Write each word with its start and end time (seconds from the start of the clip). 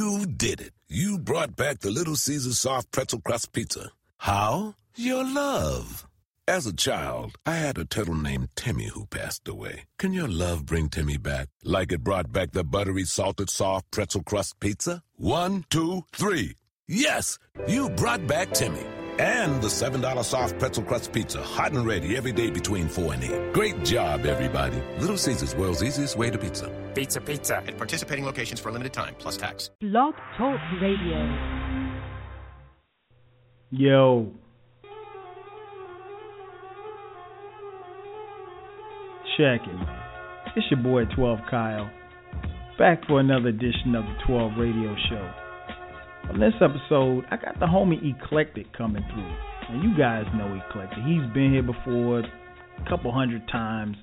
You 0.00 0.24
did 0.24 0.62
it. 0.62 0.72
You 0.88 1.18
brought 1.18 1.56
back 1.56 1.80
the 1.80 1.90
Little 1.90 2.16
Caesars 2.16 2.58
soft 2.58 2.90
pretzel 2.90 3.20
crust 3.20 3.52
pizza. 3.52 3.90
How? 4.16 4.74
Your 4.96 5.24
love. 5.24 6.06
As 6.48 6.66
a 6.66 6.74
child, 6.74 7.36
I 7.44 7.56
had 7.56 7.76
a 7.76 7.84
turtle 7.84 8.14
named 8.14 8.48
Timmy 8.56 8.86
who 8.86 9.04
passed 9.04 9.46
away. 9.46 9.84
Can 9.98 10.14
your 10.14 10.26
love 10.26 10.64
bring 10.64 10.88
Timmy 10.88 11.18
back? 11.18 11.48
Like 11.62 11.92
it 11.92 12.02
brought 12.02 12.32
back 12.32 12.52
the 12.52 12.64
buttery, 12.64 13.04
salted, 13.04 13.50
soft 13.50 13.90
pretzel 13.90 14.22
crust 14.22 14.58
pizza? 14.58 15.02
One, 15.16 15.66
two, 15.68 16.04
three. 16.14 16.54
Yes, 16.88 17.38
you 17.68 17.90
brought 17.90 18.26
back 18.26 18.54
Timmy. 18.54 18.86
And 19.20 19.60
the 19.60 19.68
$7 19.68 20.24
soft 20.24 20.58
pretzel 20.58 20.82
crust 20.82 21.12
pizza, 21.12 21.42
hot 21.42 21.72
and 21.72 21.86
ready 21.86 22.16
every 22.16 22.32
day 22.32 22.50
between 22.50 22.88
4 22.88 23.14
and 23.14 23.22
8. 23.22 23.52
Great 23.52 23.84
job, 23.84 24.24
everybody. 24.24 24.82
Little 24.98 25.18
Caesars, 25.18 25.54
world's 25.54 25.82
easiest 25.82 26.16
way 26.16 26.30
to 26.30 26.38
pizza. 26.38 26.70
Pizza, 26.94 27.20
pizza. 27.20 27.56
At 27.56 27.76
participating 27.76 28.24
locations 28.24 28.58
for 28.60 28.70
a 28.70 28.72
limited 28.72 28.94
time, 28.94 29.14
plus 29.18 29.36
tax. 29.36 29.70
Blog 29.80 30.14
Talk 30.38 30.58
Radio. 30.80 31.20
Yo. 33.70 34.32
Check 39.36 39.60
it. 39.66 39.88
It's 40.56 40.66
your 40.70 40.80
boy 40.80 41.04
12 41.14 41.40
Kyle. 41.50 41.90
Back 42.78 43.06
for 43.06 43.20
another 43.20 43.48
edition 43.48 43.94
of 43.94 44.04
the 44.04 44.14
12 44.26 44.52
Radio 44.58 44.96
Show. 45.10 45.30
On 46.30 46.38
this 46.38 46.54
episode, 46.60 47.24
I 47.32 47.36
got 47.36 47.58
the 47.58 47.66
homie 47.66 47.98
Eclectik 48.06 48.72
coming 48.78 49.02
through. 49.12 49.34
And 49.68 49.82
you 49.82 49.98
guys 49.98 50.24
know 50.36 50.46
Eclectik. 50.46 51.04
He's 51.04 51.26
been 51.34 51.50
here 51.50 51.64
before 51.64 52.20
a 52.20 52.88
couple 52.88 53.10
hundred 53.10 53.42
times. 53.48 53.96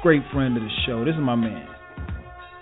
Great 0.00 0.22
friend 0.32 0.56
of 0.56 0.62
the 0.62 0.70
show. 0.86 1.04
This 1.04 1.14
is 1.14 1.20
my 1.20 1.34
man. 1.34 1.66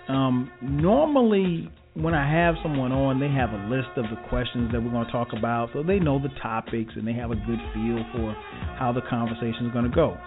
Um, 0.09 0.51
normally, 0.63 1.71
when 1.93 2.15
I 2.15 2.27
have 2.41 2.55
someone 2.63 2.91
on, 2.91 3.19
they 3.19 3.29
have 3.29 3.51
a 3.51 3.69
list 3.69 3.89
of 3.97 4.05
the 4.05 4.17
questions 4.29 4.71
that 4.71 4.81
we're 4.81 4.89
going 4.89 5.05
to 5.05 5.11
talk 5.11 5.27
about, 5.37 5.69
so 5.73 5.83
they 5.83 5.99
know 5.99 6.17
the 6.17 6.33
topics 6.41 6.93
and 6.95 7.07
they 7.07 7.13
have 7.13 7.29
a 7.29 7.35
good 7.35 7.59
feel 7.75 8.03
for 8.13 8.33
how 8.79 8.91
the 8.95 9.01
conversation 9.07 9.67
is 9.67 9.73
going 9.73 9.85
to 9.85 9.95
go. 9.95 10.17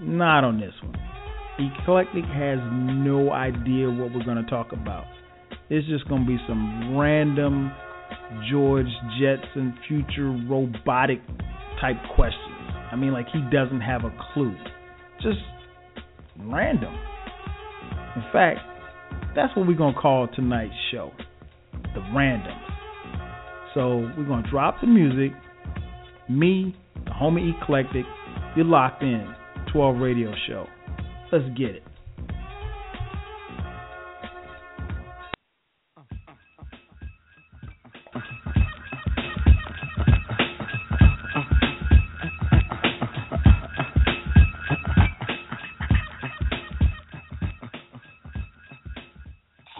Not 0.00 0.42
on 0.42 0.58
this 0.58 0.72
one. 0.82 0.96
Eclectik 1.60 2.26
has 2.32 2.58
no 2.72 3.30
idea 3.30 3.90
what 3.90 4.14
we're 4.14 4.24
going 4.24 4.42
to 4.42 4.50
talk 4.50 4.72
about. 4.72 5.04
It's 5.68 5.86
just 5.88 6.08
going 6.08 6.22
to 6.22 6.26
be 6.26 6.38
some 6.46 6.96
random 6.96 7.72
George 8.50 8.86
Jetson 9.20 9.76
future 9.88 10.30
robotic 10.48 11.20
type 11.80 11.96
questions. 12.14 12.42
I 12.92 12.96
mean, 12.96 13.12
like 13.12 13.26
he 13.32 13.40
doesn't 13.52 13.80
have 13.80 14.04
a 14.04 14.12
clue. 14.32 14.54
Just 15.22 15.40
random. 16.38 16.94
In 18.14 18.22
fact, 18.32 18.60
that's 19.34 19.54
what 19.56 19.66
we're 19.66 19.76
going 19.76 19.94
to 19.94 20.00
call 20.00 20.28
tonight's 20.28 20.72
show 20.92 21.12
the 21.94 22.02
random. 22.14 22.56
So 23.74 24.10
we're 24.16 24.26
going 24.26 24.44
to 24.44 24.50
drop 24.50 24.80
the 24.80 24.86
music. 24.86 25.36
Me, 26.28 26.76
the 27.04 27.10
homie 27.10 27.52
Eclectik, 27.58 28.04
you're 28.56 28.66
locked 28.66 29.02
in. 29.02 29.34
12 29.72 29.96
radio 29.96 30.32
show. 30.46 30.66
Let's 31.32 31.44
get 31.56 31.70
it. 31.70 31.82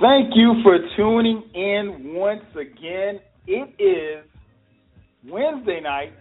Thank 0.06 0.36
you 0.36 0.54
for 0.62 0.78
tuning 0.96 1.42
in 1.52 2.14
once 2.14 2.44
again. 2.54 3.18
It 3.48 3.74
is 3.82 4.24
Wednesday 5.28 5.80
night, 5.80 6.12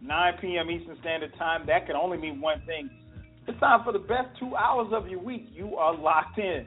9 0.00 0.32
p.m. 0.40 0.70
Eastern 0.70 0.96
Standard 1.00 1.34
Time. 1.36 1.66
That 1.66 1.86
can 1.86 1.96
only 1.96 2.16
mean 2.16 2.40
one 2.40 2.62
thing. 2.64 2.88
It's 3.46 3.60
time 3.60 3.84
for 3.84 3.92
the 3.92 3.98
best 3.98 4.28
two 4.40 4.56
hours 4.56 4.88
of 4.90 5.08
your 5.08 5.20
week. 5.20 5.48
You 5.52 5.76
are 5.76 5.94
locked 5.94 6.38
in 6.38 6.64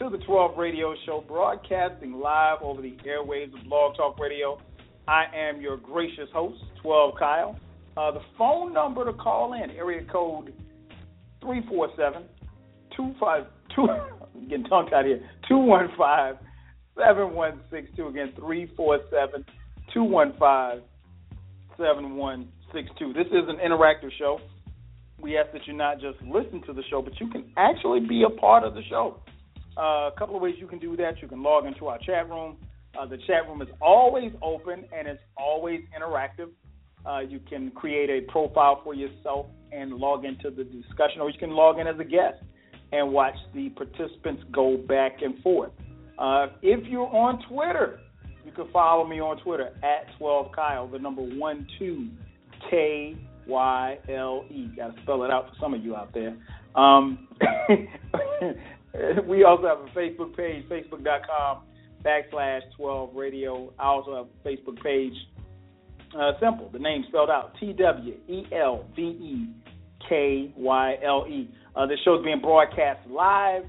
to 0.00 0.10
the 0.10 0.18
12 0.24 0.58
Radio 0.58 0.96
Show, 1.06 1.22
broadcasting 1.28 2.14
live 2.14 2.58
over 2.60 2.82
the 2.82 2.96
airwaves 3.06 3.56
of 3.56 3.64
Blog 3.68 3.96
Talk 3.96 4.18
Radio. 4.18 4.60
I 5.06 5.26
am 5.32 5.60
your 5.60 5.76
gracious 5.76 6.28
host, 6.32 6.60
12 6.82 7.14
Kyle. 7.20 7.56
Uh, 7.96 8.10
the 8.10 8.22
phone 8.36 8.72
number 8.72 9.04
to 9.04 9.12
call 9.12 9.52
in, 9.52 9.70
area 9.70 10.04
code 10.10 10.52
347 11.40 12.24
252. 12.96 13.82
I'm 14.40 14.48
getting 14.48 14.64
tongue 14.64 14.88
tied 14.90 15.06
here. 15.06 15.20
215 15.50 16.38
7162. 16.96 18.06
Again, 18.06 18.32
347 18.36 19.44
215 19.92 20.86
7162. 21.76 23.12
This 23.12 23.26
is 23.26 23.48
an 23.48 23.58
interactive 23.58 24.10
show. 24.16 24.38
We 25.20 25.36
ask 25.36 25.52
that 25.52 25.66
you 25.66 25.74
not 25.74 26.00
just 26.00 26.22
listen 26.22 26.62
to 26.66 26.72
the 26.72 26.82
show, 26.88 27.02
but 27.02 27.18
you 27.20 27.28
can 27.28 27.52
actually 27.56 28.00
be 28.00 28.22
a 28.22 28.30
part 28.30 28.64
of 28.64 28.74
the 28.74 28.82
show. 28.88 29.20
Uh, 29.76 30.08
a 30.08 30.12
couple 30.16 30.36
of 30.36 30.42
ways 30.42 30.54
you 30.58 30.66
can 30.66 30.78
do 30.78 30.96
that. 30.96 31.20
You 31.20 31.28
can 31.28 31.42
log 31.42 31.66
into 31.66 31.88
our 31.88 31.98
chat 31.98 32.28
room. 32.30 32.56
Uh, 32.98 33.06
the 33.06 33.18
chat 33.26 33.46
room 33.48 33.60
is 33.60 33.68
always 33.80 34.32
open 34.42 34.84
and 34.96 35.08
it's 35.08 35.22
always 35.36 35.80
interactive. 35.98 36.50
Uh, 37.04 37.20
you 37.20 37.40
can 37.48 37.70
create 37.72 38.10
a 38.10 38.30
profile 38.30 38.80
for 38.84 38.94
yourself 38.94 39.46
and 39.72 39.94
log 39.94 40.24
into 40.24 40.50
the 40.50 40.64
discussion, 40.64 41.20
or 41.20 41.30
you 41.30 41.38
can 41.38 41.50
log 41.50 41.78
in 41.78 41.86
as 41.86 41.98
a 41.98 42.04
guest 42.04 42.38
and 42.92 43.12
watch 43.12 43.36
the 43.54 43.70
participants 43.70 44.42
go 44.52 44.76
back 44.76 45.22
and 45.22 45.40
forth. 45.42 45.72
Uh, 46.18 46.48
if 46.62 46.86
you're 46.86 47.08
on 47.14 47.42
Twitter, 47.48 48.00
you 48.44 48.52
can 48.52 48.70
follow 48.72 49.06
me 49.06 49.20
on 49.20 49.40
Twitter 49.42 49.72
at 49.82 50.06
12Kyle, 50.20 50.90
the 50.90 50.98
number 50.98 51.22
one 51.22 51.66
two 51.78 52.08
K 52.70 53.16
Y 53.46 53.98
L 54.08 54.44
E. 54.50 54.68
Got 54.76 54.96
to 54.96 55.02
spell 55.02 55.24
it 55.24 55.30
out 55.30 55.48
for 55.48 55.54
some 55.60 55.74
of 55.74 55.84
you 55.84 55.96
out 55.96 56.12
there. 56.12 56.36
Um, 56.74 57.28
we 59.26 59.44
also 59.44 59.66
have 59.66 59.78
a 59.78 59.90
Facebook 59.96 60.36
page, 60.36 60.68
facebook.com 60.68 61.62
backslash 62.04 62.60
12 62.76 63.14
radio. 63.14 63.72
I 63.78 63.84
also 63.84 64.16
have 64.16 64.26
a 64.26 64.48
Facebook 64.48 64.82
page. 64.82 65.14
Uh, 66.16 66.32
simple, 66.40 66.68
the 66.72 66.78
name 66.78 67.04
spelled 67.08 67.30
out 67.30 67.52
T 67.60 67.72
W 67.72 68.14
E 68.28 68.42
L 68.52 68.84
V 68.96 69.02
E 69.02 69.48
K 70.08 70.52
Y 70.56 70.96
L 71.04 71.26
E. 71.28 71.48
Uh, 71.76 71.86
this 71.86 71.98
show 72.04 72.18
is 72.18 72.24
being 72.24 72.40
broadcast 72.40 73.00
live 73.08 73.62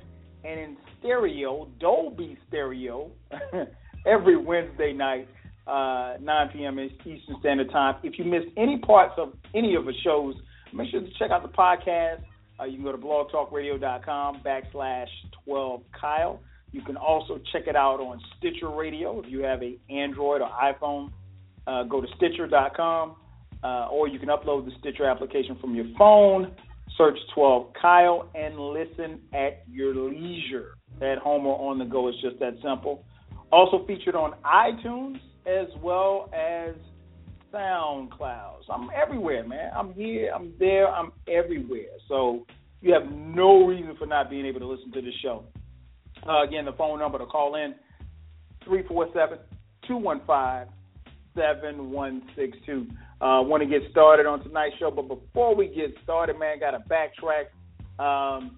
and 0.44 0.60
in 0.60 0.78
stereo, 1.00 1.68
Dolby 1.80 2.38
Stereo, 2.48 3.12
every 4.06 4.38
Wednesday 4.38 4.94
night, 4.94 5.28
uh, 5.68 6.16
9 6.20 6.50
p.m. 6.54 6.80
Eastern 6.80 7.36
Standard 7.40 7.72
Time. 7.72 7.96
If 8.04 8.18
you 8.18 8.26
missed 8.26 8.48
any 8.58 8.80
parts 8.80 9.14
of 9.18 9.34
any 9.56 9.76
of 9.76 9.86
the 9.86 9.94
shows, 10.04 10.36
make 10.74 10.90
sure 10.90 11.02
to 11.02 11.10
check 11.20 11.32
out 11.32 11.44
the 11.44 11.56
podcast. 11.56 12.24
Uh, 12.60 12.66
you 12.66 12.76
can 12.76 12.84
go 12.84 12.92
to 12.92 12.98
blogtalkradio.com 12.98 14.42
backslash 14.46 15.08
12Kyle. 15.48 16.40
You 16.72 16.82
can 16.82 16.98
also 16.98 17.40
check 17.52 17.64
it 17.68 17.76
out 17.76 18.00
on 18.00 18.20
Stitcher 18.38 18.70
Radio 18.70 19.20
if 19.20 19.30
you 19.30 19.44
have 19.44 19.62
a 19.62 19.78
Android 19.90 20.42
or 20.42 20.50
iPhone. 20.50 21.12
Uh, 21.68 21.84
go 21.84 22.02
to 22.02 22.08
Stitcher.com, 22.16 23.16
uh, 23.64 23.88
or 23.92 24.08
you 24.08 24.18
can 24.18 24.30
upload 24.30 24.66
the 24.66 24.72
Stitcher 24.80 25.06
application 25.06 25.58
from 25.60 25.76
your 25.76 25.86
phone 25.98 26.56
Search 26.98 27.18
12 27.34 27.74
Kyle 27.82 28.30
and 28.36 28.60
listen 28.60 29.22
at 29.34 29.64
your 29.70 29.94
leisure. 29.96 30.76
At 31.02 31.18
home 31.18 31.46
or 31.46 31.72
on 31.72 31.80
the 31.80 31.86
go, 31.86 32.08
it's 32.10 32.22
just 32.22 32.40
that 32.40 32.54
simple. 32.62 33.04
Also 33.52 33.86
featured 33.86 34.16
on 34.16 34.34
iTunes 34.46 35.20
as 35.46 35.68
well 35.82 36.30
as 36.34 36.76
SoundCloud. 37.54 38.66
So 38.68 38.74
I'm 38.74 38.90
everywhere, 38.96 39.46
man. 39.46 39.72
I'm 39.76 39.94
here, 39.94 40.32
I'm 40.34 40.54
there, 40.60 40.88
I'm 40.88 41.12
everywhere. 41.28 41.98
So 42.08 42.46
you 42.82 42.94
have 42.94 43.12
no 43.12 43.66
reason 43.66 43.96
for 43.98 44.06
not 44.06 44.30
being 44.30 44.46
able 44.46 44.60
to 44.60 44.68
listen 44.68 44.92
to 44.92 45.02
the 45.02 45.12
show. 45.22 45.46
Uh, 46.28 46.44
again, 46.44 46.66
the 46.66 46.74
phone 46.74 47.00
number 47.00 47.18
to 47.18 47.26
call 47.26 47.56
in 47.56 47.76
347 48.66 49.40
215 49.88 50.74
7162. 51.36 52.88
Uh, 53.22 53.40
want 53.44 53.62
to 53.62 53.70
get 53.70 53.84
started 53.92 54.26
on 54.26 54.42
tonight's 54.42 54.76
show, 54.80 54.90
but 54.90 55.08
before 55.08 55.56
we 55.56 55.68
get 55.68 55.94
started, 56.04 56.40
man, 56.40 56.60
got 56.60 56.72
to 56.72 56.80
backtrack. 56.90 57.52
Um, 58.04 58.58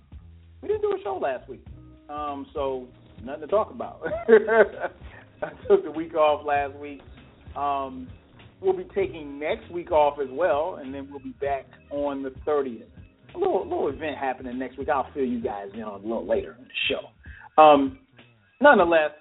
we 0.62 0.70
didn't 0.70 0.82
do 0.84 0.96
a 0.98 1.04
show 1.04 1.18
last 1.18 1.50
week, 1.50 1.66
um, 2.08 2.48
so 2.54 2.88
nothing 3.26 3.42
to 3.42 3.48
talk 3.48 3.72
about. 3.72 4.02
I 5.44 5.50
took 5.68 5.84
the 5.84 5.92
week 5.92 6.16
off 6.16 6.46
last 6.46 6.76
week. 6.76 7.02
Um, 7.58 8.08
we'll 8.62 8.78
be 8.78 8.86
taking 8.96 9.38
next 9.38 9.70
week 9.70 9.92
off 9.92 10.18
as 10.22 10.30
well, 10.32 10.80
and 10.82 10.94
then 10.94 11.10
we'll 11.12 11.20
be 11.20 11.36
back 11.42 11.66
on 11.92 12.24
the 12.24 12.30
30th. 12.48 12.86
A 13.36 13.38
little, 13.38 13.64
little 13.64 13.90
event 13.90 14.18
happening 14.18 14.58
next 14.58 14.78
week. 14.78 14.88
I'll 14.88 15.12
fill 15.14 15.26
you 15.26 15.42
guys 15.42 15.68
in 15.74 15.82
on 15.82 16.00
a 16.00 16.04
little 16.04 16.26
later 16.26 16.56
in 16.58 16.64
the 16.64 16.70
show. 16.88 17.62
Um, 17.62 18.00
nonetheless, 18.62 19.12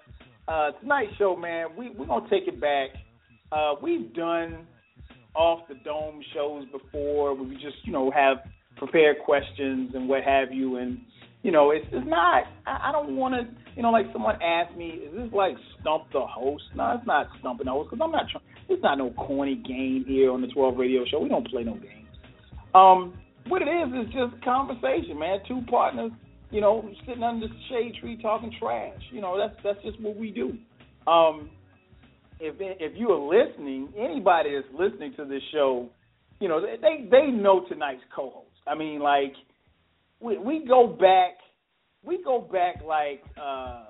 uh, 0.46 0.70
tonight's 0.80 1.16
show, 1.18 1.34
man, 1.34 1.68
we, 1.76 1.90
we're 1.90 2.06
going 2.06 2.22
to 2.22 2.30
take 2.30 2.46
it 2.46 2.60
back. 2.60 2.90
Uh, 3.50 3.74
we've 3.82 4.14
done 4.14 4.68
off 5.34 5.66
the 5.68 5.74
dome 5.76 6.22
shows 6.34 6.66
before 6.70 7.34
where 7.34 7.44
we 7.44 7.54
just, 7.54 7.76
you 7.84 7.92
know, 7.92 8.10
have 8.10 8.38
prepared 8.76 9.16
questions 9.24 9.92
and 9.94 10.08
what 10.08 10.22
have 10.24 10.52
you. 10.52 10.76
And 10.76 10.98
you 11.42 11.50
know, 11.50 11.70
it's 11.70 11.86
it's 11.92 12.06
not. 12.06 12.44
I, 12.66 12.88
I 12.88 12.92
don't 12.92 13.16
want 13.16 13.34
to. 13.34 13.54
You 13.74 13.82
know, 13.82 13.90
like 13.90 14.06
someone 14.12 14.40
asked 14.42 14.76
me, 14.76 14.88
is 14.88 15.14
this 15.14 15.32
like 15.32 15.56
stump 15.80 16.04
the 16.12 16.20
host? 16.20 16.64
No, 16.76 16.94
it's 16.96 17.06
not 17.06 17.28
stumping 17.40 17.66
the 17.66 17.72
host 17.72 17.90
because 17.90 18.04
I'm 18.04 18.12
not 18.12 18.26
trying. 18.30 18.44
It's 18.68 18.82
not 18.82 18.98
no 18.98 19.10
corny 19.10 19.56
game 19.56 20.04
here 20.06 20.30
on 20.30 20.40
the 20.40 20.48
12 20.48 20.76
radio 20.76 21.04
show. 21.10 21.20
We 21.20 21.28
don't 21.28 21.48
play 21.48 21.64
no 21.64 21.74
games. 21.74 22.08
Um, 22.74 23.14
what 23.48 23.60
it 23.62 23.66
is 23.66 24.06
is 24.06 24.12
just 24.12 24.44
conversation, 24.44 25.18
man. 25.18 25.38
Two 25.48 25.62
partners, 25.68 26.12
you 26.50 26.60
know, 26.60 26.88
sitting 27.06 27.22
under 27.22 27.48
the 27.48 27.54
shade 27.68 27.94
tree 28.00 28.18
talking 28.20 28.54
trash. 28.60 29.00
You 29.10 29.20
know, 29.20 29.36
that's 29.38 29.58
that's 29.64 29.82
just 29.84 30.00
what 30.00 30.16
we 30.16 30.30
do. 30.30 30.56
Um, 31.10 31.50
if 32.42 32.56
if 32.58 32.92
you 32.96 33.08
are 33.10 33.46
listening, 33.46 33.92
anybody 33.96 34.50
that's 34.54 34.66
listening 34.76 35.14
to 35.16 35.24
this 35.24 35.42
show, 35.52 35.88
you 36.40 36.48
know, 36.48 36.60
they 36.60 37.06
they 37.08 37.28
know 37.28 37.64
tonight's 37.68 38.02
co-host. 38.14 38.48
I 38.66 38.74
mean, 38.74 38.98
like 39.00 39.32
we 40.20 40.38
we 40.38 40.64
go 40.66 40.88
back, 40.88 41.34
we 42.04 42.22
go 42.24 42.40
back 42.40 42.82
like 42.84 43.22
uh, 43.40 43.84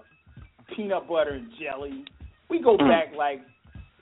peanut 0.77 1.09
butter 1.09 1.31
and 1.31 1.49
jelly. 1.59 2.05
We 2.51 2.61
go 2.63 2.77
mm. 2.77 2.89
back 2.89 3.17
like 3.17 3.41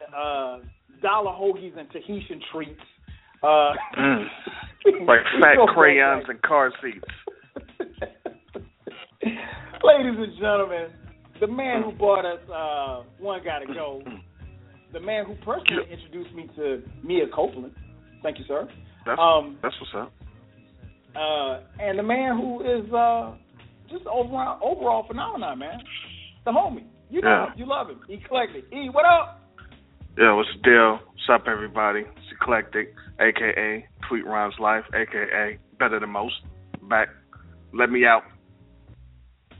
uh, 0.09 0.59
dollar 1.01 1.31
hoagies 1.31 1.79
and 1.79 1.89
Tahitian 1.93 2.41
treats. 2.53 2.81
Uh, 3.45 3.73
mm. 3.97 4.25
like 5.07 5.21
fat 5.41 5.57
crayons 5.75 6.25
like, 6.27 6.35
and 6.35 6.43
car 6.43 6.73
seats. 6.83 7.05
Ladies 9.23 10.19
and 10.19 10.33
gentlemen, 10.41 10.89
the 11.41 11.47
man 11.47 11.83
who 11.85 11.93
bought 11.93 12.25
us 12.25 12.41
uh, 12.53 13.05
One 13.19 13.43
Gotta 13.45 13.67
Go, 13.67 14.03
the 14.93 15.01
man 15.01 15.25
who 15.25 15.35
personally 15.37 15.85
introduced 15.91 16.35
me 16.35 16.49
to 16.57 16.83
Mia 17.03 17.27
Copeland. 17.35 17.75
Thank 18.23 18.39
you, 18.39 18.45
sir. 18.47 18.69
That's, 19.07 19.19
um, 19.21 19.59
that's 19.63 19.75
what's 19.81 19.95
up. 19.95 20.13
Uh, 21.17 21.61
and 21.81 21.99
the 21.99 22.03
man 22.03 22.37
who 22.37 22.61
is 22.61 22.93
uh, 22.93 23.35
just 23.89 24.07
overall 24.07 24.59
overall 24.63 25.07
phenomenon, 25.07 25.59
man. 25.59 25.81
The 26.45 26.53
homie. 26.53 26.85
You 27.11 27.23
know 27.23 27.47
yeah. 27.49 27.55
You 27.57 27.67
love 27.67 27.89
him. 27.89 28.01
Eclectik. 28.09 28.73
E, 28.73 28.89
what 28.91 29.05
up? 29.05 29.41
Yeah, 30.17 30.35
what's 30.35 30.49
the 30.57 30.63
deal? 30.63 30.99
What's 31.07 31.29
up, 31.33 31.49
everybody? 31.49 32.01
It's 32.01 32.41
Eclectik, 32.41 32.93
a.k.a. 33.19 33.87
Tweet 34.09 34.27
Rhymes 34.27 34.55
Life, 34.61 34.85
a.k.a. 34.93 35.59
Better 35.79 35.99
Than 35.99 36.11
Most. 36.11 36.35
Back. 36.89 37.09
Let 37.73 37.91
me 37.91 38.05
out. 38.05 38.23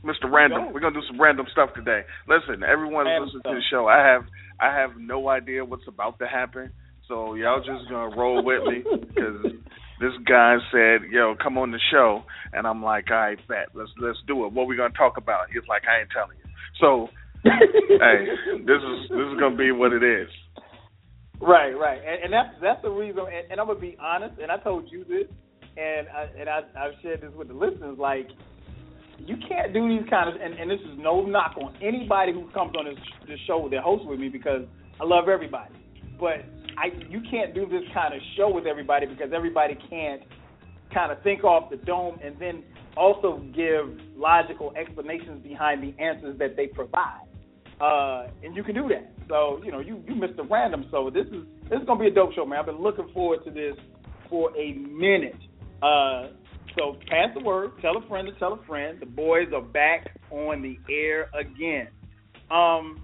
Mr. 0.03 0.31
Random. 0.31 0.65
Go. 0.65 0.71
We're 0.73 0.79
gonna 0.79 0.99
do 0.99 1.05
some 1.07 1.21
random 1.21 1.45
stuff 1.51 1.69
today. 1.75 2.01
Listen, 2.27 2.63
everyone 2.63 3.05
listening 3.05 3.41
to 3.43 3.55
the 3.55 3.61
show. 3.69 3.87
I 3.87 3.99
have 4.05 4.23
I 4.59 4.73
have 4.73 4.91
no 4.97 5.29
idea 5.29 5.65
what's 5.65 5.87
about 5.87 6.19
to 6.19 6.27
happen, 6.27 6.71
so 7.07 7.35
y'all 7.35 7.59
just 7.59 7.89
gonna 7.89 8.15
roll 8.15 8.43
with 8.43 8.63
me 8.65 8.83
because 8.83 9.53
this 9.99 10.13
guy 10.27 10.57
said, 10.71 11.09
"Yo, 11.11 11.35
come 11.41 11.57
on 11.57 11.71
the 11.71 11.79
show," 11.91 12.23
and 12.53 12.65
I'm 12.65 12.83
like, 12.83 13.11
"All 13.11 13.17
right, 13.17 13.37
bet. 13.47 13.69
Let's 13.73 13.91
let's 14.01 14.17
do 14.27 14.45
it. 14.45 14.53
What 14.53 14.67
we 14.67 14.75
gonna 14.75 14.93
talk 14.97 15.17
about?" 15.17 15.49
He's 15.53 15.67
like, 15.69 15.83
"I 15.87 16.01
ain't 16.01 16.09
telling 16.09 16.37
you." 16.37 16.49
So, 16.79 17.07
hey, 17.43 18.25
this 18.65 18.81
is 18.81 19.09
this 19.09 19.27
is 19.33 19.39
gonna 19.39 19.55
be 19.55 19.71
what 19.71 19.93
it 19.93 20.03
is. 20.03 20.29
Right, 21.39 21.73
right, 21.73 21.99
and, 22.05 22.25
and 22.25 22.33
that's 22.33 22.53
that's 22.61 22.81
the 22.81 22.89
reason. 22.89 23.21
And, 23.21 23.51
and 23.51 23.59
I'm 23.59 23.67
gonna 23.67 23.79
be 23.79 23.97
honest. 23.99 24.39
And 24.41 24.51
I 24.51 24.57
told 24.57 24.91
you 24.91 25.03
this, 25.05 25.27
and 25.77 26.07
I, 26.09 26.29
and 26.39 26.49
I 26.49 26.59
I've 26.77 26.93
shared 27.01 27.21
this 27.21 27.33
with 27.35 27.47
the 27.47 27.53
listeners. 27.53 27.97
Like, 27.97 28.27
you 29.27 29.37
can't 29.47 29.73
do 29.73 29.87
these 29.87 30.07
kind 30.09 30.29
of. 30.29 30.41
And, 30.41 30.53
and 30.53 30.69
this 30.69 30.79
is 30.81 30.97
no 30.97 31.21
knock 31.21 31.55
on 31.57 31.75
anybody 31.81 32.33
who 32.33 32.49
comes 32.51 32.73
on 32.77 32.85
this 32.85 32.97
this 33.27 33.39
show 33.47 33.67
that 33.71 33.81
hosts 33.81 34.05
with 34.07 34.19
me 34.19 34.29
because 34.29 34.63
I 34.99 35.05
love 35.05 35.29
everybody, 35.29 35.73
but 36.19 36.45
I 36.77 36.91
you 37.09 37.21
can't 37.29 37.53
do 37.53 37.65
this 37.67 37.83
kind 37.93 38.13
of 38.13 38.21
show 38.37 38.53
with 38.53 38.65
everybody 38.65 39.05
because 39.05 39.31
everybody 39.33 39.77
can't 39.89 40.21
kind 40.93 41.11
of 41.11 41.21
think 41.23 41.43
off 41.43 41.69
the 41.69 41.77
dome 41.77 42.19
and 42.23 42.35
then 42.39 42.63
also 42.97 43.41
give 43.55 43.97
logical 44.15 44.73
explanations 44.75 45.41
behind 45.43 45.81
the 45.81 45.99
answers 46.01 46.37
that 46.39 46.55
they 46.55 46.67
provide. 46.67 47.25
Uh, 47.79 48.27
and 48.43 48.55
you 48.55 48.63
can 48.63 48.75
do 48.75 48.87
that. 48.89 49.11
So 49.27 49.61
you 49.63 49.71
know 49.71 49.79
you 49.79 50.03
you 50.07 50.15
missed 50.15 50.37
the 50.37 50.43
random. 50.43 50.85
So 50.91 51.09
this 51.09 51.25
is 51.27 51.43
this 51.69 51.79
is 51.79 51.85
gonna 51.87 51.99
be 51.99 52.07
a 52.07 52.13
dope 52.13 52.33
show, 52.33 52.45
man. 52.45 52.59
I've 52.59 52.65
been 52.65 52.81
looking 52.81 53.09
forward 53.13 53.43
to 53.45 53.51
this 53.51 53.75
for 54.29 54.55
a 54.57 54.73
minute. 54.73 55.39
Uh, 55.81 56.27
so 56.77 56.97
pass 57.09 57.29
the 57.33 57.43
word. 57.43 57.71
Tell 57.81 57.97
a 57.97 58.07
friend 58.07 58.27
to 58.27 58.37
tell 58.39 58.53
a 58.53 58.65
friend. 58.65 58.99
The 58.99 59.05
boys 59.05 59.47
are 59.53 59.61
back 59.61 60.17
on 60.29 60.61
the 60.61 60.77
air 60.93 61.29
again. 61.37 61.87
Um, 62.49 63.01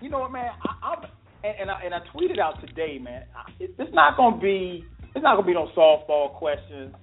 you 0.00 0.10
know 0.10 0.18
what, 0.20 0.32
man? 0.32 0.50
I, 0.62 0.86
I'm 0.86 1.04
and, 1.44 1.54
and 1.60 1.70
I 1.70 1.82
and 1.84 1.94
I 1.94 1.98
tweeted 2.14 2.38
out 2.38 2.60
today, 2.66 2.98
man. 2.98 3.24
It, 3.60 3.74
it's 3.78 3.94
not 3.94 4.16
gonna 4.16 4.40
be 4.40 4.84
it's 5.14 5.22
not 5.22 5.36
gonna 5.36 5.46
be 5.46 5.54
no 5.54 5.68
softball 5.76 6.34
questions. 6.34 6.94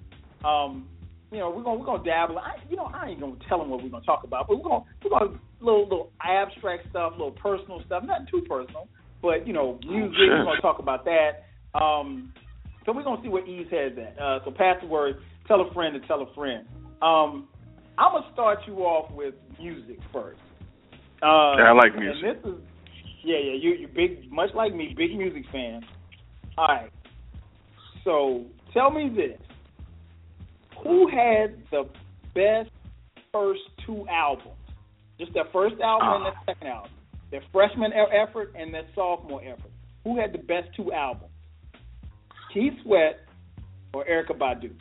Um, 0.44 0.88
you 1.32 1.40
know, 1.40 1.50
we're 1.50 1.64
gonna 1.64 1.80
we're 1.80 1.86
gonna 1.86 2.04
dabble. 2.04 2.38
I, 2.38 2.56
you 2.70 2.76
know, 2.76 2.90
I 2.94 3.10
ain't 3.10 3.20
gonna 3.20 3.36
tell 3.48 3.60
them 3.60 3.70
what 3.70 3.84
we're 3.84 3.90
gonna 3.90 4.06
talk 4.06 4.24
about, 4.24 4.48
but 4.48 4.58
we're 4.58 4.64
gonna 4.64 4.84
we're 5.04 5.18
gonna 5.18 5.40
little 5.62 5.84
little 5.84 6.12
abstract 6.22 6.90
stuff, 6.90 7.14
little 7.14 7.32
personal 7.32 7.82
stuff, 7.86 8.04
nothing 8.04 8.28
too 8.30 8.42
personal, 8.48 8.88
but 9.22 9.48
you 9.48 9.54
know, 9.54 9.80
music. 9.88 10.18
Oh, 10.20 10.40
we're 10.40 10.44
gonna 10.44 10.62
talk 10.62 10.80
about 10.80 11.06
that. 11.06 11.46
Um, 11.78 12.34
so 12.86 12.94
we're 12.94 13.04
gonna 13.04 13.22
see 13.22 13.30
where 13.30 13.46
E's 13.46 13.68
head's 13.70 13.98
at. 13.98 14.20
Uh, 14.22 14.40
so 14.46 14.52
pass 14.52 14.78
the 14.82 14.88
word. 14.88 15.18
Tell 15.48 15.62
a 15.62 15.74
friend 15.74 16.00
to 16.00 16.08
tell 16.08 16.22
a 16.22 16.34
friend. 16.34 16.68
Um, 17.02 17.48
I'm 17.98 18.14
gonna 18.14 18.34
start 18.34 18.60
you 18.68 18.78
off 18.80 19.12
with 19.12 19.36
music 19.60 20.00
first. 20.12 20.40
Uh, 21.22 21.58
yeah, 21.58 21.70
I 21.70 21.74
like 21.74 21.96
music. 21.96 22.24
And 22.24 22.38
this 22.38 22.46
is 22.46 22.60
yeah, 23.24 23.38
yeah. 23.38 23.54
You 23.54 23.72
you 23.72 23.88
big 23.88 24.32
much 24.32 24.50
like 24.56 24.74
me, 24.74 24.94
big 24.98 25.16
music 25.16 25.44
fan. 25.52 25.82
All 26.58 26.68
right. 26.68 26.92
So 28.04 28.46
tell 28.74 28.90
me 28.90 29.10
this: 29.16 29.40
Who 30.84 31.08
had 31.08 31.62
the 31.70 31.90
best 32.34 32.72
first 33.32 33.62
two 33.86 34.08
albums? 34.08 34.56
Just 35.20 35.34
their 35.34 35.46
first 35.54 35.76
album 35.82 36.08
and 36.14 36.26
their 36.26 36.56
second 36.56 36.68
album. 36.68 36.92
Their 37.30 37.44
freshman 37.52 37.92
effort 37.94 38.54
and 38.58 38.74
their 38.74 38.88
sophomore 38.96 39.42
effort. 39.44 39.72
Who 40.04 40.20
had 40.20 40.34
the 40.34 40.40
best 40.40 40.70
two 40.76 40.92
albums? 40.92 41.31
Keith 42.54 42.74
Sweat 42.84 43.20
or 43.94 44.06
Erykah 44.06 44.38
Badu? 44.38 44.72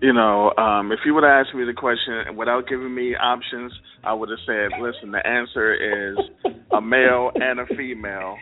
you 0.00 0.12
know, 0.12 0.52
um, 0.58 0.92
if 0.92 1.00
you 1.04 1.14
would 1.14 1.24
have 1.24 1.46
asked 1.46 1.54
me 1.54 1.64
the 1.64 1.72
question 1.72 2.36
without 2.36 2.68
giving 2.68 2.94
me 2.94 3.14
options, 3.14 3.72
I 4.02 4.12
would 4.12 4.28
have 4.28 4.38
said, 4.46 4.78
listen, 4.80 5.12
the 5.12 5.26
answer 5.26 5.72
is 5.72 6.18
a 6.72 6.80
male 6.80 7.30
and 7.34 7.60
a 7.60 7.66
female, 7.66 8.36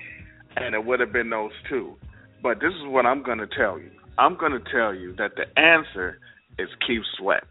and 0.57 0.75
it 0.75 0.85
would 0.85 1.01
have 1.01 1.13
been 1.13 1.31
those 1.31 1.53
two. 1.69 1.95
But 2.43 2.61
this 2.61 2.73
is 2.73 2.87
what 2.87 3.07
I'm 3.07 3.23
going 3.23 3.39
to 3.39 3.47
tell 3.47 3.79
you. 3.79 3.91
I'm 4.19 4.37
going 4.37 4.53
to 4.53 4.73
tell 4.73 4.95
you 4.95 5.15
that 5.17 5.33
the 5.37 5.47
answer 5.61 6.19
is 6.59 6.69
Keith 6.87 7.03
Sweat. 7.19 7.45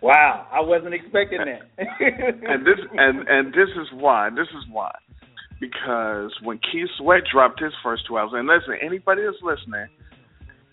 Wow, 0.00 0.46
I 0.52 0.60
wasn't 0.60 0.94
expecting 0.94 1.38
that. 1.38 1.62
and 1.78 2.64
this 2.64 2.78
and 2.92 3.26
and 3.26 3.48
this 3.48 3.68
is 3.80 3.88
why. 3.94 4.30
This 4.30 4.46
is 4.56 4.64
why. 4.70 4.92
Because 5.60 6.32
when 6.42 6.58
Keith 6.58 6.88
Sweat 6.98 7.22
dropped 7.32 7.62
his 7.62 7.72
first 7.82 8.02
two 8.06 8.18
albums, 8.18 8.38
and 8.38 8.48
listen, 8.48 8.76
anybody 8.84 9.22
that's 9.22 9.42
listening, 9.42 9.86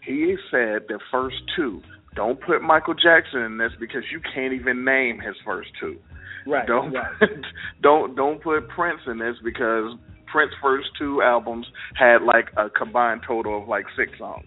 he 0.06 0.36
said 0.52 0.84
the 0.90 1.00
first 1.12 1.38
two. 1.56 1.82
Don't 2.16 2.40
put 2.40 2.62
Michael 2.62 2.94
Jackson 2.94 3.42
in 3.42 3.58
this 3.58 3.72
because 3.80 4.04
you 4.12 4.20
can't 4.36 4.54
even 4.54 4.84
name 4.84 5.20
his 5.20 5.36
first 5.46 5.70
two. 5.80 5.98
Right. 6.46 6.68
Don't 6.68 6.94
right. 6.94 7.14
don't 7.82 8.16
don't 8.16 8.42
put 8.44 8.68
Prince 8.70 9.00
in 9.08 9.18
this 9.18 9.36
because 9.44 9.96
Prince's 10.32 10.58
first 10.62 10.90
two 11.00 11.22
albums 11.22 11.66
had 11.96 12.22
like 12.22 12.50
a 12.58 12.70
combined 12.70 13.22
total 13.26 13.62
of 13.62 13.68
like 13.68 13.86
six 13.98 14.12
songs. 14.18 14.46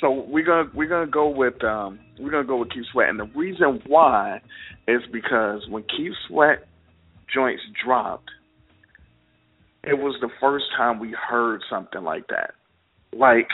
So 0.00 0.10
we're 0.28 0.44
gonna 0.44 0.70
we're 0.74 0.88
gonna 0.88 1.10
go 1.10 1.28
with 1.28 1.62
um 1.64 1.98
we're 2.20 2.30
gonna 2.30 2.46
go 2.46 2.58
with 2.58 2.70
Keith 2.70 2.84
Sweat, 2.92 3.08
and 3.08 3.18
the 3.18 3.30
reason 3.34 3.82
why 3.86 4.40
is 4.86 5.00
because 5.12 5.66
when 5.68 5.82
Keith 5.84 6.12
Sweat 6.28 6.66
joints 7.32 7.62
dropped, 7.84 8.30
it 9.86 9.94
was 9.94 10.16
the 10.20 10.28
first 10.40 10.64
time 10.76 10.98
we 10.98 11.12
heard 11.12 11.62
something 11.70 12.02
like 12.02 12.26
that. 12.28 12.54
Like 13.12 13.48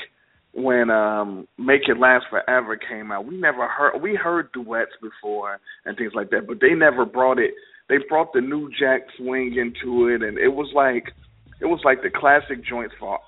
when 0.55 0.91
um 0.91 1.47
Make 1.59 1.83
It 1.89 1.99
Last 1.99 2.27
Forever 2.31 2.77
came 2.77 3.13
out, 3.13 3.27
we 3.27 3.37
never 3.37 3.69
heard 3.69 4.01
we 4.01 4.15
heard 4.15 4.51
duets 4.53 4.93
before 5.01 5.61
and 5.85 5.97
things 5.97 6.13
like 6.15 6.31
that, 6.31 6.47
but 6.47 6.61
they 6.61 6.75
never 6.75 7.05
brought 7.05 7.39
it 7.39 7.55
they 7.89 7.97
brought 8.09 8.33
the 8.33 8.41
new 8.41 8.71
jack 8.79 9.03
swing 9.19 9.57
into 9.57 10.09
it 10.09 10.23
and 10.23 10.39
it 10.39 10.49
was 10.49 10.71
like 10.75 11.13
it 11.61 11.67
was 11.67 11.81
like 11.85 12.03
the 12.03 12.11
classic 12.11 12.65
joints 12.65 12.95
for 12.99 13.19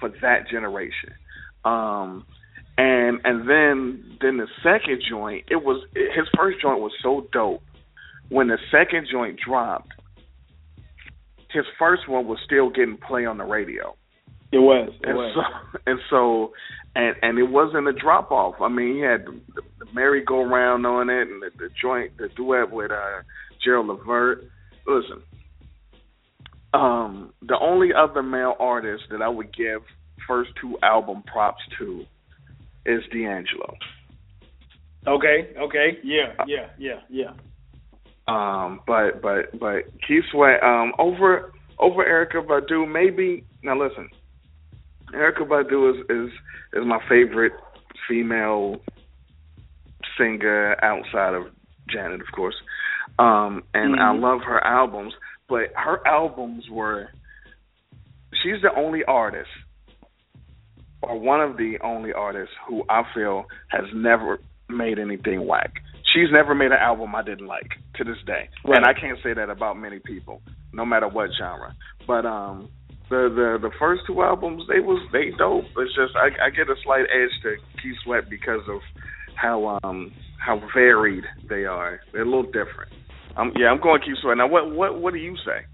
for 0.00 0.08
that 0.20 0.48
generation. 0.50 1.12
Um 1.64 2.26
and 2.76 3.20
and 3.24 3.48
then 3.48 4.18
then 4.20 4.36
the 4.36 4.48
second 4.62 5.02
joint, 5.08 5.44
it 5.48 5.62
was 5.62 5.84
his 5.94 6.26
first 6.36 6.60
joint 6.60 6.80
was 6.80 6.92
so 7.02 7.26
dope. 7.32 7.62
When 8.28 8.48
the 8.48 8.58
second 8.70 9.08
joint 9.10 9.38
dropped, 9.44 9.92
his 11.50 11.64
first 11.78 12.08
one 12.08 12.26
was 12.26 12.38
still 12.44 12.70
getting 12.70 12.98
play 12.98 13.24
on 13.24 13.38
the 13.38 13.44
radio. 13.44 13.96
It 14.52 14.58
was. 14.58 14.90
It 15.02 15.08
and 15.08 15.16
was. 15.16 15.34
so 15.34 15.78
and 15.86 16.00
so 16.10 16.52
and 16.94 17.16
and 17.22 17.38
it 17.38 17.50
wasn't 17.50 17.88
a 17.88 17.92
drop 17.92 18.30
off. 18.30 18.56
I 18.60 18.68
mean, 18.68 18.96
he 18.96 19.00
had 19.00 19.26
the, 19.26 19.62
the 19.78 19.92
merry 19.92 20.24
go 20.24 20.42
round 20.42 20.86
on 20.86 21.10
it 21.10 21.28
and 21.28 21.42
the, 21.42 21.50
the 21.58 21.68
joint, 21.80 22.16
the 22.18 22.28
duet 22.36 22.70
with 22.70 22.90
uh 22.90 23.22
Gerald 23.64 23.88
Levert. 23.88 24.44
Listen, 24.86 25.22
um, 26.72 27.32
the 27.42 27.58
only 27.60 27.90
other 27.92 28.22
male 28.22 28.54
artist 28.58 29.04
that 29.10 29.22
I 29.22 29.28
would 29.28 29.54
give 29.54 29.82
first 30.26 30.50
two 30.60 30.78
album 30.82 31.22
props 31.30 31.62
to 31.78 32.04
is 32.86 33.02
D'Angelo. 33.12 33.74
Okay, 35.06 35.54
okay, 35.58 35.98
yeah, 36.02 36.34
yeah, 36.46 36.68
yeah, 36.78 37.00
yeah. 37.08 37.32
Um, 38.28 38.80
but 38.86 39.22
but 39.22 39.58
but 39.58 39.84
Keith 40.06 40.24
Sweat 40.30 40.62
um 40.62 40.92
over 40.98 41.52
over 41.78 42.04
Erykah 42.04 42.46
Badu 42.46 42.90
maybe 42.90 43.44
now 43.62 43.78
listen, 43.78 44.08
Erykah 45.14 45.48
Badu 45.48 45.94
is 45.94 46.04
is 46.10 46.32
is 46.74 46.86
my 46.86 47.00
favorite 47.08 47.52
female 48.08 48.76
singer 50.18 50.76
outside 50.82 51.34
of 51.34 51.44
Janet, 51.90 52.20
of 52.20 52.26
course. 52.34 52.56
Um, 53.18 53.64
and 53.74 53.94
mm-hmm. 53.94 54.00
I 54.02 54.12
love 54.14 54.40
her 54.46 54.62
albums, 54.62 55.14
but 55.48 55.72
her 55.74 56.06
albums 56.06 56.64
were 56.70 57.08
she's 58.42 58.60
the 58.62 58.70
only 58.76 59.04
artist 59.04 59.48
or 61.02 61.18
one 61.18 61.40
of 61.40 61.56
the 61.56 61.78
only 61.82 62.12
artists 62.12 62.54
who 62.68 62.84
I 62.88 63.02
feel 63.14 63.46
has 63.68 63.84
never 63.94 64.38
made 64.68 64.98
anything 64.98 65.46
whack. 65.46 65.72
She's 66.14 66.30
never 66.32 66.54
made 66.54 66.72
an 66.72 66.80
album 66.80 67.14
I 67.14 67.22
didn't 67.22 67.46
like 67.46 67.68
to 67.96 68.04
this 68.04 68.16
day, 68.26 68.48
right. 68.64 68.76
and 68.76 68.86
I 68.86 68.98
can't 68.98 69.18
say 69.22 69.34
that 69.34 69.50
about 69.50 69.76
many 69.76 69.98
people, 69.98 70.40
no 70.72 70.84
matter 70.84 71.08
what 71.08 71.30
genre. 71.38 71.74
But 72.06 72.24
um, 72.24 72.70
the 73.10 73.28
the 73.28 73.68
the 73.68 73.74
first 73.78 74.02
two 74.06 74.22
albums 74.22 74.62
they 74.68 74.80
was 74.80 75.00
they 75.12 75.30
dope. 75.36 75.64
It's 75.76 75.94
just 75.94 76.16
I, 76.16 76.46
I 76.46 76.50
get 76.50 76.68
a 76.68 76.76
slight 76.84 77.04
edge 77.12 77.34
to 77.42 77.56
Keith 77.82 77.96
Sweat 78.04 78.30
because 78.30 78.62
of 78.68 78.80
how 79.34 79.78
um 79.82 80.12
how 80.38 80.60
varied 80.74 81.24
they 81.48 81.64
are. 81.64 82.00
They're 82.12 82.22
a 82.22 82.24
little 82.24 82.44
different. 82.44 82.92
Um, 83.36 83.52
yeah, 83.56 83.68
I'm 83.68 83.80
going 83.80 84.00
Keith 84.00 84.16
Sweat. 84.22 84.36
Now, 84.36 84.48
what 84.48 84.70
what 84.70 85.00
what 85.00 85.12
do 85.12 85.20
you 85.20 85.36
say? 85.44 85.64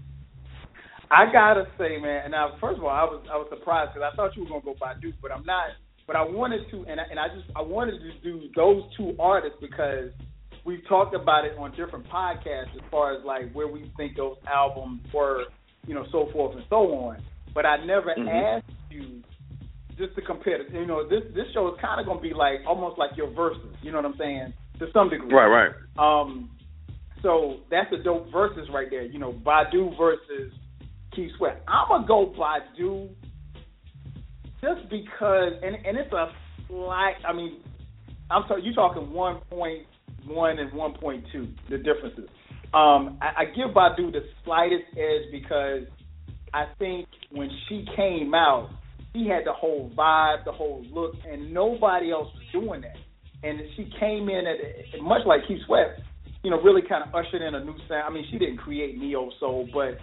I 1.11 1.31
gotta 1.31 1.65
say, 1.77 1.97
man. 2.01 2.31
Now, 2.31 2.57
first 2.59 2.77
of 2.77 2.83
all, 2.83 2.89
I 2.89 3.03
was 3.03 3.23
I 3.31 3.37
was 3.37 3.47
surprised 3.49 3.93
because 3.93 4.09
I 4.11 4.15
thought 4.15 4.35
you 4.35 4.43
were 4.43 4.49
gonna 4.49 4.65
go 4.65 4.75
Badu, 4.75 5.13
but 5.21 5.31
I'm 5.31 5.45
not. 5.45 5.69
But 6.07 6.15
I 6.15 6.23
wanted 6.23 6.69
to, 6.71 6.85
and 6.87 6.99
I, 6.99 7.03
and 7.09 7.19
I 7.19 7.27
just 7.29 7.47
I 7.55 7.61
wanted 7.61 7.99
to 7.99 8.11
do 8.21 8.47
those 8.55 8.83
two 8.95 9.15
artists 9.19 9.57
because 9.59 10.11
we've 10.65 10.85
talked 10.87 11.15
about 11.15 11.45
it 11.45 11.57
on 11.57 11.71
different 11.71 12.07
podcasts 12.07 12.75
as 12.75 12.81
far 12.91 13.15
as 13.15 13.23
like 13.25 13.51
where 13.53 13.67
we 13.67 13.91
think 13.97 14.15
those 14.15 14.37
albums 14.47 15.01
were, 15.13 15.45
you 15.87 15.95
know, 15.95 16.05
so 16.11 16.29
forth 16.31 16.55
and 16.55 16.65
so 16.69 16.75
on. 16.75 17.23
But 17.53 17.65
I 17.65 17.83
never 17.85 18.13
mm-hmm. 18.15 18.27
asked 18.27 18.71
you 18.91 19.23
just 19.97 20.15
to 20.15 20.21
compare. 20.21 20.59
The, 20.63 20.77
you 20.77 20.85
know, 20.85 21.07
this 21.07 21.23
this 21.33 21.45
show 21.53 21.73
is 21.73 21.79
kind 21.81 21.99
of 21.99 22.05
gonna 22.05 22.21
be 22.21 22.33
like 22.33 22.59
almost 22.67 22.97
like 22.97 23.11
your 23.17 23.31
verses. 23.31 23.75
You 23.81 23.91
know 23.91 23.97
what 23.97 24.05
I'm 24.05 24.17
saying? 24.17 24.53
To 24.79 24.87
some 24.93 25.09
degree. 25.09 25.33
Right, 25.33 25.47
right. 25.47 25.71
Um, 25.97 26.49
so 27.23 27.61
that's 27.71 27.91
a 27.93 28.03
dope 28.03 28.31
verses 28.31 28.67
right 28.71 28.87
there. 28.89 29.03
You 29.03 29.19
know, 29.19 29.33
Badu 29.33 29.97
versus 29.97 30.51
Keith 31.15 31.31
Sweat. 31.37 31.63
I'm 31.67 31.87
gonna 31.87 32.07
go 32.07 32.33
Badu 32.37 33.09
just 34.61 34.89
because, 34.89 35.53
and 35.63 35.75
and 35.85 35.97
it's 35.97 36.11
a 36.13 36.27
slight. 36.67 37.15
I 37.27 37.33
mean, 37.33 37.57
I'm 38.29 38.43
sorry, 38.47 38.63
you're 38.63 38.73
talking 38.73 39.11
one 39.11 39.41
point 39.49 39.85
one 40.25 40.59
and 40.59 40.71
one 40.73 40.93
point 40.93 41.25
two, 41.31 41.47
the 41.69 41.77
differences. 41.77 42.29
Um, 42.73 43.17
I, 43.21 43.43
I 43.43 43.45
give 43.45 43.73
Badu 43.75 44.11
the 44.11 44.21
slightest 44.43 44.83
edge 44.97 45.31
because 45.31 45.83
I 46.53 46.65
think 46.79 47.07
when 47.31 47.49
she 47.69 47.85
came 47.95 48.33
out, 48.33 48.69
she 49.13 49.27
had 49.27 49.45
the 49.45 49.53
whole 49.53 49.91
vibe, 49.95 50.43
the 50.45 50.51
whole 50.51 50.83
look, 50.91 51.13
and 51.29 51.53
nobody 51.53 52.11
else 52.11 52.27
was 52.33 52.43
doing 52.51 52.81
that. 52.81 52.97
And 53.43 53.59
she 53.75 53.89
came 53.99 54.27
in 54.29 54.45
at 54.47 55.01
much 55.01 55.21
like 55.25 55.41
Keith 55.47 55.59
Sweat, 55.67 55.99
you 56.43 56.49
know, 56.49 56.61
really 56.61 56.81
kind 56.81 57.03
of 57.07 57.13
ushered 57.13 57.41
in 57.41 57.55
a 57.55 57.63
new 57.63 57.75
sound. 57.87 58.03
I 58.07 58.09
mean, 58.09 58.25
she 58.31 58.37
didn't 58.37 58.57
create 58.57 58.97
neo 58.97 59.29
soul, 59.39 59.67
but 59.73 59.97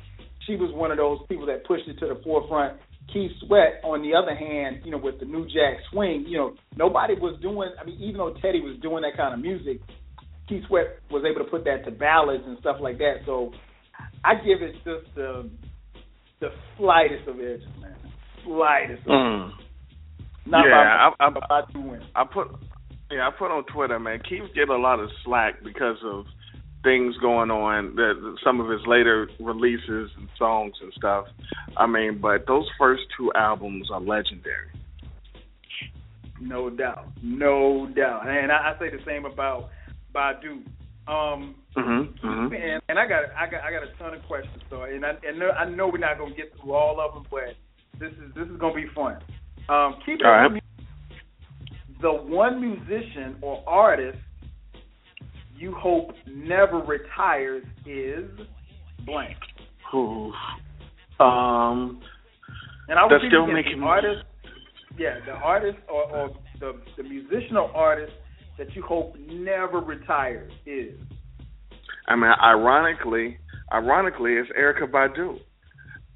she 0.46 0.56
was 0.56 0.70
one 0.72 0.90
of 0.90 0.96
those 0.96 1.18
people 1.28 1.46
that 1.46 1.66
pushed 1.66 1.88
it 1.88 1.98
to 2.00 2.06
the 2.06 2.20
forefront. 2.22 2.78
Keith 3.12 3.32
Sweat, 3.46 3.80
on 3.84 4.02
the 4.02 4.14
other 4.14 4.34
hand, 4.34 4.80
you 4.84 4.90
know, 4.90 4.98
with 4.98 5.18
the 5.20 5.26
new 5.26 5.44
jack 5.44 5.80
swing, 5.90 6.24
you 6.26 6.38
know, 6.38 6.54
nobody 6.76 7.14
was 7.14 7.38
doing. 7.40 7.70
I 7.80 7.84
mean, 7.84 8.00
even 8.00 8.18
though 8.18 8.34
Teddy 8.40 8.60
was 8.60 8.78
doing 8.80 9.02
that 9.02 9.16
kind 9.16 9.34
of 9.34 9.40
music, 9.40 9.80
Keith 10.48 10.62
Sweat 10.68 10.98
was 11.10 11.24
able 11.28 11.44
to 11.44 11.50
put 11.50 11.64
that 11.64 11.84
to 11.84 11.90
ballads 11.90 12.44
and 12.46 12.58
stuff 12.60 12.76
like 12.80 12.98
that. 12.98 13.22
So 13.26 13.52
I 14.24 14.34
give 14.36 14.62
it 14.62 14.74
just 14.84 15.14
the 15.14 15.50
the 16.40 16.48
slightest 16.76 17.28
of 17.28 17.36
edges, 17.38 17.64
man. 17.80 17.96
Slightest. 18.44 19.06
Mm. 19.06 19.52
Not 20.46 20.64
yeah, 20.66 21.10
by, 21.18 21.24
I, 21.24 21.28
I, 21.28 21.60
I, 22.16 22.22
I 22.22 22.24
put 22.24 22.48
yeah, 23.10 23.28
I 23.28 23.30
put 23.38 23.50
on 23.50 23.64
Twitter, 23.72 23.98
man. 23.98 24.20
Keith 24.28 24.42
get 24.54 24.68
a 24.68 24.76
lot 24.76 24.98
of 25.00 25.08
slack 25.24 25.62
because 25.62 25.96
of 26.04 26.24
things 26.82 27.16
going 27.18 27.50
on 27.50 27.94
that 27.96 28.36
some 28.44 28.60
of 28.60 28.68
his 28.68 28.80
later 28.86 29.28
releases 29.40 30.10
and 30.16 30.28
songs 30.38 30.74
and 30.80 30.92
stuff. 30.94 31.26
I 31.76 31.86
mean, 31.86 32.18
but 32.20 32.46
those 32.46 32.68
first 32.78 33.02
two 33.16 33.32
albums 33.34 33.88
are 33.92 34.00
legendary. 34.00 34.68
No 36.40 36.70
doubt, 36.70 37.06
no 37.22 37.86
doubt, 37.94 38.26
and 38.26 38.50
I, 38.50 38.74
I 38.74 38.78
say 38.78 38.90
the 38.90 39.02
same 39.06 39.24
about 39.24 39.70
Badu. 40.14 40.64
Um, 41.06 41.56
mm-hmm, 41.76 42.26
mm-hmm. 42.26 42.54
And, 42.54 42.82
and 42.88 42.98
I 42.98 43.06
got 43.08 43.24
I 43.36 43.50
got 43.50 43.62
I 43.62 43.70
got 43.70 43.82
a 43.82 43.96
ton 43.98 44.14
of 44.14 44.22
questions. 44.26 44.62
So 44.68 44.82
and 44.82 45.04
I 45.04 45.10
and 45.10 45.42
I 45.42 45.64
know 45.68 45.88
we're 45.88 45.98
not 45.98 46.18
gonna 46.18 46.34
get 46.34 46.52
through 46.60 46.74
all 46.74 47.00
of 47.00 47.14
them, 47.14 47.26
but 47.30 47.54
this 48.00 48.12
is 48.12 48.34
this 48.34 48.48
is 48.48 48.56
gonna 48.58 48.74
be 48.74 48.86
fun. 48.94 49.18
Um, 49.68 49.96
keep 50.04 50.20
it. 50.20 50.24
Right. 50.24 50.62
The 52.00 52.10
one 52.10 52.60
musician 52.60 53.36
or 53.42 53.62
artist 53.66 54.18
you 55.62 55.72
hope 55.78 56.10
never 56.26 56.78
retires 56.78 57.62
is 57.86 58.28
blank. 59.06 59.36
Ooh. 59.94 60.32
Um, 61.20 62.02
and 62.88 62.98
I 62.98 63.06
would 63.06 63.20
still 63.28 63.46
making 63.46 63.78
the 63.78 63.86
artist. 63.86 64.24
Yeah, 64.98 65.20
the 65.24 65.32
artist 65.32 65.78
or, 65.88 66.10
or 66.10 66.36
the 66.58 66.72
the 66.96 67.04
musician 67.04 67.56
or 67.56 67.70
artist 67.76 68.12
that 68.58 68.74
you 68.74 68.82
hope 68.82 69.14
never 69.30 69.78
retires 69.78 70.52
is. 70.66 70.98
I 72.08 72.16
mean, 72.16 72.32
ironically, 72.42 73.38
ironically, 73.72 74.32
it's 74.32 74.50
Erykah 74.58 74.90
Badu, 74.90 75.38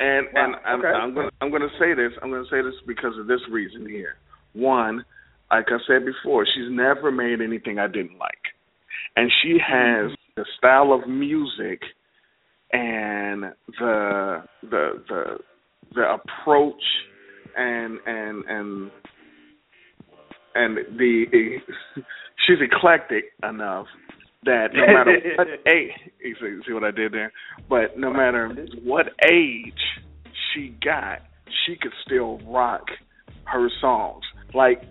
and 0.00 0.26
wow. 0.34 0.44
and 0.44 0.56
I'm, 0.66 0.80
okay. 0.80 0.88
I'm 0.88 1.14
gonna 1.14 1.30
I'm 1.40 1.52
gonna 1.52 1.68
say 1.78 1.94
this. 1.94 2.10
I'm 2.20 2.30
gonna 2.30 2.50
say 2.50 2.62
this 2.62 2.74
because 2.84 3.12
of 3.18 3.28
this 3.28 3.40
reason 3.48 3.88
here. 3.88 4.16
One, 4.54 5.04
like 5.52 5.66
I 5.68 5.78
said 5.86 6.04
before, 6.04 6.44
she's 6.46 6.70
never 6.70 7.12
made 7.12 7.40
anything 7.40 7.78
I 7.78 7.86
didn't 7.86 8.18
like 8.18 8.45
and 9.16 9.32
she 9.42 9.56
has 9.66 10.12
the 10.37 10.44
style 10.58 10.92
of 10.92 11.08
music 11.08 11.80
and 12.73 13.44
the 13.78 14.44
the 14.62 15.02
the 15.08 15.38
the 15.94 16.02
approach 16.02 16.82
and 17.56 17.99
and 18.06 18.44
and 18.44 18.90
and 20.54 20.76
the 20.99 21.56
she's 22.46 22.58
eclectic 22.61 23.25
enough 23.42 23.87
that 24.44 24.68
no 24.75 24.87
matter 24.87 25.18
what 25.37 25.49
age 25.66 25.90
you 26.23 26.62
see 26.66 26.73
what 26.73 26.85
I 26.85 26.90
did 26.90 27.12
there, 27.12 27.32
but 27.68 27.99
no 27.99 28.12
matter 28.12 28.54
what 28.85 29.06
age 29.28 29.73
she 30.52 30.76
got, 30.85 31.20
she 31.64 31.76
could 31.76 31.92
still 32.04 32.38
rock 32.46 32.85
her 33.44 33.68
songs. 33.80 34.25
Like 34.54 34.82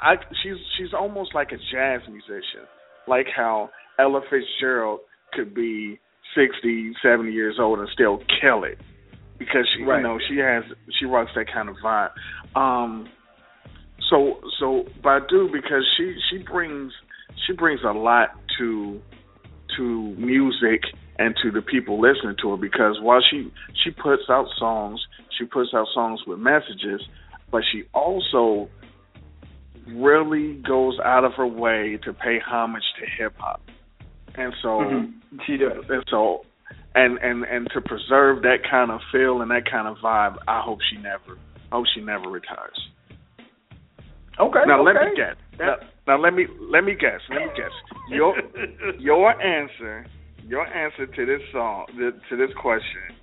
I 0.00 0.14
she's 0.42 0.56
she's 0.78 0.94
almost 0.98 1.34
like 1.34 1.52
a 1.52 1.56
jazz 1.56 2.00
musician 2.08 2.66
like 3.06 3.26
how 3.34 3.70
Ella 3.98 4.20
Fitzgerald 4.30 5.00
could 5.32 5.54
be 5.54 5.98
60, 6.34 6.92
70 7.02 7.32
years 7.32 7.56
old 7.58 7.78
and 7.78 7.88
still 7.92 8.18
kill 8.40 8.64
it 8.64 8.78
because 9.38 9.68
she, 9.76 9.84
right. 9.84 9.98
you 9.98 10.02
know, 10.02 10.18
she 10.28 10.36
has 10.38 10.64
she 10.98 11.04
rocks 11.04 11.30
that 11.34 11.46
kind 11.52 11.68
of 11.68 11.76
vibe. 11.84 12.10
Um, 12.54 13.08
so 14.10 14.40
so 14.58 14.84
Badu 15.02 15.52
because 15.52 15.86
she 15.96 16.14
she 16.30 16.38
brings 16.38 16.92
she 17.46 17.52
brings 17.52 17.80
a 17.84 17.92
lot 17.92 18.30
to 18.58 19.00
to 19.76 20.14
music 20.16 20.82
and 21.18 21.34
to 21.42 21.50
the 21.50 21.62
people 21.62 22.00
listening 22.00 22.36
to 22.42 22.50
her 22.50 22.56
because 22.56 22.98
while 23.00 23.20
she 23.30 23.50
she 23.84 23.90
puts 23.90 24.22
out 24.30 24.46
songs, 24.58 25.00
she 25.38 25.44
puts 25.44 25.70
out 25.74 25.86
songs 25.94 26.20
with 26.26 26.38
messages, 26.38 27.02
but 27.50 27.62
she 27.72 27.84
also 27.94 28.68
really 29.88 30.54
goes 30.66 30.98
out 31.04 31.24
of 31.24 31.32
her 31.34 31.46
way 31.46 31.98
to 32.04 32.12
pay 32.12 32.38
homage 32.44 32.82
to 33.00 33.06
hip 33.18 33.34
hop, 33.38 33.60
and 34.34 34.52
so 34.62 34.68
mm-hmm. 34.68 35.38
she 35.46 35.56
does. 35.56 35.84
And 35.88 36.04
so, 36.10 36.44
and 36.94 37.18
and 37.18 37.44
and 37.44 37.68
to 37.74 37.80
preserve 37.80 38.42
that 38.42 38.58
kind 38.68 38.90
of 38.90 39.00
feel 39.12 39.42
and 39.42 39.50
that 39.50 39.70
kind 39.70 39.86
of 39.86 39.96
vibe, 39.98 40.36
I 40.48 40.60
hope 40.64 40.78
she 40.90 40.96
never, 40.96 41.38
I 41.70 41.76
hope 41.76 41.86
she 41.94 42.00
never 42.00 42.28
retires. 42.28 42.78
Okay. 44.38 44.58
Now 44.66 44.80
okay. 44.80 44.98
let 44.98 45.08
me 45.08 45.16
guess. 45.16 45.36
Now, 45.58 45.76
now 46.06 46.20
let 46.20 46.34
me 46.34 46.46
let 46.70 46.84
me 46.84 46.94
guess. 46.94 47.20
Let 47.30 47.38
me 47.38 47.48
guess. 47.56 47.72
Your 48.10 48.34
your 48.98 49.40
answer, 49.40 50.06
your 50.44 50.66
answer 50.66 51.06
to 51.06 51.26
this 51.26 51.40
song, 51.52 51.86
to 51.96 52.36
this 52.36 52.50
question. 52.60 53.16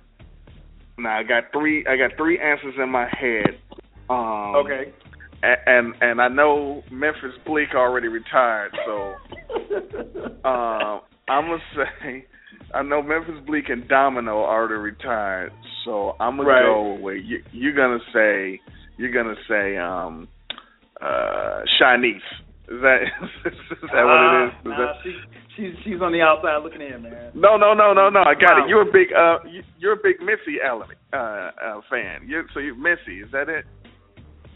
Now 0.96 1.18
I 1.18 1.22
got 1.22 1.44
three. 1.52 1.84
I 1.86 1.96
got 1.96 2.16
three 2.16 2.38
answers 2.38 2.74
in 2.82 2.88
my 2.88 3.08
head. 3.20 3.58
Um, 4.08 4.56
okay 4.56 4.92
and 5.66 5.94
and 6.00 6.20
I 6.20 6.28
know 6.28 6.82
Memphis 6.90 7.36
Bleek 7.46 7.74
already 7.74 8.08
retired, 8.08 8.72
so 8.86 9.14
uh, 10.44 11.00
I'm 11.28 11.46
gonna 11.46 11.58
say 11.76 12.26
I 12.74 12.82
know 12.82 13.02
Memphis 13.02 13.36
Bleek 13.46 13.70
and 13.70 13.86
Domino 13.88 14.38
already 14.38 14.74
retired, 14.74 15.52
so 15.84 16.12
I'm 16.20 16.36
gonna 16.36 16.48
right. 16.48 16.62
go 16.62 16.98
with 17.00 17.18
you. 17.24 17.42
You're 17.52 17.74
gonna 17.74 17.98
say 18.12 18.60
you're 18.96 19.12
gonna 19.12 19.36
say 19.48 19.76
um 19.76 20.28
uh 21.00 21.60
Shanice. 21.80 22.16
Is 22.66 22.80
that 22.80 22.98
is 23.46 23.52
that 23.92 24.04
what 24.04 24.20
it 24.20 24.48
is? 24.48 24.52
is 24.54 24.64
nah, 24.64 24.76
that... 24.76 24.94
she, 25.04 25.14
she's 25.56 25.74
she's 25.84 26.00
on 26.00 26.12
the 26.12 26.22
outside 26.22 26.62
looking 26.62 26.80
in, 26.80 27.02
man. 27.02 27.32
No, 27.34 27.56
no, 27.56 27.74
no, 27.74 27.92
no, 27.92 28.08
no. 28.08 28.20
I 28.20 28.34
got 28.34 28.56
Wow. 28.56 28.64
it. 28.64 28.68
You're 28.68 28.88
a 28.88 28.92
big 28.92 29.12
uh, 29.12 29.38
you, 29.48 29.62
you're 29.78 29.92
a 29.92 30.02
big 30.02 30.20
Missy 30.20 30.58
Elliott 30.64 30.96
uh, 31.12 31.16
uh 31.16 31.80
fan. 31.90 32.26
You 32.26 32.42
so 32.54 32.60
you're 32.60 32.76
Missy. 32.76 33.20
Is 33.20 33.30
that 33.32 33.48
it? 33.48 33.66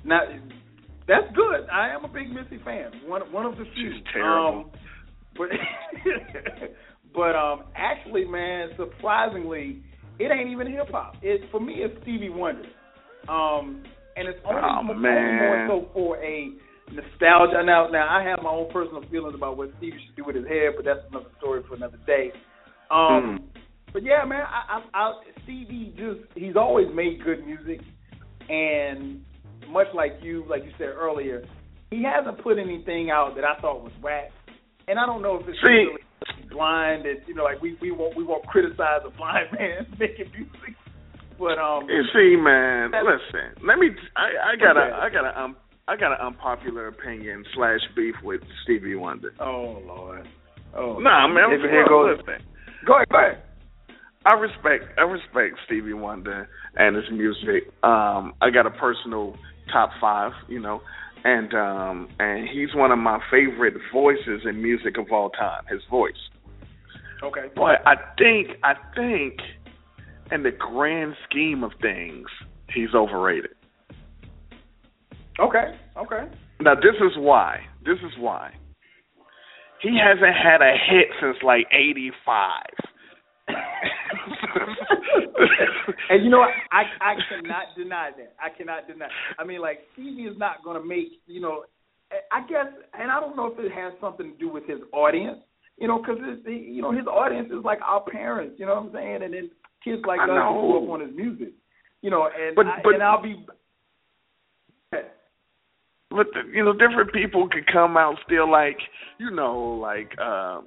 Now, 0.04 0.20
that's 1.08 1.26
good. 1.34 1.66
I 1.72 1.88
am 1.88 2.04
a 2.04 2.08
big 2.08 2.30
Missy 2.30 2.62
fan. 2.64 2.92
One 3.06 3.22
one 3.32 3.46
of 3.46 3.56
the 3.56 3.64
few. 3.74 3.92
She's 3.92 4.04
terrible. 4.12 4.60
Um, 4.60 4.70
but 5.36 5.48
but 7.14 7.34
um, 7.34 7.64
actually, 7.74 8.24
man, 8.24 8.70
surprisingly, 8.76 9.82
it 10.18 10.30
ain't 10.30 10.50
even 10.50 10.70
hip 10.70 10.90
hop. 10.90 11.16
It 11.22 11.42
for 11.50 11.60
me, 11.60 11.76
it's 11.78 12.00
Stevie 12.02 12.28
Wonder. 12.28 12.68
Um, 13.28 13.84
and 14.16 14.28
it's 14.28 14.38
only, 14.44 14.60
Oh, 14.62 14.80
only 14.80 14.94
more 15.02 15.66
so 15.68 15.88
for 15.92 16.16
a 16.22 16.50
nostalgia. 16.90 17.62
Now, 17.64 17.88
now 17.88 18.08
I 18.08 18.22
have 18.28 18.42
my 18.42 18.50
own 18.50 18.70
personal 18.72 19.02
feelings 19.10 19.34
about 19.34 19.56
what 19.56 19.70
Stevie 19.78 19.98
should 20.06 20.16
do 20.16 20.24
with 20.24 20.36
his 20.36 20.46
hair, 20.46 20.72
but 20.74 20.84
that's 20.84 21.00
another 21.10 21.30
story 21.38 21.62
for 21.68 21.74
another 21.74 21.98
day. 22.06 22.32
Um, 22.90 23.48
but 23.92 24.02
yeah, 24.02 24.24
man, 24.24 24.42
I, 24.42 24.80
I, 24.94 24.98
I, 24.98 25.12
Stevie 25.44 25.94
just 25.96 26.20
he's 26.34 26.56
always 26.56 26.88
made 26.94 27.22
good 27.22 27.44
music, 27.46 27.80
and 28.48 29.24
much 29.68 29.88
like 29.94 30.18
you, 30.22 30.44
like 30.48 30.64
you 30.64 30.70
said 30.78 30.88
earlier, 30.96 31.44
he 31.90 32.02
hasn't 32.04 32.42
put 32.42 32.58
anything 32.58 33.10
out 33.10 33.34
that 33.36 33.44
I 33.44 33.58
thought 33.60 33.82
was 33.82 33.92
whack. 34.02 34.30
And 34.88 34.98
I 34.98 35.06
don't 35.06 35.22
know 35.22 35.36
if 35.36 35.46
it's 35.48 35.58
See- 35.60 35.68
really 35.68 36.02
blind 36.50 37.04
that 37.04 37.26
you 37.26 37.34
know, 37.34 37.44
like 37.44 37.60
we 37.62 37.76
we 37.80 37.90
won't 37.90 38.16
we 38.16 38.24
won't 38.24 38.46
criticize 38.46 39.00
a 39.06 39.10
blind 39.10 39.48
man 39.58 39.86
making 39.98 40.30
music, 40.32 40.74
but 41.38 41.58
um, 41.58 41.88
You 41.88 42.02
see, 42.12 42.36
man. 42.40 42.90
Listen, 42.92 43.66
let 43.66 43.78
me. 43.78 43.88
I, 44.16 44.52
I 44.52 44.56
got 44.56 44.76
a. 44.76 44.94
I 44.96 45.08
got 45.10 45.24
a. 45.24 45.40
Um, 45.40 45.56
I 45.86 45.96
got 45.96 46.12
an 46.12 46.26
unpopular 46.26 46.88
opinion 46.88 47.44
slash 47.54 47.80
beef 47.96 48.14
with 48.22 48.42
Stevie 48.64 48.94
Wonder. 48.94 49.32
oh 49.40 49.80
lord, 49.86 50.28
oh 50.76 50.98
Nah, 50.98 51.26
man. 51.28 51.48
Here, 51.50 51.70
here 51.70 51.86
goes. 51.88 52.18
Listen, 52.18 52.44
Go 52.86 52.94
ahead, 52.96 53.08
go 53.10 53.18
ahead. 53.18 53.42
I 54.26 54.34
respect. 54.34 54.98
I 54.98 55.02
respect 55.02 55.54
Stevie 55.66 55.94
Wonder 55.94 56.48
and 56.76 56.96
his 56.96 57.06
music. 57.10 57.72
Um, 57.82 58.34
I 58.42 58.50
got 58.52 58.66
a 58.66 58.70
personal 58.70 59.36
top 59.68 59.90
five. 60.00 60.32
You 60.48 60.60
know. 60.60 60.80
And 61.24 61.52
um 61.52 62.08
and 62.20 62.48
he's 62.48 62.74
one 62.74 62.92
of 62.92 62.98
my 62.98 63.18
favorite 63.30 63.74
voices 63.92 64.42
in 64.48 64.62
music 64.62 64.98
of 64.98 65.06
all 65.10 65.30
time. 65.30 65.64
His 65.68 65.80
voice. 65.90 66.12
Okay. 67.22 67.46
But 67.56 67.84
I 67.86 67.96
think 68.16 68.56
I 68.62 68.74
think 68.94 69.40
in 70.30 70.44
the 70.44 70.52
grand 70.52 71.14
scheme 71.28 71.64
of 71.64 71.72
things, 71.82 72.28
he's 72.72 72.94
overrated. 72.94 73.50
Okay. 75.40 75.76
Okay. 75.96 76.28
Now 76.60 76.74
this 76.76 76.94
is 77.00 77.16
why. 77.16 77.62
This 77.84 77.98
is 77.98 78.12
why. 78.18 78.52
He 79.82 79.98
hasn't 80.00 80.36
had 80.36 80.62
a 80.62 80.74
hit 80.88 81.08
since 81.20 81.36
like 81.42 81.66
eighty 81.72 82.12
five. 82.24 83.56
and 86.10 86.24
you 86.24 86.30
know 86.30 86.38
what? 86.40 86.50
I 86.70 86.82
I 87.00 87.14
cannot 87.28 87.64
deny 87.76 88.10
that. 88.16 88.34
I 88.40 88.48
cannot 88.56 88.86
deny. 88.86 89.08
I 89.38 89.44
mean, 89.44 89.60
like 89.60 89.80
Stevie 89.92 90.22
is 90.22 90.38
not 90.38 90.62
going 90.64 90.80
to 90.80 90.86
make 90.86 91.08
you 91.26 91.40
know. 91.40 91.64
I 92.32 92.40
guess, 92.48 92.66
and 92.98 93.10
I 93.10 93.20
don't 93.20 93.36
know 93.36 93.52
if 93.52 93.58
it 93.58 93.70
has 93.72 93.92
something 94.00 94.32
to 94.32 94.38
do 94.38 94.48
with 94.48 94.66
his 94.66 94.78
audience. 94.92 95.38
You 95.76 95.88
know, 95.88 95.98
because 95.98 96.18
you 96.46 96.80
know 96.82 96.92
his 96.92 97.06
audience 97.06 97.48
is 97.50 97.64
like 97.64 97.80
our 97.84 98.02
parents. 98.02 98.56
You 98.58 98.66
know 98.66 98.74
what 98.76 98.86
I'm 98.86 98.92
saying? 98.94 99.22
And 99.22 99.34
then 99.34 99.50
kids 99.84 100.02
like 100.06 100.20
I 100.20 100.24
us 100.24 100.28
know. 100.28 100.54
who 100.54 100.68
grew 100.68 100.84
up 100.84 100.90
on 100.90 101.00
his 101.06 101.14
music. 101.16 101.52
You 102.02 102.10
know, 102.10 102.26
and 102.26 102.56
But- 102.56 102.66
I, 102.66 102.80
but- 102.82 102.94
and 102.94 103.02
I'll 103.02 103.22
be. 103.22 103.44
but 106.10 106.26
the, 106.32 106.40
you 106.52 106.64
know, 106.64 106.72
different 106.72 107.12
people 107.12 107.48
could 107.48 107.66
come 107.70 107.96
out 107.96 108.16
still 108.24 108.50
like 108.50 108.78
you 109.18 109.30
know, 109.30 109.78
like 109.80 110.18
um 110.18 110.66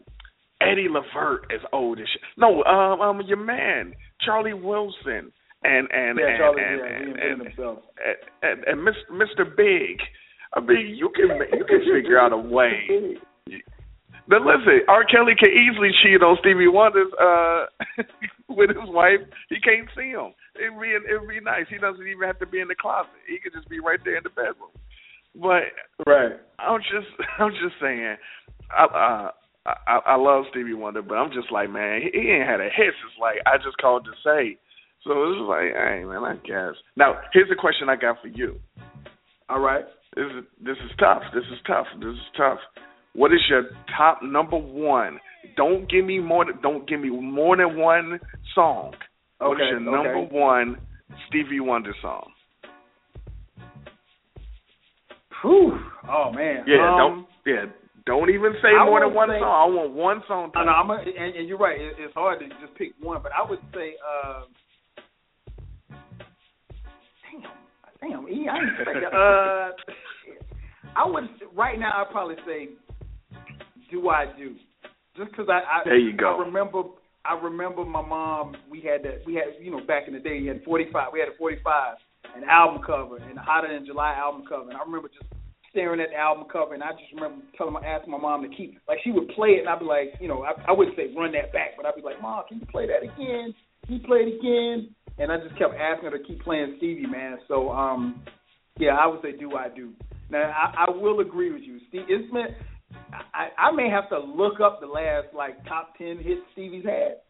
Eddie 0.70 0.88
Levert 0.90 1.52
is 1.54 1.62
old 1.74 2.00
as 2.00 2.08
shit. 2.12 2.22
No, 2.38 2.64
um, 2.64 3.02
um, 3.02 3.22
your 3.28 3.38
man 3.38 3.94
Charlie 4.22 4.54
Wilson 4.54 5.32
and 5.64 5.88
and 5.92 6.20
Yeah, 6.20 6.28
and 6.28 6.38
Charlie 6.38 6.62
and, 6.62 6.80
yeah, 6.80 6.86
and, 6.86 7.20
and, 7.20 7.42
and, 7.42 8.64
and, 8.68 8.86
and 8.86 8.96
Mr. 9.12 9.56
Big. 9.56 9.98
I 10.54 10.60
mean, 10.60 10.96
you 10.96 11.10
can 11.16 11.30
you 11.58 11.66
can 11.66 11.80
figure 11.80 12.20
out 12.20 12.34
a 12.34 12.38
way. 12.38 13.16
But 14.28 14.44
listen, 14.44 14.82
R. 14.88 15.04
Kelly 15.04 15.34
can 15.38 15.50
easily 15.50 15.90
cheat 16.04 16.22
on 16.22 16.38
Stevie 16.40 16.68
Wonder's 16.68 17.12
uh 17.20 17.66
with 18.50 18.70
his 18.70 18.90
wife. 18.90 19.20
He 19.50 19.60
can't 19.60 19.90
see 19.96 20.12
him. 20.12 20.34
It'd 20.56 20.80
be 20.80 20.94
it'd 20.94 21.28
be 21.28 21.40
nice. 21.40 21.66
He 21.70 21.78
doesn't 21.78 22.06
even 22.08 22.28
have 22.28 22.40
to 22.40 22.46
be 22.46 22.60
in 22.60 22.68
the 22.68 22.76
closet. 22.76 23.12
He 23.28 23.40
could 23.40 23.54
just 23.54 23.70
be 23.70 23.80
right 23.80 24.00
there 24.04 24.18
in 24.18 24.24
the 24.24 24.30
bedroom. 24.30 24.72
But 25.36 25.72
Right. 26.06 26.34
I'm 26.60 26.82
just 26.82 27.08
I'm 27.40 27.52
just 27.52 27.76
saying, 27.82 28.18
I 28.72 28.84
uh, 28.84 29.32
I 29.66 30.00
I 30.06 30.16
love 30.16 30.46
Stevie 30.52 30.74
Wonder, 30.74 31.02
but 31.02 31.16
I'm 31.16 31.32
just 31.32 31.52
like, 31.52 31.70
man, 31.70 32.02
he, 32.02 32.10
he 32.20 32.30
ain't 32.32 32.48
had 32.48 32.60
a 32.60 32.66
hit 32.66 32.94
since 33.02 33.14
like 33.20 33.38
I 33.46 33.58
just 33.58 33.78
called 33.78 34.06
to 34.06 34.12
say. 34.24 34.58
So 35.04 35.12
it's 35.24 35.38
just 35.40 35.50
like, 35.50 35.74
hey 35.74 36.04
man, 36.04 36.24
I 36.24 36.36
guess. 36.46 36.76
Now 36.96 37.20
here's 37.34 37.50
the 37.50 37.56
question 37.56 37.90
I 37.90 37.96
got 37.96 38.18
for 38.22 38.28
you. 38.28 38.60
All 39.50 39.60
right. 39.60 39.86
This 40.16 40.26
is 40.26 40.44
this 40.64 40.78
is 40.84 40.92
tough. 41.00 41.22
This 41.34 41.44
is 41.52 41.60
tough. 41.68 41.86
This 42.00 42.14
is 42.14 42.30
tough. 42.38 42.60
What 43.14 43.34
is 43.34 43.40
your 43.50 43.64
top 43.98 44.20
number 44.24 44.58
one? 44.58 45.20
Don't 45.58 45.90
give 45.90 46.06
me 46.06 46.20
more. 46.20 46.46
Than, 46.46 46.62
don't 46.62 46.88
give 46.88 47.00
me 47.00 47.10
more 47.10 47.58
than 47.58 47.78
one 47.78 48.20
song. 48.56 48.94
What 49.40 49.54
is 49.54 49.64
Okay, 49.64 49.70
your 49.70 49.80
number 49.80 50.22
one 50.22 50.78
Stevie 51.28 51.60
Wonder 51.60 51.94
song? 52.02 52.32
Whew. 55.42 55.80
Oh 56.10 56.32
man. 56.32 56.64
Yeah, 56.68 56.92
Um, 56.92 56.98
don't 56.98 57.28
yeah, 57.46 57.66
don't 58.06 58.30
even 58.30 58.54
say 58.62 58.70
I 58.70 58.86
more 58.86 59.00
than 59.02 59.14
one 59.14 59.30
say- 59.30 59.40
song. 59.40 59.72
I 59.72 59.76
want 59.76 59.94
one 59.94 60.24
song. 60.28 60.52
I 60.56 60.66
know, 60.66 60.72
I'm 60.72 60.90
a, 60.90 60.96
and, 60.96 61.36
and 61.36 61.48
you're 61.48 61.58
right. 61.58 61.80
It, 61.80 61.96
it's 62.00 62.14
hard 62.14 62.40
to 62.40 62.48
just 62.48 62.76
pick 62.78 62.94
one, 63.00 63.22
but 63.22 63.32
I 63.32 63.48
would 63.48 63.60
say, 63.74 63.94
uh, 64.02 64.44
damn, 68.02 68.22
damn, 68.26 68.28
E, 68.30 68.48
I 68.50 68.60
didn't 68.60 68.78
say 68.86 69.00
that. 69.02 69.14
Uh. 69.16 69.72
I 70.96 71.06
would 71.08 71.24
right 71.56 71.80
now. 71.80 71.92
I'd 72.02 72.12
probably 72.12 72.36
say, 72.46 72.70
"Do 73.90 74.10
I 74.10 74.26
do?" 74.38 74.56
Just 75.16 75.32
because 75.32 75.48
I, 75.50 75.60
I 75.60 75.82
There 75.86 75.98
you 75.98 76.16
go. 76.16 76.38
I 76.38 76.46
remember. 76.46 76.84
I 77.24 77.40
remember 77.40 77.86
my 77.86 78.02
mom. 78.02 78.56
We 78.70 78.82
had 78.82 79.04
that. 79.04 79.22
We 79.26 79.36
had 79.36 79.56
you 79.62 79.72
know 79.72 79.86
back 79.86 80.08
in 80.08 80.14
the 80.14 80.20
day. 80.20 80.42
We 80.42 80.48
had 80.48 80.64
45. 80.64 81.14
We 81.14 81.20
had 81.20 81.30
a 81.30 81.38
45, 81.38 81.96
an 82.36 82.44
album 82.44 82.82
cover, 82.86 83.18
and 83.18 83.38
a 83.38 83.42
Hotter 83.42 83.70
Than 83.72 83.86
July 83.86 84.16
album 84.18 84.44
cover. 84.50 84.70
And 84.70 84.78
I 84.78 84.82
remember 84.84 85.08
just 85.08 85.32
staring 85.72 86.00
at 86.00 86.10
the 86.12 86.16
album 86.16 86.46
cover, 86.52 86.74
and 86.74 86.84
I 86.84 86.92
just 86.92 87.12
remember 87.16 87.44
telling 87.58 87.74
my 87.74 87.82
asking 87.82 88.12
my 88.12 88.20
mom 88.20 88.44
to 88.44 88.56
keep 88.56 88.78
like 88.88 89.00
she 89.04 89.12
would 89.12 89.30
play 89.30 89.58
it, 89.58 89.62
and 89.62 89.70
I'd 89.70 89.80
be 89.80 89.86
like, 89.86 90.14
you 90.20 90.28
know, 90.28 90.44
I, 90.44 90.52
I 90.68 90.72
wouldn't 90.72 90.96
say 90.96 91.14
run 91.18 91.32
that 91.32 91.52
back, 91.52 91.76
but 91.76 91.86
I'd 91.86 91.96
be 91.96 92.02
like, 92.02 92.22
Mom, 92.22 92.44
can 92.48 92.60
you 92.60 92.66
play 92.68 92.88
that 92.88 93.04
again? 93.04 93.56
Can 93.86 93.96
you 93.96 94.00
play 94.06 94.20
it 94.20 94.38
again? 94.38 94.94
And 95.18 95.32
I 95.32 95.38
just 95.38 95.58
kept 95.58 95.74
asking 95.76 96.12
her 96.12 96.18
to 96.18 96.24
keep 96.24 96.44
playing 96.44 96.76
Stevie, 96.78 97.08
man. 97.08 97.40
So, 97.48 97.72
um, 97.72 98.24
yeah, 98.78 98.96
I 98.96 99.08
would 99.08 99.22
say 99.22 99.32
do 99.38 99.56
I 99.56 99.70
do. 99.70 99.94
Now 100.30 100.52
I, 100.52 100.86
I 100.88 100.92
will 100.92 101.20
agree 101.20 101.52
with 101.52 101.64
you, 101.64 101.80
Steve. 101.90 102.06
It's 102.08 102.32
meant. 102.32 102.52
I, 103.34 103.48
I 103.58 103.72
may 103.72 103.90
have 103.90 104.10
to 104.10 104.20
look 104.20 104.60
up 104.60 104.82
the 104.82 104.88
last 104.88 105.28
like 105.34 105.64
top 105.66 105.98
ten 105.98 106.18
hits 106.18 106.42
Stevie's 106.54 106.84
had, 106.84 107.24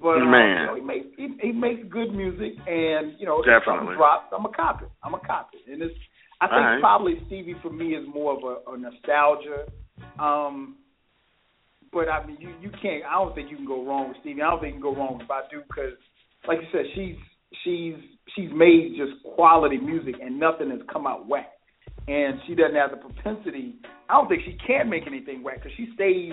but 0.00 0.22
um, 0.22 0.30
Man. 0.30 0.60
you 0.60 0.66
know, 0.66 0.74
he 0.76 0.80
makes 0.80 1.06
he, 1.16 1.28
he 1.48 1.52
makes 1.52 1.82
good 1.90 2.14
music, 2.14 2.54
and 2.66 3.18
you 3.18 3.26
know, 3.26 3.40
if 3.40 3.46
Definitely. 3.46 3.96
drops, 3.96 4.32
I'm 4.36 4.44
a 4.44 4.52
cop 4.52 4.82
it. 4.82 4.88
I'm 5.02 5.14
a 5.14 5.20
cop 5.20 5.50
it, 5.52 5.70
and 5.70 5.82
it's. 5.82 5.94
I 6.40 6.46
think 6.46 6.52
right. 6.52 6.80
probably 6.80 7.20
Stevie 7.26 7.56
for 7.62 7.70
me 7.70 7.94
is 7.94 8.06
more 8.12 8.36
of 8.36 8.44
a, 8.44 8.70
a 8.70 8.78
nostalgia. 8.78 9.66
Um, 10.18 10.76
but 11.92 12.08
I 12.08 12.24
mean, 12.26 12.36
you 12.40 12.54
you 12.60 12.70
can't. 12.70 13.04
I 13.08 13.14
don't 13.14 13.34
think 13.34 13.50
you 13.50 13.56
can 13.56 13.66
go 13.66 13.84
wrong 13.84 14.08
with 14.08 14.18
Stevie. 14.20 14.42
I 14.42 14.50
don't 14.50 14.60
think 14.60 14.74
you 14.74 14.80
can 14.80 14.94
go 14.94 14.96
wrong 14.96 15.18
with 15.18 15.26
Badu 15.26 15.66
because, 15.66 15.98
like 16.46 16.58
you 16.60 16.68
said, 16.70 16.84
she's 16.94 17.16
she's 17.64 17.94
she's 18.36 18.50
made 18.54 18.94
just 18.96 19.22
quality 19.34 19.78
music 19.78 20.16
and 20.22 20.38
nothing 20.38 20.70
has 20.70 20.80
come 20.92 21.06
out 21.06 21.26
whack. 21.26 21.50
And 22.06 22.40
she 22.46 22.54
doesn't 22.54 22.76
have 22.76 22.90
the 22.90 22.96
propensity. 22.96 23.74
I 24.08 24.14
don't 24.14 24.28
think 24.28 24.42
she 24.44 24.56
can 24.66 24.88
make 24.88 25.06
anything 25.06 25.42
whack 25.42 25.56
because 25.56 25.72
she 25.76 25.88
stays. 25.94 26.32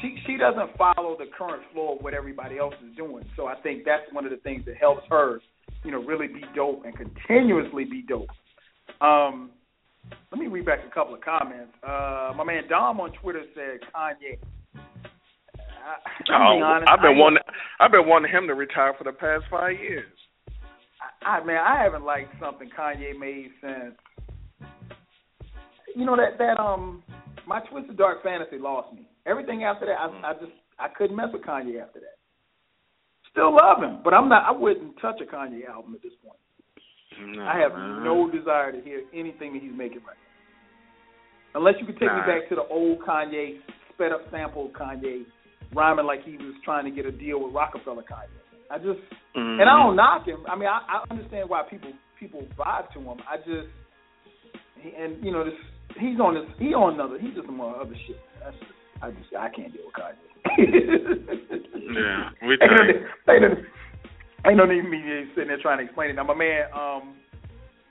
She 0.00 0.16
she 0.26 0.36
doesn't 0.36 0.76
follow 0.78 1.16
the 1.18 1.26
current 1.36 1.62
flow 1.72 1.96
of 1.96 2.02
what 2.02 2.14
everybody 2.14 2.58
else 2.58 2.74
is 2.86 2.96
doing. 2.96 3.24
So 3.36 3.46
I 3.46 3.56
think 3.56 3.84
that's 3.84 4.04
one 4.12 4.24
of 4.24 4.30
the 4.30 4.38
things 4.38 4.64
that 4.66 4.76
helps 4.76 5.02
her, 5.10 5.40
you 5.84 5.90
know, 5.90 6.02
really 6.02 6.28
be 6.28 6.44
dope 6.54 6.84
and 6.84 6.94
continuously 6.96 7.84
be 7.84 8.02
dope. 8.06 8.28
Um, 9.00 9.50
let 10.30 10.40
me 10.40 10.46
read 10.46 10.66
back 10.66 10.80
a 10.86 10.94
couple 10.94 11.14
of 11.14 11.20
comments. 11.20 11.72
Uh, 11.82 12.32
my 12.36 12.44
man 12.44 12.64
Dom 12.68 13.00
on 13.00 13.12
Twitter 13.22 13.42
said 13.54 13.80
Kanye. 13.94 14.38
I, 14.74 15.96
being 16.26 16.62
Oh, 16.62 16.62
honest, 16.62 16.90
I've 16.90 17.00
been 17.00 17.16
I- 17.16 17.20
wanting 17.20 17.42
I've 17.80 17.90
been 17.90 18.06
wanting 18.06 18.30
him 18.32 18.46
to 18.46 18.54
retire 18.54 18.94
for 18.98 19.04
the 19.04 19.12
past 19.12 19.44
five 19.50 19.78
years. 19.78 20.12
I, 21.24 21.38
I 21.38 21.44
man, 21.44 21.56
I 21.58 21.82
haven't 21.82 22.04
liked 22.04 22.34
something 22.40 22.68
Kanye 22.78 23.18
made 23.18 23.50
since. 23.60 23.94
You 25.96 26.04
know 26.04 26.16
that 26.16 26.38
that 26.38 26.60
um, 26.60 27.02
my 27.46 27.60
Twisted 27.60 27.96
Dark 27.96 28.22
Fantasy 28.22 28.58
lost 28.58 28.92
me. 28.94 29.08
Everything 29.26 29.64
after 29.64 29.86
that, 29.86 29.98
I, 29.98 30.30
I 30.30 30.32
just 30.34 30.52
I 30.78 30.88
couldn't 30.88 31.16
mess 31.16 31.28
with 31.32 31.42
Kanye 31.42 31.80
after 31.82 32.00
that. 32.00 32.16
Still 33.32 33.52
love 33.54 33.82
him, 33.82 34.00
but 34.04 34.12
I'm 34.14 34.28
not. 34.28 34.44
I 34.46 34.50
wouldn't 34.52 35.00
touch 35.00 35.20
a 35.20 35.24
Kanye 35.24 35.66
album 35.68 35.94
at 35.94 36.02
this 36.02 36.12
point. 36.24 36.38
No, 37.20 37.42
I 37.44 37.58
have 37.58 37.72
man. 37.72 38.04
no 38.04 38.30
desire 38.30 38.72
to 38.72 38.80
hear 38.80 39.02
anything 39.14 39.52
that 39.54 39.62
he's 39.62 39.72
making 39.76 40.00
right 40.06 40.16
now. 40.16 41.58
Unless 41.60 41.74
you 41.80 41.86
could 41.86 41.98
take 41.98 42.12
me 42.12 42.20
back 42.26 42.48
to 42.48 42.54
the 42.54 42.62
old 42.70 43.00
Kanye, 43.00 43.58
sped 43.92 44.12
up 44.12 44.22
sample 44.30 44.70
Kanye, 44.78 45.24
rhyming 45.74 46.06
like 46.06 46.22
he 46.24 46.36
was 46.36 46.54
trying 46.64 46.84
to 46.84 46.90
get 46.90 47.06
a 47.06 47.12
deal 47.12 47.42
with 47.42 47.52
Rockefeller 47.54 48.02
Kanye. 48.02 48.28
I 48.70 48.78
just 48.78 49.00
Mhm. 49.34 49.60
and 49.60 49.68
I 49.68 49.76
don't 49.82 49.96
knock 49.96 50.24
him. 50.26 50.44
I 50.48 50.54
mean, 50.54 50.68
I, 50.68 50.80
I 50.88 51.04
understand 51.10 51.48
why 51.48 51.62
people 51.68 51.92
people 52.18 52.46
vibe 52.56 52.92
to 52.92 53.00
him. 53.00 53.18
I 53.28 53.36
just 53.38 53.68
and 54.96 55.22
you 55.24 55.32
know 55.32 55.42
this 55.44 55.54
he's 55.98 56.20
on 56.20 56.34
this 56.34 56.44
he 56.58 56.72
on 56.72 56.94
another 56.94 57.18
he's 57.18 57.34
just 57.34 57.48
on 57.48 57.60
other 57.60 57.94
shit. 58.06 58.20
That's 58.42 58.56
I 59.02 59.10
just 59.10 59.34
I 59.36 59.48
can't 59.48 59.72
deal 59.72 59.86
with 59.86 59.94
Kanye. 59.94 60.26
Yeah, 61.90 62.30
we 62.46 62.52
ain't, 62.54 62.60
no, 62.60 62.76
tell 63.26 63.40
you. 63.40 63.66
Ain't, 64.46 64.56
no, 64.56 64.64
ain't 64.64 64.70
no 64.70 64.74
need 64.74 64.88
me 64.88 65.24
sitting 65.34 65.48
there 65.48 65.60
trying 65.60 65.78
to 65.78 65.84
explain 65.84 66.10
it. 66.10 66.14
Now 66.14 66.24
my 66.24 66.34
man, 66.34 66.64
um, 66.74 67.14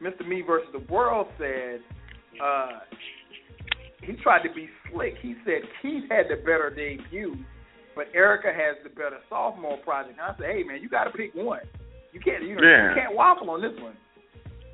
Mr. 0.01 0.27
Me 0.27 0.41
versus 0.45 0.69
the 0.73 0.91
World 0.91 1.27
said 1.38 1.81
uh, 2.43 2.79
he 4.01 4.13
tried 4.23 4.43
to 4.47 4.53
be 4.53 4.69
slick. 4.91 5.15
He 5.21 5.35
said 5.45 5.62
Keith 5.81 6.03
had 6.09 6.25
the 6.29 6.38
better 6.41 6.71
debut, 6.75 7.35
but 7.95 8.05
Erykah 8.13 8.53
has 8.55 8.77
the 8.83 8.89
better 8.89 9.19
sophomore 9.29 9.77
project. 9.83 10.17
And 10.19 10.21
I 10.21 10.38
said, 10.38 10.55
hey 10.55 10.63
man, 10.63 10.81
you 10.81 10.89
got 10.89 11.05
to 11.05 11.12
pick 11.12 11.33
one. 11.35 11.59
You 12.13 12.19
can't 12.19 12.43
you 12.43 12.55
know 12.55 12.62
Yeah. 12.63 12.89
you 12.89 12.95
can't 12.95 13.15
waffle 13.15 13.49
on 13.49 13.62
this 13.62 13.73
one. 13.81 13.95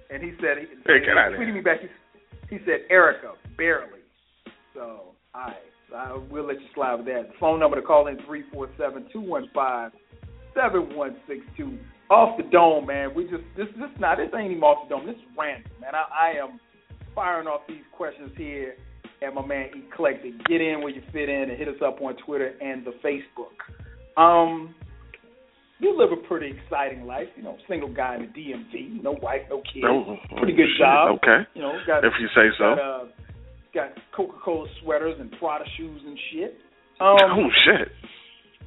And 0.09 0.23
he 0.23 0.31
said 0.39 0.57
he, 0.61 0.65
Hey, 0.85 1.01
he 1.03 1.09
outta 1.09 1.35
tweeted 1.35 1.53
me 1.53 1.61
back. 1.61 1.79
He, 1.81 2.55
he 2.55 2.63
said 2.65 2.85
Erykah 2.91 3.35
barely. 3.57 3.99
So 4.73 5.15
all 5.33 5.41
right, 5.47 5.55
so 5.89 5.95
I 5.95 6.13
will 6.31 6.45
let 6.47 6.61
you 6.61 6.67
slide 6.73 6.95
with 6.95 7.07
that. 7.07 7.29
phone 7.39 7.59
number 7.59 7.75
to 7.75 7.85
call 7.85 8.07
in 8.07 8.17
three 8.25 8.43
four 8.53 8.69
seven 8.77 9.07
two 9.11 9.19
one 9.19 9.49
five 9.53 9.91
seven 10.56 10.96
one 10.96 11.15
six 11.28 11.41
two. 11.58 11.78
Off 12.10 12.38
the 12.38 12.44
dome, 12.52 12.86
man. 12.86 13.13
We 13.15 13.24
just 13.24 13.44
this 13.58 13.68
this 13.78 13.89
not 14.00 14.18
this 14.18 14.30
ain't 14.38 14.52
even 14.52 14.63
off 14.63 14.88
the 14.88 14.96
dome. 14.96 15.06
This 15.08 15.15
is 15.15 15.22
random, 15.38 15.72
man. 15.82 15.94
I, 15.96 16.06
I 16.34 16.44
am 16.44 16.60
firing 17.15 17.48
off 17.48 17.62
these 17.68 17.82
questions 17.91 18.32
here 18.38 18.76
at 19.26 19.34
my 19.34 19.44
man 19.46 19.70
Eclectik. 19.74 20.46
Get 20.46 20.62
in 20.62 20.82
where 20.82 20.89
you 20.94 21.02
fit 21.12 21.30
in 21.30 21.50
and 21.50 21.58
hit 21.58 21.68
us 21.68 21.82
up 21.84 22.00
on 22.02 22.15
Twitter 22.26 22.54
and 22.62 22.86
the 22.86 22.91
Facebook. 23.04 23.58
Um, 24.22 24.76
you 25.80 25.98
live 25.98 26.12
a 26.12 26.28
pretty 26.28 26.56
exciting 26.58 27.06
life, 27.06 27.28
you 27.36 27.44
know, 27.44 27.58
single 27.68 27.91
guy 27.91 28.15
in 28.15 28.22
the 28.22 28.28
DMV, 28.28 29.04
no 29.04 29.12
wife, 29.22 29.41
no 29.50 29.58
kids, 29.74 29.84
Oh, 29.86 30.15
pretty 30.38 30.54
good 30.54 30.68
shit, 30.78 30.80
job. 30.80 31.15
Okay. 31.18 31.44
You 31.54 31.62
know, 31.63 31.74
got 31.88 32.06
If 32.06 32.13
you 32.20 32.28
say 32.36 32.48
so. 32.58 32.76
got, 32.76 32.80
uh, 32.80 33.06
got 33.74 33.89
Coca 34.15 34.38
Cola 34.44 34.68
sweaters 34.84 35.18
and 35.20 35.32
Prada 35.39 35.65
shoes 35.78 36.02
and 36.06 36.18
shit. 36.32 36.58
Um, 37.02 37.18
oh 37.20 37.50
shit. 37.65 37.91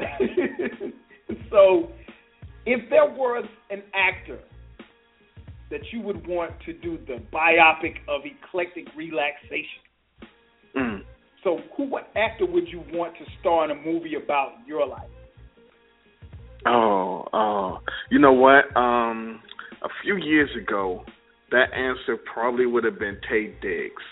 so, 1.50 1.90
if 2.66 2.88
there 2.90 3.06
was 3.06 3.44
an 3.70 3.82
actor 3.94 4.38
that 5.70 5.80
you 5.92 6.00
would 6.00 6.26
want 6.26 6.52
to 6.66 6.72
do 6.72 6.98
the 7.06 7.22
biopic 7.32 7.96
of 8.08 8.22
eclectic 8.24 8.86
relaxation, 8.96 9.82
Mm. 10.76 11.02
so 11.42 11.60
who, 11.76 11.84
what 11.84 12.10
actor 12.16 12.46
would 12.46 12.68
you 12.68 12.84
want 12.92 13.14
to 13.16 13.24
star 13.40 13.64
in 13.64 13.70
a 13.70 13.74
movie 13.74 14.14
about 14.14 14.52
your 14.66 14.86
life? 14.86 15.08
Oh, 16.66 17.26
oh. 17.32 17.78
You 18.10 18.18
know 18.18 18.32
what? 18.32 18.76
Um, 18.76 19.40
a 19.82 19.88
few 20.02 20.16
years 20.16 20.50
ago, 20.60 21.04
that 21.50 21.72
answer 21.72 22.16
probably 22.32 22.66
would 22.66 22.84
have 22.84 22.98
been 22.98 23.16
Taye 23.30 23.60
Diggs. 23.62 24.02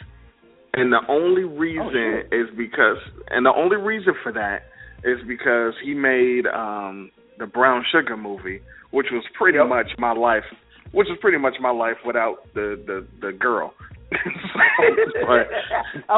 And 0.74 0.92
the 0.92 1.00
only 1.08 1.44
reason 1.44 1.90
sure. 1.92 2.20
is 2.20 2.48
because, 2.56 2.98
and 3.30 3.44
the 3.44 3.52
only 3.54 3.76
reason 3.76 4.14
for 4.22 4.32
that 4.32 4.70
is 5.04 5.18
because 5.26 5.74
he 5.84 5.94
made 5.94 6.46
um 6.46 7.10
the 7.38 7.46
Brown 7.46 7.84
Sugar 7.92 8.16
movie, 8.16 8.60
which 8.90 9.06
was 9.12 9.24
pretty 9.38 9.58
Yep. 9.58 9.68
much 9.68 9.86
my 9.98 10.12
life, 10.12 10.44
which 10.92 11.08
was 11.08 11.18
pretty 11.20 11.38
much 11.38 11.54
my 11.60 11.70
life 11.70 11.96
without 12.06 12.36
the 12.54 12.80
the 12.86 13.06
the 13.20 13.32
girl. 13.32 13.72
So, 14.12 15.34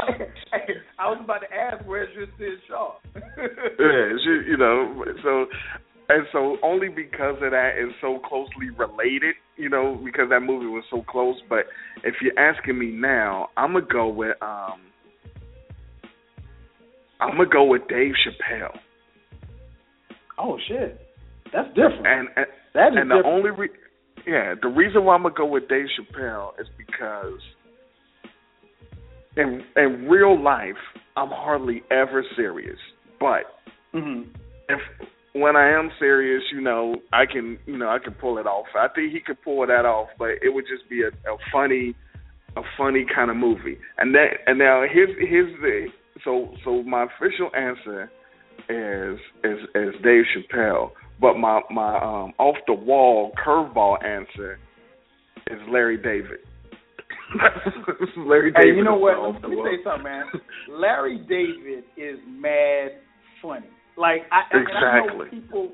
I 0.99 1.09
was 1.09 1.19
about 1.25 1.39
to 1.39 1.53
ask 1.55 1.85
where's 1.87 2.15
your 2.15 2.27
Sid 2.39 2.61
Shaw? 2.69 2.95
yeah, 3.15 4.17
she, 4.25 4.51
you 4.51 4.57
know, 4.59 5.05
so 5.23 5.47
and 6.09 6.27
so 6.33 6.57
only 6.63 6.89
because 6.89 7.37
of 7.43 7.51
that 7.51 7.73
is 7.79 7.93
so 8.01 8.19
closely 8.27 8.71
related, 8.77 9.35
you 9.57 9.69
know, 9.69 10.01
because 10.05 10.29
that 10.31 10.41
movie 10.41 10.67
was 10.67 10.85
so 10.91 11.03
close. 11.09 11.37
But 11.49 11.67
if 12.05 12.15
you're 12.23 12.39
asking 12.39 12.79
me 12.79 12.91
now, 12.91 13.49
I'm 13.57 13.73
gonna 13.73 13.87
go 13.91 14.09
with 14.09 14.37
um, 14.43 14.81
I'm 17.21 17.37
gonna 17.37 17.49
go 17.49 17.65
with 17.65 17.83
Dave 17.89 18.13
Chappelle, 18.27 18.79
oh 20.39 20.59
shit, 20.69 21.01
that's 21.53 21.69
different. 21.69 22.07
and 22.07 22.29
and, 22.37 22.47
that 22.75 22.89
is 22.93 22.95
and 22.97 23.11
the 23.11 23.17
different. 23.17 23.27
only 23.27 23.51
re- 23.51 23.69
yeah, 24.27 24.55
the 24.61 24.69
reason 24.69 25.05
why 25.05 25.15
I'm 25.15 25.23
gonna 25.23 25.35
go 25.35 25.47
with 25.47 25.69
Dave 25.69 25.87
Chappelle 25.99 26.53
is 26.61 26.67
because 26.77 27.41
in 29.37 29.63
in 29.77 30.07
real 30.09 30.41
life 30.43 30.77
I'm 31.17 31.31
hardly 31.31 31.83
ever 31.91 32.25
serious, 32.37 32.79
but 33.21 33.43
hmm 33.93 34.23
if 34.69 34.81
when 35.35 35.57
I 35.57 35.71
am 35.71 35.91
serious, 35.99 36.43
you 36.53 36.61
know, 36.61 36.97
I 37.13 37.25
can 37.27 37.59
you 37.67 37.77
know 37.79 37.89
I 37.89 37.99
can 38.03 38.15
pull 38.15 38.39
it 38.39 38.47
off. 38.47 38.67
I 38.77 38.89
think 38.95 39.13
he 39.13 39.21
could 39.21 39.41
pull 39.43 39.67
that 39.67 39.85
off, 39.85 40.09
but 40.19 40.31
it 40.43 40.53
would 40.53 40.65
just 40.69 40.89
be 40.91 41.03
a, 41.03 41.09
a 41.09 41.37
funny, 41.53 41.95
a 42.57 42.63
funny 42.77 43.07
kind 43.15 43.31
of 43.31 43.37
movie. 43.37 43.79
And 43.99 44.15
that 44.15 44.29
and 44.47 44.59
now 44.59 44.83
here's 44.93 45.11
here's 45.19 45.53
the 45.61 45.87
so 46.25 46.55
so 46.65 46.83
my 46.83 47.05
official 47.05 47.51
answer 47.55 48.11
is 48.69 49.19
is 49.45 49.59
is 49.75 49.95
Dave 50.03 50.25
Chappelle, 50.37 50.91
but 51.21 51.35
my 51.39 51.61
my 51.71 51.97
um 51.97 52.33
off 52.39 52.57
the 52.67 52.75
wall 52.75 53.33
curveball 53.45 54.03
answer 54.05 54.59
is 55.51 55.59
Larry 55.71 55.97
David. 55.97 56.41
Larry 58.17 58.53
David. 58.53 58.71
Hey, 58.73 58.77
you 58.77 58.85
know 58.85 58.97
what? 58.97 59.19
Let 59.43 59.51
me 59.51 59.57
say 59.65 59.83
something, 59.85 60.03
man. 60.05 60.25
Larry 60.71 61.19
David 61.29 61.85
is 61.97 62.19
mad 62.27 62.93
funny. 63.43 63.67
Like 63.97 64.23
I, 64.33 64.57
I- 64.57 64.59
and 64.59 64.69
I 64.69 64.99
know 64.99 65.05
Exactly. 65.23 65.41
people. 65.41 65.73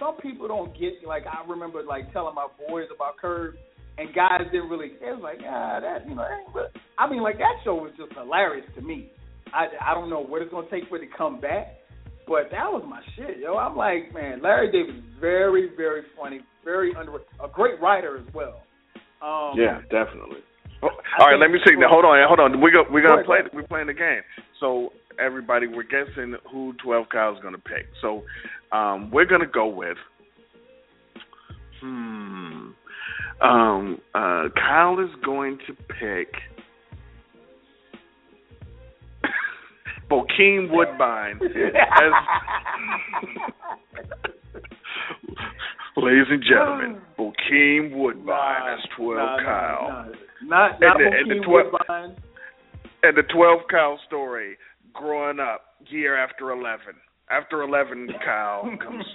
Some 0.00 0.16
people 0.16 0.48
don't 0.48 0.72
get 0.78 0.94
like 1.06 1.24
I 1.26 1.48
remember 1.48 1.82
like 1.82 2.12
telling 2.12 2.34
my 2.34 2.48
boys 2.68 2.86
about 2.94 3.16
Curb, 3.18 3.54
and 3.96 4.12
guys 4.14 4.40
didn't 4.50 4.68
really. 4.68 4.88
It 5.00 5.14
was 5.14 5.20
like 5.22 5.38
ah 5.46 5.78
that 5.80 6.08
you 6.08 6.14
know. 6.16 6.26
that 6.54 6.70
I 6.98 7.08
mean 7.08 7.22
like 7.22 7.38
that 7.38 7.62
show 7.64 7.74
was 7.76 7.92
just 7.96 8.12
hilarious 8.12 8.66
to 8.74 8.82
me. 8.82 9.10
I 9.54 9.92
I 9.92 9.94
don't 9.94 10.10
know 10.10 10.20
what 10.20 10.42
it's 10.42 10.50
gonna 10.50 10.68
take 10.70 10.88
for 10.88 10.96
it 10.96 11.06
to 11.06 11.16
come 11.16 11.40
back, 11.40 11.78
but 12.26 12.50
that 12.50 12.70
was 12.70 12.84
my 12.88 13.00
shit, 13.16 13.38
yo. 13.38 13.56
I'm 13.56 13.76
like 13.76 14.12
man, 14.12 14.42
Larry 14.42 14.72
David 14.72 15.02
very 15.20 15.70
very 15.76 16.02
funny, 16.18 16.40
very 16.64 16.94
under 16.98 17.16
a 17.42 17.48
great 17.52 17.80
writer 17.80 18.18
as 18.18 18.34
well. 18.34 18.62
Um, 19.22 19.58
Yeah, 19.58 19.80
definitely. 19.90 20.40
Oh, 20.82 20.88
all 21.18 21.30
right, 21.30 21.38
let 21.38 21.50
me 21.50 21.58
see. 21.64 21.74
Now, 21.76 21.88
hold 21.88 22.04
on, 22.04 22.18
hold 22.28 22.40
on. 22.40 22.60
We 22.60 22.70
go, 22.70 22.84
we're 22.90 23.06
gonna 23.06 23.24
play. 23.24 23.38
We're 23.54 23.62
playing 23.66 23.86
the 23.86 23.94
game. 23.94 24.20
So 24.60 24.92
everybody, 25.18 25.66
we're 25.66 25.84
guessing 25.84 26.34
who 26.52 26.74
Twelve 26.82 27.06
Kyle's 27.10 27.38
gonna 27.42 27.56
pick. 27.56 27.86
So 28.02 28.24
um, 28.70 29.10
we're 29.10 29.24
gonna 29.24 29.46
go 29.46 29.66
with. 29.66 29.96
Hmm. 31.80 32.70
Um. 33.40 34.00
Uh. 34.14 34.48
Kyle 34.56 34.98
is 35.00 35.10
going 35.24 35.58
to 35.66 35.74
pick. 35.74 36.34
Bokeem 40.10 40.70
Woodbine 40.70 41.40
as 41.42 42.12
Ladies 45.96 46.26
and 46.28 46.42
gentlemen, 46.42 47.00
Bokeem 47.18 47.92
Woodbine 47.96 48.26
Nah, 48.26 48.74
as 48.74 48.80
12 48.96 49.16
nah, 49.16 49.36
Kyle. 49.44 49.88
nah. 49.88 50.04
Not 50.42 50.70
And 50.72 50.80
not 50.80 50.98
the- 50.98 51.04
and 51.16 51.30
the 51.30 51.40
twelve- 51.44 51.72
Woodbine. 51.72 52.16
And 53.04 53.16
the 53.16 53.22
12 53.24 53.60
Kyle 53.70 53.98
story, 54.06 54.56
growing 54.92 55.38
up 55.40 55.76
year 55.86 56.16
after 56.16 56.50
11. 56.50 56.94
After 57.30 57.62
11, 57.62 58.12
Kyle 58.24 58.62
comes. 58.82 59.04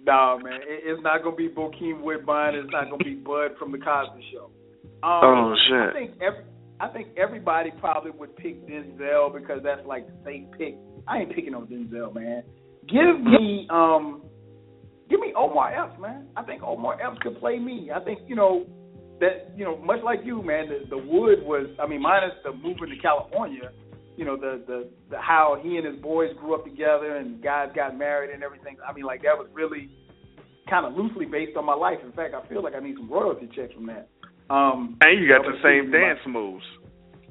nah, 0.00 0.38
man, 0.38 0.54
it, 0.62 0.82
it's 0.84 1.02
not 1.02 1.22
gonna 1.22 1.36
be 1.36 1.48
Bokeem 1.48 2.00
Woodbine. 2.00 2.54
It's 2.54 2.70
not 2.72 2.84
gonna 2.90 3.04
be 3.04 3.14
Bud 3.14 3.56
from 3.58 3.70
the 3.72 3.78
Cosby 3.78 4.24
Show. 4.32 4.50
Um, 5.02 5.20
Oh, 5.22 5.54
shit. 5.68 5.90
I 5.90 5.92
think 5.92 6.10
every, 6.22 6.44
I 6.80 6.88
think 6.88 7.08
everybody 7.16 7.70
probably 7.80 8.12
would 8.12 8.36
pick 8.36 8.66
Denzel 8.68 9.32
because 9.32 9.60
that's 9.64 9.84
like 9.86 10.06
the 10.06 10.12
safe 10.24 10.44
pick. 10.56 10.76
I 11.06 11.18
ain't 11.18 11.34
picking 11.34 11.54
on 11.54 11.66
Denzel, 11.66 12.14
man. 12.14 12.44
Give 12.88 13.20
me 13.20 13.66
um, 13.70 14.22
give 15.10 15.20
me 15.20 15.32
Omar 15.36 15.74
Epps, 15.74 16.00
man. 16.00 16.28
I 16.36 16.42
think 16.42 16.62
Omar 16.62 17.00
Epps 17.00 17.18
could 17.22 17.38
play 17.40 17.58
me. 17.58 17.90
I 17.94 18.00
think 18.00 18.20
you 18.26 18.36
know 18.36 18.66
that 19.20 19.52
you 19.56 19.64
know 19.64 19.76
much 19.76 20.00
like 20.04 20.20
you, 20.24 20.42
man. 20.42 20.68
The, 20.68 20.88
the 20.88 20.98
wood 20.98 21.42
was, 21.42 21.66
I 21.82 21.86
mean, 21.88 22.02
minus 22.02 22.32
the 22.44 22.52
moving 22.52 22.90
to 22.90 23.02
California. 23.02 23.72
You 24.16 24.24
know 24.24 24.36
the, 24.36 24.62
the 24.66 24.90
the 25.10 25.18
how 25.18 25.58
he 25.62 25.76
and 25.76 25.86
his 25.86 26.00
boys 26.02 26.30
grew 26.38 26.54
up 26.54 26.64
together 26.64 27.16
and 27.16 27.42
guys 27.42 27.70
got 27.74 27.96
married 27.96 28.30
and 28.32 28.42
everything. 28.42 28.76
I 28.86 28.92
mean, 28.92 29.04
like 29.04 29.22
that 29.22 29.36
was 29.36 29.48
really 29.52 29.90
kind 30.70 30.86
of 30.86 30.94
loosely 30.94 31.24
based 31.24 31.56
on 31.56 31.64
my 31.64 31.74
life. 31.74 31.98
In 32.04 32.12
fact, 32.12 32.34
I 32.34 32.46
feel 32.48 32.62
like 32.62 32.74
I 32.74 32.80
need 32.80 32.96
some 32.96 33.10
royalty 33.10 33.48
checks 33.54 33.74
from 33.74 33.86
that. 33.86 34.08
Um, 34.50 34.96
And 35.00 35.20
you 35.20 35.28
got 35.28 35.42
the 35.42 35.58
same 35.62 35.90
dance 35.90 36.18
my- 36.26 36.32
moves. 36.32 36.64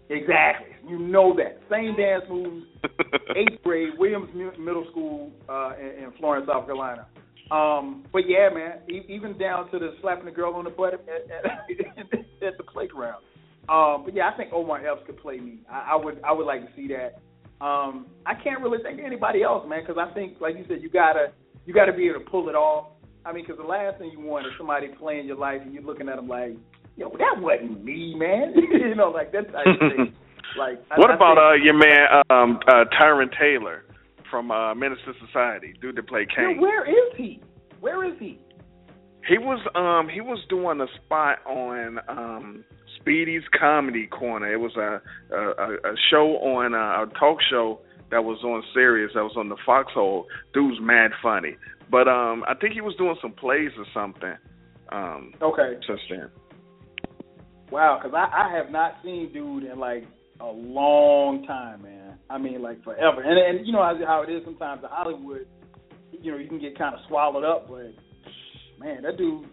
Exactly. 0.09 0.67
You 0.87 0.97
know 0.99 1.35
that 1.35 1.59
same 1.69 1.95
dance 1.97 2.23
moves 2.29 2.65
eighth 3.35 3.61
grade, 3.63 3.89
Williams 3.97 4.29
Middle 4.33 4.85
School 4.91 5.33
uh, 5.49 5.71
in, 5.77 6.05
in 6.05 6.11
Florence, 6.17 6.47
South 6.47 6.65
Carolina. 6.65 7.07
Um, 7.51 8.05
but 8.13 8.23
yeah, 8.27 8.47
man, 8.53 8.79
e- 8.89 9.03
even 9.09 9.37
down 9.37 9.69
to 9.71 9.79
the 9.79 9.95
slapping 10.01 10.23
the 10.25 10.31
girl 10.31 10.53
on 10.55 10.63
the 10.63 10.69
butt 10.69 10.93
at, 10.93 11.01
at, 11.09 11.45
at 12.47 12.57
the 12.57 12.63
playground. 12.63 13.21
Um, 13.67 14.03
but 14.05 14.13
yeah, 14.15 14.29
I 14.33 14.37
think 14.37 14.53
Omar 14.53 14.85
Epps 14.87 15.01
could 15.05 15.17
play 15.17 15.39
me. 15.41 15.59
I, 15.69 15.89
I 15.91 15.95
would 15.97 16.21
I 16.23 16.31
would 16.31 16.45
like 16.45 16.61
to 16.65 16.73
see 16.73 16.87
that. 16.87 17.19
Um, 17.63 18.05
I 18.25 18.33
can't 18.35 18.61
really 18.61 18.81
think 18.81 18.99
of 18.99 19.05
anybody 19.05 19.43
else, 19.43 19.67
man, 19.67 19.81
because 19.85 19.97
I 19.99 20.13
think, 20.13 20.39
like 20.39 20.55
you 20.57 20.63
said, 20.69 20.81
you 20.81 20.89
gotta 20.89 21.33
you 21.65 21.73
gotta 21.73 21.91
be 21.91 22.07
able 22.07 22.19
to 22.19 22.29
pull 22.29 22.47
it 22.47 22.55
off. 22.55 22.91
I 23.25 23.33
mean, 23.33 23.43
because 23.45 23.57
the 23.61 23.67
last 23.67 23.97
thing 23.97 24.09
you 24.11 24.21
want 24.21 24.45
is 24.45 24.53
somebody 24.57 24.87
playing 24.97 25.25
your 25.27 25.35
life 25.35 25.59
and 25.61 25.73
you're 25.73 25.83
looking 25.83 26.07
at 26.07 26.15
them 26.15 26.29
like, 26.29 26.55
yo, 26.97 27.09
that 27.17 27.39
wasn't 27.39 27.83
me, 27.83 28.15
man. 28.17 28.53
you 28.71 28.95
know, 28.95 29.09
like 29.09 29.31
that 29.31 29.51
type 29.51 29.65
of 29.65 29.79
thing. 29.79 30.13
Like, 30.57 30.81
what 30.97 31.11
I, 31.11 31.15
about 31.15 31.37
I 31.37 31.51
uh 31.51 31.53
your 31.53 31.73
man 31.73 32.23
um 32.31 32.59
uh 32.67 32.85
Tyron 32.99 33.27
Taylor 33.37 33.83
from 34.31 34.49
uh 34.49 34.73
Menace 34.73 34.97
II 35.05 35.13
Society, 35.27 35.73
dude 35.81 35.97
that 35.97 36.07
played 36.07 36.29
Caine? 36.35 36.55
Yo, 36.55 36.61
where 36.61 36.89
is 36.89 37.15
he? 37.15 37.41
Where 37.79 38.03
is 38.05 38.17
he? 38.17 38.39
He 39.27 39.37
was 39.37 39.59
um 39.75 40.09
he 40.09 40.21
was 40.21 40.39
doing 40.49 40.79
a 40.81 40.87
spot 40.95 41.39
on 41.45 41.99
um 42.07 42.63
Speedy's 42.99 43.43
Comedy 43.59 44.07
Corner. 44.07 44.51
It 44.51 44.57
was 44.57 44.75
a 44.77 45.01
a, 45.35 45.91
a 45.91 45.95
show 46.09 46.37
on 46.37 46.73
uh, 46.73 47.03
a 47.03 47.19
talk 47.19 47.37
show 47.51 47.81
that 48.09 48.23
was 48.23 48.39
on 48.43 48.63
Sirius 48.73 49.11
that 49.13 49.23
was 49.23 49.35
on 49.37 49.49
the 49.49 49.57
Foxhole. 49.63 50.27
Dude's 50.53 50.79
mad 50.81 51.11
funny, 51.21 51.57
but 51.91 52.07
um 52.07 52.45
I 52.47 52.55
think 52.55 52.73
he 52.73 52.81
was 52.81 52.95
doing 52.95 53.17
some 53.21 53.33
plays 53.33 53.71
or 53.77 53.85
something. 53.93 54.37
Um 54.91 55.33
Okay. 55.41 55.73
Since 55.85 56.01
then. 56.09 56.29
Wow, 57.71 57.99
because 58.01 58.15
I, 58.15 58.49
I 58.49 58.57
have 58.57 58.71
not 58.71 58.95
seen 59.03 59.31
dude 59.33 59.63
in 59.63 59.79
like 59.79 60.05
a 60.39 60.45
long 60.45 61.45
time, 61.45 61.81
man. 61.81 62.17
I 62.29 62.37
mean, 62.37 62.61
like 62.61 62.83
forever. 62.83 63.21
And 63.21 63.37
and 63.37 63.65
you 63.65 63.73
know 63.73 63.83
how, 63.83 63.97
how 64.05 64.23
it 64.23 64.31
is 64.31 64.43
sometimes 64.45 64.83
in 64.83 64.89
Hollywood. 64.89 65.47
You 66.11 66.31
know, 66.31 66.37
you 66.37 66.47
can 66.47 66.59
get 66.59 66.77
kind 66.77 66.95
of 66.95 67.01
swallowed 67.07 67.43
up, 67.43 67.67
but 67.67 67.93
man, 68.79 69.03
that 69.03 69.17
dude, 69.17 69.45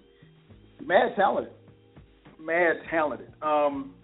mad 0.85 1.11
talented, 1.17 1.53
mad 2.41 2.77
talented. 2.91 3.33
Um, 3.43 3.95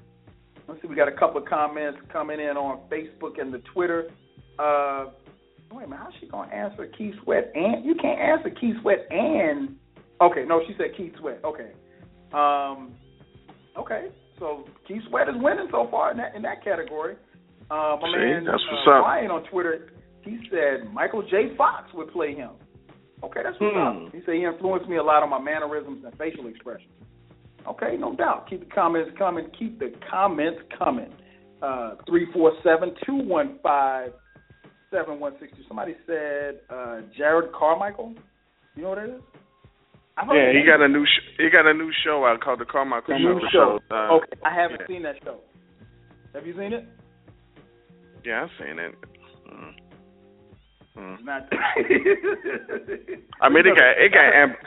let's 0.69 0.83
see, 0.83 0.89
we 0.89 0.97
got 0.97 1.09
a 1.09 1.17
couple 1.17 1.41
of 1.41 1.49
comments 1.49 1.99
coming 2.13 2.41
in 2.41 2.57
on 2.57 2.89
Facebook 2.91 3.41
and 3.41 3.53
the 3.53 3.63
Twitter. 3.73 4.11
Uh, 4.59 5.07
wait 5.73 5.85
a 5.85 5.89
minute, 5.89 6.01
how's 6.03 6.13
she 6.21 6.27
gonna 6.27 6.53
answer 6.53 6.87
Keith 6.99 7.15
Sweat 7.23 7.51
and 7.55 7.85
you 7.85 7.95
can't 7.95 8.21
answer 8.21 8.51
Keith 8.51 8.77
Sweat 8.83 9.07
and 9.11 9.77
okay, 10.21 10.45
no, 10.47 10.61
she 10.67 10.75
said 10.77 10.89
Keith 10.97 11.13
Sweat. 11.19 11.41
Okay, 11.45 11.71
um, 12.33 12.95
okay, 13.79 14.09
so 14.39 14.65
Keith 14.87 15.03
Sweat 15.09 15.29
is 15.29 15.35
winning 15.39 15.69
so 15.71 15.89
far 15.91 16.11
in 16.11 16.17
that 16.19 16.35
in 16.35 16.43
that 16.43 16.63
category. 16.65 17.17
Uh, 17.71 17.97
my 18.01 18.09
See, 18.13 18.19
man, 18.19 18.45
that's 18.45 18.63
what's 18.71 18.87
uh, 18.87 18.99
up. 18.99 19.05
Ryan 19.05 19.31
on 19.31 19.45
Twitter, 19.51 19.91
he 20.23 20.39
said 20.51 20.93
Michael 20.93 21.23
J. 21.23 21.55
Fox 21.57 21.89
would 21.95 22.11
play 22.13 22.35
him. 22.35 22.51
Okay, 23.23 23.41
that's 23.45 23.57
what's 23.61 23.75
Hmm. 23.77 24.07
up. 24.07 24.13
He 24.13 24.21
said 24.25 24.35
he 24.35 24.45
influenced 24.45 24.89
me 24.89 24.97
a 24.97 25.03
lot 25.03 25.23
on 25.23 25.29
my 25.31 25.39
mannerisms 25.39 26.05
and 26.05 26.17
facial 26.19 26.47
expressions. 26.49 26.91
Okay, 27.69 27.97
no 27.99 28.17
doubt. 28.17 28.49
Keep 28.49 28.61
the 28.69 28.75
comments 28.75 29.11
coming. 29.19 29.47
Keep 29.59 29.79
the 29.79 29.93
comments 30.11 30.61
coming. 30.79 31.13
Uh, 31.63 31.97
three 32.09 32.27
four 32.33 32.53
seven 32.65 32.95
two 33.05 33.17
one 33.17 33.59
five 33.63 34.13
seven 34.91 35.21
one 35.21 35.35
six 35.39 35.53
two. 35.57 35.63
Somebody 35.69 35.95
said 36.07 36.61
uh, 36.71 37.03
Jerrod 37.19 37.53
Carmichael. 37.53 38.15
You 38.75 38.83
know 38.83 38.89
what 38.91 38.99
that 38.99 39.15
is? 39.15 39.23
Yeah, 40.29 40.53
he 40.53 40.63
got 40.67 40.81
a 40.83 40.89
new 40.89 41.05
sh- 41.05 41.35
he 41.39 41.49
got 41.51 41.67
a 41.67 41.75
new 41.75 41.91
show 42.05 42.25
out 42.27 42.41
called 42.41 42.61
the 42.61 42.65
Carmichael 42.65 43.15
The 43.15 43.19
new 43.19 43.41
Show. 43.53 43.81
show. 43.89 43.95
Uh, 43.95 44.17
okay, 44.17 44.33
I 44.45 44.55
haven't 44.55 44.81
yeah. 44.83 44.87
seen 44.87 45.03
that 45.03 45.17
show. 45.25 45.41
Have 46.35 46.47
you 46.47 46.55
seen 46.57 46.73
it? 46.73 46.85
Yeah, 48.25 48.45
I've 48.45 48.51
seen 48.59 48.79
it. 48.79 48.95
Mm. 49.51 49.75
Mm. 50.99 51.25
Not. 51.25 51.49
I 53.41 53.49
mean, 53.49 53.67
it 53.67 53.77
got 53.77 53.97
it 53.99 54.13
got 54.13 54.35
Amber, 54.35 54.59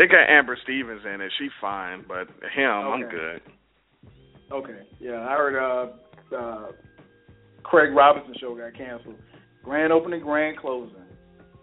it 0.00 0.10
got 0.10 0.28
Amber 0.28 0.58
Stevens 0.64 1.02
in 1.04 1.20
it. 1.20 1.32
She 1.38 1.48
fine, 1.60 2.04
but 2.08 2.26
him, 2.54 2.70
I'm 2.70 3.08
good. 3.08 3.40
Okay. 4.50 4.80
Yeah, 5.00 5.20
I 5.20 5.36
heard 5.36 5.56
uh 5.56 6.34
uh 6.36 6.66
Craig 7.62 7.92
Robinson 7.94 8.34
show 8.40 8.54
got 8.56 8.74
canceled. 8.76 9.16
Grand 9.62 9.92
opening, 9.92 10.20
grand 10.20 10.58
closing. 10.58 10.96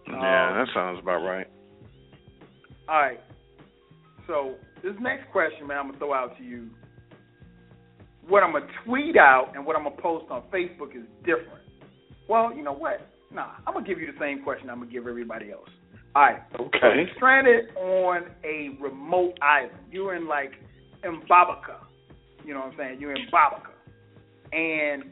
Yeah, 0.08 0.14
Um, 0.50 0.58
that 0.58 0.66
sounds 0.74 0.98
about 1.00 1.22
right. 1.22 1.46
All 2.88 3.00
right. 3.00 3.20
So 4.26 4.54
this 4.82 4.94
next 5.00 5.30
question, 5.32 5.66
man, 5.66 5.78
I'm 5.78 5.86
gonna 5.88 5.98
throw 5.98 6.14
out 6.14 6.36
to 6.38 6.44
you. 6.44 6.68
What 8.28 8.42
I'm 8.42 8.52
gonna 8.52 8.66
tweet 8.84 9.16
out 9.16 9.52
and 9.54 9.66
what 9.66 9.76
I'm 9.76 9.84
gonna 9.84 10.00
post 10.00 10.30
on 10.30 10.42
Facebook 10.52 10.96
is 10.96 11.04
different. 11.20 11.62
Well, 12.28 12.54
you 12.54 12.62
know 12.62 12.72
what? 12.72 13.08
Nah, 13.32 13.52
I'm 13.66 13.74
gonna 13.74 13.86
give 13.86 13.98
you 13.98 14.06
the 14.06 14.18
same 14.18 14.42
question 14.42 14.70
I'm 14.70 14.80
gonna 14.80 14.90
give 14.90 15.06
everybody 15.06 15.50
else. 15.50 15.68
All 16.14 16.22
right. 16.22 16.42
Okay. 16.60 16.78
You're 16.82 17.06
stranded 17.16 17.74
on 17.76 18.24
a 18.44 18.76
remote 18.80 19.38
island. 19.40 19.78
You're 19.90 20.14
in 20.14 20.28
like 20.28 20.52
Mbabaka. 21.04 21.78
You 22.44 22.54
know 22.54 22.60
what 22.60 22.72
I'm 22.72 22.74
saying? 22.76 23.00
You're 23.00 23.14
in 23.14 23.26
Babaka. 23.32 23.72
And 24.52 25.04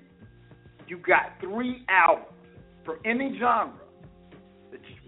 you 0.87 0.99
got 0.99 1.41
three 1.41 1.87
albums 1.89 2.27
from 2.85 2.99
any 3.05 3.39
genre. 3.41 3.80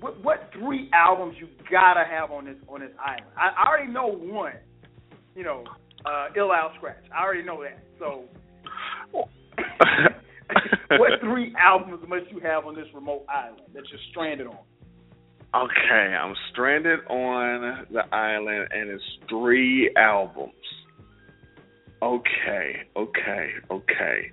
What, 0.02 0.22
what 0.24 0.50
three 0.52 0.90
albums 0.92 1.36
you 1.38 1.46
gotta 1.70 2.04
have 2.04 2.32
on 2.32 2.44
this 2.44 2.56
on 2.68 2.80
this 2.80 2.90
island? 2.98 3.30
I, 3.38 3.50
I 3.56 3.68
already 3.68 3.92
know 3.92 4.08
one. 4.08 4.54
You 5.36 5.44
know, 5.44 5.64
uh, 6.04 6.26
Ill 6.36 6.52
Al 6.52 6.70
Skratch. 6.70 7.08
I 7.16 7.22
already 7.22 7.44
know 7.44 7.62
that. 7.62 7.78
So, 8.00 8.24
what 10.98 11.20
three 11.20 11.54
albums 11.56 12.02
must 12.08 12.28
you 12.32 12.40
have 12.40 12.66
on 12.66 12.74
this 12.74 12.86
remote 12.92 13.24
island 13.28 13.62
that 13.74 13.84
you're 13.90 14.00
stranded 14.10 14.48
on? 14.48 14.58
Okay, 15.54 16.16
I'm 16.16 16.34
stranded 16.50 16.98
on 17.08 17.86
the 17.92 18.02
island, 18.12 18.68
and 18.72 18.90
it's 18.90 19.04
three 19.28 19.94
albums. 19.96 20.52
Okay, 22.02 22.82
okay, 22.96 23.50
okay. 23.70 24.32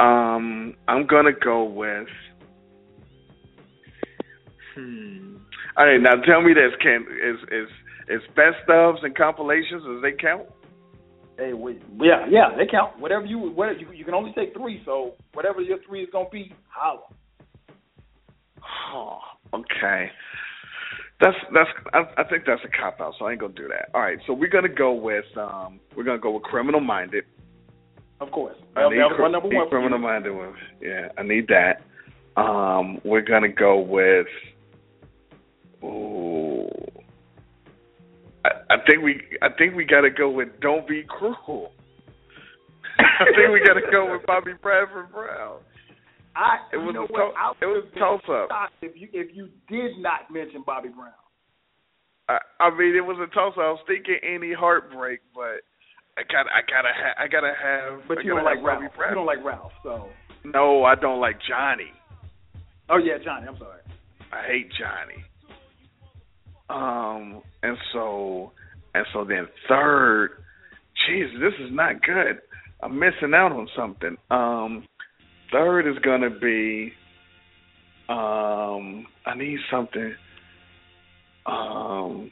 Um, 0.00 0.74
I'm 0.88 1.06
gonna 1.06 1.32
go 1.32 1.62
with. 1.62 2.08
Hmm. 4.78 5.36
All 5.76 5.86
right, 5.86 6.00
now 6.00 6.14
tell 6.22 6.40
me 6.40 6.54
this: 6.54 6.72
Can 6.80 7.02
is 7.02 7.38
is 7.50 7.68
is 8.08 8.22
best 8.36 8.68
ofs 8.68 9.02
and 9.02 9.16
compilations? 9.16 9.82
Does 9.82 10.02
they 10.02 10.12
count? 10.12 10.46
Hey, 11.36 11.52
wait, 11.52 11.80
yeah, 12.00 12.26
yeah, 12.28 12.56
they 12.56 12.66
count. 12.66 12.98
Whatever 12.98 13.24
you, 13.24 13.38
whatever 13.38 13.78
you, 13.78 13.92
you 13.92 14.04
can 14.04 14.14
only 14.14 14.32
take 14.32 14.54
three. 14.54 14.82
So 14.84 15.14
whatever 15.34 15.60
your 15.60 15.78
three 15.86 16.02
is 16.02 16.08
gonna 16.12 16.28
be, 16.30 16.52
holla. 16.68 17.02
Oh, 18.92 19.18
okay. 19.54 20.10
That's 21.20 21.36
that's 21.52 21.70
I, 21.92 22.22
I 22.22 22.24
think 22.24 22.44
that's 22.46 22.62
a 22.64 22.68
cop 22.68 23.00
out, 23.00 23.14
so 23.18 23.26
I 23.26 23.32
ain't 23.32 23.40
gonna 23.40 23.52
do 23.54 23.68
that. 23.68 23.90
All 23.94 24.00
right, 24.00 24.18
so 24.26 24.32
we're 24.32 24.48
gonna 24.48 24.68
go 24.68 24.92
with 24.92 25.24
um 25.36 25.80
we're 25.96 26.04
gonna 26.04 26.18
go 26.18 26.32
with 26.32 26.44
criminal 26.44 26.80
minded. 26.80 27.24
Of 28.20 28.30
course, 28.30 28.56
I 28.76 28.82
that, 28.82 28.90
need, 28.90 28.98
that 28.98 29.10
was 29.10 29.16
cr- 29.16 29.28
number 29.28 29.48
one. 29.48 29.68
criminal 29.68 29.98
minded 29.98 30.30
women. 30.30 30.54
Yeah, 30.80 31.08
I 31.16 31.22
need 31.22 31.48
that. 31.48 31.82
Um, 32.40 33.00
we're 33.04 33.22
gonna 33.22 33.48
go 33.48 33.78
with. 33.80 34.26
Ooh, 35.84 36.68
I, 38.44 38.50
I 38.70 38.76
think 38.86 39.02
we 39.02 39.20
I 39.42 39.48
think 39.56 39.74
we 39.74 39.84
gotta 39.84 40.10
go 40.10 40.28
with 40.30 40.48
"Don't 40.60 40.86
Be 40.88 41.04
Cruel." 41.08 41.72
I 42.98 43.24
think 43.36 43.52
we 43.52 43.62
gotta 43.66 43.82
go 43.92 44.10
with 44.12 44.26
Bobby 44.26 44.52
Bradford 44.60 45.12
Brown. 45.12 45.58
I, 46.36 46.58
It 46.72 46.78
you 46.78 46.84
was 46.86 46.94
know 46.94 47.02
a 47.04 47.06
what? 47.06 47.32
to- 47.32 47.38
I 47.38 47.52
it 47.62 47.66
was 47.66 47.84
a 47.94 47.98
toss-up. 47.98 48.48
If 48.82 48.92
you 48.94 49.08
if 49.12 49.34
you 49.34 49.48
did 49.68 49.98
not 49.98 50.30
mention 50.32 50.62
Bobby 50.66 50.88
Brown. 50.88 51.12
I, 52.28 52.38
I 52.60 52.70
mean, 52.76 52.94
it 52.94 53.00
was 53.04 53.16
a 53.22 53.26
toss. 53.34 53.54
Up. 53.54 53.58
I 53.58 53.70
was 53.70 53.80
thinking 53.86 54.18
any 54.22 54.52
heartbreak, 54.52 55.20
but 55.34 55.64
I 56.18 56.22
gotta, 56.30 56.50
I 56.52 56.60
gotta 56.68 56.92
ha- 56.94 57.16
I 57.22 57.26
gotta 57.28 57.54
have. 57.60 58.06
But 58.06 58.22
you 58.24 58.34
don't 58.34 58.44
like 58.44 58.62
Ralph. 58.62 58.82
You 58.82 59.14
don't 59.14 59.26
like 59.26 59.42
Ralph. 59.44 59.72
So. 59.82 60.08
No, 60.44 60.84
I 60.84 60.94
don't 60.94 61.20
like 61.20 61.36
Johnny. 61.48 61.90
Oh 62.90 62.98
yeah, 62.98 63.18
Johnny. 63.24 63.46
I'm 63.48 63.56
sorry. 63.58 63.80
I 64.32 64.46
hate 64.46 64.68
Johnny. 64.78 65.24
Um, 66.70 67.42
and 67.62 67.76
so 67.92 68.52
and 68.94 69.06
so 69.12 69.24
then 69.24 69.46
third, 69.68 70.30
jeez, 71.08 71.32
this 71.40 71.54
is 71.60 71.70
not 71.72 72.02
good. 72.02 72.38
I'm 72.82 72.98
missing 72.98 73.34
out 73.34 73.52
on 73.52 73.68
something. 73.76 74.16
Um, 74.30 74.86
third 75.52 75.86
is 75.88 75.98
gonna 76.04 76.30
be. 76.30 76.92
Um, 78.08 79.06
I 79.26 79.34
need 79.36 79.58
something. 79.70 80.14
Um, 81.46 82.30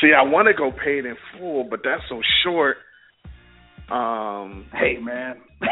see, 0.00 0.12
I 0.16 0.22
want 0.22 0.48
to 0.48 0.54
go 0.54 0.72
paid 0.72 1.04
in 1.04 1.16
full, 1.38 1.64
but 1.68 1.80
that's 1.84 2.02
so 2.08 2.20
short. 2.44 2.76
Um, 3.90 4.66
Hey 4.72 4.96
man. 5.00 5.36
you 5.60 5.66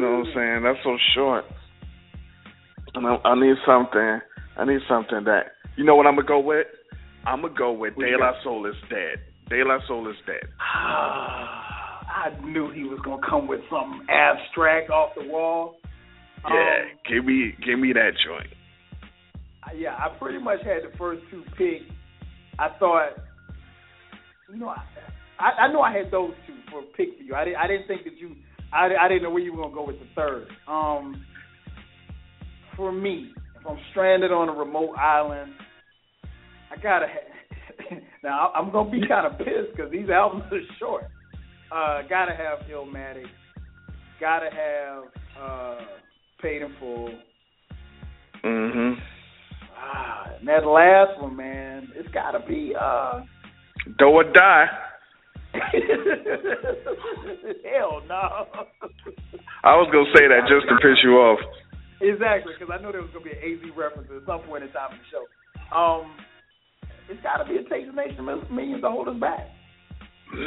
know 0.00 0.18
what 0.18 0.26
I'm 0.26 0.32
saying? 0.34 0.62
That's 0.64 0.82
so 0.82 0.96
short. 1.14 1.44
I, 2.94 3.34
need 3.34 3.56
something. 3.66 4.20
I 4.56 4.64
need 4.64 4.80
something 4.88 5.24
that 5.24 5.52
you 5.76 5.84
know 5.84 5.96
what 5.96 6.06
I'm 6.06 6.16
gonna 6.16 6.26
go 6.26 6.40
with. 6.40 6.66
I'm 7.26 7.42
gonna 7.42 7.54
go 7.54 7.72
with 7.72 7.94
De 7.96 8.16
La? 8.18 8.32
Soul 8.42 8.66
is 8.66 8.74
dead. 8.88 9.20
De 9.48 9.64
La 9.64 9.78
Soul 9.86 10.08
is 10.08 10.16
dead. 10.26 10.48
I 10.60 12.30
knew 12.44 12.70
he 12.70 12.84
was 12.84 12.98
gonna 13.04 13.22
come 13.28 13.46
with 13.46 13.60
something 13.70 14.06
abstract 14.08 14.90
off 14.90 15.10
the 15.16 15.28
wall. 15.28 15.76
Yeah, 16.44 16.50
Um, 16.50 16.98
give 17.08 17.24
me 17.24 17.54
give 17.64 17.78
me 17.78 17.92
that 17.92 18.12
joint. 18.24 18.52
yeah, 19.76 19.94
I 19.96 20.08
pretty 20.18 20.38
much 20.38 20.60
had 20.64 20.90
the 20.90 20.96
first 20.96 21.22
two 21.30 21.42
picks. 21.56 21.84
I 22.58 22.68
thought 22.78 23.10
you 24.50 24.58
know, 24.58 24.68
I, 24.68 24.82
I, 25.38 25.50
I 25.66 25.72
know 25.72 25.82
I 25.82 25.92
had 25.96 26.10
those 26.10 26.32
two 26.46 26.54
for 26.70 26.80
a 26.80 26.86
pick 26.96 27.18
for 27.18 27.22
you. 27.22 27.34
I 27.34 27.44
didn't 27.44 27.58
I 27.58 27.66
didn't 27.66 27.86
think 27.86 28.04
that 28.04 28.16
you 28.18 28.34
I, 28.72 28.88
I 29.00 29.08
didn't 29.08 29.22
know 29.22 29.30
where 29.30 29.42
you 29.42 29.52
were 29.52 29.62
gonna 29.62 29.74
go 29.74 29.86
with 29.86 29.98
the 29.98 30.06
third. 30.14 30.48
Um, 30.66 31.24
for 32.78 32.90
me, 32.92 33.32
if 33.60 33.66
I'm 33.66 33.76
stranded 33.90 34.32
on 34.32 34.48
a 34.48 34.52
remote 34.52 34.94
island, 34.96 35.52
I 36.70 36.76
gotta. 36.80 37.06
Have, 37.08 37.98
now 38.22 38.50
I'm 38.54 38.70
gonna 38.72 38.90
be 38.90 39.06
kind 39.06 39.26
of 39.26 39.36
pissed 39.36 39.76
because 39.76 39.90
these 39.92 40.08
albums 40.08 40.44
are 40.50 40.60
short. 40.78 41.04
Uh, 41.70 42.02
gotta 42.08 42.32
have 42.32 42.60
Illmatic. 42.70 43.26
Gotta 44.20 44.48
have 44.50 45.04
uh, 45.42 45.78
Paid 46.40 46.62
in 46.62 46.72
Full. 46.80 47.10
Mhm. 48.44 48.94
Ah, 49.76 50.30
and 50.38 50.48
that 50.48 50.64
last 50.66 51.20
one, 51.20 51.36
man, 51.36 51.88
it's 51.94 52.08
gotta 52.14 52.38
be. 52.46 52.74
uh 52.80 53.20
Do 53.98 54.06
or 54.06 54.24
die. 54.32 54.66
Hell 57.64 58.02
no. 58.08 58.46
I 59.64 59.74
was 59.76 59.88
gonna 59.92 60.12
say 60.14 60.28
that 60.28 60.46
just 60.48 60.68
to 60.68 60.76
piss 60.76 60.98
you 61.02 61.16
off. 61.16 61.40
Exactly, 62.00 62.54
because 62.54 62.72
I 62.72 62.78
know 62.82 62.92
there 62.92 63.02
was 63.02 63.10
gonna 63.10 63.24
be 63.26 63.34
an 63.34 63.42
AZ 63.42 63.58
reference 63.74 64.06
at 64.14 64.22
some 64.26 64.46
point 64.46 64.62
in 64.62 64.70
time 64.70 64.94
in 64.94 65.02
the 65.02 65.08
show. 65.10 65.26
Um, 65.74 66.14
it's 67.08 67.20
got 67.22 67.38
to 67.38 67.44
be 67.48 67.56
a 67.56 67.62
the 67.64 67.92
Nation 67.92 68.24
Millions 68.24 68.82
to 68.82 68.90
hold 68.90 69.08
us 69.08 69.16
back. 69.18 69.48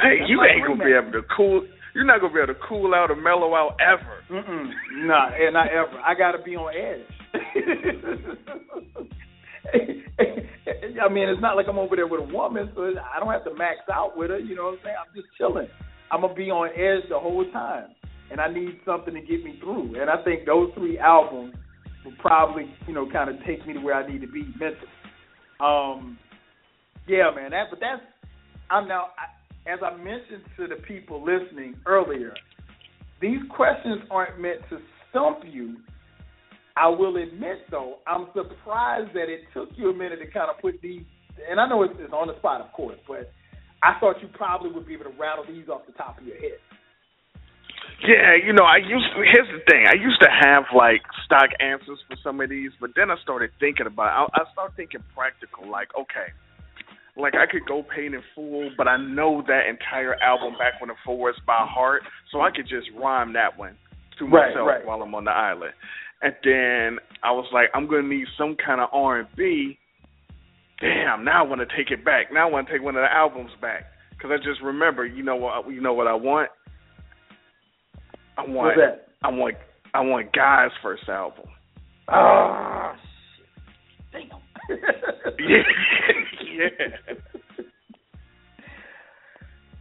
Hey, 0.00 0.24
you 0.28 0.40
ain't 0.42 0.66
gonna 0.66 0.82
be 0.84 0.92
able 0.92 1.12
to 1.12 1.22
cool. 1.36 1.66
You're 1.94 2.04
not 2.04 2.20
gonna 2.20 2.32
be 2.32 2.40
able 2.40 2.54
to 2.54 2.60
cool 2.68 2.94
out 2.94 3.10
or 3.10 3.16
mellow 3.16 3.54
out 3.54 3.76
ever. 3.82 4.22
Mm-mm, 4.30 4.70
not, 5.06 5.34
eh, 5.34 5.50
not 5.50 5.68
ever. 5.68 6.00
I 6.00 6.14
got 6.14 6.32
to 6.32 6.38
be 6.42 6.56
on 6.56 6.72
edge. 6.72 7.04
I 11.02 11.08
mean, 11.08 11.28
it's 11.28 11.42
not 11.42 11.56
like 11.56 11.66
I'm 11.68 11.78
over 11.78 11.96
there 11.96 12.06
with 12.06 12.20
a 12.20 12.32
woman, 12.32 12.70
so 12.74 12.84
I 12.84 13.18
don't 13.18 13.32
have 13.32 13.44
to 13.44 13.54
max 13.54 13.80
out 13.92 14.16
with 14.16 14.30
her. 14.30 14.38
You 14.38 14.54
know 14.54 14.64
what 14.64 14.74
I'm 14.74 14.80
saying? 14.84 14.96
I'm 15.00 15.14
just 15.14 15.26
chilling. 15.36 15.68
I'm 16.10 16.20
gonna 16.20 16.34
be 16.34 16.50
on 16.50 16.68
edge 16.70 17.08
the 17.08 17.18
whole 17.18 17.44
time, 17.52 17.88
and 18.32 18.40
I 18.40 18.52
need 18.52 18.80
something 18.86 19.12
to 19.12 19.20
get 19.20 19.44
me 19.44 19.58
through. 19.60 20.00
And 20.00 20.08
I 20.08 20.24
think 20.24 20.46
those 20.46 20.70
three 20.74 20.98
albums 20.98 21.54
will 22.02 22.14
probably, 22.18 22.64
you 22.88 22.94
know, 22.94 23.06
kind 23.12 23.28
of 23.28 23.36
take 23.46 23.66
me 23.66 23.74
to 23.74 23.80
where 23.80 23.94
I 23.94 24.10
need 24.10 24.22
to 24.22 24.26
be 24.26 24.44
mentally. 24.58 24.88
Um, 25.60 26.18
yeah, 27.06 27.30
man. 27.34 27.50
That, 27.50 27.66
but 27.68 27.78
that's 27.78 28.00
I'm 28.70 28.88
now. 28.88 29.08
I, 29.18 29.70
as 29.70 29.78
I 29.84 29.94
mentioned 29.96 30.42
to 30.56 30.66
the 30.66 30.82
people 30.88 31.22
listening 31.24 31.76
earlier, 31.86 32.34
these 33.20 33.38
questions 33.54 34.00
aren't 34.10 34.40
meant 34.40 34.60
to 34.70 34.78
stump 35.10 35.40
you. 35.46 35.76
I 36.74 36.88
will 36.88 37.16
admit, 37.16 37.58
though, 37.70 37.98
I'm 38.06 38.28
surprised 38.34 39.14
that 39.14 39.28
it 39.28 39.42
took 39.52 39.68
you 39.76 39.90
a 39.90 39.94
minute 39.94 40.18
to 40.20 40.30
kind 40.30 40.50
of 40.50 40.60
put 40.60 40.80
these. 40.82 41.02
And 41.48 41.60
I 41.60 41.68
know 41.68 41.82
it's, 41.82 41.94
it's 41.98 42.12
on 42.12 42.28
the 42.28 42.36
spot, 42.38 42.60
of 42.62 42.72
course, 42.72 42.96
but 43.06 43.30
I 43.82 44.00
thought 44.00 44.16
you 44.22 44.28
probably 44.32 44.72
would 44.72 44.86
be 44.86 44.94
able 44.94 45.04
to 45.04 45.18
rattle 45.20 45.44
these 45.46 45.68
off 45.68 45.82
the 45.86 45.92
top 45.92 46.18
of 46.18 46.26
your 46.26 46.36
head. 46.36 46.58
Yeah, 48.02 48.34
you 48.34 48.52
know, 48.52 48.64
I 48.64 48.78
used. 48.78 49.06
Here's 49.14 49.48
the 49.48 49.62
thing: 49.70 49.86
I 49.86 49.94
used 49.94 50.20
to 50.22 50.28
have 50.28 50.64
like 50.74 51.02
stock 51.24 51.50
answers 51.60 51.98
for 52.08 52.16
some 52.22 52.40
of 52.40 52.50
these, 52.50 52.72
but 52.80 52.90
then 52.96 53.10
I 53.10 53.16
started 53.22 53.50
thinking 53.60 53.86
about. 53.86 54.28
It. 54.28 54.32
I, 54.34 54.42
I 54.42 54.52
started 54.52 54.76
thinking 54.76 55.02
practical. 55.14 55.70
Like, 55.70 55.88
okay, 55.98 56.34
like 57.16 57.34
I 57.34 57.46
could 57.50 57.66
go 57.66 57.82
paid 57.84 58.12
in 58.14 58.22
full, 58.34 58.70
but 58.76 58.88
I 58.88 58.96
know 58.96 59.42
that 59.46 59.68
entire 59.68 60.14
album 60.20 60.54
back 60.58 60.80
when 60.80 60.88
the 60.88 60.98
forest 61.04 61.40
by 61.46 61.64
heart, 61.68 62.02
so 62.32 62.40
I 62.40 62.50
could 62.50 62.66
just 62.66 62.88
rhyme 62.98 63.34
that 63.34 63.56
one 63.58 63.76
to 64.18 64.24
Right, 64.24 64.50
myself 64.50 64.66
right. 64.66 64.86
while 64.86 65.02
I'm 65.02 65.14
on 65.14 65.24
the 65.24 65.30
island. 65.30 65.72
And 66.22 66.34
then 66.44 66.98
I 67.22 67.32
was 67.32 67.46
like, 67.52 67.68
I'm 67.74 67.86
gonna 67.86 68.08
need 68.08 68.26
some 68.38 68.56
kind 68.64 68.80
of 68.80 68.88
R 68.92 69.20
and 69.20 69.28
B. 69.36 69.78
Damn, 70.80 71.24
now 71.24 71.44
I 71.44 71.48
want 71.48 71.60
to 71.60 71.76
take 71.76 71.90
it 71.92 72.04
back. 72.04 72.32
Now 72.32 72.48
I 72.48 72.50
want 72.50 72.66
to 72.66 72.72
take 72.72 72.82
one 72.82 72.96
of 72.96 73.02
the 73.02 73.12
albums 73.12 73.52
back 73.60 73.84
because 74.10 74.30
I 74.32 74.38
just 74.38 74.60
remember, 74.60 75.06
you 75.06 75.22
know 75.22 75.36
what, 75.36 75.70
you 75.70 75.80
know 75.80 75.94
what 75.94 76.08
I 76.08 76.14
want. 76.14 76.50
I 78.36 78.42
want, 78.42 78.54
What's 78.54 78.78
that? 78.78 79.08
I 79.22 79.30
want, 79.30 79.54
I 79.94 80.00
want 80.00 80.32
Guy's 80.32 80.70
first 80.82 81.08
album. 81.08 81.44
Ah, 82.08 82.94
shit. 84.12 84.28
Damn. 84.30 84.40
Yeah, 85.38 86.68
yeah. 86.78 87.14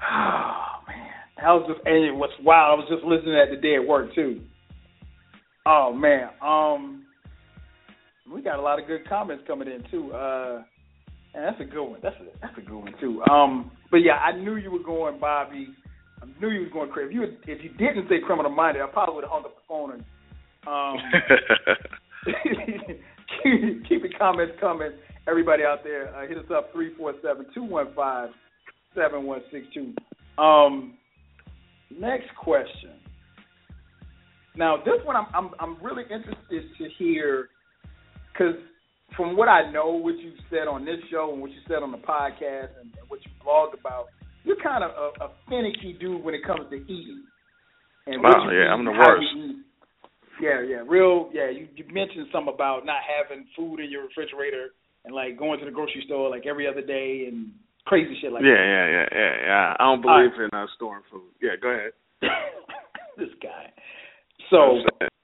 Oh 0.04 0.82
man, 0.88 1.10
that 1.38 1.48
was 1.52 1.66
just 1.68 1.86
and 1.86 2.04
it 2.06 2.12
was 2.16 2.32
wild. 2.44 2.80
I 2.80 2.82
was 2.82 2.90
just 2.90 3.04
listening 3.06 3.36
at 3.36 3.54
the 3.54 3.62
day 3.62 3.76
at 3.76 3.88
work 3.88 4.14
too. 4.16 4.42
Oh 5.66 5.94
man, 5.94 6.30
um, 6.42 7.06
we 8.34 8.42
got 8.42 8.58
a 8.58 8.62
lot 8.62 8.80
of 8.82 8.88
good 8.88 9.08
comments 9.08 9.44
coming 9.46 9.68
in 9.68 9.84
too. 9.92 10.12
Uh, 10.12 10.64
and 11.34 11.46
that's 11.46 11.62
a 11.62 11.66
good 11.66 11.84
one. 11.84 12.00
That's 12.02 12.16
a 12.20 12.26
that's 12.42 12.58
a 12.58 12.62
good 12.62 12.78
one 12.78 12.94
too. 13.00 13.22
Um, 13.32 13.72
but 13.92 13.98
yeah, 13.98 14.14
I 14.16 14.32
knew 14.36 14.56
you 14.56 14.72
were 14.72 14.84
going, 14.84 15.20
Bobby. 15.20 15.68
I 16.22 16.26
knew 16.40 16.50
you 16.50 16.62
was 16.62 16.72
going 16.72 16.90
crazy. 16.92 17.16
If 17.16 17.16
you 17.16 17.24
if 17.54 17.64
you 17.64 17.70
didn't 17.78 18.08
say 18.10 18.20
criminal 18.26 18.52
minded, 18.52 18.82
I 18.82 18.88
probably 18.88 19.16
would 19.16 19.24
have 19.24 19.32
hung 19.32 19.46
up 19.46 19.56
the 19.56 19.62
phone 19.68 19.92
and 19.94 20.04
um. 20.68 20.98
keep, 22.26 23.88
keep 23.88 24.02
the 24.04 24.10
comments 24.18 24.54
coming. 24.60 24.92
Everybody 25.28 25.64
out 25.64 25.84
there, 25.84 26.16
uh, 26.16 26.28
hit 26.28 26.38
us 26.38 26.46
up 26.54 26.72
three 26.74 26.94
four 26.96 27.14
seven 27.24 27.46
two 27.54 27.64
one 27.64 27.94
five 27.96 28.30
seven 28.96 29.24
one 29.24 29.42
six 29.52 29.66
two. 29.74 29.94
Um, 30.42 30.96
next 31.90 32.30
question. 32.36 32.92
Now, 34.56 34.78
this 34.78 34.96
one 35.04 35.16
I'm 35.16 35.28
I'm 35.34 35.50
I'm 35.60 35.84
really 35.84 36.04
interested 36.04 36.64
to 36.78 36.90
hear 36.98 37.50
because 38.32 38.56
from 39.16 39.36
what 39.36 39.48
I 39.48 39.72
know, 39.72 39.92
what 39.92 40.18
you 40.18 40.34
said 40.50 40.68
on 40.68 40.86
this 40.86 40.98
show 41.10 41.32
and 41.34 41.42
what 41.42 41.52
you 41.52 41.58
said 41.68 41.84
on 41.84 41.92
the 41.92 41.98
podcast 41.98 42.70
and, 42.80 42.92
and 42.98 43.10
what 43.10 43.20
you 43.26 43.32
blogged 43.46 43.80
about, 43.80 44.08
you're 44.52 44.64
kind 44.64 44.84
of 44.84 44.92
a, 44.92 45.26
a 45.26 45.30
finicky 45.48 45.96
dude 46.00 46.24
when 46.24 46.36
it 46.36 46.44
comes 46.46 46.70
to 46.70 46.76
eating. 46.76 47.24
And 48.08 48.22
Wow, 48.24 48.50
yeah, 48.52 48.66
eat 48.66 48.68
I'm 48.68 48.84
the 48.86 48.92
worst. 48.92 49.26
Yeah, 50.42 50.62
yeah, 50.62 50.84
real. 50.88 51.30
Yeah, 51.34 51.50
you, 51.50 51.68
you 51.76 51.86
mentioned 51.94 52.28
something 52.32 52.54
about 52.54 52.86
not 52.86 53.00
having 53.06 53.46
food 53.56 53.80
in 53.80 53.92
your 53.92 54.04
refrigerator 54.08 54.74
and 55.06 55.14
like 55.14 55.38
going 55.38 55.60
to 55.60 55.66
the 55.66 55.72
grocery 55.72 56.04
store 56.06 56.30
like 56.30 56.46
every 56.48 56.68
other 56.68 56.82
day 56.82 57.26
and 57.28 57.52
crazy 57.86 58.18
shit 58.22 58.32
like 58.32 58.42
that. 58.42 58.48
yeah, 58.48 58.56
yeah, 58.56 58.88
yeah, 58.90 59.08
yeah, 59.12 59.46
yeah. 59.46 59.76
I 59.80 59.84
don't 59.84 60.02
believe 60.02 60.32
in 60.38 60.50
uh, 60.58 60.66
storing 60.76 61.04
food. 61.12 61.30
Yeah, 61.42 61.52
go 61.62 61.70
ahead. 61.70 61.92
this 63.18 63.30
guy. 63.42 63.72
So 64.50 64.82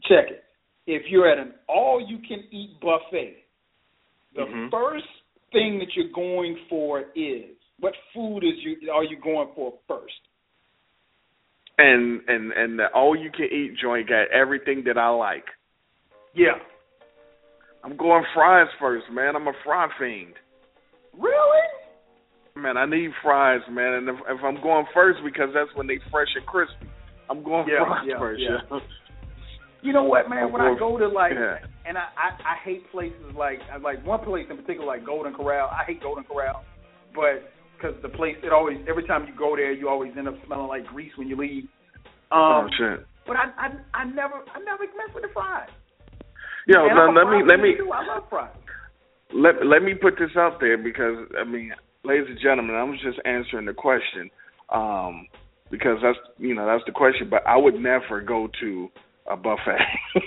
check 0.08 0.26
it. 0.30 0.44
If 0.86 1.04
you're 1.10 1.30
at 1.30 1.38
an 1.38 1.54
all-you-can-eat 1.68 2.80
buffet, 2.80 3.44
the 4.36 4.42
Mhm. 4.42 4.72
first 4.72 5.06
thing 5.52 5.80
that 5.80 5.96
you're 5.96 6.14
going 6.14 6.58
for 6.70 7.06
is 7.16 7.57
what 7.80 7.94
food 8.14 8.40
is 8.40 8.54
you 8.64 8.90
are 8.92 9.04
you 9.04 9.18
going 9.22 9.50
for 9.56 9.74
first? 9.88 10.14
And 11.78 12.22
and 12.28 12.52
and 12.52 12.80
the 12.80 12.86
all 12.94 13.16
you 13.16 13.30
can 13.32 13.46
eat 13.46 13.78
joint 13.82 14.10
got 14.10 14.32
everything 14.32 14.84
that 14.86 14.98
I 14.98 15.10
like. 15.10 15.46
Yeah. 16.34 16.58
I'm 17.84 17.96
going 17.96 18.24
fries 18.34 18.68
first, 18.80 19.06
man. 19.12 19.36
I'm 19.36 19.48
a 19.48 19.54
fry 19.64 19.88
fiend. 20.00 20.34
Really? 21.18 21.68
Man, 22.56 22.76
I 22.76 22.86
need 22.86 23.12
fries, 23.24 23.62
man. 23.70 23.94
And 23.94 24.10
if, 24.10 24.16
if 24.28 24.44
I'm 24.44 24.62
going 24.62 24.86
first 24.94 25.20
because 25.24 25.50
that's 25.54 25.70
when 25.76 25.88
they 25.88 26.00
fresh 26.12 26.28
and 26.36 26.46
crispy. 26.46 26.90
I'm 27.30 27.44
going 27.44 27.68
Yeah, 27.70 27.86
fries 27.86 28.06
yeah, 28.08 28.20
first. 28.20 28.42
yeah. 28.42 28.80
You 29.84 29.94
know 29.94 30.04
what, 30.04 30.30
man? 30.30 30.52
When 30.52 30.62
I 30.62 30.76
go 30.78 30.98
to 30.98 31.08
like, 31.08 31.34
Yeah. 31.34 31.58
and 31.86 31.98
I, 31.98 32.10
I 32.18 32.28
I 32.54 32.56
hate 32.66 32.90
places 32.92 33.22
like 33.38 33.60
like 33.84 34.04
one 34.06 34.24
place 34.26 34.48
in 34.50 34.58
particular, 34.58 34.88
like 34.88 35.06
Golden 35.06 35.34
Corral. 35.34 35.70
I 35.70 35.84
hate 35.86 36.02
Golden 36.02 36.24
Corral, 36.24 36.64
but 37.14 37.46
because 37.78 37.96
the 38.02 38.10
place, 38.10 38.36
it 38.44 38.52
always 38.52 38.78
every 38.90 39.06
time 39.06 39.28
you 39.28 39.34
go 39.38 39.56
there, 39.56 39.72
you 39.72 39.88
always 39.90 40.12
end 40.18 40.28
up 40.28 40.36
smelling 40.46 40.68
like 40.68 40.86
grease 40.88 41.12
when 41.18 41.28
you 41.28 41.36
leave. 41.38 41.66
Oh 42.32 42.66
Um, 42.66 42.70
shit. 42.78 43.06
but 43.26 43.38
I, 43.38 43.46
I 43.58 43.68
I 43.94 44.04
never 44.06 44.36
I 44.54 44.60
never 44.60 44.84
mess 44.84 45.14
with 45.14 45.24
the 45.24 45.30
fries. 45.34 45.70
Yo, 46.68 46.86
And 46.86 46.96
let, 46.96 47.04
I'm 47.08 47.16
a 47.16 47.20
let 47.20 47.28
me 47.32 47.44
let 47.48 47.60
me 47.60 47.76
too. 47.78 47.92
I 47.94 48.04
love 48.06 48.24
fries. 48.30 48.52
let 49.34 49.66
let 49.66 49.82
me 49.84 49.94
put 49.94 50.16
this 50.20 50.32
out 50.38 50.60
there 50.60 50.78
because 50.78 51.28
I 51.40 51.44
mean, 51.46 51.72
ladies 52.04 52.28
and 52.30 52.40
gentlemen, 52.42 52.76
I 52.76 52.84
was 52.84 53.00
just 53.04 53.20
answering 53.26 53.66
the 53.66 53.74
question 53.74 54.30
um, 54.74 55.28
because 55.72 55.98
that's 56.02 56.18
you 56.38 56.54
know 56.56 56.66
that's 56.66 56.84
the 56.86 56.92
question. 56.92 57.30
But 57.30 57.46
I 57.48 57.56
would 57.58 57.76
never 57.76 58.22
go 58.22 58.50
to 58.60 58.90
a 59.32 59.38
buffet. 59.38 59.80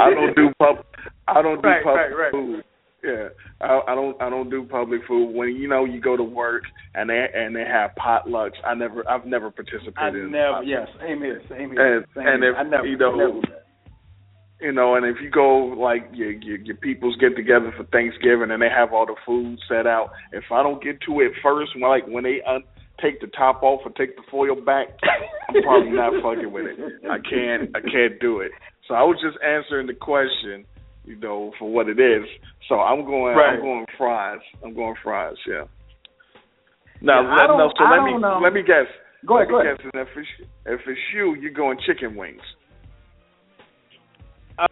I 0.00 0.10
don't 0.14 0.36
do 0.36 0.50
pub. 0.58 0.84
I 1.26 1.40
don't 1.42 1.62
do 1.62 1.68
Right, 1.68 1.82
public 1.82 2.00
right, 2.12 2.16
right. 2.18 2.32
food. 2.32 2.64
Yeah, 3.02 3.28
I, 3.60 3.80
I 3.88 3.94
don't. 3.94 4.20
I 4.22 4.30
don't 4.30 4.48
do 4.48 4.64
public 4.64 5.00
food. 5.08 5.34
When 5.34 5.48
you 5.48 5.66
know 5.68 5.84
you 5.84 6.00
go 6.00 6.16
to 6.16 6.22
work 6.22 6.62
and 6.94 7.10
they 7.10 7.26
and 7.34 7.54
they 7.54 7.64
have 7.64 7.90
potlucks, 7.98 8.62
I 8.64 8.74
never. 8.74 9.08
I've 9.08 9.26
never 9.26 9.48
I 9.48 9.50
participated 9.50 10.24
in 10.26 10.30
never. 10.30 10.62
Yeah, 10.62 10.86
same 11.00 11.18
here. 11.18 11.42
Same 11.48 11.72
here. 11.72 11.96
And- 11.98 12.06
same 12.14 12.26
and 12.26 12.42
here. 12.42 12.52
if, 12.52 12.58
I 12.58 12.62
never. 12.62 12.86
you 12.86 12.96
know, 12.96 13.16
never 13.16 13.40
you 14.62 14.70
know, 14.70 14.94
and 14.94 15.04
if 15.04 15.16
you 15.20 15.28
go 15.28 15.74
like 15.76 16.08
your, 16.14 16.30
your 16.30 16.58
your 16.58 16.76
peoples 16.76 17.16
get 17.20 17.34
together 17.34 17.74
for 17.76 17.84
Thanksgiving 17.90 18.52
and 18.52 18.62
they 18.62 18.70
have 18.70 18.92
all 18.92 19.04
the 19.04 19.16
food 19.26 19.58
set 19.68 19.86
out, 19.86 20.10
if 20.32 20.44
I 20.52 20.62
don't 20.62 20.82
get 20.82 21.00
to 21.08 21.20
it 21.20 21.32
first, 21.42 21.72
when, 21.74 21.90
like 21.90 22.06
when 22.06 22.22
they 22.22 22.38
un- 22.46 22.62
take 23.02 23.20
the 23.20 23.26
top 23.26 23.64
off 23.64 23.80
or 23.84 23.90
take 23.90 24.14
the 24.14 24.22
foil 24.30 24.54
back, 24.54 24.86
I'm 25.48 25.60
probably 25.62 25.90
not 25.90 26.14
fucking 26.22 26.52
with 26.52 26.66
it. 26.66 26.78
I 27.10 27.18
can't 27.18 27.74
I 27.74 27.80
can't 27.80 28.20
do 28.20 28.38
it. 28.40 28.52
So 28.86 28.94
I 28.94 29.02
was 29.02 29.18
just 29.18 29.36
answering 29.42 29.88
the 29.88 29.94
question, 29.98 30.64
you 31.04 31.16
know, 31.16 31.52
for 31.58 31.70
what 31.70 31.88
it 31.88 31.98
is. 31.98 32.24
So 32.68 32.80
I'm 32.80 33.04
going 33.04 33.34
Right. 33.36 33.54
I'm 33.54 33.60
going 33.60 33.86
fries. 33.98 34.40
I'm 34.64 34.74
going 34.74 34.94
fries. 35.02 35.36
Yeah. 35.46 35.64
Now, 37.00 37.22
Yeah, 37.22 37.34
let, 37.34 37.46
no. 37.48 37.58
don't- 37.58 37.76
So 37.78 37.84
I 37.84 37.90
let 37.90 38.02
me 38.04 38.12
don't, 38.12 38.24
um, 38.24 38.42
let 38.42 38.52
me 38.52 38.62
guess. 38.62 38.86
Go 39.26 39.36
ahead, 39.36 39.48
let 39.48 39.50
go 39.52 39.58
me 39.62 39.66
ahead. 39.66 39.78
guess. 39.78 39.90
And 39.94 40.02
if 40.02 40.16
it's 40.16 40.28
if 40.66 40.80
it's 40.86 41.00
you, 41.14 41.34
you're 41.34 41.52
going 41.52 41.78
chicken 41.86 42.16
wings. 42.16 42.42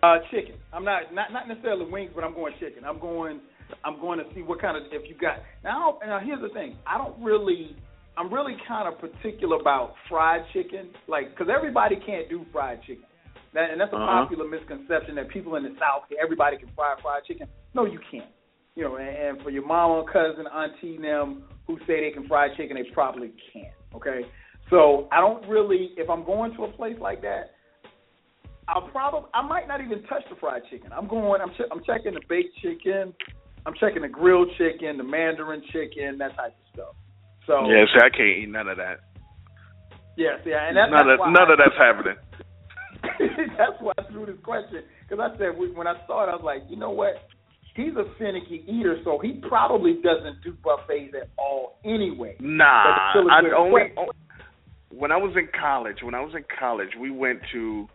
Uh, 0.03 0.19
chicken. 0.31 0.55
I'm 0.73 0.85
not 0.85 1.13
not 1.15 1.33
not 1.33 1.49
necessarily 1.49 1.91
wings, 1.91 2.13
but 2.15 2.23
I'm 2.23 2.35
going 2.35 2.55
chicken. 2.61 2.85
I'm 2.85 2.99
going 3.01 3.41
I'm 3.85 3.99
going 4.01 4.19
to 4.19 4.25
see 4.35 4.43
what 4.43 4.61
kind 4.61 4.77
of 4.77 4.85
if 4.93 5.09
you 5.09 5.17
got 5.17 5.39
now. 5.65 5.99
Now 6.05 6.21
here's 6.23 6.41
the 6.41 6.51
thing. 6.51 6.77
I 6.87 6.99
don't 6.99 7.21
really. 7.23 7.77
I'm 8.19 8.33
really 8.33 8.57
kind 8.69 8.87
of 8.93 9.01
particular 9.01 9.57
about 9.57 9.95
fried 10.09 10.43
chicken, 10.53 10.91
like 11.09 11.31
because 11.31 11.47
everybody 11.55 11.97
can't 12.05 12.29
do 12.29 12.45
fried 12.53 12.81
chicken. 12.83 13.05
That, 13.53 13.71
and 13.71 13.81
that's 13.81 13.93
a 13.93 13.97
Uh-huh. 13.97 14.23
popular 14.23 14.47
misconception 14.47 15.17
that 15.17 15.29
people 15.29 15.57
in 15.57 15.65
the 15.65 15.75
South, 15.79 16.05
everybody 16.23 16.57
can 16.57 16.69
fry 16.77 16.95
fried 17.03 17.25
chicken. 17.25 17.49
No, 17.75 17.85
you 17.85 17.99
can't. 18.11 18.31
You 18.77 18.85
know, 18.85 18.97
and, 18.97 19.09
and 19.09 19.43
for 19.43 19.51
your 19.51 19.67
mama, 19.67 20.05
cousin, 20.11 20.47
auntie, 20.47 20.99
them 20.99 21.43
who 21.67 21.79
say 21.87 22.01
they 22.01 22.11
can 22.15 22.29
fry 22.29 22.49
chicken, 22.57 22.77
they 22.77 22.89
probably 22.95 23.33
can't. 23.53 23.75
Okay, 23.95 24.23
so 24.71 25.09
I 25.11 25.21
don't 25.21 25.47
really. 25.49 25.91
If 25.97 26.09
I'm 26.09 26.25
going 26.25 26.55
to 26.55 26.65
a 26.65 26.73
place 26.73 26.97
like 27.01 27.21
that, 27.23 27.51
I'll 28.69 28.87
probably 28.89 29.29
I 29.35 29.43
might 29.43 29.67
not 29.67 29.81
even 29.81 30.05
touch 30.05 30.23
the 30.31 30.37
fried 30.37 30.63
chicken. 30.71 30.93
I'm 30.93 31.09
going. 31.09 31.41
I'm 31.43 31.51
che- 31.59 31.67
I'm 31.73 31.83
checking 31.83 32.15
the 32.15 32.23
baked 32.29 32.55
chicken. 32.63 33.13
I'm 33.67 33.75
checking 33.81 34.03
the 34.03 34.09
grilled 34.09 34.49
chicken, 34.57 34.97
the 34.97 35.03
mandarin 35.05 35.63
chicken, 35.73 36.17
that 36.19 36.37
type 36.37 36.55
of 36.55 36.67
stuff. 36.73 36.95
So 37.47 37.69
Yeah, 37.69 37.85
see, 37.93 37.99
I 38.01 38.09
can't 38.11 38.39
eat 38.39 38.49
none 38.49 38.69
of 38.69 38.77
that. 38.79 39.01
yes, 40.17 40.39
yeah, 40.47 40.69
and 40.69 40.77
that's, 40.77 40.91
none 40.91 41.11
of 41.11 41.19
none 41.19 41.51
I, 41.51 41.53
of 41.53 41.59
that's 41.59 41.77
happening. 41.77 42.17
that's 43.59 43.81
why 43.81 43.93
I 43.99 44.11
threw 44.11 44.27
this 44.27 44.37
question 44.43 44.83
because 45.09 45.21
I 45.21 45.37
said 45.39 45.59
when 45.59 45.87
I 45.87 45.95
saw 46.07 46.25
it, 46.25 46.31
I 46.31 46.37
was 46.37 46.45
like, 46.45 46.63
you 46.69 46.77
know 46.77 46.91
what? 46.91 47.15
He's 47.75 47.95
a 47.97 48.05
finicky 48.19 48.65
eater, 48.67 48.99
so 49.05 49.19
he 49.23 49.41
probably 49.49 49.95
doesn't 50.03 50.43
do 50.43 50.53
buffets 50.63 51.15
at 51.15 51.31
all 51.39 51.79
anyway. 51.85 52.37
Nah, 52.41 52.85
That's 52.85 53.01
still 53.13 53.29
a 53.29 53.33
I 53.33 53.57
only 53.57 53.83
when 54.91 55.13
I 55.13 55.17
was 55.17 55.35
in 55.37 55.49
college. 55.59 55.99
When 56.03 56.15
I 56.15 56.21
was 56.21 56.35
in 56.35 56.45
college, 56.59 56.91
we 57.01 57.11
went 57.11 57.41
to 57.53 57.87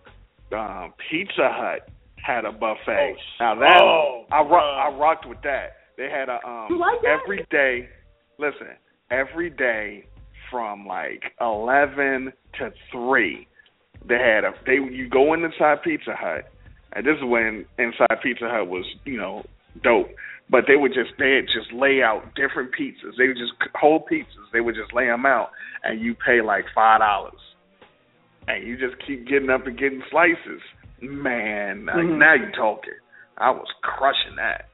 um, 0.54 0.94
Pizza 1.10 1.50
Hut 1.52 1.90
had 2.26 2.46
a 2.46 2.52
buffet. 2.52 3.16
Oh, 3.16 3.44
now 3.44 3.56
that 3.56 3.82
oh, 3.82 4.26
I 4.32 4.42
ro- 4.42 4.58
I 4.58 4.98
rocked 4.98 5.28
with 5.28 5.42
that. 5.44 5.74
They 5.98 6.10
had 6.10 6.30
a 6.30 6.46
um 6.48 6.80
like 6.80 7.00
every 7.06 7.46
day. 7.52 7.90
Listen, 8.40 8.76
every 9.12 9.50
day 9.50 10.06
from 10.50 10.86
like 10.86 11.24
eleven 11.40 12.34
to 12.60 12.72
three, 12.92 13.48
they 14.08 14.16
had 14.16 14.44
a 14.44 14.54
they 14.66 14.74
you 14.74 15.10
go 15.10 15.34
in 15.34 15.44
inside 15.44 15.82
Pizza 15.84 16.16
Hut, 16.16 16.46
and 16.94 17.06
this 17.06 17.18
is 17.18 17.24
when 17.24 17.66
inside 17.78 18.22
Pizza 18.22 18.50
Hut 18.50 18.68
was 18.68 18.86
you 19.06 19.18
know 19.18 19.44
dope. 19.84 20.10
But 20.50 20.66
they 20.68 20.76
would 20.76 20.94
just 20.94 21.18
they 21.18 21.36
would 21.42 21.50
just 21.54 21.74
lay 21.74 22.02
out 22.04 22.36
different 22.36 22.72
pizzas. 22.72 23.18
They 23.18 23.28
would 23.28 23.38
just 23.38 23.54
whole 23.74 24.06
pizzas. 24.06 24.52
They 24.54 24.62
would 24.62 24.76
just 24.76 24.94
lay 24.94 25.08
them 25.08 25.26
out, 25.26 25.50
and 25.84 26.00
you 26.00 26.14
pay 26.14 26.42
like 26.42 26.66
five 26.74 27.00
dollars, 27.00 27.42
and 28.48 28.66
you 28.66 28.78
just 28.78 28.96
keep 29.08 29.28
getting 29.28 29.50
up 29.50 29.66
and 29.66 29.78
getting 29.78 30.04
slices. 30.12 30.62
Man, 31.02 31.86
like, 31.88 31.96
Mhm. 31.96 32.18
now 32.18 32.34
you're 32.36 32.52
talking. 32.52 32.94
I 33.38 33.50
was 33.52 33.68
crushing 33.82 34.36
that. 34.38 34.70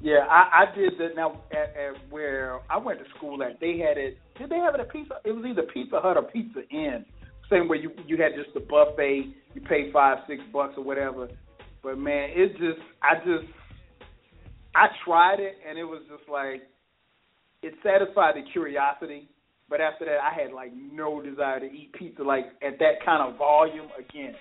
Yeah, 0.00 0.26
I, 0.28 0.64
I 0.64 0.74
did 0.74 0.98
that 0.98 1.14
now 1.14 1.40
at, 1.52 1.76
at 1.76 1.94
where 2.10 2.58
I 2.68 2.76
went 2.76 2.98
to 2.98 3.04
school 3.16 3.42
at. 3.42 3.60
They 3.60 3.78
had 3.78 3.96
it. 3.98 4.18
Did 4.36 4.50
they 4.50 4.56
have 4.56 4.74
it 4.74 4.80
at 4.80 4.90
Pizza? 4.90 5.18
It 5.24 5.32
was 5.32 5.44
either 5.46 5.62
Pizza 5.62 6.00
Hut 6.00 6.16
or 6.16 6.22
Pizza 6.24 6.60
Inn. 6.70 7.04
Same 7.52 7.68
way 7.68 7.76
you 7.78 7.90
you 8.06 8.16
had 8.16 8.32
just 8.34 8.54
the 8.54 8.60
buffet. 8.60 9.34
You 9.54 9.60
pay 9.68 9.92
five 9.92 10.18
six 10.26 10.40
bucks 10.52 10.74
or 10.78 10.84
whatever. 10.84 11.28
But 11.82 11.98
man, 11.98 12.30
it 12.32 12.52
just 12.52 12.80
I 13.02 13.16
just 13.16 13.44
I 14.74 14.86
tried 15.04 15.38
it 15.40 15.56
and 15.68 15.78
it 15.78 15.84
was 15.84 16.00
just 16.08 16.28
like 16.30 16.62
it 17.62 17.74
satisfied 17.82 18.36
the 18.36 18.42
curiosity. 18.52 19.28
But 19.68 19.80
after 19.80 20.04
that, 20.06 20.18
I 20.20 20.32
had 20.34 20.52
like 20.52 20.72
no 20.74 21.20
desire 21.22 21.60
to 21.60 21.66
eat 21.66 21.92
pizza 21.92 22.22
like 22.22 22.46
at 22.62 22.78
that 22.78 23.04
kind 23.04 23.22
of 23.30 23.38
volume 23.38 23.88
again. 23.98 24.34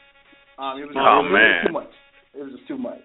Um, 0.57 0.79
it 0.79 0.85
was, 0.85 0.95
Oh, 0.95 1.19
it 1.19 1.23
was 1.23 1.31
man. 1.31 1.67
too 1.67 1.73
much. 1.73 1.91
It 2.33 2.43
was 2.43 2.51
just 2.55 2.67
too 2.67 2.77
much. 2.77 3.01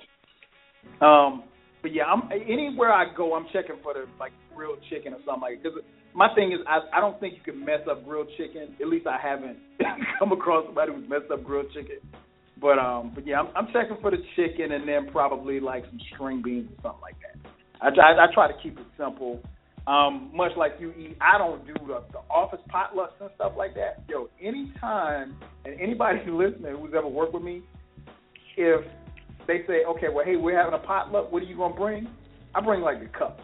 Um, 1.01 1.45
but 1.83 1.93
yeah, 1.95 2.05
I'm 2.05 2.29
anywhere 2.33 2.93
I 2.93 3.07
go, 3.17 3.35
I'm 3.35 3.47
checking 3.53 3.77
for 3.83 3.95
the 3.95 4.07
like 4.21 4.33
grilled 4.55 4.79
chicken 4.91 5.13
or 5.15 5.19
something 5.27 5.43
like. 5.43 5.63
Because 5.63 5.79
my 6.17 6.35
thing 6.35 6.51
is, 6.53 6.59
I 6.67 6.81
I 6.97 7.01
don't 7.01 7.21
think 7.21 7.35
you 7.35 7.53
can 7.53 7.65
mess 7.65 7.81
up 7.89 8.05
grilled 8.05 8.29
chicken. 8.39 8.75
At 8.81 8.89
least 8.89 9.07
I 9.07 9.19
haven't 9.23 9.59
come 10.19 10.33
across 10.33 10.65
somebody 10.65 10.93
who's 10.93 11.09
messed 11.09 11.31
up 11.31 11.45
grilled 11.45 11.67
chicken. 11.75 11.99
But 12.61 12.79
um, 12.79 13.13
but 13.15 13.27
yeah, 13.27 13.41
I'm, 13.41 13.49
I'm 13.55 13.67
checking 13.67 13.99
for 14.01 14.11
the 14.11 14.23
chicken 14.35 14.73
and 14.73 14.89
then 14.89 15.13
probably 15.13 15.61
like 15.61 15.85
some 15.85 16.01
string 16.15 16.41
beans 16.43 16.71
or 16.71 16.83
something 16.83 17.03
like 17.03 17.17
that. 17.21 17.51
I 17.83 17.95
try 17.95 18.13
I 18.15 18.27
try 18.33 18.49
to 18.49 18.59
keep 18.63 18.79
it 18.79 18.87
simple. 18.99 19.43
Um, 19.87 20.33
much 20.35 20.51
like 20.57 20.73
you 20.81 20.91
eat, 20.99 21.17
I 21.21 21.39
don't 21.39 21.65
do 21.65 21.75
the, 21.87 22.03
the 22.11 22.19
office 22.29 22.59
potlucks 22.75 23.21
and 23.21 23.31
stuff 23.37 23.53
like 23.57 23.75
that. 23.75 24.03
Yo, 24.09 24.29
anytime 24.43 25.37
and 25.65 25.81
anybody 25.81 26.19
listening 26.27 26.77
who's 26.81 26.93
ever 26.97 27.07
worked 27.07 27.35
with 27.35 27.43
me, 27.45 27.63
if 28.57 28.85
they 29.47 29.59
say, 29.69 29.85
okay, 29.87 30.07
well, 30.13 30.25
hey, 30.25 30.37
we're 30.37 30.59
having 30.59 30.75
a 30.75 30.83
potluck. 30.85 31.31
What 31.31 31.43
are 31.43 31.47
you 31.47 31.57
gonna 31.57 31.77
bring? 31.77 32.09
I 32.55 32.63
bring 32.63 32.81
like 32.81 33.01
the 33.01 33.07
cups, 33.17 33.43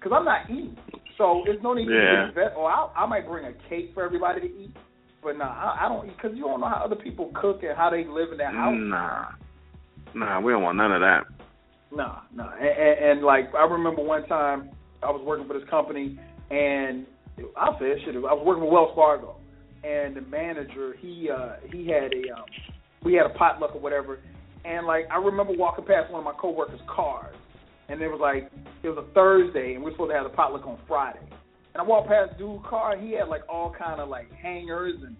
cause 0.00 0.12
I'm 0.14 0.24
not 0.24 0.48
eating. 0.48 0.76
So 1.18 1.42
there's 1.44 1.62
no 1.62 1.74
need 1.74 1.88
Yeah. 1.88 2.22
to 2.22 2.28
invest. 2.28 2.56
Or 2.56 2.70
I, 2.70 2.88
I 2.96 3.06
might 3.06 3.26
bring 3.26 3.44
a 3.46 3.52
cake 3.68 3.90
for 3.94 4.04
everybody 4.04 4.40
to 4.40 4.46
eat. 4.46 4.76
But 5.22 5.38
nah, 5.38 5.44
I, 5.44 5.86
I 5.86 5.88
don't 5.88 6.06
eat 6.08 6.16
because 6.16 6.36
you 6.36 6.44
don't 6.44 6.60
know 6.60 6.68
how 6.68 6.82
other 6.84 6.96
people 6.96 7.30
cook 7.40 7.62
and 7.62 7.76
how 7.76 7.90
they 7.90 8.04
live 8.04 8.32
in 8.32 8.38
their 8.38 8.50
house. 8.52 8.74
Nah, 8.76 9.26
nah, 10.14 10.40
we 10.40 10.52
don't 10.52 10.62
want 10.62 10.76
none 10.76 10.92
of 10.92 11.00
that. 11.00 11.24
Nah, 11.92 12.20
nah. 12.34 12.52
And, 12.54 12.66
and, 12.66 13.10
and 13.10 13.22
like 13.22 13.54
I 13.54 13.64
remember 13.64 14.02
one 14.02 14.26
time 14.26 14.70
I 15.02 15.10
was 15.10 15.22
working 15.24 15.46
for 15.46 15.58
this 15.58 15.68
company, 15.68 16.18
and 16.50 17.06
I'll 17.56 17.78
say 17.78 17.86
it 17.86 17.98
shit. 18.04 18.16
I 18.16 18.18
was 18.18 18.42
working 18.44 18.64
with 18.64 18.72
Wells 18.72 18.92
Fargo, 18.96 19.36
and 19.84 20.16
the 20.16 20.22
manager 20.22 20.94
he 21.00 21.28
uh 21.32 21.54
he 21.70 21.86
had 21.86 22.12
a 22.12 22.34
um 22.34 22.46
we 23.04 23.14
had 23.14 23.26
a 23.26 23.34
potluck 23.38 23.74
or 23.74 23.80
whatever, 23.80 24.18
and 24.64 24.86
like 24.86 25.04
I 25.10 25.18
remember 25.18 25.52
walking 25.56 25.84
past 25.84 26.10
one 26.10 26.20
of 26.20 26.24
my 26.24 26.38
coworkers' 26.40 26.80
cars, 26.94 27.36
and 27.92 28.00
it 28.00 28.08
was 28.08 28.20
like 28.20 28.50
it 28.82 28.88
was 28.88 28.98
a 28.98 29.04
Thursday, 29.12 29.74
and 29.74 29.84
we 29.84 29.90
are 29.90 29.94
supposed 29.94 30.10
to 30.10 30.16
have 30.16 30.24
the 30.24 30.30
potluck 30.34 30.66
on 30.66 30.78
Friday. 30.88 31.20
And 31.74 31.80
I 31.80 31.82
walked 31.82 32.08
past 32.08 32.38
dude's 32.38 32.64
car, 32.68 32.92
and 32.92 33.06
he 33.06 33.12
had 33.14 33.28
like 33.28 33.42
all 33.48 33.72
kind 33.78 34.00
of 34.00 34.08
like 34.08 34.32
hangers 34.32 34.94
and 35.04 35.14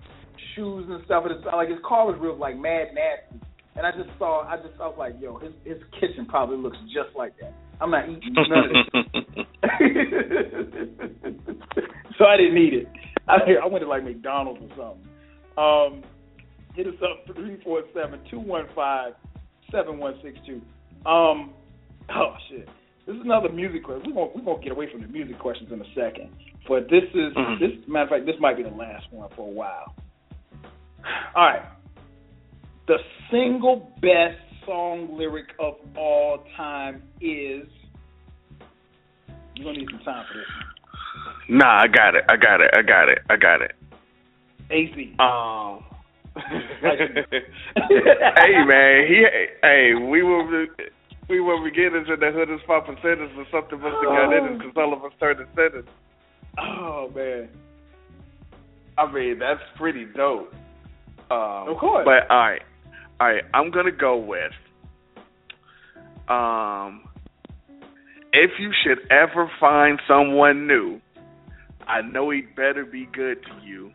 shoes 0.54 0.86
and 0.88 1.04
stuff. 1.04 1.24
And 1.26 1.36
it's, 1.36 1.44
like 1.44 1.68
his 1.68 1.78
car 1.86 2.06
was 2.06 2.16
real 2.18 2.34
like 2.36 2.56
mad 2.56 2.94
nasty. 2.94 3.38
And 3.76 3.86
I 3.86 3.90
just 3.90 4.08
saw, 4.18 4.48
I 4.48 4.56
just 4.56 4.80
I 4.80 4.88
was 4.88 4.96
like, 4.98 5.16
yo, 5.20 5.36
his 5.38 5.52
his 5.64 5.76
kitchen 6.00 6.24
probably 6.26 6.56
looks 6.56 6.78
just 6.86 7.14
like 7.14 7.38
that. 7.40 7.52
I'm 7.80 7.90
not 7.90 8.08
eating 8.08 8.32
none 8.32 8.50
of 8.52 8.70
this. 8.72 8.82
so 12.18 12.24
I 12.24 12.36
didn't 12.38 12.56
eat 12.56 12.74
it. 12.74 12.88
I 13.28 13.36
I 13.62 13.66
went 13.66 13.84
to 13.84 13.88
like 13.88 14.02
McDonald's 14.02 14.62
or 14.62 14.68
something. 14.76 15.06
Um, 15.58 16.02
hit 16.74 16.86
us 16.86 16.94
up 17.02 17.26
three 17.36 17.60
four 17.62 17.82
seven 17.94 18.20
two 18.30 18.40
one 18.40 18.66
five 18.74 19.12
seven 19.70 19.98
one 19.98 20.18
six 20.22 20.38
two. 20.46 20.62
Um, 21.08 21.52
oh 22.10 22.34
shit. 22.48 22.68
This 23.06 23.16
is 23.16 23.22
another 23.22 23.48
music 23.48 23.84
question. 23.84 24.14
We're 24.14 24.26
gonna 24.26 24.30
we're 24.36 24.42
gonna 24.54 24.62
get 24.62 24.72
away 24.72 24.90
from 24.90 25.02
the 25.02 25.08
music 25.08 25.38
questions 25.38 25.70
in 25.72 25.80
a 25.80 25.94
second. 25.94 26.30
But 26.68 26.88
this 26.88 27.04
is 27.14 27.32
Mhm. 27.34 27.58
this 27.58 27.88
matter 27.88 28.04
of 28.04 28.10
fact, 28.10 28.26
this 28.26 28.38
might 28.38 28.56
be 28.56 28.62
the 28.62 28.70
last 28.70 29.06
one 29.12 29.28
for 29.30 29.48
a 29.48 29.50
while. 29.50 29.94
All 31.34 31.44
right. 31.44 31.62
The 32.86 32.98
single 33.30 33.92
best 34.00 34.38
song 34.66 35.16
lyric 35.16 35.46
of 35.58 35.74
all 35.96 36.44
time 36.56 37.02
is 37.20 37.66
you're 39.56 39.64
gonna 39.64 39.78
need 39.78 39.88
some 39.90 40.00
time 40.00 40.24
for 40.30 40.38
this. 40.38 40.46
Nah, 41.48 41.82
I 41.82 41.88
got 41.88 42.14
it. 42.14 42.24
I 42.28 42.36
got 42.36 42.60
it. 42.60 42.70
I 42.76 42.82
got 42.82 43.08
it. 43.08 43.18
I 43.28 43.36
got 43.36 43.62
it. 43.62 43.72
AZ. 44.70 44.96
Um. 45.18 45.84
hey 46.82 48.64
man, 48.64 49.06
he 49.06 49.26
hey 49.62 49.94
we 49.94 50.22
were 50.22 50.66
we 51.28 51.40
were 51.40 51.62
beginners 51.62 52.08
in 52.12 52.20
the 52.20 52.30
hood 52.32 52.50
as 52.50 52.60
pop 52.66 52.86
centers 52.86 53.30
or 53.36 53.46
something 53.50 53.80
must 53.80 53.94
have 53.94 54.04
got 54.04 54.32
in 54.32 54.54
us 54.54 54.58
because 54.58 54.72
all 54.76 54.92
of 54.92 55.04
us 55.04 55.12
turned 55.20 55.38
to 55.38 55.46
centers. 55.54 55.86
Oh 56.58 57.10
man. 57.14 57.48
I 58.98 59.10
mean 59.10 59.38
that's 59.38 59.62
pretty 59.76 60.06
dope. 60.16 60.52
Um, 61.30 61.68
Of 61.68 61.78
course. 61.78 62.04
But 62.04 62.30
all 62.30 62.38
right, 62.38 62.62
all 63.20 63.28
right. 63.28 63.44
I'm 63.54 63.70
gonna 63.70 63.92
go 63.92 64.16
with 64.16 64.52
um. 66.28 67.04
If 68.34 68.52
you 68.58 68.72
should 68.82 69.10
ever 69.10 69.50
find 69.60 70.00
someone 70.08 70.66
new, 70.66 71.00
I 71.86 72.00
know 72.00 72.30
he'd 72.30 72.56
better 72.56 72.84
be 72.84 73.06
good 73.12 73.42
to 73.42 73.66
you. 73.66 73.92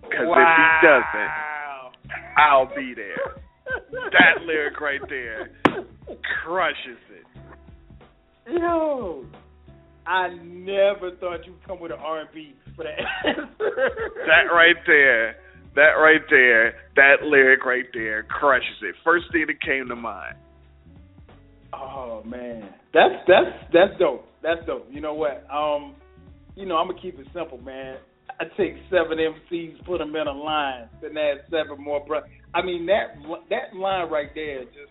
Because 0.00 0.26
if 0.28 0.48
he 0.56 0.86
doesn't, 0.86 1.30
I'll 2.38 2.72
be 2.74 2.94
there. 2.94 3.16
That 4.12 4.44
lyric 4.46 4.80
right 4.80 5.00
there 5.08 5.50
crushes 6.44 6.98
it. 7.10 7.26
Yo, 8.52 9.24
I 10.06 10.28
never 10.42 11.12
thought 11.20 11.46
you'd 11.46 11.64
come 11.66 11.80
with 11.80 11.92
an 11.92 11.98
R&B 11.98 12.54
for 12.74 12.84
that 12.84 12.98
answer. 13.26 13.90
That 14.26 14.52
right 14.52 14.76
there, 14.86 15.36
that 15.76 15.92
right 15.92 16.22
there, 16.28 16.74
that 16.96 17.22
lyric 17.22 17.64
right 17.64 17.86
there 17.92 18.24
crushes 18.24 18.82
it. 18.82 18.94
First 19.04 19.26
thing 19.32 19.46
that 19.46 19.60
came 19.60 19.88
to 19.88 19.96
mind. 19.96 20.36
Oh 21.72 22.22
man, 22.24 22.68
that's 22.92 23.14
that's 23.28 23.72
that's 23.72 23.98
dope. 23.98 24.26
That's 24.42 24.64
dope. 24.66 24.88
You 24.90 25.00
know 25.00 25.14
what? 25.14 25.46
Um, 25.50 25.94
you 26.56 26.66
know, 26.66 26.76
I'm 26.76 26.88
gonna 26.88 27.00
keep 27.00 27.18
it 27.18 27.26
simple, 27.32 27.58
man. 27.58 27.98
I 28.40 28.44
take 28.56 28.74
seven 28.90 29.18
MCs, 29.18 29.84
put 29.84 29.98
them 29.98 30.14
in 30.16 30.26
a 30.26 30.32
line, 30.32 30.88
then 31.00 31.16
add 31.16 31.42
seven 31.50 31.82
more. 31.82 32.04
Bro, 32.04 32.22
I 32.54 32.62
mean 32.62 32.86
that 32.86 33.16
that 33.50 33.76
line 33.76 34.10
right 34.10 34.30
there 34.34 34.64
just 34.64 34.90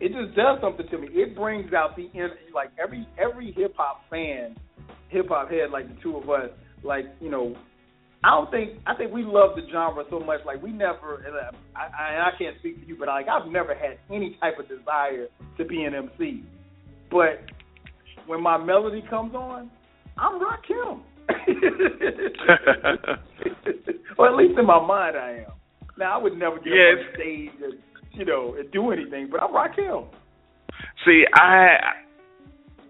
it 0.00 0.12
just 0.12 0.36
does 0.36 0.60
something 0.60 0.86
to 0.88 0.98
me. 0.98 1.08
It 1.10 1.34
brings 1.34 1.72
out 1.72 1.96
the 1.96 2.08
energy. 2.14 2.52
like 2.54 2.70
every 2.82 3.06
every 3.18 3.52
hip 3.52 3.74
hop 3.76 4.02
fan, 4.10 4.56
hip 5.08 5.28
hop 5.28 5.50
head 5.50 5.70
like 5.72 5.88
the 5.88 5.96
two 6.02 6.16
of 6.16 6.30
us, 6.30 6.50
like 6.82 7.06
you 7.20 7.30
know. 7.30 7.56
I 8.24 8.30
don't 8.30 8.50
think 8.50 8.80
I 8.84 8.96
think 8.96 9.12
we 9.12 9.22
love 9.22 9.54
the 9.54 9.62
genre 9.70 10.02
so 10.10 10.18
much. 10.18 10.40
Like 10.44 10.60
we 10.60 10.72
never, 10.72 11.22
and 11.24 11.36
I, 11.76 11.82
I, 11.82 12.28
I 12.28 12.30
can't 12.36 12.58
speak 12.58 12.80
for 12.80 12.84
you, 12.84 12.96
but 12.98 13.06
like 13.06 13.28
I've 13.28 13.46
never 13.50 13.74
had 13.74 13.98
any 14.10 14.36
type 14.40 14.58
of 14.58 14.68
desire 14.68 15.28
to 15.56 15.64
be 15.64 15.84
an 15.84 15.94
MC. 15.94 16.42
But 17.12 17.44
when 18.26 18.42
my 18.42 18.58
melody 18.58 19.04
comes 19.08 19.36
on, 19.36 19.70
I'm 20.16 20.40
Rakim. 20.40 21.02
or 24.18 24.28
at 24.28 24.36
least 24.36 24.58
in 24.58 24.66
my 24.66 24.84
mind, 24.84 25.16
I 25.16 25.44
am. 25.46 25.52
Now 25.96 26.18
I 26.18 26.22
would 26.22 26.36
never 26.36 26.56
get 26.56 26.72
yes. 26.72 26.98
on 26.98 27.14
stage 27.14 27.50
and 27.62 27.78
you 28.18 28.24
know 28.24 28.54
and 28.58 28.70
do 28.72 28.90
anything, 28.90 29.28
but 29.30 29.42
I'm 29.42 29.52
Rakim. 29.52 30.08
See, 31.04 31.24
I 31.34 31.76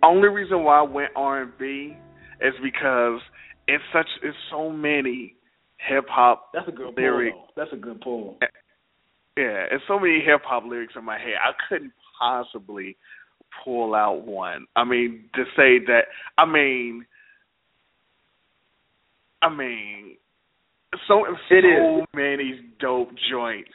only 0.03 0.29
reason 0.29 0.65
why 0.65 0.81
I 0.81 0.83
went 0.83 1.11
R 1.15 1.43
and 1.43 1.53
B 1.59 1.97
is 2.41 2.55
because 2.63 3.21
it's 3.67 3.85
such 3.93 4.07
it's 4.23 4.37
so 4.51 4.71
many 4.71 5.35
hip 5.77 6.07
hop. 6.09 6.51
That's 6.53 6.69
a 6.69 6.73
good 6.73 6.95
lyrics. 6.97 7.35
pull. 7.35 7.49
That's 7.57 7.73
a 7.73 7.77
good 7.77 8.01
pull. 8.01 8.39
Eh, 8.43 8.47
yeah, 9.37 9.67
it's 9.71 9.85
so 9.87 9.99
many 9.99 10.21
hip 10.25 10.43
hop 10.45 10.65
lyrics 10.65 10.95
in 10.97 11.05
my 11.05 11.19
head. 11.19 11.37
I 11.41 11.53
couldn't 11.69 11.93
possibly 12.19 12.97
pull 13.65 13.95
out 13.95 14.27
one. 14.27 14.67
I 14.75 14.85
mean, 14.85 15.25
to 15.35 15.45
say 15.57 15.79
that. 15.87 16.05
I 16.37 16.47
mean, 16.47 17.07
I 19.43 19.55
mean, 19.55 20.17
so 21.07 21.25
so 21.49 21.57
is. 21.57 22.07
many 22.15 22.61
dope 22.81 23.11
joints. 23.31 23.71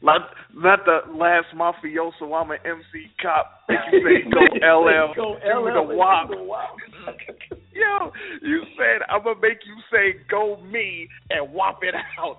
Not 0.00 0.30
not 0.54 0.80
the 0.84 1.00
last 1.12 1.46
mafioso. 1.56 2.32
I'm 2.34 2.50
an 2.52 2.58
MC 2.64 3.10
cop. 3.20 3.62
You 3.68 3.76
say 3.90 4.30
go 4.32 4.40
LL. 4.64 5.14
go 5.14 5.32
LL. 5.42 5.88
The 5.88 5.94
WAP. 5.94 6.30
Yo, 7.72 8.12
you 8.42 8.62
said 8.76 9.02
I'm 9.08 9.24
gonna 9.24 9.40
make 9.40 9.58
you 9.66 9.76
say 9.90 10.20
go 10.30 10.60
me 10.62 11.08
and 11.30 11.52
whop 11.52 11.80
it 11.82 11.94
out. 12.18 12.38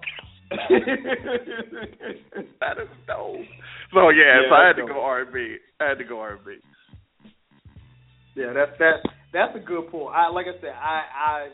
that 2.60 2.78
is 2.82 2.90
dope. 3.06 3.46
So 3.94 4.10
yeah, 4.10 4.42
yeah 4.42 4.50
so 4.50 4.56
I 4.56 4.68
had 4.68 4.76
to 4.78 4.86
go 4.88 5.02
R&B. 5.02 5.58
I 5.80 5.90
had 5.90 5.98
to 6.00 6.04
go 6.04 6.20
R&B. 6.20 6.56
Yeah, 8.36 8.54
that's 8.54 8.72
that. 8.80 9.04
That's 9.32 9.56
a 9.56 9.60
good 9.60 9.92
pull. 9.92 10.08
I 10.08 10.30
like 10.30 10.48
I 10.48 10.60
said, 10.62 10.72
I 10.72 11.04
I 11.14 11.50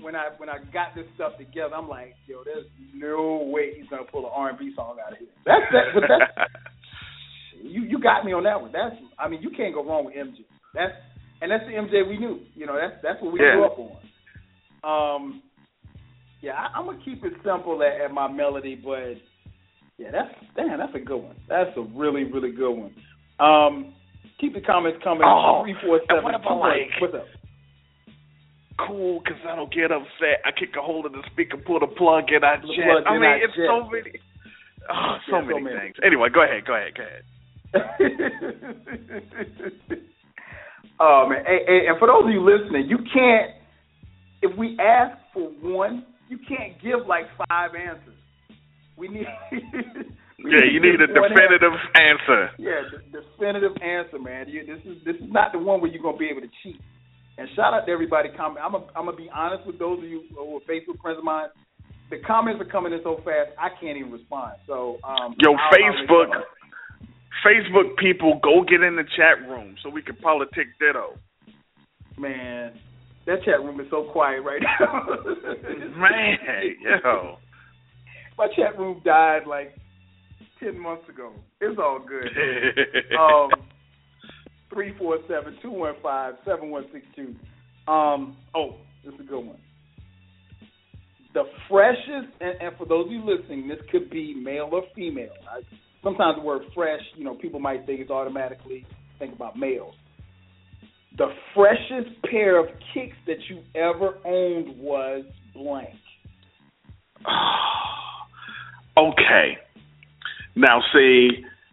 when 0.00 0.14
I 0.14 0.28
when 0.36 0.48
I 0.48 0.58
got 0.72 0.94
this 0.94 1.06
stuff 1.14 1.36
together, 1.38 1.74
I'm 1.74 1.88
like, 1.88 2.14
yo, 2.26 2.42
there's 2.44 2.66
no 2.94 3.48
way 3.50 3.72
he's 3.76 3.88
gonna 3.88 4.04
pull 4.04 4.26
an 4.26 4.32
R&B 4.34 4.72
song 4.76 4.96
out 5.04 5.12
of 5.12 5.18
here. 5.18 5.28
That's 5.44 5.64
that. 5.72 5.84
But 5.94 6.04
that's 6.08 6.50
you 7.62 7.82
you 7.82 8.00
got 8.00 8.24
me 8.24 8.32
on 8.32 8.44
that 8.44 8.60
one. 8.60 8.72
That's 8.72 8.94
I 9.18 9.28
mean, 9.28 9.42
you 9.42 9.50
can't 9.50 9.74
go 9.74 9.84
wrong 9.84 10.04
with 10.04 10.14
MJ. 10.14 10.44
That's 10.74 10.92
and 11.40 11.50
that's 11.50 11.64
the 11.64 11.72
MJ 11.72 12.08
we 12.08 12.18
knew. 12.18 12.40
You 12.54 12.66
know, 12.66 12.76
that's 12.76 13.00
that's 13.02 13.22
what 13.22 13.32
we 13.32 13.40
yeah. 13.40 13.56
grew 13.56 13.64
up 13.64 13.78
on. 13.78 13.96
Um, 14.84 15.42
yeah, 16.42 16.52
I, 16.52 16.78
I'm 16.78 16.86
gonna 16.86 17.00
keep 17.04 17.24
it 17.24 17.32
simple 17.44 17.82
at, 17.82 18.00
at 18.04 18.12
my 18.12 18.30
melody, 18.30 18.74
but 18.74 19.14
yeah, 19.98 20.10
that's 20.12 20.34
damn, 20.56 20.78
that's 20.78 20.94
a 20.94 21.00
good 21.00 21.18
one. 21.18 21.36
That's 21.48 21.70
a 21.76 21.82
really 21.96 22.24
really 22.24 22.52
good 22.52 22.72
one. 22.72 22.94
Um, 23.40 23.94
keep 24.40 24.54
the 24.54 24.60
comments 24.60 24.98
coming. 25.02 25.24
Oh, 25.26 25.62
three 25.64 25.74
four 25.84 26.00
seven. 26.08 26.24
what 26.24 26.34
about 26.34 26.58
like? 26.58 26.90
What's 27.00 27.14
up? 27.14 27.26
Cool 28.78 29.20
because 29.20 29.38
I 29.48 29.56
don't 29.56 29.72
get 29.72 29.90
upset. 29.92 30.42
I 30.44 30.50
kick 30.52 30.76
a 30.78 30.82
hold 30.82 31.06
of 31.06 31.12
the 31.12 31.22
speaker, 31.32 31.56
pull 31.56 31.80
the 31.80 31.86
plug 31.86 32.24
and 32.28 32.44
I 32.44 32.56
jet. 32.56 33.06
I 33.06 33.18
mean, 33.18 33.30
it's 33.42 33.56
jet. 33.56 33.68
so 33.68 33.88
many, 33.88 34.12
oh, 34.90 35.16
so, 35.30 35.36
yeah, 35.36 35.42
many, 35.42 35.52
so 35.52 35.60
many 35.60 35.80
things. 35.80 35.96
Anyway, 36.04 36.28
go 36.32 36.42
ahead, 36.44 36.66
go 36.66 36.74
ahead, 36.74 36.94
go 36.96 37.02
ahead. 37.04 37.22
oh 41.00 41.26
man, 41.28 41.44
hey, 41.44 41.86
and 41.88 41.98
for 41.98 42.08
those 42.08 42.24
of 42.24 42.30
you 42.30 42.42
listening, 42.44 42.88
you 42.88 42.98
can't. 43.12 43.50
If 44.42 44.56
we 44.56 44.78
ask 44.78 45.18
for 45.32 45.48
one, 45.60 46.04
you 46.28 46.38
can't 46.38 46.80
give 46.82 47.06
like 47.08 47.24
five 47.48 47.74
answers. 47.74 48.14
We 48.96 49.08
need. 49.08 49.26
we 50.44 50.52
yeah, 50.52 50.64
you 50.70 50.80
need 50.80 51.00
a 51.00 51.06
definitive 51.06 51.72
answer. 51.96 52.44
answer. 52.44 52.50
Yeah, 52.58 52.82
the 52.92 52.98
definitive 53.20 53.76
answer, 53.82 54.18
man. 54.18 54.48
You, 54.48 54.64
this 54.64 54.80
is 54.84 55.02
this 55.04 55.16
is 55.16 55.30
not 55.30 55.52
the 55.52 55.58
one 55.58 55.80
where 55.80 55.90
you're 55.90 56.02
gonna 56.02 56.16
be 56.16 56.28
able 56.28 56.42
to 56.42 56.50
cheat. 56.62 56.80
And 57.38 57.48
shout 57.54 57.74
out 57.74 57.84
to 57.86 57.92
everybody 57.92 58.30
comment. 58.36 58.64
I'm 58.64 58.74
a, 58.74 58.86
I'm 58.96 59.04
gonna 59.04 59.16
be 59.16 59.28
honest 59.34 59.66
with 59.66 59.78
those 59.78 59.98
of 59.98 60.04
you 60.04 60.22
who 60.34 60.56
are 60.56 60.60
Facebook 60.60 61.00
friends 61.02 61.18
of 61.18 61.24
mine. 61.24 61.48
The 62.08 62.18
comments 62.26 62.62
are 62.62 62.70
coming 62.70 62.92
in 62.92 63.00
so 63.02 63.16
fast, 63.24 63.50
I 63.58 63.68
can't 63.80 63.98
even 63.98 64.12
respond. 64.12 64.54
So, 64.66 64.98
um, 65.02 65.34
yo, 65.40 65.52
I'll, 65.52 65.70
Facebook, 65.74 66.30
Facebook 67.44 67.96
people, 67.98 68.40
go 68.42 68.62
get 68.62 68.82
in 68.82 68.96
the 68.96 69.04
chat 69.16 69.46
room 69.48 69.74
so 69.82 69.90
we 69.90 70.02
can 70.02 70.16
politic 70.16 70.68
ditto. 70.78 71.18
Man, 72.16 72.72
that 73.26 73.42
chat 73.44 73.60
room 73.60 73.80
is 73.80 73.86
so 73.90 74.04
quiet 74.12 74.42
right 74.42 74.62
now. 74.62 75.06
Man, 75.98 76.38
yo, 76.80 77.36
my 78.38 78.46
chat 78.56 78.78
room 78.78 79.02
died 79.04 79.46
like 79.46 79.74
ten 80.60 80.78
months 80.78 81.08
ago. 81.08 81.32
It's 81.60 81.78
all 81.78 81.98
good. 81.98 82.28
um, 83.18 83.50
three 84.76 84.92
four 84.98 85.18
seven 85.26 85.56
two 85.62 85.70
one 85.70 85.94
five 86.02 86.34
seven 86.44 86.70
one 86.70 86.84
six 86.92 87.06
two. 87.16 87.34
Um, 87.90 88.36
oh, 88.54 88.76
this 89.02 89.14
is 89.14 89.20
a 89.20 89.22
good 89.22 89.40
one. 89.40 89.56
The 91.32 91.44
freshest, 91.68 92.32
and, 92.40 92.60
and 92.60 92.76
for 92.76 92.86
those 92.86 93.06
of 93.06 93.12
you 93.12 93.24
listening, 93.24 93.68
this 93.68 93.78
could 93.90 94.10
be 94.10 94.34
male 94.34 94.68
or 94.70 94.82
female. 94.94 95.32
I, 95.50 95.62
sometimes 96.02 96.36
the 96.36 96.42
word 96.42 96.62
fresh, 96.74 97.00
you 97.16 97.24
know, 97.24 97.34
people 97.34 97.58
might 97.58 97.86
think 97.86 98.00
it's 98.00 98.10
automatically 98.10 98.86
think 99.18 99.34
about 99.34 99.58
males. 99.58 99.94
The 101.16 101.28
freshest 101.54 102.22
pair 102.30 102.58
of 102.58 102.66
kicks 102.92 103.16
that 103.26 103.38
you 103.48 103.62
ever 103.74 104.18
owned 104.26 104.78
was 104.78 105.24
blank. 105.54 105.94
okay. 108.98 109.56
Now, 110.54 110.80
see, 110.92 111.28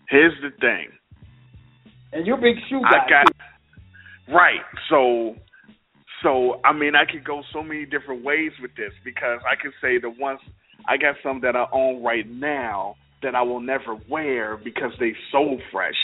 here's 0.10 0.34
the 0.42 0.52
thing. 0.62 0.88
And 2.14 2.28
you're 2.28 2.38
a 2.38 2.42
big 2.42 2.56
shoe 2.70 2.82
guy. 2.82 2.98
I 3.06 3.10
got 3.10 3.28
too. 3.28 4.34
right. 4.34 4.62
So 4.90 5.36
so 6.22 6.62
I 6.64 6.72
mean 6.74 6.96
I 6.96 7.12
could 7.12 7.26
go 7.26 7.42
so 7.52 7.64
many 7.64 7.86
different 7.86 8.24
ways 8.24 8.52
with 8.62 8.76
this 8.76 8.92
because 9.04 9.40
I 9.50 9.56
could 9.62 9.74
say 9.82 10.00
the 10.00 10.10
ones 10.10 10.40
I 10.88 10.98
got 10.98 11.16
some 11.24 11.42
that 11.42 11.56
I 11.56 11.66
own 11.72 12.04
right 12.04 12.30
now 12.30 12.96
that 13.24 13.36
I 13.36 13.42
will 13.42 13.62
never 13.62 13.96
wear 14.10 14.58
because 14.58 14.92
they 15.00 15.14
so 15.32 15.58
fresh. 15.72 15.96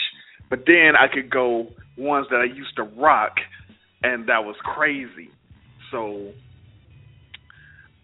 But 0.48 0.60
then 0.66 0.92
I 0.98 1.06
could 1.12 1.30
go 1.30 1.68
ones 1.96 2.26
that 2.30 2.40
I 2.40 2.44
used 2.44 2.74
to 2.76 2.82
rock 2.82 3.34
and 4.02 4.28
that 4.28 4.44
was 4.44 4.56
crazy. 4.64 5.30
So 5.92 6.32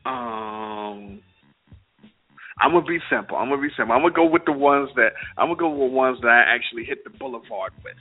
um 0.08 1.20
I'm 2.58 2.72
gonna 2.72 2.86
be 2.86 2.98
simple. 3.10 3.36
I'm 3.36 3.50
gonna 3.50 3.60
be 3.60 3.68
simple. 3.76 3.94
I'm 3.94 4.02
gonna 4.02 4.14
go 4.14 4.24
with 4.24 4.44
the 4.46 4.52
ones 4.52 4.88
that 4.96 5.10
I'm 5.36 5.48
gonna 5.48 5.58
go 5.58 5.68
with 5.68 5.92
ones 5.92 6.18
that 6.22 6.28
I 6.28 6.54
actually 6.54 6.84
hit 6.84 7.04
the 7.04 7.10
boulevard 7.10 7.72
with. 7.84 7.96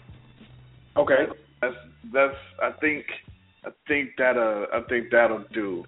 Okay. 0.97 1.25
That's 1.61 1.75
that's 2.13 2.35
I 2.61 2.71
think 2.79 3.05
I 3.65 3.69
think 3.87 4.11
that 4.17 4.37
uh 4.37 4.77
I 4.77 4.81
think 4.87 5.07
that'll 5.11 5.43
do. 5.53 5.83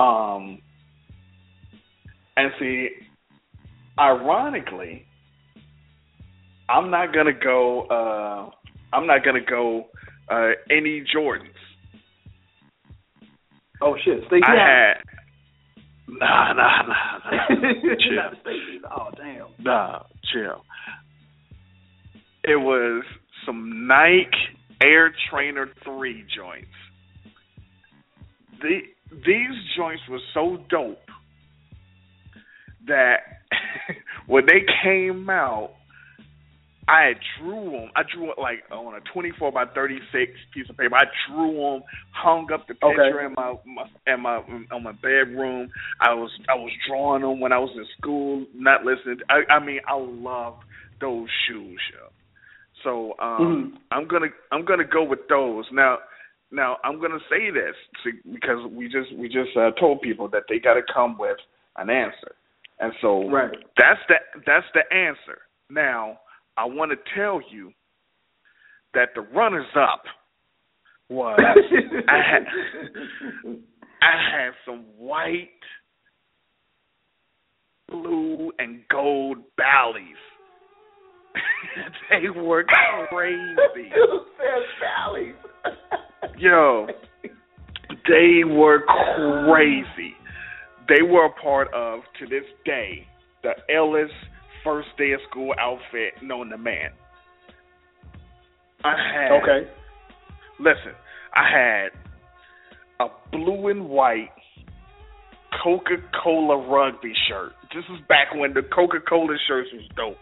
Um 0.00 0.60
and 2.36 2.52
see 2.60 2.88
ironically 3.98 5.04
I'm 6.68 6.90
not 6.90 7.12
gonna 7.12 7.32
go 7.32 7.82
uh 7.90 8.50
I'm 8.94 9.06
not 9.06 9.24
gonna 9.24 9.44
go 9.44 9.86
uh 10.30 10.50
any 10.70 11.04
Jordans. 11.14 11.48
Oh 13.80 13.96
shit. 14.04 14.22
Stay 14.28 14.40
I 14.46 14.54
had 14.54 15.02
Nah, 16.08 16.52
nah, 16.52 16.82
nah, 16.82 17.18
nah. 17.30 17.48
chill. 17.98 18.84
oh 18.90 19.08
damn. 19.16 19.46
Nah, 19.58 20.02
chill. 20.32 20.64
It 22.44 22.56
was 22.56 23.04
some 23.46 23.86
Nike 23.86 24.30
Air 24.82 25.12
Trainer 25.30 25.68
three 25.84 26.24
joints. 26.34 26.66
The 28.60 28.80
these 29.10 29.58
joints 29.76 30.02
were 30.08 30.20
so 30.34 30.58
dope 30.68 30.98
that 32.86 33.16
when 34.26 34.46
they 34.46 34.64
came 34.82 35.28
out, 35.30 35.72
I 36.88 37.12
drew 37.38 37.70
them. 37.70 37.90
I 37.94 38.02
drew 38.02 38.32
it 38.32 38.38
like 38.38 38.64
on 38.72 38.94
a 38.94 39.00
24 39.12 39.52
by 39.52 39.66
36 39.66 40.32
piece 40.52 40.68
of 40.68 40.76
paper. 40.76 40.96
I 40.96 41.04
drew 41.28 41.54
them, 41.54 41.82
hung 42.10 42.48
up 42.52 42.66
the 42.66 42.74
picture 42.74 43.20
okay. 43.20 43.26
in 43.26 43.34
my, 43.34 43.54
my 43.64 44.12
in 44.12 44.20
my 44.20 44.36
on 44.72 44.82
my 44.82 44.92
bedroom. 44.92 45.70
I 46.00 46.12
was 46.14 46.30
I 46.48 46.54
was 46.54 46.72
drawing 46.88 47.22
them 47.22 47.38
when 47.38 47.52
I 47.52 47.58
was 47.58 47.70
in 47.76 47.86
school, 47.98 48.46
not 48.54 48.84
listening. 48.84 49.18
To, 49.18 49.24
I, 49.30 49.54
I 49.54 49.64
mean, 49.64 49.80
I 49.86 49.94
love 49.96 50.54
those 51.00 51.28
shoes. 51.46 51.80
Yo. 51.92 52.08
So 52.82 53.14
um, 53.22 53.40
mm-hmm. 53.40 53.76
I'm 53.92 54.08
gonna 54.08 54.26
I'm 54.50 54.64
gonna 54.64 54.84
go 54.84 55.04
with 55.04 55.20
those 55.28 55.64
now. 55.72 55.98
now 56.50 56.78
I'm 56.82 57.00
gonna 57.00 57.22
say 57.30 57.50
this 57.50 57.76
because 58.24 58.58
we 58.72 58.86
just 58.86 59.16
we 59.16 59.28
just 59.28 59.56
uh, 59.56 59.70
told 59.78 60.02
people 60.02 60.28
that 60.30 60.44
they 60.48 60.58
got 60.58 60.74
to 60.74 60.82
come 60.92 61.16
with 61.16 61.38
an 61.76 61.90
answer, 61.90 62.34
and 62.80 62.92
so 63.00 63.30
right. 63.30 63.52
that's 63.78 64.00
the 64.08 64.16
that's 64.44 64.66
the 64.74 64.82
answer. 64.92 65.42
Now 65.70 66.18
I 66.56 66.64
want 66.66 66.92
to 66.92 66.96
tell 67.14 67.40
you 67.50 67.72
that 68.94 69.10
the 69.14 69.22
runners 69.22 69.66
up 69.76 70.02
was 71.08 71.38
I 72.08 72.16
had 72.16 72.46
I 74.02 74.36
had 74.36 74.50
some 74.66 74.84
white, 74.98 75.48
blue, 77.88 78.50
and 78.58 78.80
gold 78.90 79.38
Bally's. 79.56 80.04
they 82.10 82.28
were 82.28 82.64
crazy. 83.08 83.90
Bally's. 84.80 85.34
Yo, 86.38 86.88
they 88.08 88.42
were 88.44 88.80
crazy. 89.46 90.14
They 90.88 91.02
were 91.02 91.26
a 91.26 91.40
part 91.40 91.72
of, 91.72 92.00
to 92.18 92.26
this 92.26 92.44
day, 92.64 93.06
the 93.44 93.52
illest 93.72 94.08
first 94.64 94.88
day 94.98 95.12
of 95.12 95.20
school 95.30 95.54
outfit 95.58 96.14
known 96.22 96.50
to 96.50 96.58
man. 96.58 96.90
I 98.84 98.94
had 98.96 99.32
Okay. 99.42 99.68
listen, 100.58 100.92
I 101.34 101.48
had 101.48 101.90
a 103.00 103.08
blue 103.30 103.68
and 103.68 103.88
white 103.88 104.30
Coca 105.62 105.96
Cola 106.22 106.56
rugby 106.68 107.12
shirt. 107.28 107.52
This 107.74 107.84
is 107.84 108.00
back 108.08 108.34
when 108.34 108.54
the 108.54 108.62
Coca 108.62 109.00
Cola 109.00 109.36
shirts 109.46 109.70
was 109.72 109.86
dope. 109.96 110.18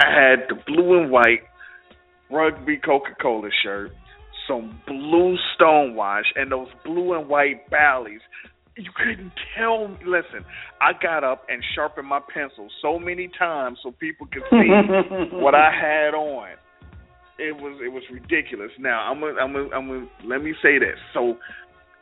I 0.00 0.10
had 0.10 0.48
the 0.48 0.56
blue 0.66 1.00
and 1.00 1.10
white 1.10 1.44
rugby 2.30 2.76
Coca 2.76 3.14
Cola 3.20 3.48
shirt, 3.62 3.92
some 4.46 4.80
blue 4.86 5.36
stonewash, 5.58 6.24
and 6.34 6.52
those 6.52 6.68
blue 6.84 7.14
and 7.14 7.28
white 7.28 7.68
Bally's. 7.70 8.20
You 8.76 8.90
couldn't 8.94 9.32
tell 9.56 9.88
me. 9.88 9.96
Listen, 10.04 10.44
I 10.80 10.92
got 11.02 11.24
up 11.24 11.44
and 11.48 11.62
sharpened 11.74 12.06
my 12.06 12.20
pencil 12.32 12.68
so 12.82 12.98
many 12.98 13.30
times 13.38 13.78
so 13.82 13.90
people 13.92 14.26
could 14.30 14.42
see 14.50 14.68
what 15.32 15.54
I 15.54 15.70
had 15.72 16.14
on. 16.14 16.48
It 17.38 17.56
was 17.56 17.80
it 17.82 17.88
was 17.92 18.02
ridiculous. 18.12 18.70
Now 18.78 19.10
I'm 19.10 19.20
gonna 19.20 19.40
I'm 19.40 19.52
gonna, 19.52 19.68
I'm 19.74 19.88
gonna 19.88 20.06
let 20.26 20.42
me 20.42 20.54
say 20.62 20.78
this. 20.78 20.98
So 21.14 21.36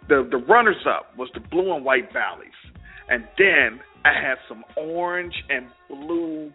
the 0.09 0.27
the 0.31 0.39
runners 0.39 0.85
up 0.89 1.17
was 1.17 1.29
the 1.35 1.41
blue 1.41 1.75
and 1.75 1.85
white 1.85 2.13
Bally's, 2.13 2.51
and 3.09 3.25
then 3.39 3.81
I 4.05 4.13
had 4.13 4.37
some 4.49 4.65
orange 4.77 5.35
and 5.49 5.67
blue 5.89 6.53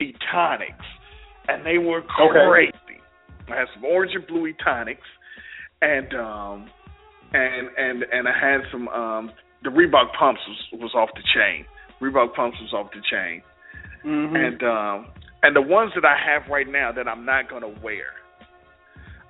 Etonics, 0.00 0.84
and 1.48 1.64
they 1.64 1.78
were 1.78 2.02
Okay. 2.20 2.46
crazy. 2.48 3.00
I 3.48 3.56
had 3.56 3.68
some 3.74 3.84
orange 3.84 4.12
and 4.14 4.26
blue 4.26 4.46
Etonics, 4.48 5.06
and 5.80 6.14
um 6.14 6.70
and 7.32 7.68
and 7.76 8.02
and 8.12 8.28
I 8.28 8.32
had 8.38 8.60
some 8.70 8.88
um 8.88 9.30
the 9.66 9.72
Reebok 9.72 10.12
pumps 10.18 10.40
was 10.48 10.80
was 10.80 10.94
off 10.94 11.10
the 11.14 11.22
chain. 11.34 11.66
Reebok 12.00 12.34
pumps 12.34 12.56
was 12.62 12.72
off 12.72 12.90
the 12.92 13.00
chain 13.10 13.42
Mhm. 14.04 14.36
and 14.46 14.62
um 14.62 15.06
and 15.42 15.54
the 15.56 15.62
ones 15.62 15.92
that 15.94 16.04
I 16.04 16.16
have 16.16 16.48
right 16.48 16.68
now 16.68 16.92
that 16.92 17.08
I'm 17.08 17.24
not 17.24 17.48
gonna 17.50 17.68
wear, 17.82 18.06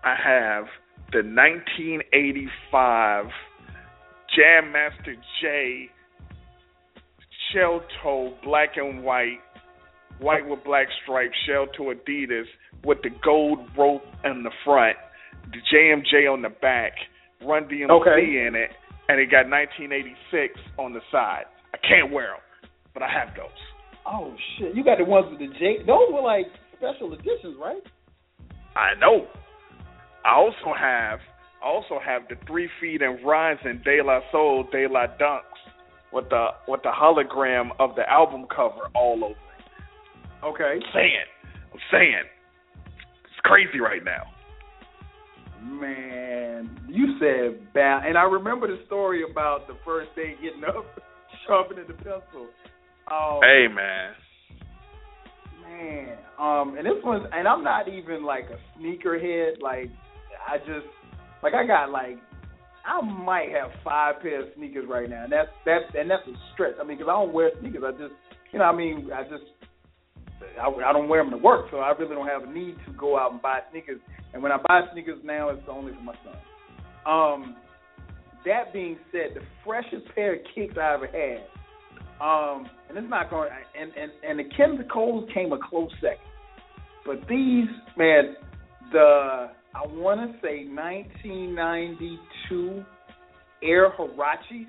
I 0.05 0.15
have 0.15 0.67
the 1.13 1.23
1985 1.23 3.27
Jam 4.35 4.73
Master 4.73 5.15
Jay 5.41 5.89
shell 7.53 7.83
toe 8.03 8.35
black 8.45 8.77
and 8.77 9.03
white, 9.03 9.41
white 10.19 10.47
with 10.47 10.63
black 10.65 10.89
stripes, 11.03 11.35
shell 11.47 11.67
toe 11.69 11.95
Adidas 11.95 12.47
with 12.85 13.01
the 13.03 13.11
gold 13.25 13.61
rope 13.77 14.05
in 14.25 14.43
the 14.43 14.51
front, 14.65 14.97
the 15.53 15.61
JMJ 15.73 16.27
on 16.31 16.43
the 16.43 16.51
back, 16.51 16.93
Run 17.43 17.65
DMC 17.69 17.91
Okay. 17.91 18.47
in 18.47 18.55
it, 18.55 18.71
and 19.09 19.21
it 19.21 19.31
got 19.31 19.49
1986 19.49 20.59
on 20.79 20.93
the 20.93 21.01
side. 21.13 21.45
I 21.75 21.79
can't 21.87 22.13
wear 22.13 22.29
them, 22.29 22.71
but 22.95 23.03
I 23.03 23.09
have 23.09 23.35
those. 23.37 23.61
oh 24.07 24.35
shit, 24.59 24.75
you 24.75 24.85
got 24.85 24.99
the 24.99 25.05
ones 25.05 25.27
with 25.31 25.41
the 25.41 25.49
J. 25.59 25.79
Those 25.87 26.11
were 26.13 26.23
like 26.23 26.47
special 26.77 27.13
editions, 27.13 27.57
right? 27.61 27.83
I 28.77 28.99
know. 29.01 29.27
I 30.25 30.35
also 30.35 30.75
have 30.79 31.21
I 31.63 31.67
also 31.67 31.99
have 32.05 32.23
the 32.29 32.37
three 32.47 32.69
feet 32.81 33.03
and 33.03 33.25
rising 33.25 33.81
De 33.85 34.03
La 34.03 34.21
Soul 34.31 34.69
De 34.71 34.87
La 34.89 35.07
Dunks 35.21 35.43
with 36.13 36.29
the 36.29 36.49
with 36.69 36.83
the 36.83 36.91
hologram 36.91 37.71
of 37.79 37.95
the 37.97 38.09
album 38.11 38.47
cover 38.55 38.91
all 38.95 39.23
over 39.25 39.33
it. 39.33 40.45
Okay. 40.45 40.81
I'm 40.85 40.93
saying, 40.93 41.27
I'm 41.73 41.81
saying, 41.91 42.23
it's 43.25 43.41
crazy 43.43 43.81
right 43.81 44.05
now. 44.05 44.25
Man, 45.67 46.71
you 46.89 47.19
said 47.19 47.73
bad, 47.75 48.07
and 48.07 48.17
I 48.17 48.23
remember 48.23 48.69
the 48.69 48.85
story 48.87 49.23
about 49.29 49.67
the 49.67 49.77
first 49.85 50.15
day 50.15 50.35
getting 50.41 50.65
up, 50.65 50.87
sharpening 51.47 51.85
the 51.89 51.95
pencil. 51.95 52.49
Oh 53.11 53.41
Hey 53.43 53.67
man, 53.73 54.15
man, 55.63 56.19
um, 56.39 56.77
and 56.79 56.87
this 56.87 57.03
one's, 57.05 57.27
and 57.33 57.49
I'm 57.49 57.65
not 57.65 57.89
even 57.89 58.25
like 58.25 58.45
a 58.45 58.59
sneakerhead. 58.79 59.61
Like, 59.61 59.91
I 60.49 60.59
just, 60.59 60.87
like, 61.43 61.55
I 61.55 61.67
got 61.67 61.91
like, 61.91 62.19
I 62.87 63.01
might 63.01 63.49
have 63.51 63.71
five 63.83 64.23
pair 64.23 64.43
of 64.43 64.49
sneakers 64.57 64.87
right 64.89 65.11
now, 65.11 65.25
and 65.25 65.33
that's 65.33 65.51
that's 65.65 65.85
and 65.99 66.09
that's 66.09 66.27
a 66.29 66.35
stretch. 66.55 66.75
I 66.81 66.85
mean, 66.85 66.99
because 66.99 67.11
I 67.11 67.19
don't 67.19 67.33
wear 67.33 67.51
sneakers. 67.61 67.83
I 67.85 67.91
just, 67.93 68.15
you 68.53 68.61
know, 68.61 68.67
I 68.67 68.75
mean, 68.75 69.11
I 69.13 69.23
just. 69.25 69.45
I, 70.61 70.69
I 70.69 70.93
don't 70.93 71.09
wear 71.09 71.23
them 71.23 71.31
to 71.33 71.39
work, 71.39 71.67
so 71.71 71.79
I 71.79 71.91
really 71.93 72.15
don't 72.15 72.27
have 72.27 72.43
a 72.45 72.53
need 72.53 72.77
to 72.87 72.93
go 72.93 73.19
out 73.19 73.33
and 73.33 73.41
buy 73.43 73.61
sneakers. 73.71 74.01
And 74.33 74.43
when 74.43 74.53
I 74.53 74.59
buy 74.59 74.83
sneakers 74.93 75.19
now, 75.25 75.49
it's 75.51 75.63
only 75.69 75.93
for 75.95 76.01
my 76.01 76.15
son. 76.25 76.37
Um, 77.07 77.57
that 78.45 78.73
being 78.73 78.99
said, 79.13 79.35
the 79.35 79.43
freshest 79.65 80.07
pair 80.15 80.35
of 80.35 80.41
kicks 80.55 80.75
I 80.81 80.95
ever 80.95 81.07
had, 81.07 81.47
um, 82.21 82.69
and 82.89 82.97
it's 82.99 83.11
not 83.11 83.31
going, 83.31 83.51
and 83.79 83.93
and 83.97 84.11
and 84.29 84.39
the 84.39 84.45
Kenneth 84.57 84.89
Coles 84.93 85.29
came 85.35 85.53
a 85.53 85.59
close 85.59 85.91
second, 86.01 86.19
but 87.05 87.27
these 87.29 87.67
man, 87.97 88.37
the 88.93 89.51
I 89.75 89.87
want 89.89 90.21
to 90.21 90.29
say 90.41 90.67
1992 90.69 92.85
Air 93.63 93.91
Huaraches, 93.91 94.69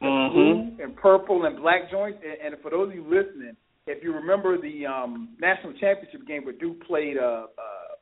the 0.00 0.06
Mhm. 0.06 0.32
blue 0.32 0.76
and 0.84 0.96
purple 0.96 1.44
and 1.46 1.56
black 1.56 1.90
joints. 1.90 2.22
And, 2.24 2.54
and 2.54 2.62
for 2.62 2.70
those 2.70 2.90
of 2.90 2.94
you 2.94 3.02
listening, 3.02 3.56
if 3.88 4.02
you 4.02 4.12
remember 4.14 4.60
the 4.60 4.86
um, 4.86 5.30
national 5.40 5.72
championship 5.74 6.26
game 6.26 6.44
where 6.44 6.54
Duke 6.54 6.84
played 6.86 7.16
uh, 7.16 7.46
uh, 7.46 7.94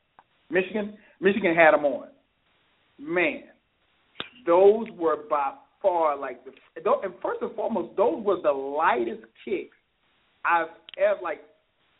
Michigan, 0.49 0.97
Michigan 1.19 1.55
had 1.55 1.71
them 1.71 1.85
on. 1.85 2.07
Man, 2.99 3.43
those 4.45 4.87
were 4.97 5.17
by 5.29 5.53
far 5.81 6.17
like 6.17 6.43
the. 6.45 6.51
And 6.75 7.13
first 7.21 7.41
and 7.41 7.55
foremost, 7.55 7.95
those 7.95 8.23
were 8.23 8.37
the 8.41 8.51
lightest 8.51 9.23
kicks 9.45 9.75
I've 10.45 10.67
ever 10.97 11.19
like. 11.21 11.41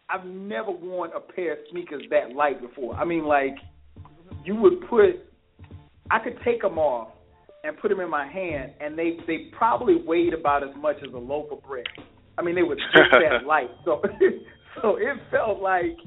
I've 0.10 0.26
never 0.26 0.72
worn 0.72 1.12
a 1.16 1.20
pair 1.20 1.54
of 1.54 1.60
sneakers 1.72 2.04
that 2.12 2.34
light 2.34 2.62
before. 2.62 2.96
I 2.96 3.06
mean, 3.06 3.26
like 3.26 3.56
you 4.44 4.56
would 4.56 4.88
put. 4.90 5.24
I 6.10 6.20
could 6.20 6.38
take 6.46 6.62
them 6.62 6.78
off 6.78 7.10
and 7.66 7.78
put 7.78 7.90
them 7.90 8.00
in 8.00 8.10
my 8.10 8.28
hand, 8.28 8.72
and 8.80 8.98
they 8.98 9.18
they 9.28 9.50
probably 9.58 9.96
weighed 10.06 10.34
about 10.34 10.64
as 10.64 10.76
much 10.78 10.98
as 11.06 11.14
a 11.14 11.18
loaf 11.18 11.52
of 11.52 11.62
bread. 11.64 11.86
I 12.38 12.44
mean, 12.44 12.56
they 12.56 12.64
were 12.64 12.76
just 12.94 13.12
that 13.12 13.46
light. 13.46 13.70
So 13.86 14.02
so 14.82 14.96
it 14.98 15.18
felt 15.32 15.62
like, 15.62 15.98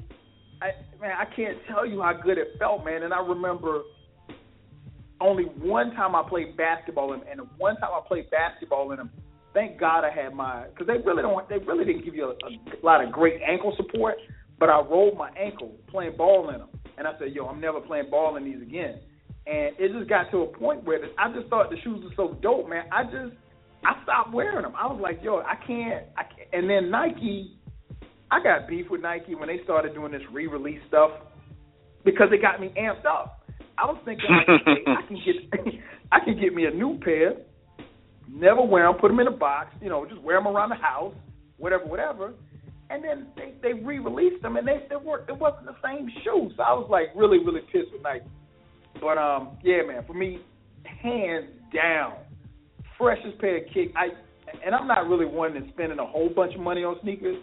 I 0.61 0.71
man, 0.99 1.15
I 1.17 1.25
can't 1.35 1.57
tell 1.67 1.85
you 1.85 2.01
how 2.01 2.13
good 2.13 2.37
it 2.37 2.55
felt, 2.59 2.85
man. 2.85 3.03
And 3.03 3.13
I 3.13 3.19
remember 3.19 3.81
only 5.19 5.43
one 5.43 5.91
time 5.91 6.15
I 6.15 6.23
played 6.27 6.57
basketball 6.57 7.13
in, 7.13 7.19
them. 7.19 7.29
and 7.31 7.41
one 7.57 7.75
time 7.77 7.91
I 7.93 8.01
played 8.07 8.29
basketball 8.31 8.91
in 8.91 8.97
them. 8.97 9.09
Um, 9.13 9.23
thank 9.53 9.79
God 9.79 10.03
I 10.03 10.09
had 10.09 10.33
my 10.33 10.67
because 10.67 10.87
they 10.87 10.97
really 11.05 11.21
don't 11.21 11.47
they 11.49 11.57
really 11.59 11.85
didn't 11.85 12.05
give 12.05 12.15
you 12.15 12.25
a, 12.25 12.31
a 12.31 12.81
lot 12.83 13.03
of 13.03 13.11
great 13.11 13.41
ankle 13.41 13.73
support, 13.77 14.15
but 14.59 14.69
I 14.69 14.79
rolled 14.79 15.17
my 15.17 15.29
ankle 15.31 15.75
playing 15.89 16.17
ball 16.17 16.49
in 16.49 16.59
them, 16.59 16.69
and 16.97 17.07
I 17.07 17.17
said, 17.19 17.33
yo, 17.33 17.45
I'm 17.47 17.61
never 17.61 17.81
playing 17.81 18.09
ball 18.09 18.37
in 18.37 18.45
these 18.45 18.61
again. 18.61 18.99
And 19.47 19.75
it 19.79 19.91
just 19.91 20.07
got 20.07 20.29
to 20.31 20.43
a 20.43 20.47
point 20.47 20.83
where 20.83 20.99
I 21.17 21.33
just 21.33 21.47
thought 21.49 21.69
the 21.69 21.77
shoes 21.83 22.03
were 22.03 22.13
so 22.15 22.37
dope, 22.41 22.69
man. 22.69 22.85
I 22.91 23.03
just 23.03 23.35
I 23.83 24.03
stopped 24.03 24.33
wearing 24.33 24.63
them. 24.63 24.73
I 24.77 24.87
was 24.87 24.99
like, 25.01 25.19
yo, 25.23 25.39
I 25.39 25.55
can't. 25.65 26.05
I 26.17 26.23
can't. 26.23 26.49
And 26.53 26.69
then 26.69 26.91
Nike, 26.91 27.57
I 28.29 28.41
got 28.41 28.67
beef 28.67 28.85
with 28.89 29.01
Nike 29.01 29.35
when 29.35 29.47
they 29.47 29.59
started 29.63 29.93
doing 29.93 30.11
this 30.11 30.21
re-release 30.31 30.79
stuff 30.87 31.11
because 32.05 32.27
it 32.31 32.41
got 32.41 32.61
me 32.61 32.73
amped 32.77 33.05
up. 33.05 33.41
I 33.77 33.85
was 33.85 33.97
thinking 34.05 34.25
I 34.29 35.07
can 35.07 35.17
get 35.25 35.73
I 36.11 36.19
can 36.23 36.39
get 36.39 36.53
me 36.53 36.65
a 36.65 36.71
new 36.71 36.99
pair, 36.99 37.33
never 38.29 38.61
wear 38.61 38.85
them, 38.85 38.99
put 38.99 39.07
them 39.07 39.19
in 39.19 39.27
a 39.27 39.31
box, 39.31 39.73
you 39.81 39.89
know, 39.89 40.05
just 40.05 40.21
wear 40.21 40.37
them 40.37 40.47
around 40.47 40.69
the 40.69 40.75
house, 40.75 41.15
whatever, 41.57 41.85
whatever. 41.85 42.33
And 42.89 43.03
then 43.03 43.27
they 43.35 43.53
they 43.63 43.73
re-released 43.73 44.41
them 44.41 44.57
and 44.57 44.67
they 44.67 44.85
they 44.89 44.97
were 44.97 45.25
it 45.27 45.37
wasn't 45.37 45.65
the 45.65 45.75
same 45.83 46.09
shoe. 46.23 46.51
So 46.55 46.63
I 46.63 46.73
was 46.73 46.87
like 46.91 47.07
really 47.15 47.39
really 47.39 47.61
pissed 47.71 47.91
with 47.91 48.03
Nike. 48.03 48.25
But 48.99 49.17
um 49.17 49.57
yeah 49.63 49.81
man, 49.87 50.03
for 50.05 50.13
me, 50.13 50.39
hands 51.01 51.49
down, 51.73 52.13
freshest 53.01 53.39
pair 53.39 53.57
of 53.57 53.63
kick. 53.73 53.91
I 53.95 54.09
and 54.65 54.75
I'm 54.75 54.87
not 54.87 55.07
really 55.07 55.25
one 55.25 55.53
that's 55.53 55.67
spending 55.73 55.99
a 55.99 56.05
whole 56.05 56.29
bunch 56.29 56.53
of 56.55 56.61
money 56.61 56.83
on 56.83 56.97
sneakers. 57.01 57.37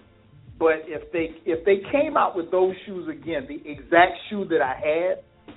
But 0.58 0.82
if 0.86 1.10
they 1.12 1.30
if 1.44 1.64
they 1.64 1.78
came 1.90 2.16
out 2.16 2.36
with 2.36 2.50
those 2.50 2.74
shoes 2.86 3.08
again, 3.08 3.46
the 3.48 3.62
exact 3.70 4.12
shoe 4.28 4.44
that 4.46 4.60
I 4.60 4.74
had, 4.74 5.54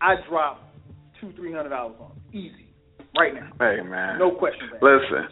I 0.00 0.14
drop 0.28 0.72
two, 1.20 1.32
three 1.32 1.52
hundred 1.52 1.70
dollars 1.70 1.96
on 2.00 2.10
them. 2.10 2.20
Easy. 2.32 2.66
Right 3.16 3.34
now. 3.34 3.50
Hey 3.58 3.82
man. 3.82 4.18
No 4.18 4.30
question. 4.32 4.68
Listen. 4.74 5.28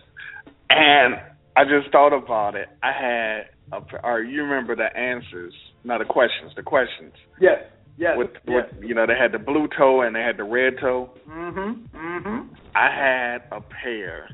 And 0.70 1.14
I 1.56 1.64
just 1.64 1.90
thought 1.92 2.12
about 2.12 2.54
it. 2.56 2.68
I 2.82 2.92
had 2.92 3.40
a, 3.72 4.06
or 4.06 4.22
you 4.22 4.42
remember 4.42 4.76
the 4.76 4.96
answers, 4.96 5.54
not 5.84 5.98
the 5.98 6.04
questions, 6.04 6.52
the 6.56 6.62
questions. 6.62 7.12
Yes. 7.40 7.62
Yes. 7.99 8.14
With, 8.16 8.30
yes. 8.46 8.66
with 8.72 8.84
you 8.84 8.94
know, 8.94 9.07
they 9.07 9.16
had 9.20 9.32
the 9.32 9.38
blue 9.38 9.68
toe 9.76 10.03
and 10.03 10.14
they 10.14 10.20
had 10.20 10.36
the 10.36 10.44
red 10.44 10.74
toe. 10.80 11.11
Mhm. 11.28 11.88
Mhm. 11.90 12.49
I 12.74 12.90
had 12.90 13.42
a 13.51 13.61
pair, 13.61 14.28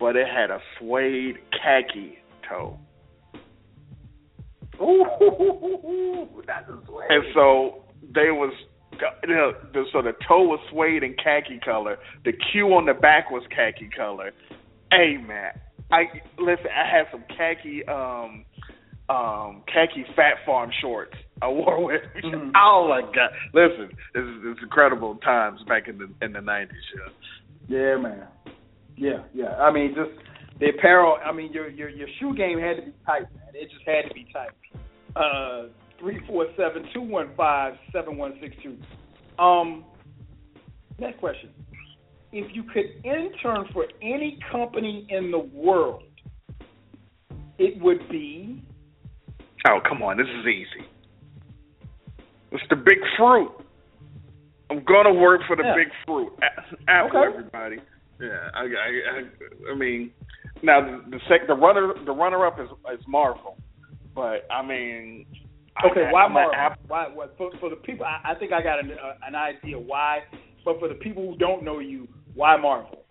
but 0.00 0.16
it 0.16 0.26
had 0.26 0.50
a 0.50 0.60
suede 0.78 1.38
khaki 1.52 2.18
toe. 2.48 2.78
Ooh, 4.80 6.26
that's 6.46 6.68
a 6.68 6.78
suede. 6.86 7.10
And 7.10 7.24
so 7.34 7.84
they 8.14 8.30
was 8.30 8.54
you 9.26 9.34
know, 9.34 9.52
the, 9.72 9.84
so 9.92 10.00
the 10.02 10.12
toe 10.26 10.42
was 10.42 10.60
suede 10.70 11.02
and 11.02 11.16
khaki 11.22 11.58
color. 11.58 11.98
The 12.24 12.32
Q 12.32 12.68
on 12.68 12.86
the 12.86 12.94
back 12.94 13.30
was 13.30 13.42
khaki 13.54 13.90
color. 13.94 14.32
Hey 14.90 15.16
man, 15.18 15.52
I 15.90 16.04
listen. 16.38 16.66
I 16.74 16.88
had 16.88 17.06
some 17.10 17.24
khaki 17.36 17.84
um 17.86 18.44
um 19.08 19.62
khaki 19.72 20.04
Phat 20.16 20.44
Farm 20.46 20.70
shorts. 20.80 21.14
I 21.40 21.48
wore 21.48 21.84
with. 21.84 22.02
Mhm. 22.24 22.52
Oh 22.56 22.86
my 22.88 23.02
god! 23.02 23.30
Listen, 23.52 23.90
this 24.14 24.22
is 24.22 24.36
it's 24.44 24.60
incredible 24.62 25.16
times 25.16 25.60
back 25.68 25.88
in 25.88 25.98
the 25.98 26.08
in 26.24 26.32
the 26.32 26.40
nineties. 26.40 26.76
Yeah. 26.94 27.78
Yeah, 27.78 27.96
man. 27.96 28.26
Yeah, 28.96 29.22
yeah. 29.34 29.56
I 29.56 29.72
mean, 29.72 29.94
just 29.94 30.10
the 30.60 30.68
apparel. 30.70 31.16
I 31.24 31.32
mean, 31.32 31.52
your 31.52 31.68
your 31.68 31.88
your 31.88 32.08
shoe 32.20 32.34
game 32.36 32.58
had 32.58 32.76
to 32.76 32.82
be 32.82 32.92
tight, 33.06 33.22
man. 33.34 33.48
It 33.54 33.70
just 33.70 33.86
had 33.86 34.08
to 34.08 34.14
be 34.14 34.26
tight. 34.32 34.50
Uh, 35.16 35.68
three 35.98 36.20
four 36.26 36.46
seven 36.56 36.84
two 36.94 37.02
one 37.02 37.30
five 37.36 37.74
seven 37.92 38.16
one 38.16 38.34
six 38.40 38.54
two. 38.62 38.76
Um, 39.42 39.84
next 40.98 41.18
question. 41.18 41.50
If 42.32 42.54
you 42.54 42.62
could 42.62 42.86
intern 43.04 43.66
for 43.72 43.86
any 44.00 44.38
company 44.50 45.06
in 45.10 45.30
the 45.30 45.38
world, 45.38 46.04
it 47.58 47.80
would 47.82 48.08
be. 48.08 48.62
Oh 49.66 49.80
come 49.88 50.02
on, 50.02 50.16
this 50.16 50.26
is 50.26 50.46
easy. 50.46 50.86
It's 52.50 52.64
the 52.68 52.76
big 52.76 52.98
fruit. 53.16 53.50
I'm 54.70 54.82
gonna 54.84 55.12
work 55.14 55.42
for 55.46 55.56
the 55.56 55.62
Yeah. 55.62 55.74
big 55.76 55.88
fruit. 56.06 56.32
Apple, 56.88 57.18
Okay. 57.18 57.28
everybody. 57.32 57.76
Yeah, 58.20 58.50
I, 58.54 58.60
I, 58.62 58.66
I, 58.68 59.72
I 59.72 59.74
mean, 59.74 60.12
now 60.62 60.80
the 60.80 61.02
the, 61.10 61.18
sec, 61.28 61.46
the 61.46 61.54
runner, 61.54 61.92
the 62.04 62.12
runner 62.12 62.46
up 62.46 62.58
is 62.60 62.68
is 62.98 63.04
Marvel, 63.08 63.56
but 64.14 64.46
I 64.50 64.62
mean, 64.64 65.26
Okay, 65.84 66.06
I, 66.06 66.12
why 66.12 66.28
Marvel? 66.28 66.54
Apple- 66.54 66.84
Why, 66.88 67.08
what, 67.08 67.34
for, 67.38 67.50
for 67.58 67.70
the 67.70 67.76
people, 67.76 68.04
I, 68.04 68.32
I 68.32 68.34
think 68.34 68.52
I 68.52 68.62
got 68.62 68.78
an, 68.78 68.92
uh, 68.92 69.14
an 69.26 69.34
idea 69.34 69.78
why. 69.78 70.20
But 70.64 70.78
for 70.78 70.86
the 70.88 70.94
people 70.94 71.26
who 71.28 71.36
don't 71.38 71.64
know 71.64 71.78
you, 71.80 72.06
why 72.34 72.56
Marvel? 72.56 73.04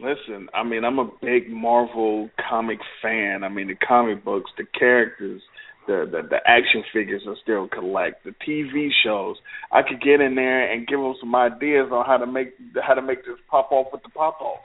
Listen, 0.00 0.48
I 0.54 0.64
mean, 0.64 0.84
I'm 0.84 0.98
a 0.98 1.08
big 1.22 1.48
Marvel 1.50 2.28
comic 2.48 2.78
fan. 3.00 3.44
I 3.44 3.48
mean, 3.48 3.68
the 3.68 3.76
comic 3.76 4.24
books, 4.24 4.50
the 4.58 4.64
characters, 4.76 5.40
the 5.86 6.08
the, 6.10 6.28
the 6.28 6.38
action 6.46 6.82
figures 6.92 7.22
I 7.26 7.34
still 7.42 7.68
collect, 7.68 8.24
the 8.24 8.34
TV 8.46 8.88
shows. 9.04 9.36
I 9.72 9.82
could 9.82 10.00
get 10.00 10.20
in 10.20 10.34
there 10.34 10.72
and 10.72 10.86
give 10.86 10.98
them 10.98 11.14
some 11.20 11.34
ideas 11.34 11.88
on 11.92 12.04
how 12.06 12.16
to 12.16 12.26
make 12.26 12.54
how 12.82 12.94
to 12.94 13.02
make 13.02 13.24
this 13.24 13.38
pop 13.50 13.72
off 13.72 13.88
with 13.92 14.02
the 14.02 14.10
pop 14.10 14.40
off. 14.40 14.60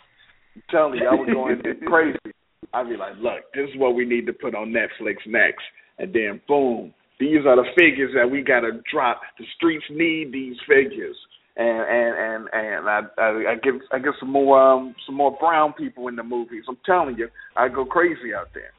I'm 0.55 0.63
telling 0.69 0.99
you, 0.99 1.07
I 1.07 1.13
was 1.13 1.29
going 1.31 1.79
crazy. 1.87 2.35
I'd 2.73 2.89
be 2.89 2.97
like, 2.97 3.15
look, 3.17 3.51
this 3.53 3.69
is 3.69 3.79
what 3.79 3.95
we 3.95 4.05
need 4.05 4.25
to 4.27 4.33
put 4.33 4.53
on 4.53 4.73
Netflix 4.73 5.17
next, 5.25 5.63
and 5.97 6.13
then 6.13 6.41
boom, 6.47 6.93
these 7.19 7.45
are 7.45 7.55
the 7.55 7.69
figures 7.77 8.11
that 8.15 8.29
we 8.29 8.41
got 8.41 8.61
to 8.61 8.81
drop. 8.91 9.21
The 9.37 9.45
streets 9.55 9.85
need 9.89 10.31
these 10.31 10.55
figures 10.67 11.15
and 11.59 11.67
and 11.67 12.15
and 12.17 12.49
and 12.53 12.89
I 12.89 12.99
I, 13.17 13.27
I 13.51 13.55
get 13.61 13.73
I 13.91 13.99
get 13.99 14.13
some 14.19 14.31
more 14.31 14.59
um 14.59 14.95
some 15.05 15.15
more 15.15 15.35
brown 15.39 15.73
people 15.73 16.07
in 16.07 16.15
the 16.15 16.23
movies. 16.23 16.63
I'm 16.67 16.77
telling 16.85 17.17
you, 17.17 17.27
I 17.55 17.67
go 17.67 17.85
crazy 17.85 18.33
out 18.35 18.47
there. 18.53 18.71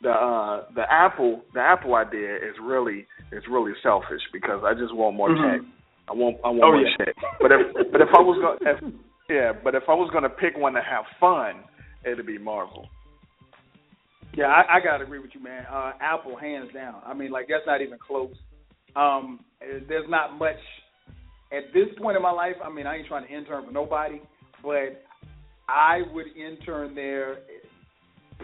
The 0.00 0.10
uh 0.10 0.64
the 0.74 0.84
Apple 0.90 1.42
the 1.54 1.60
Apple 1.60 1.94
idea 1.94 2.36
is 2.36 2.54
really 2.62 3.06
is 3.32 3.42
really 3.50 3.72
selfish 3.82 4.22
because 4.32 4.62
I 4.64 4.74
just 4.74 4.94
want 4.94 5.16
more 5.16 5.28
Mhm. 5.30 5.58
tech. 5.58 5.66
I 6.08 6.12
want 6.12 6.36
I 6.44 6.48
want 6.48 6.62
Oh, 6.62 6.72
more 6.72 6.82
yeah. 6.82 6.96
tech. 6.96 7.14
But 7.40 7.52
if 7.52 7.90
but 7.92 8.00
if 8.00 8.08
I 8.14 8.20
was 8.20 8.38
gonna 8.38 8.70
if, 8.72 8.94
yeah, 9.28 9.52
but 9.52 9.74
if 9.74 9.82
I 9.88 9.94
was 9.94 10.10
gonna 10.12 10.30
pick 10.30 10.56
one 10.56 10.74
to 10.74 10.82
have 10.82 11.04
fun, 11.18 11.64
it'd 12.04 12.26
be 12.26 12.38
Marvel. 12.38 12.88
Yeah, 14.34 14.46
I, 14.46 14.76
I 14.76 14.80
gotta 14.80 15.04
agree 15.04 15.18
with 15.18 15.34
you, 15.34 15.42
man. 15.42 15.66
Uh, 15.70 15.92
Apple, 16.00 16.36
hands 16.36 16.72
down. 16.72 17.02
I 17.04 17.12
mean, 17.12 17.30
like 17.30 17.48
that's 17.48 17.66
not 17.66 17.82
even 17.82 17.98
close. 17.98 18.34
Um, 18.94 19.40
there's 19.60 20.08
not 20.08 20.38
much 20.38 20.60
at 21.50 21.72
this 21.72 21.88
point 21.98 22.16
in 22.16 22.22
my 22.22 22.30
life. 22.30 22.56
I 22.62 22.70
mean, 22.70 22.86
I 22.86 22.96
ain't 22.96 23.08
trying 23.08 23.26
to 23.26 23.32
intern 23.32 23.66
for 23.66 23.72
nobody, 23.72 24.20
but 24.62 25.02
I 25.68 26.02
would 26.12 26.26
intern 26.36 26.94
there 26.94 27.38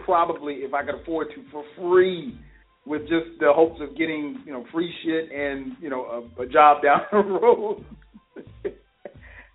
probably 0.03 0.55
if 0.55 0.73
I 0.73 0.83
could 0.83 0.95
afford 1.01 1.27
to 1.35 1.43
for 1.51 1.63
free, 1.77 2.37
with 2.85 3.01
just 3.01 3.39
the 3.39 3.51
hopes 3.51 3.81
of 3.81 3.97
getting 3.97 4.41
you 4.45 4.53
know 4.53 4.65
free 4.71 4.93
shit 5.03 5.31
and 5.31 5.75
you 5.81 5.89
know 5.89 6.29
a, 6.37 6.41
a 6.41 6.47
job 6.47 6.83
down 6.83 7.01
the 7.11 7.17
road. 7.17 7.83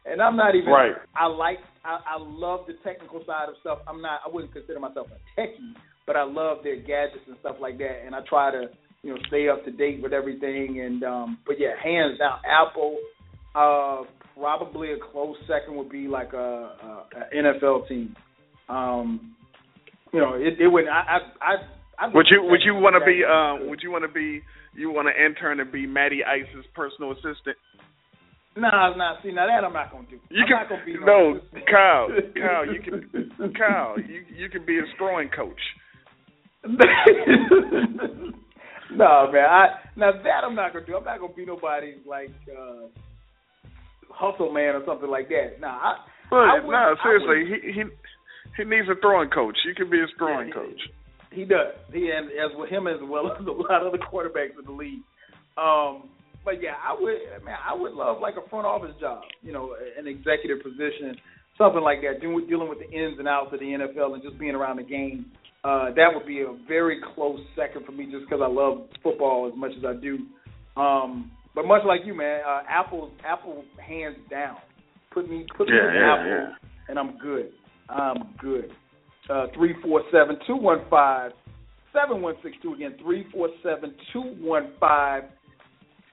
and 0.05 0.21
I'm 0.21 0.37
not 0.37 0.55
even. 0.55 0.71
Right. 0.71 0.93
I 1.15 1.27
like. 1.27 1.59
I, 1.85 1.99
I 2.07 2.17
love 2.19 2.67
the 2.67 2.75
technical 2.85 3.23
side 3.27 3.49
of 3.49 3.55
stuff. 3.61 3.79
I'm 3.89 4.03
not. 4.03 4.21
I 4.27 4.29
wouldn't 4.31 4.53
consider 4.53 4.81
myself 4.81 5.07
a 5.09 5.41
techie, 5.41 5.75
but 6.07 6.17
I 6.17 6.25
love 6.25 6.59
their 6.63 6.77
gadgets 6.77 7.25
and 7.27 7.37
stuff 7.41 7.57
like 7.61 7.79
that. 7.79 8.03
And 8.05 8.15
I 8.15 8.21
try 8.29 8.51
to 8.51 8.67
you 9.03 9.15
know 9.15 9.19
stay 9.29 9.49
up 9.49 9.65
to 9.65 9.71
date 9.71 10.03
with 10.03 10.13
everything. 10.13 10.81
And 10.85 11.05
um, 11.05 11.39
but 11.47 11.57
yeah, 11.59 11.73
hands 11.83 12.19
down, 12.19 12.39
Apple. 12.45 12.99
Uh, 13.55 14.03
probably 14.39 14.93
a 14.93 14.97
close 15.13 15.37
second 15.47 15.77
would 15.77 15.91
be 15.91 16.07
like 16.07 16.33
a, 16.33 16.37
a, 16.37 17.07
a 17.17 17.43
NFL 17.43 17.89
team. 17.89 18.15
Um, 18.69 19.35
you 20.13 20.21
know, 20.21 20.35
it, 20.35 20.61
it 20.61 20.69
would. 20.69 20.87
I, 20.89 21.01
I, 21.01 21.19
I, 21.41 21.57
I 22.07 22.09
Would 22.15 22.27
you 22.31 22.43
would 22.43 22.61
you 22.65 22.75
want 22.75 22.97
to 22.99 23.05
be 23.05 23.23
um 23.25 23.69
would 23.71 23.81
you 23.83 23.91
want 23.91 24.05
to 24.05 24.09
be 24.13 24.43
you 24.75 24.91
want 24.91 25.09
to 25.09 25.25
intern 25.25 25.61
and 25.61 25.71
be 25.71 25.87
Matty 25.87 26.25
Ice's 26.25 26.65
personal 26.75 27.13
assistant? 27.13 27.57
Nah, 28.57 28.97
nah. 28.97 29.21
See, 29.23 29.31
now 29.33 29.47
that 29.47 29.65
I'm 29.65 29.73
not 29.73 29.93
gonna 29.93 30.07
do. 30.11 30.19
You 30.31 30.43
I'm 30.43 30.49
can 30.49 30.57
not 30.57 30.69
gonna 30.69 30.85
be 30.85 30.95
no, 30.99 31.37
assistant. 31.37 31.67
Kyle, 31.71 32.09
Kyle, 32.35 32.67
you 32.67 32.81
can 32.83 33.53
Kyle, 33.59 33.95
you 34.01 34.25
you 34.37 34.49
can 34.49 34.65
be 34.67 34.79
a 34.79 34.83
throwing 34.99 35.29
coach. 35.29 35.61
no, 36.65 36.77
man. 39.33 39.45
I 39.49 39.67
now 39.97 40.13
that 40.13 40.45
I'm 40.45 40.55
not 40.55 40.73
gonna 40.73 40.87
do. 40.87 40.97
I'm 40.97 41.05
not 41.05 41.21
gonna 41.21 41.33
be 41.35 41.45
nobody's 41.47 42.05
like 42.07 42.31
uh 42.51 42.87
hustle 44.13 44.53
man 44.53 44.75
or 44.75 44.83
something 44.87 45.09
like 45.09 45.29
that. 45.29 45.61
Nah, 45.61 45.69
I, 45.69 45.97
But 46.29 46.37
I 46.37 46.55
would- 46.61 46.71
no, 46.73 46.77
I 46.77 46.95
seriously, 47.03 47.45
he 47.47 47.73
he 47.73 47.83
he 48.57 48.65
needs 48.65 48.89
a 48.89 48.99
throwing 49.01 49.31
coach. 49.31 49.57
You 49.65 49.75
can 49.75 49.91
be 49.91 50.01
his 50.01 50.11
throwing 50.19 50.49
Yeah, 50.49 50.55
coach. 50.55 50.81
He 51.33 51.45
does. 51.45 51.75
He 51.93 52.11
and 52.11 52.27
as 52.33 52.51
with 52.57 52.71
him 52.71 52.87
as 52.87 52.99
well 53.03 53.31
as 53.41 53.47
a 53.47 53.51
lot 53.51 53.87
of 53.87 53.93
the 53.93 53.99
quarterbacks 53.99 54.59
in 54.59 54.65
the 54.65 54.73
league. 54.73 55.03
Um, 55.57 56.11
but 56.45 56.63
yeah, 56.63 56.75
I 56.83 56.95
would 56.99 57.45
man, 57.45 57.57
I 57.69 57.75
would 57.75 57.93
love 57.93 58.21
like 58.21 58.35
a 58.35 58.49
front 58.49 58.67
office 58.67 58.95
job, 59.01 59.23
you 59.43 59.53
know, 59.53 59.77
an 59.99 60.07
executive 60.07 60.63
position, 60.63 61.15
something 61.59 61.83
like 61.83 62.01
that, 62.03 62.21
doing 62.21 62.47
dealing 62.49 62.69
with 62.69 62.79
the 62.79 62.91
ins 62.91 63.19
and 63.19 63.29
outs 63.29 63.53
of 63.53 63.61
the 63.61 63.67
NFL 63.67 64.15
and 64.15 64.23
just 64.23 64.39
being 64.39 64.55
around 64.55 64.79
the 64.79 64.83
game. 64.83 65.27
Uh, 65.63 65.93
that 65.95 66.09
would 66.15 66.27
be 66.27 66.41
a 66.41 66.57
very 66.67 66.99
close 67.15 67.39
second 67.55 67.85
for 67.85 67.93
me, 67.93 68.07
just 68.11 68.25
because 68.25 68.41
I 68.43 68.49
love 68.49 68.89
football 69.03 69.47
as 69.53 69.59
much 69.59 69.73
as 69.77 69.85
I 69.85 69.93
do. 70.01 70.19
Um, 70.81 71.31
but 71.55 71.67
much 71.67 71.83
like 71.87 72.01
you, 72.07 72.15
man, 72.15 72.41
uh, 72.49 72.63
Apple, 72.67 73.11
Apple, 73.27 73.65
hands 73.87 74.17
down, 74.31 74.57
put 75.13 75.29
me, 75.29 75.45
put 75.59 75.69
me 75.69 75.75
Yeah, 75.77 75.85
with 75.85 75.95
yeah, 75.95 76.15
Apple, 76.15 76.27
yeah. 76.31 76.55
and 76.89 76.99
I'm 76.99 77.19
good. 77.19 77.51
I'm 77.91 78.35
good. 78.41 78.71
Uh, 79.29 79.47
three 79.55 79.75
four 79.83 80.03
seven 80.13 80.37
two 80.47 80.57
one 80.57 80.81
five 80.91 81.33
seven 81.93 82.23
one 82.23 82.35
six 82.43 82.57
two 82.63 82.75
again. 82.75 82.95
Three 83.03 83.27
four 83.33 83.49
seven 83.63 83.95
two 84.13 84.35
one 84.41 84.73
five 84.81 85.25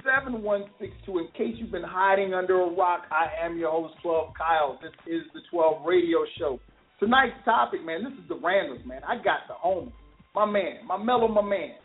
seven 0.04 0.44
one 0.44 0.66
six 0.80 0.92
two. 1.06 1.20
In 1.20 1.28
case 1.38 1.56
you've 1.58 1.72
been 1.72 1.84
hiding 1.84 2.34
under 2.34 2.62
a 2.62 2.70
rock, 2.70 3.04
I 3.12 3.44
am 3.46 3.58
your 3.58 3.72
host, 3.72 3.96
Twelve 4.02 4.34
Kyle. 4.38 4.80
This 4.82 4.92
is 5.08 5.24
the 5.34 5.42
Twelve 5.52 5.86
Radio 5.86 6.20
Show. 6.38 6.60
Tonight's 7.00 7.36
topic, 7.46 7.84
man. 7.86 8.04
This 8.04 8.14
is 8.14 8.28
the 8.28 8.36
randoms, 8.36 8.86
man. 8.86 9.02
I 9.08 9.16
got 9.18 9.42
the 9.48 9.54
home, 9.54 9.92
my 10.34 10.46
man, 10.46 10.86
my 10.88 10.98
mellow, 10.98 11.28
my 11.28 11.42
man. 11.44 11.76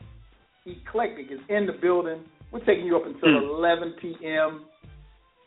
Eclectik 0.66 1.30
is 1.32 1.40
in 1.48 1.66
the 1.66 1.72
building. 1.80 2.20
We're 2.50 2.64
taking 2.64 2.86
you 2.86 2.96
up 2.96 3.04
until 3.06 3.40
Hmm. 3.40 3.56
11 3.56 3.94
p.m. 4.00 4.64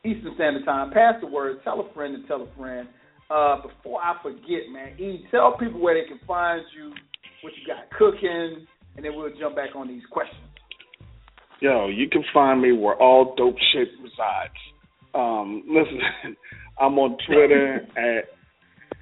Eastern 0.04 0.34
Standard 0.36 0.66
Time. 0.66 0.92
Pass 0.92 1.16
the 1.22 1.28
word. 1.28 1.58
Tell 1.64 1.80
a 1.80 1.94
friend 1.94 2.16
to 2.22 2.28
tell 2.28 2.42
a 2.44 2.58
friend. 2.58 2.88
Uh, 3.30 3.62
before 3.62 4.02
I 4.02 4.16
forget, 4.22 4.70
man, 4.72 5.00
E, 5.00 5.26
tell 5.32 5.58
people 5.58 5.80
where 5.80 6.00
they 6.00 6.08
can 6.08 6.20
find 6.28 6.62
you, 6.76 6.94
what 7.42 7.54
you 7.58 7.66
got 7.66 7.90
cooking, 7.98 8.68
and 8.96 9.06
then 9.06 9.16
we'll 9.16 9.32
jump 9.40 9.56
back 9.56 9.76
on 9.76 9.88
these 9.88 10.04
questions. 10.12 10.40
Yo, 11.60 11.88
you 11.88 12.08
can 12.10 12.24
find 12.34 12.62
me 12.62 12.72
where 12.72 12.96
all 12.96 13.34
dope 13.36 13.56
shit 13.74 13.88
resides. 14.00 14.54
Um, 15.16 15.64
listen, 15.68 16.36
I'm 16.80 17.00
on 17.00 17.18
Twitter 17.26 17.88
at 17.98 18.30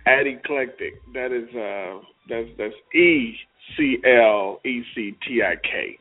at 0.06 0.26
eclectik. 0.26 1.00
That 1.14 1.32
is 1.32 1.54
uh 1.56 2.06
that's 2.30 2.48
that's 2.58 2.96
E 2.96 3.36
C 3.76 3.98
L 4.06 4.62
E 4.66 4.84
C 4.96 5.16
T 5.28 5.42
I 5.44 5.56
K. 5.56 6.00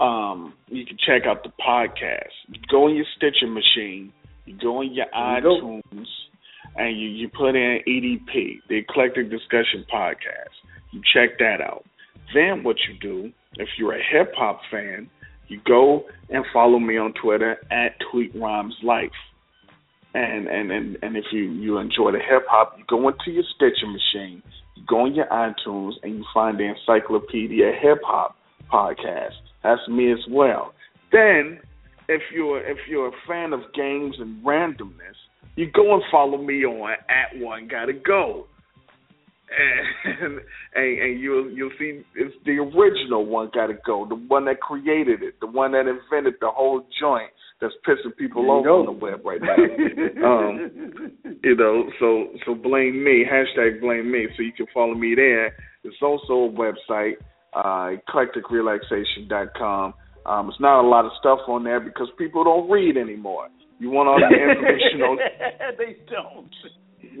Um, 0.00 0.54
you 0.68 0.84
can 0.84 0.96
check 1.06 1.22
out 1.26 1.44
the 1.44 1.50
podcast. 1.50 2.32
Go 2.68 2.88
in 2.88 2.96
your 2.96 3.04
Stitcher 3.16 3.46
machine, 3.46 4.12
You 4.44 4.58
go 4.60 4.78
on 4.78 4.92
your 4.92 5.06
iTunes 5.14 6.06
and 6.76 6.98
you, 6.98 7.08
you 7.08 7.28
put 7.28 7.54
in 7.54 7.80
EDP, 7.86 8.60
the 8.68 8.82
Eclectik 8.82 9.30
Discussion 9.30 9.84
Podcast. 9.92 10.54
You 10.92 11.00
check 11.12 11.38
that 11.38 11.60
out. 11.60 11.84
Then 12.32 12.64
what 12.64 12.76
you 12.88 12.98
do, 13.00 13.32
if 13.56 13.68
you're 13.78 13.94
a 13.94 14.02
hip 14.02 14.32
hop 14.36 14.60
fan, 14.70 15.08
you 15.48 15.60
go 15.66 16.04
and 16.30 16.44
follow 16.52 16.78
me 16.78 16.96
on 16.96 17.12
Twitter 17.20 17.56
at 17.70 17.96
Tweet 18.10 18.34
Rhymes 18.34 18.76
Life. 18.82 19.10
And 20.14 20.46
and 20.46 20.70
and, 20.70 20.98
and 21.02 21.16
if 21.16 21.24
you, 21.32 21.42
you 21.42 21.78
enjoy 21.78 22.12
the 22.12 22.18
hip 22.18 22.44
hop, 22.48 22.76
you 22.78 22.84
go 22.88 23.08
into 23.08 23.30
your 23.30 23.44
Stitcher 23.54 23.86
machine, 23.86 24.42
you 24.76 24.84
go 24.88 25.00
on 25.00 25.14
your 25.14 25.26
iTunes 25.26 25.94
and 26.02 26.16
you 26.16 26.24
find 26.32 26.58
the 26.58 26.64
Encyclopedia 26.64 27.72
Hip 27.80 27.98
Hop 28.04 28.36
podcast. 28.72 29.34
That's 29.62 29.86
me 29.88 30.12
as 30.12 30.20
well. 30.30 30.72
Then 31.10 31.60
if 32.08 32.22
you're 32.32 32.60
if 32.60 32.78
you're 32.88 33.08
a 33.08 33.12
fan 33.26 33.52
of 33.52 33.60
games 33.74 34.16
and 34.18 34.44
randomness, 34.44 35.18
you 35.56 35.70
go 35.70 35.94
and 35.94 36.02
follow 36.10 36.38
me 36.38 36.64
on 36.64 36.92
at 36.92 37.40
one 37.40 37.68
gotta 37.68 37.92
go. 37.92 38.46
And, 40.06 40.22
and 40.74 40.98
and 40.98 41.20
you'll 41.20 41.50
you'll 41.50 41.70
see 41.78 42.02
it's 42.16 42.34
the 42.44 42.58
original 42.58 43.24
one 43.26 43.50
gotta 43.54 43.74
go, 43.86 44.06
the 44.08 44.16
one 44.16 44.46
that 44.46 44.60
created 44.60 45.22
it, 45.22 45.38
the 45.40 45.46
one 45.46 45.72
that 45.72 45.86
invented 45.86 46.34
the 46.40 46.48
whole 46.48 46.86
joint 46.98 47.30
that's 47.60 47.74
pissing 47.86 48.16
people 48.16 48.50
off 48.50 48.66
on 48.66 48.86
the 48.86 48.92
web 48.92 49.24
right 49.24 49.40
now. 49.40 49.54
um, 50.26 51.12
you 51.42 51.54
know, 51.56 51.84
so 52.00 52.28
so 52.44 52.54
blame 52.54 53.04
me, 53.04 53.24
hashtag 53.30 53.80
blame 53.80 54.10
me, 54.10 54.26
so 54.36 54.42
you 54.42 54.52
can 54.52 54.66
follow 54.74 54.94
me 54.94 55.14
there. 55.14 55.54
It's 55.84 55.96
also 56.02 56.44
a 56.44 56.50
website, 56.50 57.14
uh, 57.52 57.96
eclecticrelaxation.com. 58.08 59.94
Um, 60.26 60.48
it's 60.48 60.60
not 60.60 60.80
a 60.82 60.88
lot 60.88 61.04
of 61.04 61.12
stuff 61.20 61.40
on 61.48 61.64
there 61.64 61.80
because 61.80 62.08
people 62.16 62.44
don't 62.44 62.70
read 62.70 62.96
anymore. 62.96 63.48
You 63.84 63.90
want 63.90 64.08
all 64.08 64.16
your 64.16 64.32
information 64.32 65.04
on. 65.04 65.18
they 65.76 66.00
don't. 66.08 66.48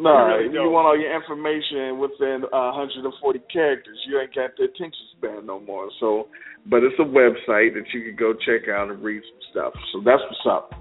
nah, 0.00 0.24
really 0.32 0.48
you 0.48 0.70
want 0.72 0.88
all 0.88 0.96
your 0.96 1.12
information 1.12 2.00
within 2.00 2.48
uh, 2.48 2.72
140 2.72 3.04
characters. 3.52 3.98
You 4.08 4.18
ain't 4.18 4.34
got 4.34 4.56
the 4.56 4.64
attention 4.64 5.04
span 5.12 5.44
no 5.44 5.60
more. 5.60 5.90
So, 6.00 6.28
but 6.64 6.80
it's 6.80 6.96
a 6.98 7.04
website 7.04 7.76
that 7.76 7.84
you 7.92 8.00
can 8.00 8.16
go 8.16 8.32
check 8.32 8.66
out 8.72 8.88
and 8.88 9.04
read 9.04 9.20
some 9.20 9.40
stuff. 9.52 9.72
So 9.92 10.00
that's 10.00 10.22
what's 10.24 10.48
up. 10.48 10.72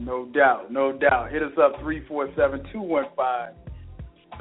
No 0.00 0.26
doubt, 0.26 0.72
no 0.72 0.90
doubt. 0.90 1.30
Hit 1.30 1.44
us 1.44 1.54
up 1.62 1.78
three 1.78 2.04
four 2.08 2.28
seven 2.36 2.66
two 2.72 2.82
one 2.82 3.06
five 3.14 3.54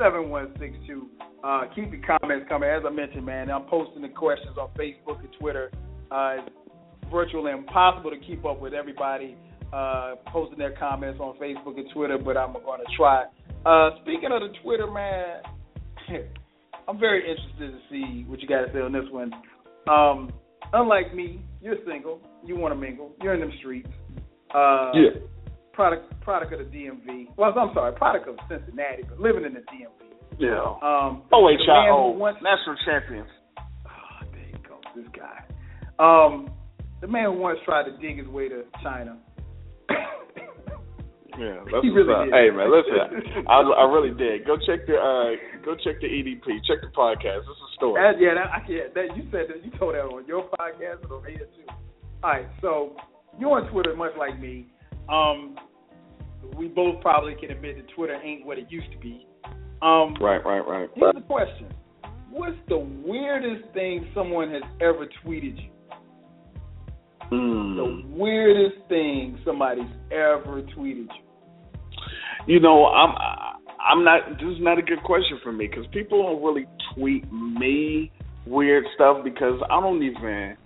seven 0.01 0.31
one 0.31 0.51
six 0.57 0.73
two. 0.87 1.09
Uh, 1.43 1.65
keep 1.75 1.93
your 1.93 2.01
comments 2.17 2.49
coming. 2.49 2.71
As 2.71 2.81
I 2.87 2.89
mentioned, 2.89 3.23
man, 3.23 3.51
I'm 3.51 3.69
posting 3.69 4.01
the 4.01 4.09
questions 4.09 4.57
on 4.57 4.69
Facebook 4.73 5.19
and 5.19 5.29
Twitter. 5.39 5.69
Uh, 6.09 6.37
it's 6.39 6.55
virtually 7.11 7.51
impossible 7.51 8.09
to 8.09 8.17
keep 8.17 8.45
up 8.45 8.59
with 8.59 8.73
everybody 8.73 9.37
uh, 9.73 10.15
posting 10.27 10.57
their 10.57 10.75
comments 10.77 11.19
on 11.19 11.37
Facebook 11.37 11.77
and 11.77 11.89
Twitter, 11.93 12.17
but 12.17 12.37
I'm 12.37 12.53
going 12.53 12.79
to 12.79 12.95
try. 12.97 13.25
Uh, 13.65 13.91
speaking 14.01 14.29
of 14.31 14.41
the 14.41 14.57
Twitter, 14.63 14.89
man, 14.89 15.41
I'm 16.87 16.99
very 16.99 17.21
interested 17.29 17.71
to 17.71 17.79
see 17.89 18.25
what 18.27 18.41
you 18.41 18.47
got 18.47 18.65
to 18.65 18.73
say 18.73 18.79
on 18.79 18.91
this 18.91 19.05
one. 19.11 19.31
Um, 19.87 20.31
unlike 20.73 21.13
me, 21.13 21.41
you're 21.61 21.77
single. 21.87 22.19
You 22.43 22.55
want 22.55 22.73
to 22.73 22.79
mingle. 22.79 23.11
You're 23.21 23.33
in 23.33 23.41
them 23.41 23.51
streets. 23.59 23.89
Uh, 24.53 24.91
yeah. 24.93 25.21
Product 25.73 26.19
product 26.21 26.53
of 26.53 26.59
the 26.59 26.65
DMV. 26.65 27.27
Well, 27.37 27.53
I'm 27.57 27.73
sorry, 27.73 27.93
product 27.93 28.27
of 28.27 28.35
Cincinnati, 28.49 29.03
but 29.07 29.19
living 29.19 29.45
in 29.45 29.53
the 29.53 29.59
DMV. 29.61 30.09
Yeah. 30.39 30.59
Um, 30.81 31.23
OHIO, 31.31 32.17
national 32.41 32.75
champions. 32.85 33.29
Oh, 33.59 34.25
there 34.31 34.47
you 34.47 34.57
go, 34.67 34.79
this 34.95 35.05
guy. 35.15 35.45
Um, 35.99 36.49
the 37.01 37.07
man 37.07 37.25
who 37.25 37.33
once 37.33 37.59
tried 37.65 37.83
to 37.83 37.97
dig 37.97 38.17
his 38.17 38.27
way 38.27 38.49
to 38.49 38.63
China 38.83 39.17
yeah, 41.39 41.63
that's 41.71 41.83
he 41.83 41.89
really 41.89 42.11
Did. 42.25 42.33
Hey 42.33 42.49
man, 42.51 42.67
listen, 42.67 43.45
I, 43.47 43.61
I 43.61 43.85
really 43.87 44.13
did. 44.13 44.45
Go 44.45 44.57
check 44.57 44.85
the 44.87 44.95
uh, 44.99 45.35
go 45.63 45.75
check 45.75 46.01
the 46.01 46.07
EDP, 46.07 46.63
check 46.67 46.81
the 46.81 46.91
podcast. 46.95 47.47
This 47.47 47.55
is 47.55 47.63
a 47.63 47.75
story. 47.75 48.01
That, 48.01 48.19
yeah, 48.19 48.33
that, 48.35 48.47
I, 48.51 48.59
yeah, 48.67 48.91
that 48.93 49.15
you 49.15 49.23
said 49.31 49.47
that 49.47 49.63
you 49.63 49.71
told 49.79 49.95
that 49.95 50.03
on 50.03 50.27
your 50.27 50.49
podcast 50.59 51.03
and 51.03 51.11
on 51.11 51.23
here 51.25 51.47
too. 51.55 51.67
All 52.23 52.29
right, 52.29 52.47
so 52.61 52.95
you're 53.39 53.51
on 53.51 53.71
Twitter 53.71 53.95
much 53.95 54.11
like 54.17 54.39
me. 54.39 54.67
Um, 55.07 55.55
we 56.57 56.67
both 56.67 57.01
probably 57.01 57.35
can 57.35 57.51
admit 57.51 57.77
that 57.77 57.87
Twitter 57.95 58.19
ain't 58.21 58.45
what 58.45 58.57
it 58.57 58.67
used 58.69 58.91
to 58.91 58.97
be. 58.97 59.25
Um, 59.81 60.15
right, 60.19 60.43
right, 60.45 60.59
right. 60.59 60.89
Here's 60.93 61.15
the 61.15 61.21
question: 61.21 61.73
What's 62.29 62.57
the 62.67 62.77
weirdest 62.77 63.73
thing 63.73 64.07
someone 64.13 64.51
has 64.51 64.63
ever 64.81 65.07
tweeted 65.23 65.57
you? 65.57 65.69
Mm. 67.31 67.75
The 67.75 68.17
weirdest 68.17 68.87
thing 68.87 69.39
somebody's 69.45 69.89
ever 70.11 70.61
tweeted 70.75 71.07
you. 71.07 71.29
You 72.47 72.59
know, 72.59 72.85
I'm 72.87 73.15
I'm 73.79 74.03
not. 74.03 74.29
This 74.39 74.49
is 74.49 74.61
not 74.61 74.79
a 74.79 74.81
good 74.81 75.03
question 75.03 75.39
for 75.43 75.51
me 75.51 75.67
because 75.67 75.85
people 75.93 76.23
don't 76.23 76.43
really 76.43 76.65
tweet 76.95 77.31
me 77.31 78.11
weird 78.47 78.83
stuff 78.95 79.23
because 79.23 79.61
I 79.69 79.79
don't 79.79 80.01
even 80.01 80.57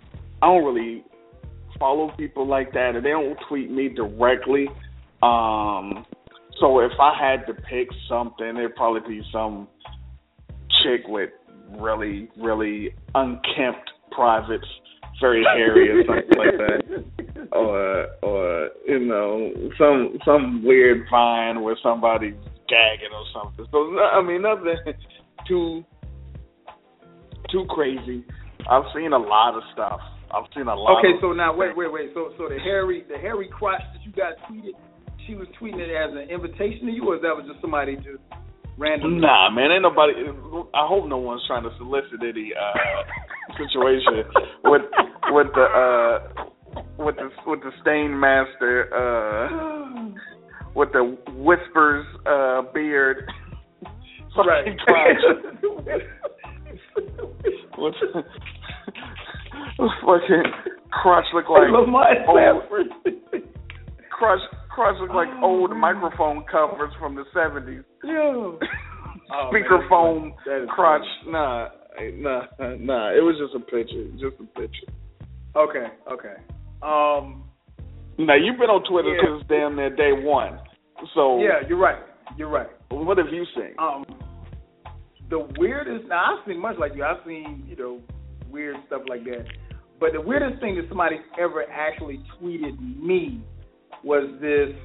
I 0.41 0.45
don't 0.45 0.64
really 0.64 1.03
follow 1.80 2.11
people 2.18 2.47
like 2.47 2.72
that, 2.74 2.95
and 2.95 3.05
they 3.05 3.09
don't 3.09 3.38
tweet 3.49 3.70
me 3.70 3.89
directly. 3.89 4.68
Um, 5.22 6.05
so 6.59 6.80
if 6.80 6.91
I 6.99 7.14
had 7.20 7.45
to 7.47 7.53
pick 7.53 7.88
something, 8.07 8.55
it'd 8.57 8.76
probably 8.76 9.18
be 9.18 9.24
some 9.32 9.68
chick 10.84 11.01
with 11.07 11.30
really, 11.80 12.30
really 12.38 12.93
unkempt 13.16 13.89
privates 14.11 14.68
very 15.24 15.43
hairy 15.55 15.88
or 15.89 16.03
something 16.03 16.38
like 16.38 16.57
that, 16.59 17.47
or 17.55 18.07
or 18.21 18.69
you 18.86 18.99
know 18.99 19.51
some 19.80 20.19
some 20.26 20.63
weird 20.63 21.07
vine 21.09 21.61
where 21.63 21.78
somebody's 21.82 22.36
gagging 22.67 23.15
or 23.15 23.26
something. 23.32 23.65
So 23.71 23.97
I 23.99 24.21
mean 24.21 24.41
nothing 24.41 24.76
too 25.47 25.86
too 27.49 27.65
crazy. 27.69 28.26
I've 28.69 28.84
seen 28.95 29.13
a 29.13 29.17
lot 29.17 29.55
of 29.55 29.63
stuff. 29.71 30.01
I've 30.34 30.49
seen 30.55 30.67
a 30.67 30.76
lot. 30.76 30.99
Okay, 30.99 31.15
so 31.21 31.32
now 31.32 31.55
wait, 31.55 31.78
wait, 31.78 31.91
wait. 31.91 32.11
So 32.13 32.34
so 32.38 32.49
the 32.49 32.59
hairy 32.59 33.05
the 33.07 33.17
hairy 33.17 33.47
crotch 33.47 33.82
that 33.93 34.03
you 34.03 34.11
got 34.11 34.34
tweeted, 34.49 34.76
she 35.26 35.36
was 35.36 35.47
tweeting 35.61 35.80
it 35.80 35.93
as 35.95 36.11
an 36.11 36.30
invitation 36.30 36.88
to 36.88 36.91
you, 36.91 37.07
or 37.07 37.15
that 37.15 37.32
was 37.32 37.45
just 37.47 37.61
somebody 37.61 37.95
just 37.95 38.19
random? 38.78 39.19
Nah, 39.19 39.49
man, 39.49 39.71
ain't 39.71 39.84
nobody. 39.84 40.13
I 40.74 40.88
hope 40.88 41.07
no 41.07 41.17
one's 41.17 41.43
trying 41.47 41.63
to 41.63 41.71
solicit 41.78 42.21
any 42.21 42.51
uh, 42.53 42.74
situation 43.57 44.24
with 44.63 44.82
with 45.30 45.47
the 45.53 45.63
uh, 45.63 46.19
with 46.97 47.15
the 47.15 47.30
with 47.45 47.61
the 47.61 47.71
stain 47.82 48.19
master 48.19 48.89
uh, 48.93 50.09
with 50.76 50.91
the 50.93 51.17
whispers 51.34 52.05
uh, 52.26 52.61
beard. 52.74 53.30
Right. 54.36 54.65
What's 57.76 57.97
fucking 59.78 60.43
crotch 60.91 61.26
look 61.34 61.49
like 61.49 61.69
old, 61.74 61.89
crotch 64.09 64.39
crotch 64.74 64.95
look 64.99 65.11
like 65.13 65.28
old 65.41 65.76
microphone 65.76 66.43
covers 66.51 66.91
from 66.99 67.15
the 67.15 67.24
seventies. 67.34 67.84
Yeah. 68.03 68.51
Oh, 69.36 69.49
Speakerphone 69.51 70.34
man, 70.45 70.67
crotch. 70.67 71.01
Nah, 71.26 71.69
nah, 71.97 72.41
nah. 72.59 73.09
It 73.09 73.24
was 73.24 73.36
just 73.39 73.55
a 73.55 73.59
picture. 73.65 74.05
Just 74.11 74.36
a 74.39 74.59
picture. 74.59 74.91
Okay, 75.55 75.88
okay. 76.11 76.36
Um. 76.84 77.45
Now 78.19 78.36
you've 78.36 78.59
been 78.59 78.69
on 78.69 78.84
Twitter 78.88 79.15
Yeah. 79.15 79.38
since 79.39 79.47
damn 79.49 79.76
near 79.76 79.89
day 79.95 80.11
one. 80.24 80.59
So 81.15 81.39
Yeah, 81.39 81.67
you're 81.67 81.80
right. 81.80 82.03
You're 82.38 82.49
right. 82.49 82.67
what 82.89 83.17
have 83.17 83.28
you 83.32 83.45
seen? 83.55 83.74
Um. 83.80 84.05
The 85.32 85.47
weirdest. 85.57 86.07
Now 86.09 86.38
I've 86.38 86.45
seen 86.47 86.59
much 86.59 86.76
like 86.78 86.91
you. 86.95 87.03
I've 87.03 87.26
seen 87.26 87.63
you 87.67 87.76
know 87.76 88.01
weird 88.51 88.76
stuff 88.86 89.01
like 89.07 89.24
that. 89.24 89.45
But 89.99 90.11
the 90.13 90.21
weirdest 90.21 90.61
thing 90.61 90.76
that 90.76 90.86
somebody's 90.89 91.21
ever 91.39 91.63
actually 91.71 92.21
tweeted 92.39 92.78
me 93.01 93.41
was 94.04 94.30
this 94.41 94.76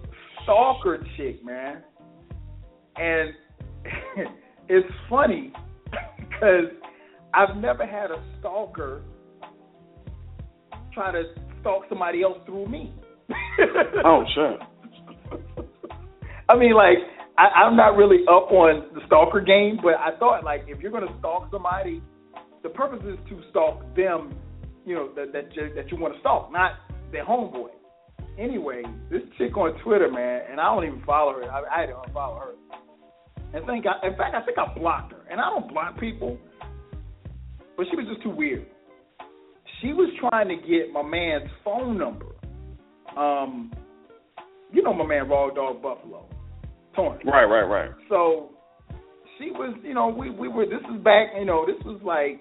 stalker 0.42 1.04
chick, 1.16 1.44
man. 1.44 1.82
And 2.96 3.30
it's 4.68 4.88
funny 5.08 5.52
because 6.18 6.72
I've 7.34 7.56
never 7.56 7.86
had 7.86 8.10
a 8.10 8.22
stalker 8.38 9.02
try 10.92 11.12
to 11.12 11.22
stalk 11.60 11.84
somebody 11.88 12.22
else 12.22 12.38
through 12.46 12.68
me. 12.68 12.94
Oh 14.04 14.24
sure. 14.34 14.56
I 16.48 16.56
mean, 16.56 16.74
like, 16.74 16.98
I, 17.36 17.64
I'm 17.64 17.76
not 17.76 17.96
really 17.96 18.22
up 18.22 18.50
on 18.52 18.86
the 18.94 19.00
stalker 19.06 19.40
game, 19.40 19.78
but 19.82 19.94
I 19.94 20.16
thought, 20.18 20.44
like, 20.44 20.64
if 20.68 20.80
you're 20.80 20.92
gonna 20.92 21.14
stalk 21.18 21.48
somebody, 21.50 22.00
the 22.62 22.68
purpose 22.68 23.00
is 23.04 23.18
to 23.28 23.42
stalk 23.50 23.80
them, 23.96 24.34
you 24.86 24.94
know, 24.94 25.10
that 25.14 25.32
that 25.32 25.54
you, 25.54 25.74
that 25.74 25.90
you 25.90 25.98
want 25.98 26.14
to 26.14 26.20
stalk, 26.20 26.52
not 26.52 26.72
their 27.12 27.24
homeboy. 27.24 27.70
Anyway, 28.38 28.82
this 29.10 29.22
chick 29.36 29.56
on 29.56 29.78
Twitter, 29.82 30.10
man, 30.10 30.42
and 30.50 30.60
I 30.60 30.64
don't 30.64 30.84
even 30.84 31.02
follow 31.04 31.32
her. 31.32 31.44
I, 31.50 31.62
I 31.74 31.80
had 31.80 31.86
to 31.86 31.94
unfollow 31.94 32.40
her. 32.40 32.54
And 33.54 33.66
think, 33.66 33.84
I, 33.86 34.06
in 34.06 34.16
fact, 34.16 34.34
I 34.34 34.44
think 34.44 34.58
I 34.58 34.72
blocked 34.78 35.12
her. 35.12 35.24
And 35.30 35.40
I 35.40 35.50
don't 35.50 35.68
block 35.68 35.98
people, 35.98 36.38
but 37.76 37.86
she 37.90 37.96
was 37.96 38.06
just 38.08 38.22
too 38.22 38.30
weird. 38.30 38.66
She 39.80 39.88
was 39.88 40.12
trying 40.20 40.48
to 40.48 40.56
get 40.56 40.92
my 40.92 41.02
man's 41.02 41.50
phone 41.64 41.98
number. 41.98 42.26
Um, 43.16 43.72
you 44.72 44.82
know 44.82 44.92
my 44.92 45.06
man 45.06 45.28
Raw 45.28 45.50
Dog 45.50 45.82
Buffalo, 45.82 46.26
Torrance. 46.94 47.22
Right, 47.24 47.44
right, 47.44 47.64
right. 47.64 47.90
So 48.08 48.50
she 49.38 49.50
was, 49.50 49.76
you 49.82 49.94
know, 49.94 50.08
we 50.08 50.30
we 50.30 50.48
were. 50.48 50.66
This 50.66 50.80
is 50.94 51.02
back, 51.02 51.28
you 51.38 51.44
know, 51.44 51.66
this 51.66 51.82
was 51.84 52.00
like, 52.04 52.40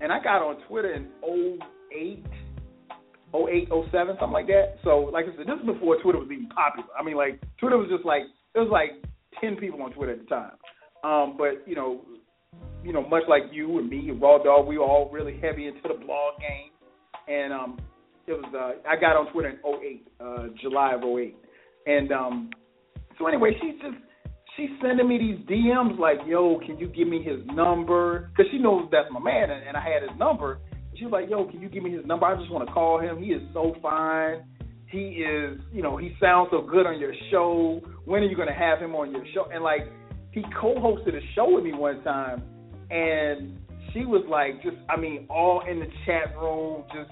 and 0.00 0.12
I 0.12 0.22
got 0.22 0.42
on 0.42 0.56
Twitter 0.68 0.92
in 0.92 1.08
08, 1.24 2.24
08, 3.34 3.68
07, 3.68 4.16
something 4.18 4.32
like 4.32 4.46
that. 4.46 4.76
So 4.84 5.10
like 5.12 5.26
I 5.26 5.36
said, 5.36 5.46
this 5.46 5.58
is 5.58 5.66
before 5.66 6.00
Twitter 6.02 6.18
was 6.18 6.28
even 6.30 6.48
popular. 6.48 6.88
I 6.98 7.02
mean, 7.02 7.16
like 7.16 7.40
Twitter 7.58 7.78
was 7.78 7.88
just 7.90 8.04
like 8.04 8.22
it 8.54 8.58
was 8.58 8.70
like 8.70 9.02
ten 9.40 9.56
people 9.56 9.82
on 9.82 9.92
Twitter 9.92 10.12
at 10.12 10.20
the 10.20 10.26
time. 10.26 10.52
Um, 11.04 11.36
but 11.36 11.66
you 11.66 11.74
know, 11.74 12.02
you 12.84 12.92
know, 12.92 13.06
much 13.06 13.24
like 13.28 13.42
you 13.52 13.78
and 13.78 13.88
me 13.88 14.08
and 14.08 14.20
Raw 14.20 14.38
Dog, 14.42 14.66
we 14.66 14.78
were 14.78 14.84
all 14.84 15.10
really 15.10 15.38
heavy 15.40 15.66
into 15.66 15.82
the 15.82 15.94
blog 15.94 16.34
game, 16.40 16.70
and 17.28 17.52
um, 17.52 17.78
it 18.26 18.32
was 18.32 18.44
uh, 18.54 18.88
I 18.88 18.98
got 19.00 19.16
on 19.16 19.32
Twitter 19.32 19.50
in 19.50 19.58
08, 19.64 20.06
uh, 20.20 20.46
July 20.60 20.94
of 20.94 21.02
08, 21.02 21.36
and 21.86 22.12
um, 22.12 22.50
so 23.18 23.26
anyway, 23.26 23.50
she's 23.60 23.80
just 23.80 23.96
she's 24.56 24.70
sending 24.82 25.08
me 25.08 25.18
these 25.18 25.46
DMs 25.46 25.98
like, 25.98 26.18
"Yo, 26.26 26.58
can 26.64 26.78
you 26.78 26.88
give 26.88 27.08
me 27.08 27.22
his 27.22 27.38
number?" 27.54 28.30
Because 28.30 28.50
she 28.50 28.58
knows 28.58 28.88
that's 28.90 29.08
my 29.10 29.20
man, 29.20 29.50
and, 29.50 29.66
and 29.66 29.76
I 29.76 29.80
had 29.80 30.02
his 30.02 30.18
number. 30.18 30.58
She 30.98 31.04
was 31.04 31.12
like, 31.12 31.28
"Yo, 31.30 31.44
can 31.50 31.60
you 31.60 31.68
give 31.68 31.82
me 31.82 31.90
his 31.90 32.04
number? 32.06 32.26
I 32.26 32.36
just 32.36 32.50
want 32.50 32.66
to 32.66 32.72
call 32.72 33.00
him. 33.00 33.22
He 33.22 33.30
is 33.30 33.42
so 33.52 33.74
fine. 33.82 34.44
He 34.88 35.22
is, 35.24 35.58
you 35.72 35.82
know, 35.82 35.96
he 35.96 36.14
sounds 36.20 36.48
so 36.50 36.62
good 36.62 36.86
on 36.86 36.98
your 36.98 37.12
show. 37.30 37.80
When 38.04 38.22
are 38.22 38.26
you 38.26 38.36
going 38.36 38.48
to 38.48 38.54
have 38.54 38.78
him 38.78 38.94
on 38.94 39.10
your 39.10 39.24
show?" 39.34 39.46
And 39.52 39.62
like, 39.64 39.82
he 40.32 40.42
co-hosted 40.60 41.16
a 41.16 41.20
show 41.34 41.54
with 41.54 41.64
me 41.64 41.72
one 41.72 42.02
time, 42.04 42.42
and 42.90 43.58
she 43.92 44.04
was 44.04 44.24
like, 44.28 44.62
just, 44.62 44.76
I 44.90 45.00
mean, 45.00 45.26
all 45.30 45.62
in 45.68 45.80
the 45.80 45.86
chat 46.04 46.36
room, 46.36 46.84
just 46.94 47.10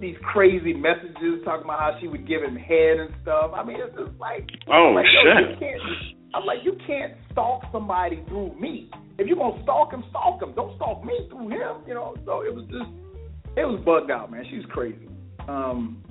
these 0.00 0.16
crazy 0.32 0.74
messages 0.74 1.44
talking 1.44 1.64
about 1.64 1.78
how 1.78 1.96
she 2.00 2.08
would 2.08 2.26
give 2.26 2.42
him 2.42 2.56
head 2.56 2.98
and 2.98 3.14
stuff. 3.22 3.52
I 3.54 3.62
mean, 3.62 3.76
it's 3.78 3.96
just 3.96 4.18
like, 4.18 4.48
oh 4.68 4.92
like, 4.94 5.06
shit. 5.06 5.22
Yo, 5.24 5.50
you 5.50 5.56
can't, 5.60 5.80
I'm 6.34 6.44
like, 6.44 6.58
you 6.64 6.76
can't 6.86 7.14
stalk 7.30 7.62
somebody 7.70 8.24
through 8.26 8.58
me. 8.58 8.90
If 9.22 9.28
you're 9.28 9.36
gonna 9.36 9.62
stalk 9.62 9.92
him, 9.92 10.02
stalk 10.10 10.42
him. 10.42 10.52
Don't 10.56 10.74
stalk 10.74 11.04
me 11.04 11.14
through 11.30 11.50
him. 11.50 11.86
You 11.86 11.94
know. 11.94 12.16
So 12.26 12.42
it 12.42 12.52
was 12.52 12.64
just, 12.66 12.90
it 13.56 13.64
was 13.64 13.80
bugged 13.86 14.10
out, 14.10 14.32
man. 14.32 14.44
She's 14.50 14.64
crazy. 14.68 15.06
Um, 15.46 16.02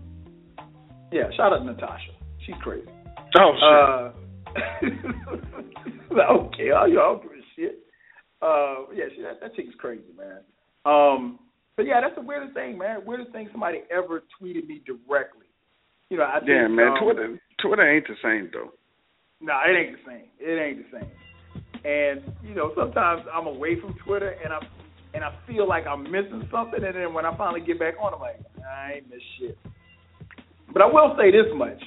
yeah. 1.11 1.23
Shout 1.35 1.51
out 1.51 1.59
to 1.59 1.65
Natasha. 1.65 2.15
She's 2.45 2.55
crazy. 2.63 2.87
Oh 3.37 3.51
shit. 3.59 3.67
Uh, 3.67 4.11
okay, 6.47 6.71
I 6.71 6.87
don't 6.87 7.21
give 7.21 7.31
a 7.31 7.43
shit. 7.55 7.79
Uh, 8.41 8.87
yeah, 8.95 9.05
she, 9.13 9.21
that, 9.23 9.41
that 9.41 9.55
chick's 9.55 9.75
crazy, 9.77 10.03
man. 10.17 10.39
Um, 10.85 11.39
but 11.75 11.85
yeah, 11.85 11.99
that's 11.99 12.15
the 12.15 12.21
weirdest 12.21 12.53
thing, 12.53 12.77
man. 12.77 13.05
Weirdest 13.05 13.31
thing 13.31 13.49
somebody 13.51 13.81
ever 13.91 14.23
tweeted 14.41 14.67
me 14.67 14.81
directly. 14.85 15.47
You 16.09 16.17
know, 16.17 16.23
I 16.23 16.39
think, 16.39 16.49
yeah, 16.49 16.67
man. 16.67 16.87
um, 16.87 17.03
Twitter, 17.03 17.41
Twitter 17.61 17.91
ain't 17.91 18.07
the 18.07 18.15
same 18.23 18.49
though. 18.53 18.71
No, 19.41 19.53
nah, 19.53 19.61
it 19.67 19.75
ain't 19.75 19.97
the 19.97 20.09
same. 20.09 20.25
It 20.39 20.59
ain't 20.59 20.91
the 20.91 20.99
same. 20.99 21.11
And 21.83 22.21
you 22.43 22.53
know, 22.53 22.71
sometimes 22.75 23.23
I'm 23.33 23.47
away 23.47 23.79
from 23.79 23.95
Twitter 24.05 24.35
and 24.43 24.53
I'm 24.53 24.61
and 25.13 25.23
I 25.23 25.35
feel 25.45 25.67
like 25.67 25.85
I'm 25.87 26.03
missing 26.03 26.47
something, 26.51 26.81
and 26.83 26.95
then 26.95 27.13
when 27.13 27.25
I 27.25 27.35
finally 27.35 27.59
get 27.59 27.77
back 27.79 27.95
on, 28.01 28.13
I'm 28.13 28.19
like, 28.21 28.39
I 28.65 28.93
ain't 28.95 29.09
miss 29.09 29.19
shit. 29.39 29.57
But 30.71 30.81
I 30.81 30.85
will 30.85 31.15
say 31.19 31.31
this 31.31 31.51
much. 31.53 31.81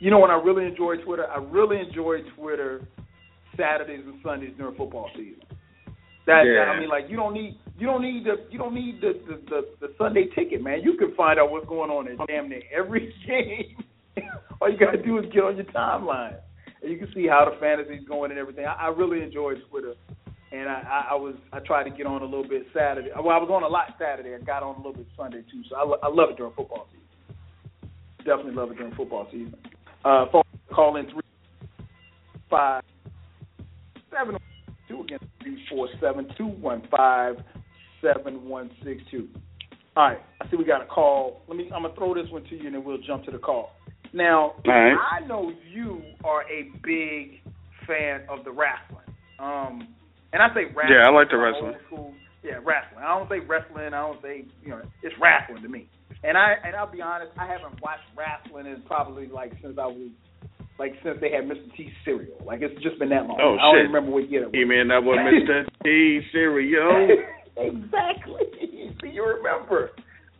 You 0.00 0.10
know 0.10 0.18
when 0.18 0.30
I 0.30 0.34
really 0.34 0.66
enjoy 0.66 0.96
Twitter? 0.96 1.26
I 1.26 1.38
really 1.38 1.78
enjoy 1.80 2.18
Twitter 2.36 2.86
Saturdays 3.56 4.04
and 4.04 4.20
Sundays 4.22 4.52
during 4.58 4.76
football 4.76 5.08
season. 5.16 5.40
That, 6.26 6.42
Yeah. 6.44 6.64
that 6.66 6.68
I 6.76 6.80
mean, 6.80 6.88
like 6.90 7.04
you 7.08 7.16
don't 7.16 7.32
need 7.32 7.56
you 7.78 7.86
don't 7.86 8.02
need 8.02 8.24
the 8.24 8.44
you 8.50 8.58
don't 8.58 8.74
need 8.74 9.00
the 9.00 9.14
the, 9.26 9.40
the 9.48 9.86
the 9.88 9.94
Sunday 9.96 10.26
ticket, 10.34 10.62
man. 10.62 10.82
You 10.82 10.96
can 10.98 11.14
find 11.16 11.40
out 11.40 11.50
what's 11.50 11.66
going 11.66 11.90
on 11.90 12.06
in 12.06 12.18
damn 12.26 12.48
near 12.50 12.62
every 12.76 13.14
game. 13.26 13.82
All 14.60 14.70
you 14.70 14.78
gotta 14.78 15.02
do 15.02 15.18
is 15.18 15.24
get 15.32 15.42
on 15.42 15.56
your 15.56 15.64
timeline, 15.66 16.36
and 16.82 16.92
you 16.92 16.98
can 16.98 17.12
see 17.14 17.26
how 17.26 17.44
the 17.44 17.58
fantasy's 17.60 18.06
going 18.06 18.30
and 18.30 18.38
everything. 18.38 18.66
I, 18.66 18.86
I 18.86 18.88
really 18.88 19.22
enjoy 19.22 19.54
Twitter, 19.70 19.94
and 20.52 20.68
I, 20.68 20.82
I, 21.10 21.12
I 21.12 21.14
was 21.14 21.34
I 21.52 21.60
tried 21.60 21.84
to 21.84 21.90
get 21.90 22.06
on 22.06 22.22
a 22.22 22.24
little 22.24 22.48
bit 22.48 22.66
Saturday. 22.74 23.10
Well, 23.14 23.34
I 23.34 23.38
was 23.38 23.50
on 23.50 23.62
a 23.62 23.68
lot 23.68 23.94
Saturday. 23.98 24.34
I 24.34 24.38
got 24.44 24.62
on 24.62 24.74
a 24.74 24.78
little 24.78 24.94
bit 24.94 25.06
Sunday 25.16 25.42
too. 25.50 25.62
So 25.68 25.76
I, 25.76 26.06
I 26.06 26.08
love 26.08 26.30
it 26.30 26.36
during 26.36 26.52
football 26.54 26.86
season. 26.90 27.38
Definitely 28.18 28.54
love 28.54 28.70
it 28.70 28.76
during 28.76 28.94
football 28.94 29.26
season. 29.30 29.54
Uh, 30.04 30.26
phone 30.30 30.42
call 30.72 30.96
in 30.96 31.06
three 31.10 31.22
five 32.50 32.82
seven 34.10 34.36
two 34.88 35.00
again 35.00 35.18
three 35.42 35.64
four 35.68 35.88
seven 36.00 36.28
two 36.36 36.46
one 36.46 36.86
five 36.96 37.36
seven 38.00 38.48
one 38.48 38.70
six 38.84 39.02
two. 39.10 39.28
All 39.96 40.10
right, 40.10 40.18
I 40.40 40.48
see 40.48 40.56
we 40.56 40.64
got 40.64 40.82
a 40.82 40.86
call. 40.86 41.42
Let 41.48 41.56
me. 41.56 41.70
I'm 41.74 41.82
gonna 41.82 41.94
throw 41.94 42.14
this 42.14 42.30
one 42.30 42.44
to 42.44 42.56
you, 42.56 42.66
and 42.66 42.74
then 42.76 42.84
we'll 42.84 42.98
jump 42.98 43.24
to 43.24 43.32
the 43.32 43.38
call. 43.38 43.72
Now, 44.12 44.54
right. 44.66 44.94
I 44.94 45.26
know 45.26 45.52
you 45.70 46.02
are 46.24 46.42
a 46.42 46.70
big 46.82 47.40
fan 47.86 48.22
of 48.28 48.44
the 48.44 48.50
wrestling. 48.50 49.04
Um, 49.38 49.88
and 50.32 50.42
I 50.42 50.48
say 50.54 50.64
wrestling. 50.74 50.98
Yeah, 50.98 51.08
I 51.08 51.10
like 51.10 51.30
the 51.30 51.38
wrestling. 51.38 51.74
School. 51.86 52.14
Yeah, 52.42 52.60
wrestling. 52.64 53.02
I 53.04 53.18
don't 53.18 53.28
say 53.28 53.40
wrestling. 53.40 53.86
I 53.94 54.00
don't 54.00 54.20
say 54.22 54.44
you 54.62 54.70
know 54.70 54.80
it's 55.02 55.14
wrestling 55.20 55.62
to 55.62 55.68
me. 55.68 55.88
And 56.24 56.36
I 56.36 56.54
and 56.64 56.74
I'll 56.76 56.90
be 56.90 57.02
honest, 57.02 57.32
I 57.38 57.46
haven't 57.46 57.80
watched 57.82 58.06
wrestling 58.16 58.66
in 58.66 58.82
probably 58.82 59.26
like 59.26 59.52
since 59.62 59.78
I 59.78 59.86
was 59.86 60.10
like 60.78 60.92
since 61.02 61.18
they 61.20 61.30
had 61.30 61.44
Mr. 61.44 61.74
T 61.76 61.90
cereal. 62.04 62.38
Like 62.44 62.60
it's 62.62 62.80
just 62.82 62.98
been 62.98 63.08
that 63.10 63.26
long. 63.26 63.38
Oh, 63.40 63.56
I 63.58 63.62
don't 63.72 63.84
shit. 63.84 63.86
remember 63.92 64.10
what 64.12 64.30
year 64.30 64.42
it 64.44 64.46
was. 64.46 64.54
You 64.54 64.66
mean 64.66 64.88
that 64.88 65.02
was 65.02 65.18
Mr. 65.26 65.66
T 65.84 66.20
Cereal? 66.32 67.08
exactly. 67.56 68.42
You 69.02 69.24
remember. 69.24 69.90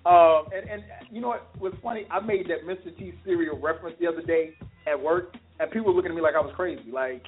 Um, 0.07 0.47
and, 0.55 0.71
and 0.71 0.83
you 1.11 1.21
know 1.21 1.29
what 1.29 1.61
was 1.61 1.73
funny? 1.83 2.07
I 2.11 2.21
made 2.21 2.47
that 2.49 2.67
Mr. 2.67 2.97
T 2.97 3.13
cereal 3.25 3.59
reference 3.61 3.97
the 4.01 4.07
other 4.07 4.23
day 4.23 4.55
at 4.87 5.01
work, 5.01 5.35
and 5.61 5.71
people 5.71 5.89
were 5.89 5.93
looking 5.95 6.11
at 6.11 6.15
me 6.17 6.23
like 6.23 6.35
I 6.35 6.41
was 6.41 6.53
crazy. 6.57 6.91
Like, 6.91 7.23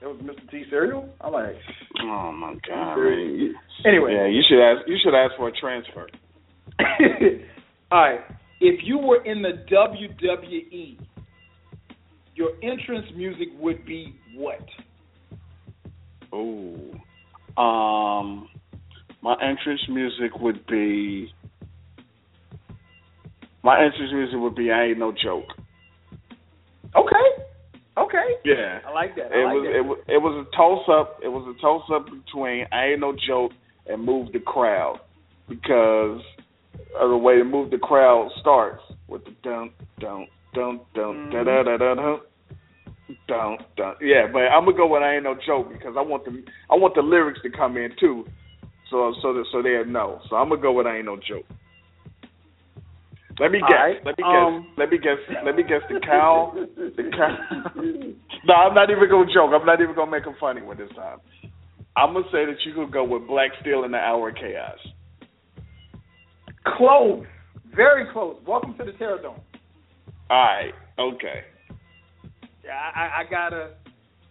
it 0.00 0.06
was 0.06 0.16
Mr. 0.22 0.50
T 0.50 0.64
cereal? 0.70 1.08
I'm 1.20 1.32
like, 1.32 1.56
Oh 2.02 2.32
my 2.32 2.54
god, 2.66 2.96
man. 2.96 3.36
You- 3.38 3.54
anyway. 3.86 4.14
Yeah, 4.14 4.26
you 4.26 4.42
should 4.48 4.62
ask. 4.62 4.88
You 4.88 4.96
should 5.02 5.14
ask 5.14 5.34
for 5.36 5.48
a 5.48 5.52
transfer. 5.52 6.06
All 7.90 8.00
right. 8.00 8.20
If 8.60 8.80
you 8.84 8.98
were 8.98 9.22
in 9.24 9.42
the 9.42 9.64
WWE, 9.70 10.98
your 12.34 12.50
entrance 12.62 13.06
music 13.14 13.48
would 13.58 13.84
be 13.84 14.14
what? 14.34 14.64
Oh, 16.32 16.74
um, 17.60 18.48
my 19.22 19.34
entrance 19.42 19.82
music 19.88 20.38
would 20.40 20.66
be. 20.66 21.32
My 23.64 23.82
entrance 23.82 24.12
music 24.12 24.36
would 24.38 24.54
be 24.54 24.70
"I 24.70 24.84
Ain't 24.84 24.98
No 24.98 25.10
Joke." 25.10 25.48
Okay. 26.94 27.44
Okay. 27.96 28.28
Yeah, 28.44 28.80
I 28.86 28.92
like 28.92 29.16
that. 29.16 29.32
I 29.32 29.40
it 29.40 29.44
like 29.44 29.54
was 29.54 29.64
that. 29.64 29.76
it 29.78 29.80
was 29.80 29.98
it 30.06 30.18
was 30.18 30.46
a 30.46 30.56
toss 30.56 30.84
up. 30.92 31.18
It 31.24 31.28
was 31.28 31.48
a 31.48 31.60
toss 31.62 31.82
up 31.90 32.04
between 32.04 32.66
"I 32.70 32.92
Ain't 32.92 33.00
No 33.00 33.16
Joke" 33.26 33.52
and 33.86 34.04
"Move 34.04 34.32
the 34.32 34.40
Crowd" 34.40 35.00
because 35.48 36.20
of 37.00 37.08
the 37.08 37.16
way 37.16 37.38
to 37.38 37.44
"Move 37.44 37.70
the 37.70 37.78
Crowd" 37.78 38.30
starts 38.40 38.82
with 39.08 39.24
the 39.24 39.34
dun 39.42 39.70
dun 39.98 40.26
dun 40.52 40.80
dun 40.94 41.30
da 41.30 41.42
da 41.44 41.62
da 41.62 41.76
da 41.78 41.94
dun. 41.94 42.20
don't 43.26 43.60
Yeah, 44.02 44.26
but 44.30 44.40
I'm 44.52 44.66
gonna 44.66 44.76
go 44.76 44.88
with 44.88 45.02
I 45.02 45.14
ain't 45.14 45.24
no 45.24 45.36
joke 45.46 45.72
because 45.72 45.94
I 45.96 46.02
want 46.02 46.26
the 46.26 46.42
I 46.70 46.74
want 46.74 46.94
the 46.94 47.02
lyrics 47.02 47.40
to 47.44 47.50
come 47.50 47.78
in 47.78 47.92
too, 47.98 48.26
so 48.90 49.14
so 49.22 49.32
that 49.32 49.44
so 49.52 49.62
they 49.62 49.82
know. 49.90 50.20
So 50.28 50.36
I'm 50.36 50.50
gonna 50.50 50.60
go 50.60 50.72
with 50.72 50.86
I 50.86 50.96
ain't 50.98 51.06
no 51.06 51.16
joke. 51.16 51.46
Let 53.40 53.50
me 53.50 53.58
guess. 53.60 53.70
right, 53.70 53.96
Let 54.04 54.18
me 54.18 54.24
um, 54.24 54.62
guess. 54.62 54.78
Let 54.78 54.90
me 54.90 54.98
guess. 54.98 55.18
Let 55.44 55.56
me 55.56 55.62
guess. 55.62 55.82
The 55.88 56.00
cow. 56.00 56.54
The 56.54 57.10
cow. 57.10 57.36
no, 58.44 58.54
I'm 58.54 58.74
not 58.74 58.90
even 58.90 59.08
gonna 59.10 59.32
joke. 59.32 59.50
I'm 59.52 59.66
not 59.66 59.80
even 59.80 59.94
gonna 59.94 60.10
make 60.10 60.26
a 60.26 60.34
funny 60.38 60.62
one 60.62 60.78
this 60.78 60.90
time. 60.94 61.18
I'm 61.96 62.12
gonna 62.12 62.26
say 62.30 62.44
that 62.46 62.56
you 62.64 62.74
could 62.74 62.92
go 62.92 63.04
with 63.04 63.26
Black 63.26 63.50
Steel 63.60 63.84
in 63.84 63.92
the 63.92 63.98
Hour 63.98 64.30
of 64.30 64.36
Chaos. 64.36 64.78
Close. 66.76 67.24
Very 67.74 68.06
close. 68.12 68.36
Welcome 68.46 68.76
to 68.78 68.84
the 68.84 68.92
Terror 68.92 69.20
Dome. 69.20 69.40
All 70.30 70.38
right. 70.38 70.72
Okay. 70.98 71.42
Yeah, 72.64 72.72
I, 72.72 73.00
I, 73.00 73.20
I 73.20 73.30
gotta. 73.30 73.70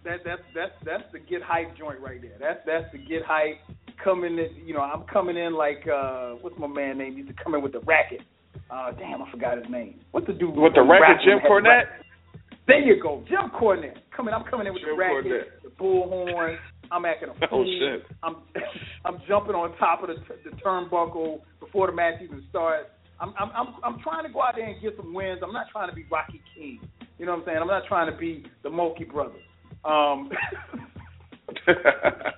That 0.06 0.20
that's 0.26 0.42
that's 0.56 0.74
that's 0.86 1.04
the 1.12 1.20
get 1.20 1.42
hype 1.42 1.78
joint 1.78 2.00
right 2.00 2.22
there. 2.22 2.38
That's 2.40 2.60
that's 2.66 2.92
the 2.92 2.98
get 3.00 3.24
hype 3.26 3.60
coming 4.04 4.38
in. 4.38 4.66
You 4.66 4.74
know, 4.74 4.82
I'm 4.82 5.04
coming 5.04 5.38
in 5.38 5.54
like 5.54 5.86
uh 5.88 6.32
what's 6.42 6.58
my 6.58 6.68
man 6.68 6.98
name? 6.98 7.14
He 7.14 7.20
used 7.20 7.36
to 7.36 7.44
come 7.44 7.54
in 7.56 7.62
with 7.62 7.74
the 7.74 7.80
racket. 7.82 8.22
Uh, 8.70 8.92
damn, 8.92 9.22
I 9.22 9.30
forgot 9.32 9.58
his 9.58 9.70
name. 9.70 10.00
What's 10.12 10.28
the 10.28 10.34
dude 10.34 10.56
With 10.56 10.74
the 10.74 10.82
who 10.84 10.92
racket, 10.92 11.24
Jim 11.26 11.40
Cornette. 11.50 11.64
racket? 11.86 12.06
There 12.68 12.80
you 12.80 13.02
go, 13.02 13.24
Jim 13.28 13.52
Cornette. 13.60 13.98
Coming, 14.16 14.34
I'm 14.34 14.44
coming 14.46 14.68
in 14.68 14.74
with 14.74 14.82
Jim 14.84 14.92
the 14.92 14.98
racket, 14.98 15.26
Cornette. 15.26 15.64
the 15.64 15.70
bullhorn. 15.84 16.58
I'm 16.92 17.06
acting 17.06 17.30
a 17.30 17.34
fool. 17.50 17.66
Oh, 17.66 17.80
shit. 17.80 18.06
I'm 18.24 18.38
I'm 19.06 19.18
jumping 19.28 19.56
on 19.56 19.76
top 19.78 20.02
of 20.04 20.10
the 20.10 20.16
the 20.50 20.56
turnbuckle 20.58 21.42
before 21.60 21.88
the 21.88 21.94
match 21.94 22.16
even 22.24 22.44
starts. 22.50 22.90
I'm 23.20 23.34
I'm 23.40 23.50
I'm 23.56 23.68
I'm 23.84 24.00
trying 24.02 24.26
to 24.26 24.32
go 24.34 24.42
out 24.42 24.54
there 24.56 24.66
and 24.68 24.82
get 24.82 24.96
some 24.98 25.14
wins. 25.14 25.40
I'm 25.44 25.54
not 25.54 25.68
trying 25.72 25.90
to 25.90 25.96
be 25.96 26.06
Rocky 26.12 26.42
King. 26.56 26.80
You 27.20 27.26
know 27.26 27.34
what 27.34 27.40
I'm 27.42 27.46
saying? 27.46 27.58
I'm 27.62 27.68
not 27.68 27.84
trying 27.88 28.12
to 28.12 28.18
be 28.18 28.46
the 28.64 28.70
Mulkey 28.70 29.10
brothers. 29.12 29.42
Um, 29.86 30.30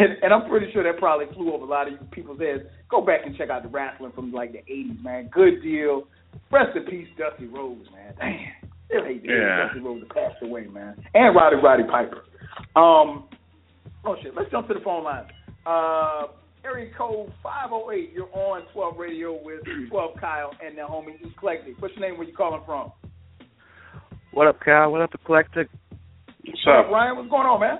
and, 0.00 0.22
and 0.22 0.32
I'm 0.34 0.48
pretty 0.48 0.72
sure 0.72 0.82
that 0.82 0.98
probably 0.98 1.26
flew 1.34 1.52
over 1.52 1.64
a 1.64 1.68
lot 1.68 1.86
of 1.88 1.94
you 1.94 1.98
people's 2.10 2.40
heads. 2.40 2.62
Go 2.90 3.00
back 3.00 3.20
and 3.24 3.36
check 3.36 3.50
out 3.50 3.62
the 3.62 3.68
wrestling 3.68 4.12
from 4.14 4.32
like 4.32 4.52
the 4.52 4.58
'80s, 4.70 5.02
man. 5.02 5.28
Good 5.32 5.62
deal. 5.62 6.04
Rest 6.50 6.76
in 6.76 6.84
peace, 6.84 7.08
Dusty 7.18 7.46
Rhodes, 7.46 7.88
man. 7.92 8.14
Damn. 8.18 8.70
Still 8.86 9.04
hate 9.04 9.22
to 9.22 9.28
hear 9.28 9.48
Yeah. 9.48 9.66
Dusty 9.66 9.80
Rhodes 9.80 10.04
passed 10.14 10.42
away, 10.42 10.66
man. 10.66 10.96
And 11.14 11.34
Roddy 11.34 11.56
Roddy 11.56 11.84
Piper. 11.84 12.22
Um, 12.76 13.24
oh 14.04 14.16
shit. 14.22 14.34
Let's 14.36 14.50
jump 14.50 14.68
to 14.68 14.74
the 14.74 14.80
phone 14.80 15.04
line. 15.04 15.24
Uh, 15.66 16.26
area 16.64 16.90
code 16.96 17.32
five 17.42 17.70
oh 17.72 17.90
eight. 17.90 18.10
You're 18.14 18.32
on 18.32 18.62
twelve 18.72 18.96
radio 18.98 19.32
with 19.42 19.60
twelve 19.90 20.16
Kyle 20.20 20.50
and 20.64 20.76
the 20.76 20.82
homie 20.82 21.16
Eclectik. 21.24 21.80
What's 21.80 21.94
your 21.96 22.08
name? 22.08 22.18
Where 22.18 22.26
you 22.28 22.34
calling 22.36 22.62
from? 22.66 22.92
What 24.32 24.46
up, 24.48 24.60
Kyle? 24.60 24.92
What 24.92 25.00
up, 25.00 25.10
Eclectik? 25.12 25.68
What's 26.44 26.66
What 26.66 26.76
up? 26.78 26.86
up, 26.86 26.92
Ryan? 26.92 27.16
What's 27.16 27.30
going 27.30 27.46
on, 27.46 27.60
man? 27.60 27.78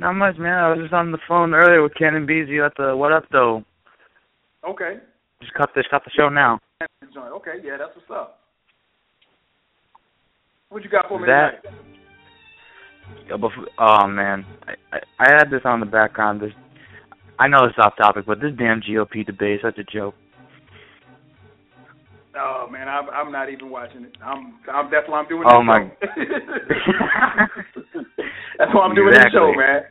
Not 0.00 0.14
much, 0.14 0.38
man. 0.38 0.54
I 0.54 0.70
was 0.70 0.78
just 0.80 0.94
on 0.94 1.12
the 1.12 1.18
phone 1.28 1.52
earlier 1.52 1.82
with 1.82 1.94
Ken 1.94 2.14
and 2.14 2.26
Beezy 2.26 2.58
at 2.58 2.72
the 2.78 2.96
What 2.96 3.12
Up 3.12 3.24
Though. 3.30 3.62
Okay. 4.66 4.96
Just 5.42 5.52
cut 5.52 5.68
the 5.74 5.84
cut 5.90 6.02
the 6.04 6.10
show 6.16 6.30
now. 6.30 6.58
Okay, 6.82 7.56
yeah, 7.62 7.76
that's 7.78 7.94
what's 7.94 8.10
up. 8.10 8.38
What 10.70 10.82
you 10.82 10.88
got 10.90 11.06
for 11.06 11.20
me 11.20 11.26
That- 11.26 11.62
tonight? 11.62 11.76
Yo, 13.28 13.36
before, 13.36 13.66
oh 13.78 14.06
man, 14.06 14.46
I, 14.66 14.96
I 14.96 15.00
I 15.18 15.30
had 15.36 15.50
this 15.50 15.62
on 15.64 15.80
the 15.80 15.86
background. 15.86 16.40
This 16.40 16.52
I 17.38 17.48
know 17.48 17.64
it's 17.64 17.76
off 17.78 17.96
topic, 17.96 18.24
but 18.26 18.40
this 18.40 18.52
damn 18.56 18.80
GOP 18.80 19.26
debate 19.26 19.56
is 19.56 19.62
such 19.62 19.78
a 19.78 19.84
joke. 19.84 20.14
Oh 22.36 22.68
man, 22.70 22.88
I'm 22.88 23.08
I'm 23.10 23.32
not 23.32 23.50
even 23.50 23.70
watching 23.70 24.04
it. 24.04 24.16
I'm 24.24 24.54
I'm 24.70 24.90
that's 24.90 25.08
why 25.08 25.18
I'm 25.20 25.28
doing 25.28 25.44
Oh, 25.46 25.58
this 25.58 25.66
my- 25.66 25.90
show. 25.90 25.96
that's 28.58 28.74
why 28.74 28.82
I'm 28.82 28.94
doing 28.94 29.12
this 29.14 29.24
show, 29.32 29.52
man. 29.52 29.82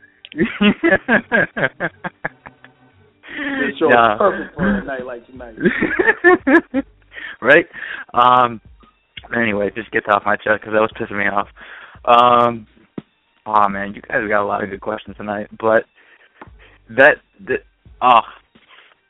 This 3.32 3.78
show 3.78 3.88
Yeah. 3.90 4.14
is 4.14 4.18
perfect 4.18 4.54
for 4.56 4.66
a 4.68 4.84
night 4.84 5.04
like 5.06 5.26
tonight. 5.26 5.54
right? 7.42 7.66
Um. 8.14 8.60
Anyway, 9.36 9.70
just 9.74 9.90
get 9.92 10.08
off 10.08 10.22
my 10.24 10.36
chest 10.36 10.60
because 10.60 10.72
that 10.72 10.80
was 10.80 10.90
pissing 10.98 11.18
me 11.18 11.26
off. 11.28 11.48
Um. 12.04 12.66
Oh 13.46 13.68
man, 13.68 13.94
you 13.94 14.02
guys 14.02 14.26
got 14.28 14.42
a 14.42 14.46
lot 14.46 14.64
of 14.64 14.70
good 14.70 14.80
questions 14.80 15.16
tonight, 15.16 15.48
but 15.60 15.84
that 16.90 17.16
that 17.46 17.60
oh, 18.02 18.20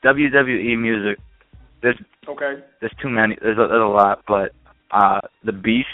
WWE 0.05 0.79
music. 0.79 1.19
There's 1.83 1.99
Okay. 2.29 2.63
there's 2.81 2.93
too 3.03 3.09
many. 3.09 3.37
There's 3.41 3.59
a, 3.59 3.67
there's 3.67 3.83
a 3.83 3.87
lot, 3.87 4.23
but 4.29 4.53
uh, 4.91 5.21
the 5.45 5.53
Beast 5.53 5.89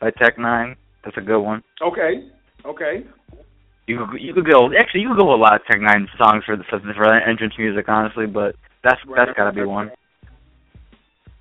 by 0.00 0.10
Tech 0.10 0.36
N9ne. 0.36 0.76
That's 1.04 1.16
a 1.16 1.20
good 1.20 1.40
one. 1.40 1.62
Okay. 1.80 2.28
Okay. 2.64 3.04
You 3.86 4.06
could 4.06 4.20
you 4.20 4.34
could 4.34 4.46
go 4.48 4.70
actually 4.78 5.00
you 5.00 5.08
could 5.08 5.18
go 5.18 5.34
a 5.34 5.36
lot 5.36 5.54
of 5.54 5.64
Tech 5.66 5.80
N9ne 5.80 6.06
songs 6.18 6.44
for 6.44 6.56
the 6.56 6.64
for 6.68 6.78
the 6.78 7.20
entrance 7.26 7.54
music, 7.58 7.88
honestly, 7.88 8.26
but 8.26 8.56
that's 8.82 9.00
Right. 9.06 9.26
that's 9.26 9.36
got 9.36 9.50
to 9.50 9.52
be 9.52 9.64
one. 9.64 9.90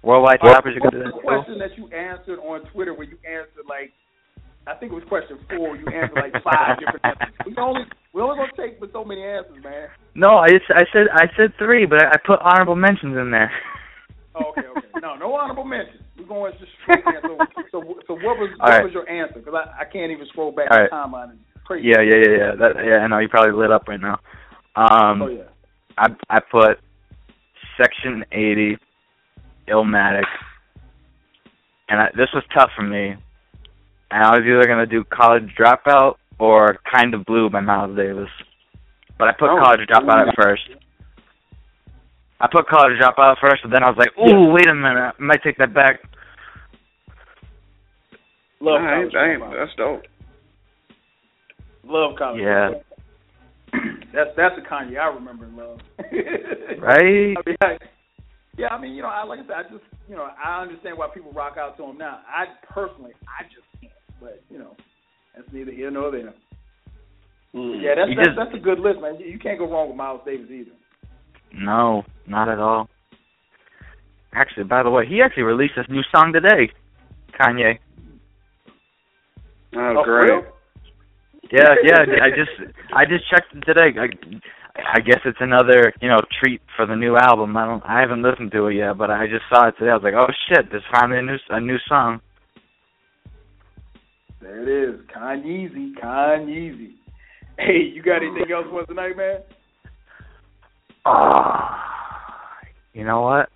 Worldwide 0.04 0.40
you 0.42 0.50
was 0.50 1.14
the 1.14 1.22
question 1.22 1.60
that 1.60 1.78
you 1.78 1.86
answered 1.94 2.40
on 2.40 2.66
Twitter 2.72 2.94
where 2.94 3.06
you 3.06 3.18
answered 3.24 3.66
like 3.70 3.92
I 4.68 4.76
think 4.76 4.92
it 4.92 4.96
was 4.96 5.04
question 5.06 5.38
four, 5.50 5.76
you 5.76 5.86
answered 5.88 6.18
like 6.18 6.34
five 6.44 6.80
different 6.82 7.06
answers. 7.06 7.34
We 7.46 7.56
only 7.58 7.82
we 8.14 8.22
only 8.22 8.38
gonna 8.38 8.52
take 8.58 8.80
but 8.80 8.92
so 8.94 9.04
many 9.04 9.24
answers, 9.24 9.64
man. 9.64 9.90
No, 10.16 10.38
I 10.38 10.50
just, 10.50 10.66
I 10.70 10.86
said 10.92 11.08
I 11.14 11.26
said 11.38 11.54
three, 11.58 11.86
but 11.86 12.04
I, 12.04 12.10
I 12.10 12.18
put 12.26 12.40
honorable 12.42 12.76
mentions 12.76 13.18
in 13.18 13.32
there. 13.32 13.52
Oh, 14.36 14.50
okay, 14.52 14.68
okay. 14.68 14.88
No, 15.02 15.16
no 15.16 15.34
honorable 15.36 15.64
mentions. 15.66 16.02
We're 16.18 16.26
going 16.26 16.54
to 16.54 16.60
just 16.60 16.72
straight 16.84 17.04
answer. 17.06 17.38
So, 17.72 17.96
so 18.08 18.14
what 18.14 18.38
was 18.40 18.50
All 18.60 18.68
what 18.68 18.70
right. 18.70 18.84
was 18.84 18.94
your 18.94 19.10
answer? 19.10 19.40
Because 19.40 19.54
I, 19.56 19.82
I 19.82 19.86
can't 19.86 20.12
even 20.12 20.26
scroll 20.28 20.52
back 20.52 20.68
All 20.72 20.78
the 20.78 20.84
right. 20.84 20.92
timeline. 20.92 21.32
It's 21.56 21.64
crazy. 21.66 21.88
yeah, 21.88 22.02
yeah, 22.02 22.16
yeah, 22.16 22.38
yeah. 22.38 22.52
That, 22.60 22.72
yeah, 22.86 22.98
I 22.98 23.08
know 23.08 23.20
you 23.20 23.28
probably 23.28 23.52
lit 23.60 23.72
up 23.72 23.88
right 23.88 24.00
now. 24.00 24.20
Um, 24.76 25.22
Oh 25.22 25.28
yeah. 25.28 25.44
I 25.98 26.08
I 26.30 26.40
put 26.40 26.80
Section 27.78 28.24
80, 28.32 28.78
Illmatic, 29.68 30.24
and 31.90 32.00
I, 32.02 32.08
this 32.16 32.30
was 32.34 32.44
tough 32.54 32.70
for 32.76 32.84
me. 32.84 33.16
And 34.12 34.24
I 34.24 34.32
was 34.38 34.42
either 34.46 34.66
gonna 34.68 34.86
do 34.86 35.04
College 35.06 35.54
Dropout 35.60 36.16
or 36.40 36.78
Kind 36.94 37.14
of 37.14 37.26
Blue 37.26 37.50
by 37.50 37.60
Miles 37.62 37.96
Davis, 37.98 38.30
but 39.18 39.28
I 39.28 39.34
put 39.34 39.50
Oh, 39.50 39.60
College 39.62 39.82
Dropout 39.88 40.28
at 40.30 40.36
first. 40.36 40.64
I 42.42 42.48
put 42.52 42.68
College 42.68 42.98
Dropout 43.00 43.36
first, 43.40 43.64
and 43.64 43.72
then 43.72 43.84
I 43.84 43.90
was 43.90 43.98
like, 43.98 44.10
"Ooh, 44.18 44.52
wait 44.52 44.68
a 44.68 44.74
minute, 44.74 44.98
I 44.98 45.12
might 45.20 45.44
take 45.44 45.58
that 45.58 45.74
back." 45.74 46.00
Love 48.60 48.82
All 48.82 48.86
right, 48.86 49.12
college. 49.12 49.14
dang, 49.14 49.40
dropout. 49.40 49.58
that's 49.58 49.76
dope. 49.78 50.02
Love 51.84 52.16
college. 52.18 52.42
Yeah. 52.42 52.70
dropout. 52.70 52.84
that's 54.14 54.30
that's 54.38 54.56
a 54.58 54.62
Kanye 54.74 55.00
I 55.00 55.08
remember 55.14 55.46
and 55.46 55.58
love. 55.58 55.80
Right? 56.82 57.36
I 57.38 57.42
mean, 57.46 57.58
I, 57.62 57.78
yeah, 58.58 58.68
I 58.72 58.82
mean, 58.82 58.94
you 58.94 59.04
know, 59.04 59.08
I 59.08 59.24
like 59.24 59.40
I 59.40 59.44
said, 59.44 59.56
I 59.56 59.64
just, 59.64 59.84
you 60.10 60.16
know, 60.16 60.28
I 60.44 60.62
understand 60.64 60.98
why 60.98 61.08
people 61.14 61.32
rock 61.32 61.58
out 61.60 61.78
to 61.78 61.84
him 61.84 61.98
now. 61.98 62.22
I 62.28 62.46
personally, 62.74 63.12
I 63.30 63.44
just 63.44 63.66
can't. 63.80 63.94
But 64.20 64.42
you 64.50 64.58
know, 64.58 64.76
that's 65.36 65.48
neither 65.54 65.72
here 65.72 65.92
nor 65.92 66.10
there. 66.12 66.34
Mm. 67.54 67.82
Yeah, 67.84 67.96
that's 67.96 68.10
that's, 68.16 68.28
just- 68.30 68.38
that's 68.38 68.56
a 68.56 68.60
good 68.60 68.80
list, 68.80 69.00
man. 69.00 69.20
You, 69.20 69.28
you 69.28 69.40
can't 69.40 69.60
go 69.60 69.70
wrong 69.70 69.90
with 69.90 69.98
Miles 69.98 70.22
Davis 70.26 70.48
either. 70.52 70.72
No, 71.54 72.04
not 72.28 72.50
at 72.50 72.60
all. 72.60 72.90
Actually, 74.34 74.64
by 74.64 74.84
the 74.84 74.90
way, 74.90 75.06
he 75.06 75.22
actually 75.22 75.44
released 75.44 75.74
this 75.76 75.86
new 75.90 76.02
song 76.16 76.32
today. 76.34 76.72
Kanye. 77.40 77.80
Oh, 79.76 79.96
Oh, 79.98 80.04
great. 80.04 80.30
real? 80.32 80.44
Yeah, 81.52 81.76
yeah. 81.84 82.00
I 82.24 82.30
just 82.30 82.74
I 82.96 83.06
just 83.06 83.30
checked 83.30 83.54
it 83.54 83.62
today. 83.66 83.92
I, 84.00 84.08
I 84.96 85.00
guess 85.02 85.20
it's 85.26 85.38
another 85.42 85.94
you 86.02 86.08
know 86.08 86.20
treat 86.42 86.62
for 86.78 86.86
the 86.86 86.96
new 86.96 87.18
album. 87.18 87.58
I 87.58 87.66
don't 87.66 87.84
I 87.86 88.00
haven't 88.00 88.22
listened 88.22 88.52
to 88.54 88.68
it 88.68 88.76
yet, 88.76 88.98
but 88.98 89.12
I 89.12 89.28
just 89.28 89.44
saw 89.50 89.68
it 89.68 89.76
today. 89.78 89.92
I 89.92 89.96
was 89.96 90.04
like, 90.04 90.14
oh 90.14 90.28
shit, 90.48 90.70
there's 90.72 90.84
finally 90.94 91.20
a 91.20 91.22
new 91.24 91.38
a 91.50 91.60
new 91.60 91.78
song. 91.90 92.22
There 94.42 94.62
it 94.62 94.90
is, 94.90 95.00
Kanyeezy, 95.16 95.94
Kanyeezy. 96.02 96.94
Hey, 97.60 97.92
you 97.94 98.02
got 98.02 98.24
anything 98.24 98.52
else 98.52 98.66
for 98.70 98.82
us 98.82 98.88
tonight, 98.88 99.16
man? 99.18 99.40
Oh, 101.06 101.70
you 102.94 103.04
know 103.04 103.22
what? 103.22 103.50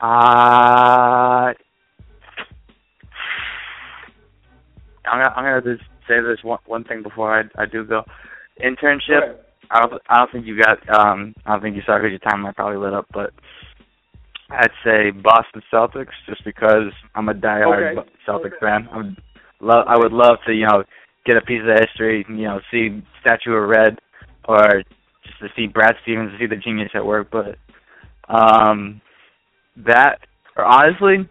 Uh, 0.00 1.52
I'm 5.06 5.22
gonna 5.22 5.32
I'm 5.36 5.44
gonna 5.44 5.76
just 5.76 5.88
say 6.08 6.20
this 6.20 6.42
one 6.42 6.58
one 6.66 6.84
thing 6.84 7.02
before 7.02 7.38
I 7.38 7.62
I 7.62 7.66
do 7.66 7.84
go. 7.84 8.02
Internship. 8.62 9.36
I 9.70 9.80
don't 9.80 10.02
I 10.08 10.18
don't 10.18 10.32
think 10.32 10.46
you 10.46 10.60
got 10.60 10.78
um 10.94 11.34
I 11.44 11.52
don't 11.52 11.62
think 11.62 11.76
you 11.76 11.82
saw 11.86 11.98
because 11.98 12.10
your 12.10 12.18
timeline 12.20 12.48
I 12.48 12.52
probably 12.52 12.78
lit 12.78 12.94
up, 12.94 13.06
but 13.12 13.32
I'd 14.50 14.70
say 14.84 15.10
Boston 15.10 15.62
Celtics 15.72 16.14
just 16.28 16.44
because 16.44 16.92
I'm 17.14 17.28
a 17.28 17.34
diehard 17.34 17.96
Okay. 17.98 18.10
Celtics 18.26 18.58
fan. 18.60 18.88
I'm 18.92 19.16
love 19.60 19.86
I 19.88 19.96
would 19.96 20.12
love 20.12 20.38
to 20.46 20.52
you 20.52 20.66
know 20.66 20.84
get 21.24 21.36
a 21.36 21.40
piece 21.40 21.62
of 21.62 21.78
history, 21.78 22.24
you 22.28 22.44
know, 22.44 22.60
see 22.70 23.02
Statue 23.20 23.52
of 23.52 23.68
Red 23.68 23.98
or 24.48 24.82
to 25.40 25.48
see 25.56 25.66
Brad 25.66 25.94
Stevens, 26.02 26.32
to 26.32 26.38
see 26.38 26.46
the 26.46 26.56
genius 26.56 26.90
at 26.94 27.06
work. 27.06 27.28
But 27.30 27.56
um 28.32 29.00
that 29.76 30.18
or 30.56 30.64
honestly. 30.64 31.28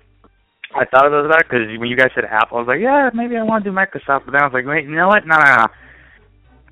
I 0.75 0.83
thought 0.83 1.07
about 1.07 1.29
that 1.31 1.45
because 1.47 1.71
when 1.79 1.87
you 1.87 1.95
guys 1.95 2.09
said 2.13 2.25
Apple, 2.25 2.57
I 2.57 2.59
was 2.59 2.67
like, 2.67 2.81
yeah, 2.81 3.09
maybe 3.13 3.37
I 3.37 3.43
want 3.43 3.63
to 3.63 3.69
do 3.69 3.75
Microsoft. 3.75 4.25
But 4.25 4.33
then 4.33 4.41
I 4.41 4.45
was 4.45 4.51
like, 4.51 4.65
wait, 4.65 4.83
you 4.83 4.95
know 4.95 5.07
what? 5.07 5.25
No, 5.25 5.37
no, 5.37 5.55
no. 5.55 5.67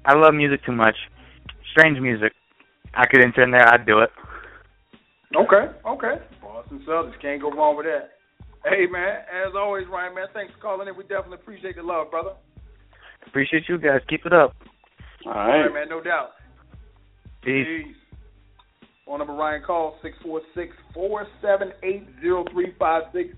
I 0.03 0.13
love 0.15 0.33
music 0.33 0.65
too 0.65 0.73
much. 0.73 0.95
Strange 1.71 1.99
music. 2.01 2.33
I 2.93 3.05
could 3.07 3.23
enter 3.23 3.43
in 3.43 3.51
there. 3.51 3.65
I'd 3.65 3.85
do 3.85 3.99
it. 3.99 4.09
Okay, 5.35 5.71
okay. 5.87 6.15
Boston 6.41 6.83
Celtics 6.87 7.19
can't 7.21 7.41
go 7.41 7.49
wrong 7.51 7.77
with 7.77 7.85
that. 7.85 8.11
Hey 8.65 8.85
man, 8.91 9.23
as 9.27 9.53
always, 9.55 9.87
Ryan 9.91 10.15
man, 10.15 10.27
thanks 10.33 10.53
for 10.53 10.59
calling 10.59 10.87
in. 10.87 10.95
We 10.95 11.03
definitely 11.03 11.39
appreciate 11.41 11.75
the 11.75 11.83
love, 11.83 12.11
brother. 12.11 12.31
Appreciate 13.27 13.63
you 13.67 13.77
guys. 13.77 14.01
Keep 14.07 14.25
it 14.25 14.33
up. 14.33 14.55
All 15.25 15.31
All 15.31 15.47
right. 15.47 15.61
right, 15.63 15.73
man, 15.73 15.89
no 15.89 16.01
doubt. 16.01 16.31
Peace. 17.43 17.67
Peace. 17.67 17.95
Phone 19.05 19.19
number 19.19 19.33
Ryan 19.33 19.63
call 19.63 19.97
six 20.01 20.15
four 20.23 20.41
six 20.55 20.71
four 20.93 21.27
seven 21.41 21.73
eight 21.83 22.07
zero 22.21 22.45
three 22.51 22.73
five 22.79 23.03
six. 23.13 23.29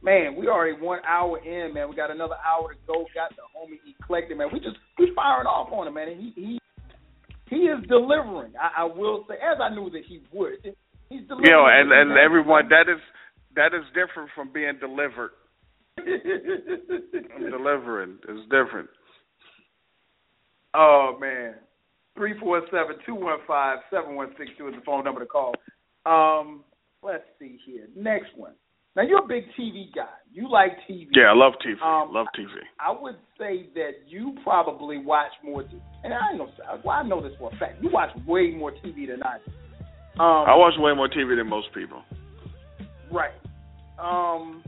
Man, 0.00 0.36
we 0.36 0.46
already 0.46 0.80
one 0.80 1.00
hour 1.06 1.38
in, 1.38 1.74
man. 1.74 1.90
We 1.90 1.96
got 1.96 2.12
another 2.12 2.36
hour 2.46 2.72
to 2.72 2.78
go. 2.86 3.04
Got 3.14 3.30
the 3.30 3.42
homie 3.54 3.80
eclectik, 3.82 4.36
man. 4.36 4.48
We 4.52 4.60
just 4.60 4.76
we 4.98 5.10
firing 5.16 5.46
off 5.46 5.72
on 5.72 5.88
him, 5.88 5.94
man. 5.94 6.08
And 6.08 6.20
he 6.20 6.32
he 6.36 6.58
he 7.50 7.56
is 7.56 7.84
delivering. 7.88 8.52
I, 8.60 8.82
I 8.82 8.84
will 8.84 9.24
say, 9.28 9.34
as 9.34 9.58
I 9.60 9.74
knew 9.74 9.90
that 9.90 10.02
he 10.06 10.22
would. 10.32 10.62
He's 11.08 11.26
delivering. 11.26 11.50
Yo, 11.50 11.66
and 11.66 11.90
and 11.90 12.16
everyone, 12.16 12.68
that 12.68 12.88
is 12.88 13.00
that 13.56 13.74
is 13.74 13.84
different 13.88 14.30
from 14.36 14.52
being 14.52 14.78
delivered. 14.78 15.30
I'm 15.98 17.50
delivering. 17.50 18.18
It's 18.28 18.42
different. 18.44 18.88
Oh 20.74 21.18
man. 21.20 21.54
Three 22.18 22.34
four 22.40 22.60
seven 22.72 22.96
two 23.06 23.14
one 23.14 23.38
five 23.46 23.78
seven 23.92 24.16
one 24.16 24.34
six 24.36 24.50
two 24.58 24.66
is 24.66 24.74
the 24.74 24.80
phone 24.84 25.04
number 25.04 25.20
to 25.20 25.26
call. 25.26 25.54
Um, 26.04 26.64
let's 27.00 27.22
see 27.38 27.58
here. 27.64 27.86
Next 27.96 28.36
one. 28.36 28.54
Now 28.96 29.02
you're 29.02 29.24
a 29.24 29.28
big 29.28 29.44
TV 29.56 29.94
guy. 29.94 30.08
You 30.32 30.50
like 30.50 30.72
TV. 30.90 31.06
Yeah, 31.14 31.30
I 31.30 31.34
love 31.34 31.52
TV. 31.64 31.80
Um, 31.80 32.12
love 32.12 32.26
TV. 32.36 32.48
I 32.80 32.90
would 33.00 33.14
say 33.38 33.68
that 33.76 33.90
you 34.08 34.34
probably 34.42 34.98
watch 34.98 35.30
more. 35.44 35.62
TV, 35.62 35.80
and 36.02 36.12
I 36.12 36.32
ain't. 36.32 36.40
Well, 36.84 36.96
I 36.96 37.04
know 37.04 37.22
this 37.22 37.32
for 37.38 37.52
a 37.54 37.56
fact. 37.56 37.80
You 37.80 37.90
watch 37.92 38.10
way 38.26 38.50
more 38.50 38.72
TV 38.72 39.06
than 39.06 39.22
I 39.22 39.36
do. 39.46 39.52
Um, 40.20 40.48
I 40.48 40.56
watch 40.56 40.74
way 40.78 40.92
more 40.94 41.08
TV 41.08 41.36
than 41.36 41.48
most 41.48 41.68
people. 41.72 42.02
Right. 43.12 43.30
Um, 43.96 44.64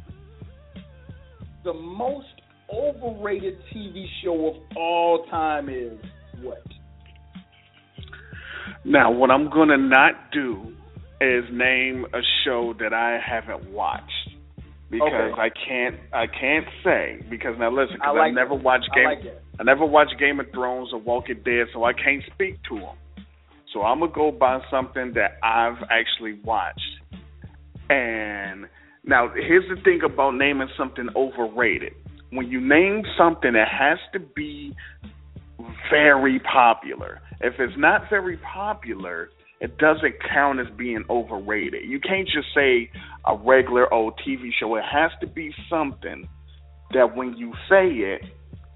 the 1.64 1.74
most 1.74 2.28
overrated 2.72 3.58
TV 3.74 4.04
show 4.22 4.50
of 4.50 4.76
all 4.76 5.26
time 5.28 5.68
is 5.68 5.98
what? 6.42 6.62
Now, 8.84 9.10
what 9.10 9.30
I'm 9.30 9.50
gonna 9.50 9.76
not 9.78 10.30
do 10.32 10.74
is 11.20 11.44
name 11.52 12.06
a 12.14 12.20
show 12.44 12.74
that 12.80 12.92
I 12.92 13.18
haven't 13.24 13.70
watched 13.70 14.30
because 14.90 15.32
Okay. 15.32 15.40
I 15.40 15.50
can't 15.50 15.96
I 16.12 16.26
can't 16.26 16.66
say 16.82 17.24
because 17.30 17.56
now 17.58 17.70
listen 17.70 17.96
I 18.02 18.10
because 18.10 18.16
like 18.18 18.34
never 18.34 18.56
that. 18.56 18.64
watched 18.64 18.88
I 18.92 18.94
Game 18.96 19.04
like. 19.04 19.42
I 19.58 19.62
never 19.62 19.84
watched 19.84 20.18
Game 20.18 20.40
of 20.40 20.46
Thrones 20.52 20.88
or 20.92 20.98
Walking 21.00 21.42
Dead, 21.44 21.66
so 21.72 21.84
I 21.84 21.92
can't 21.92 22.22
speak 22.32 22.62
to 22.70 22.76
them. 22.78 22.96
So 23.72 23.82
I'm 23.82 24.00
gonna 24.00 24.12
go 24.12 24.30
by 24.32 24.60
something 24.70 25.12
that 25.14 25.38
I've 25.42 25.82
actually 25.90 26.40
watched. 26.44 26.80
And 27.88 28.66
now 29.04 29.28
here's 29.34 29.68
the 29.68 29.80
thing 29.82 30.00
about 30.04 30.32
naming 30.32 30.68
something 30.76 31.08
overrated. 31.14 31.92
When 32.30 32.48
you 32.48 32.60
name 32.60 33.02
something, 33.18 33.54
it 33.54 33.68
has 33.68 33.98
to 34.12 34.20
be 34.20 34.74
very 35.90 36.40
popular. 36.40 37.20
If 37.40 37.54
it's 37.58 37.76
not 37.76 38.02
very 38.10 38.36
popular, 38.38 39.30
it 39.60 39.76
doesn't 39.78 40.14
count 40.32 40.60
as 40.60 40.66
being 40.76 41.04
overrated. 41.10 41.84
You 41.88 42.00
can't 42.00 42.26
just 42.26 42.48
say 42.54 42.90
a 43.26 43.36
regular 43.36 43.92
old 43.92 44.18
TV 44.26 44.50
show. 44.58 44.76
It 44.76 44.84
has 44.90 45.10
to 45.20 45.26
be 45.26 45.52
something 45.68 46.28
that 46.92 47.16
when 47.16 47.36
you 47.36 47.52
say 47.68 47.86
it, 47.88 48.22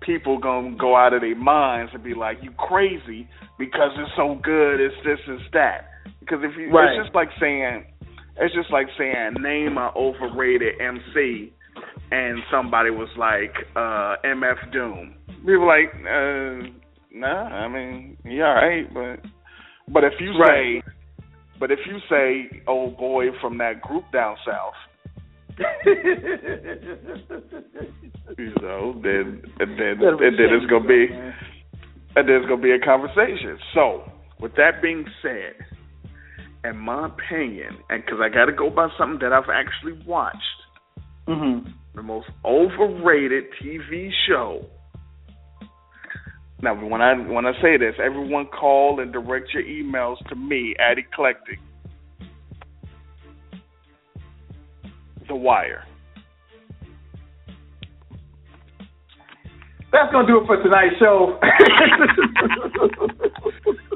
people 0.01 0.39
gonna 0.39 0.77
go 0.77 0.95
out 0.97 1.15
of 1.15 1.23
their 1.23 1.35
minds 1.37 1.93
and 1.95 2.03
be 2.03 2.15
like, 2.15 2.43
"You 2.43 2.51
crazy?" 2.53 3.27
Because 3.59 3.93
it's 3.97 4.15
so 4.17 4.35
good. 4.35 4.81
It's 4.81 4.95
this, 5.05 5.19
it's 5.27 5.51
that. 5.53 5.89
Because 6.21 6.43
if 6.45 6.57
you, 6.57 6.71
Right. 6.71 6.95
it's 6.95 7.05
just 7.05 7.15
like 7.15 7.31
saying, 7.41 7.87
it's 8.37 8.55
just 8.55 8.71
like 8.71 8.89
saying, 8.99 9.35
name 9.41 9.79
an 9.79 9.91
overrated 9.97 10.81
MC, 10.81 11.53
and 12.15 12.39
somebody 12.51 12.91
was 12.91 13.09
like, 13.19 13.53
uh, 13.75 14.15
MF 14.25 14.73
Doom. 14.73 15.15
People 15.45 15.67
like, 15.67 15.93
uh, 16.07 16.63
nah. 17.13 17.49
I 17.51 17.67
mean, 17.69 18.17
he 18.25 18.41
all 18.41 18.55
right, 18.55 18.87
but 18.95 19.19
but 19.93 20.05
if 20.05 20.13
you 20.21 20.31
Right. 20.39 20.81
say, 20.81 20.91
but 21.59 21.73
if 21.73 21.81
you 21.87 21.99
say, 22.09 22.63
old 22.69 22.97
boy 22.97 23.27
from 23.41 23.59
that 23.59 23.81
group 23.83 24.05
down 24.13 24.37
south. 24.47 24.75
you 28.39 28.53
know, 28.61 29.01
then 29.03 29.43
and 29.61 29.79
then 29.79 30.03
and 30.03 30.39
then 30.39 30.51
it's 30.51 30.67
gonna 30.67 30.87
be 30.87 31.07
and 32.17 32.29
there's 32.29 32.47
gonna 32.47 32.63
be 32.63 32.73
a 32.73 32.79
conversation. 32.79 33.59
So, 33.73 34.03
with 34.41 34.55
that 34.57 34.83
being 34.83 35.05
said, 35.23 35.55
in 36.65 36.77
my 36.77 37.07
opinion, 37.07 37.77
and 37.89 38.05
because 38.05 38.21
I 38.21 38.29
got 38.29 38.47
to 38.47 38.53
go 38.53 38.69
by 38.71 38.89
something 38.99 39.21
that 39.21 39.33
I've 39.33 39.49
actually 39.49 39.93
watched, 40.07 40.59
Mhm. 41.29 41.73
The 41.95 42.03
most 42.03 42.27
overrated 42.45 43.45
TV 43.63 44.11
show. 44.29 44.67
Now, 46.61 46.75
when 46.75 47.03
I 47.03 47.15
when 47.15 47.47
I 47.47 47.53
say 47.61 47.77
this, 47.77 47.95
everyone 48.03 48.47
call 48.47 49.01
and 49.01 49.13
direct 49.13 49.53
your 49.53 49.63
emails 49.63 50.17
to 50.29 50.35
me 50.35 50.75
at 50.79 50.97
Eclectik. 50.97 51.59
The 55.29 55.37
Wire. 55.37 55.85
That's 59.93 60.11
gonna 60.11 60.27
do 60.27 60.41
it 60.41 60.47
for 60.47 60.63
tonight's 60.63 60.99
show. 60.99 61.39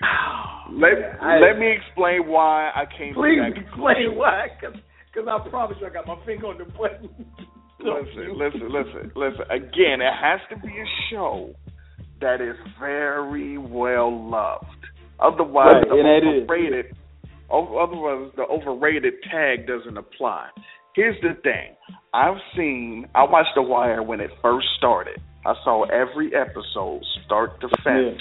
Let 0.72 0.92
I- 1.20 1.38
let 1.40 1.58
me 1.58 1.70
explain 1.72 2.26
why 2.26 2.70
I 2.74 2.84
came 2.96 3.14
Please 3.14 3.36
to 3.36 3.50
that 3.54 3.60
explain 3.60 4.14
why, 4.16 4.48
because 4.60 5.28
I 5.28 5.48
promise 5.48 5.76
you 5.80 5.86
I 5.86 5.90
got 5.90 6.06
my 6.06 6.16
finger 6.24 6.46
on 6.46 6.58
the 6.58 6.64
button. 6.64 7.08
Listen, 7.82 8.36
listen, 8.36 8.68
listen, 8.70 9.10
listen. 9.16 9.40
Again, 9.50 10.02
it 10.02 10.12
has 10.12 10.38
to 10.50 10.56
be 10.60 10.68
a 10.68 10.84
show 11.10 11.54
that 12.20 12.42
is 12.42 12.54
very 12.78 13.56
well 13.56 14.28
loved. 14.30 14.66
Otherwise, 15.18 15.72
Right, 15.76 15.88
the 15.88 15.94
and 15.94 16.06
it 16.06 16.28
is. 16.28 16.42
overrated, 16.44 16.86
otherwise 17.50 18.32
the 18.36 18.42
overrated 18.42 19.14
tag 19.30 19.66
doesn't 19.66 19.96
apply. 19.96 20.48
Here's 20.94 21.16
the 21.22 21.40
thing: 21.42 21.74
I've 22.12 22.36
seen, 22.54 23.06
I 23.14 23.24
watched 23.24 23.54
The 23.54 23.62
Wire 23.62 24.02
when 24.02 24.20
it 24.20 24.30
first 24.42 24.66
started. 24.76 25.18
I 25.46 25.54
saw 25.64 25.84
every 25.84 26.32
episode, 26.34 27.00
start 27.24 27.62
to 27.62 27.68
finish. 27.82 28.20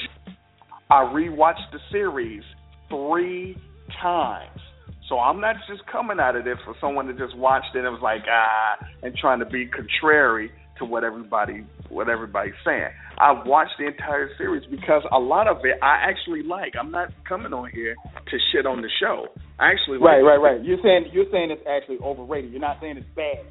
I 0.89 1.03
rewatched 1.03 1.71
the 1.71 1.79
series 1.91 2.41
three 2.89 3.55
times. 4.01 4.59
So 5.07 5.19
I'm 5.19 5.39
not 5.39 5.55
just 5.67 5.81
coming 5.91 6.19
out 6.19 6.35
of 6.35 6.45
this 6.45 6.57
for 6.65 6.75
someone 6.81 7.07
that 7.07 7.17
just 7.17 7.37
watched 7.37 7.75
it 7.75 7.85
and 7.85 7.93
was 7.93 8.01
like 8.01 8.21
ah 8.29 8.85
and 9.03 9.15
trying 9.15 9.39
to 9.39 9.45
be 9.45 9.67
contrary 9.67 10.51
to 10.77 10.85
what 10.85 11.03
everybody 11.03 11.65
what 11.89 12.09
everybody's 12.09 12.57
saying. 12.65 12.89
I 13.17 13.33
watched 13.45 13.73
the 13.77 13.87
entire 13.87 14.29
series 14.37 14.63
because 14.69 15.03
a 15.11 15.19
lot 15.19 15.47
of 15.47 15.57
it 15.63 15.77
I 15.81 16.09
actually 16.09 16.43
like. 16.43 16.73
I'm 16.79 16.91
not 16.91 17.09
coming 17.27 17.53
on 17.53 17.69
here 17.71 17.95
to 18.29 18.37
shit 18.51 18.65
on 18.65 18.81
the 18.81 18.89
show. 18.99 19.27
I 19.59 19.71
actually 19.71 19.97
Right, 19.97 20.21
like 20.21 20.41
right, 20.41 20.57
right. 20.57 20.63
You're 20.63 20.81
saying 20.81 21.09
you're 21.13 21.29
saying 21.31 21.51
it's 21.51 21.65
actually 21.69 21.97
overrated. 22.03 22.51
You're 22.51 22.61
not 22.61 22.77
saying 22.81 22.97
it's 22.97 23.13
bad. 23.15 23.45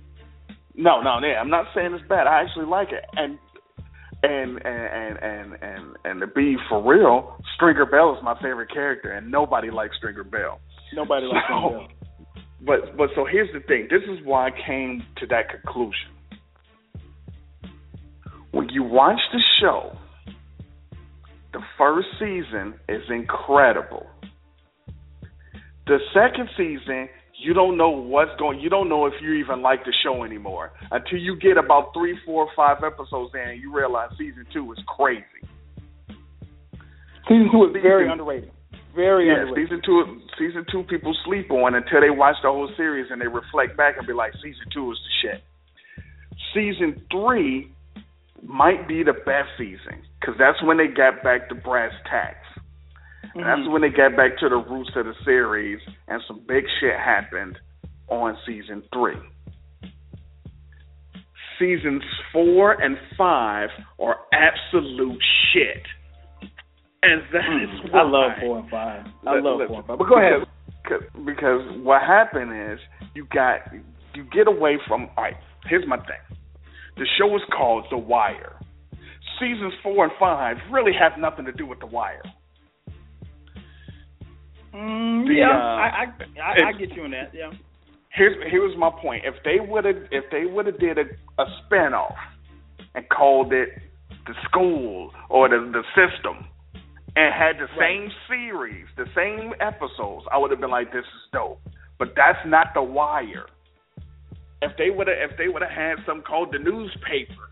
No, 0.75 1.03
no, 1.03 1.19
yeah, 1.23 1.41
I'm 1.41 1.51
not 1.51 1.67
saying 1.75 1.93
it's 1.93 2.07
bad. 2.09 2.27
I 2.27 2.43
actually 2.43 2.67
like 2.67 2.91
it, 2.91 3.03
and 3.15 3.39
and 4.23 4.59
and 4.65 4.65
and 4.67 5.19
and 5.23 5.53
and, 5.63 5.97
and 6.05 6.21
to 6.21 6.27
be 6.27 6.57
for 6.69 6.83
real, 6.83 7.37
Stringer 7.55 7.87
Bell 7.87 8.17
is 8.17 8.23
my 8.23 8.35
favorite 8.43 8.71
character, 8.73 9.13
and 9.13 9.31
nobody 9.31 9.71
likes 9.71 9.97
Stringer 9.97 10.25
Bell. 10.25 10.61
Nobody 10.95 11.27
likes 11.27 11.47
So- 11.49 11.81
him. 11.81 11.89
But 12.61 12.97
but 12.97 13.11
so 13.15 13.25
here's 13.25 13.53
the 13.53 13.61
thing. 13.61 13.87
This 13.89 14.03
is 14.03 14.19
why 14.25 14.49
I 14.49 14.51
came 14.51 15.05
to 15.19 15.27
that 15.29 15.49
conclusion. 15.49 16.11
When 18.51 18.69
you 18.71 18.83
watch 18.83 19.21
the 19.33 19.41
show, 19.61 19.97
the 21.53 21.61
first 21.79 22.09
season 22.19 22.75
is 22.89 23.03
incredible. 23.11 24.07
The 25.87 25.99
second 26.13 26.49
season, 26.57 27.09
you 27.39 27.55
don't 27.55 27.77
know 27.77 27.91
what's 27.91 28.33
going. 28.39 28.59
You 28.61 28.69
don't 28.69 28.89
know 28.89 29.07
if 29.07 29.15
you 29.23 29.33
even 29.35 29.63
like 29.63 29.85
the 29.85 29.93
show 30.03 30.25
anymore 30.25 30.73
until 30.91 31.19
you 31.19 31.37
get 31.37 31.57
about 31.57 31.95
three, 31.95 32.19
four, 32.27 32.49
five 32.57 32.83
episodes 32.85 33.33
in, 33.35 33.41
and 33.51 33.61
you 33.61 33.73
realize 33.75 34.11
season 34.19 34.45
two 34.53 34.73
is 34.73 34.79
crazy. 34.87 35.23
Season 37.29 37.49
two 37.53 37.65
is 37.67 37.73
very 37.83 38.11
underrated. 38.11 38.51
Very 38.95 39.29
Yeah, 39.29 39.43
underrated. 39.43 39.69
season 39.69 39.83
two. 39.85 40.21
Season 40.39 40.65
two, 40.71 40.83
people 40.85 41.15
sleep 41.25 41.51
on 41.51 41.75
until 41.75 42.01
they 42.01 42.11
watch 42.11 42.37
the 42.43 42.49
whole 42.49 42.71
series 42.77 43.11
and 43.11 43.21
they 43.21 43.29
reflect 43.29 43.77
back 43.77 43.97
and 43.99 44.07
be 44.07 44.13
like, 44.13 44.33
"Season 44.43 44.67
two 44.73 44.91
is 44.91 44.99
the 44.99 45.29
shit." 45.29 45.43
Season 46.55 47.01
three 47.11 47.71
might 48.43 48.89
be 48.89 49.03
the 49.03 49.13
best 49.13 49.51
season 49.59 50.03
because 50.21 50.35
that's 50.39 50.61
when 50.63 50.77
they 50.79 50.89
got 50.89 51.23
back 51.23 51.49
to 51.51 51.55
brass 51.55 51.93
tacks. 52.11 52.47
And 53.35 53.45
that's 53.45 53.61
mm-hmm. 53.61 53.73
when 53.73 53.83
they 53.83 53.91
got 53.91 54.17
back 54.17 54.39
to 54.41 54.49
the 54.49 54.57
roots 54.57 54.91
of 54.97 55.07
the 55.07 55.15
series, 55.25 55.81
and 56.09 56.23
some 56.27 56.43
big 56.47 56.65
shit 56.81 56.97
happened 56.97 57.59
on 58.09 58.37
season 58.47 58.83
three. 58.93 59.17
Seasons 61.59 62.03
four 62.33 62.73
and 62.73 62.97
five 63.17 63.69
are 64.01 64.17
absolute 64.33 65.21
shit. 65.53 65.83
And 67.03 67.23
that 67.33 67.43
hmm. 67.47 67.87
is 67.87 67.91
I 67.95 68.03
love 68.03 68.33
four 68.41 68.59
and 68.59 68.71
five. 68.71 69.07
I 69.27 69.35
Let- 69.35 69.45
love 69.45 69.59
let- 69.61 69.69
four 69.69 69.79
and 69.79 69.87
five. 69.87 69.99
But 69.99 70.09
go 70.09 70.19
ahead. 70.19 70.47
Because, 70.83 71.05
because 71.27 71.61
what 71.85 72.01
happened 72.03 72.73
is 72.73 72.79
you 73.15 73.27
got 73.33 73.61
you 74.15 74.25
get 74.33 74.49
away 74.49 74.79
from. 74.87 75.09
All 75.17 75.25
right, 75.25 75.37
here's 75.69 75.87
my 75.87 75.97
thing. 75.97 76.39
The 76.97 77.07
show 77.19 77.35
is 77.37 77.43
called 77.57 77.85
The 77.91 77.99
Wire. 77.99 78.57
Seasons 79.39 79.75
four 79.83 80.05
and 80.05 80.13
five 80.19 80.57
really 80.73 80.93
have 80.99 81.13
nothing 81.19 81.45
to 81.45 81.53
do 81.53 81.67
with 81.67 81.79
The 81.81 81.87
Wire. 81.87 82.23
Mm, 84.75 85.27
The, 85.27 85.35
yeah, 85.35 85.51
uh, 85.51 85.55
I, 85.55 85.89
I, 85.89 86.65
I, 86.65 86.69
I 86.69 86.73
get 86.73 86.95
you 86.95 87.03
on 87.05 87.11
that. 87.13 87.33
Yeah. 87.35 87.51
Here's 88.11 88.37
here's 88.51 88.77
my 88.77 88.91
point. 88.91 89.25
If 89.25 89.35
they 89.45 89.61
would 89.61 89.85
have 89.85 89.97
if 90.11 90.25
they 90.31 90.45
would 90.47 90.67
have 90.67 90.79
did 90.79 90.99
a, 90.99 91.05
a 91.41 91.47
spinoff 91.71 92.15
and 92.95 93.09
called 93.09 93.53
it 93.53 93.69
the 94.27 94.35
school 94.49 95.13
or 95.31 95.49
the 95.49 95.59
the 95.73 95.83
system 95.95 96.45
and 97.17 97.35
had 97.35 97.57
the 97.59 97.69
same 97.79 98.11
series, 98.29 98.87
the 98.97 99.07
same 99.15 99.53
episodes, 99.61 100.25
I 100.33 100.39
would 100.39 100.51
have 100.51 100.61
been 100.61 100.71
like, 100.71 100.93
this 100.93 101.05
is 101.05 101.31
dope. 101.33 101.61
But 101.99 102.15
that's 102.17 102.39
not 102.47 102.69
the 102.75 102.83
wire. 102.83 103.47
If 104.63 104.73
they 104.79 104.91
would 104.91 105.07
have 105.07 105.31
if 105.31 105.37
they 105.39 105.49
would 105.49 105.63
have 105.63 105.71
had 105.71 106.05
something 106.07 106.25
called 106.25 106.53
the 106.53 106.59
newspaper 106.59 107.51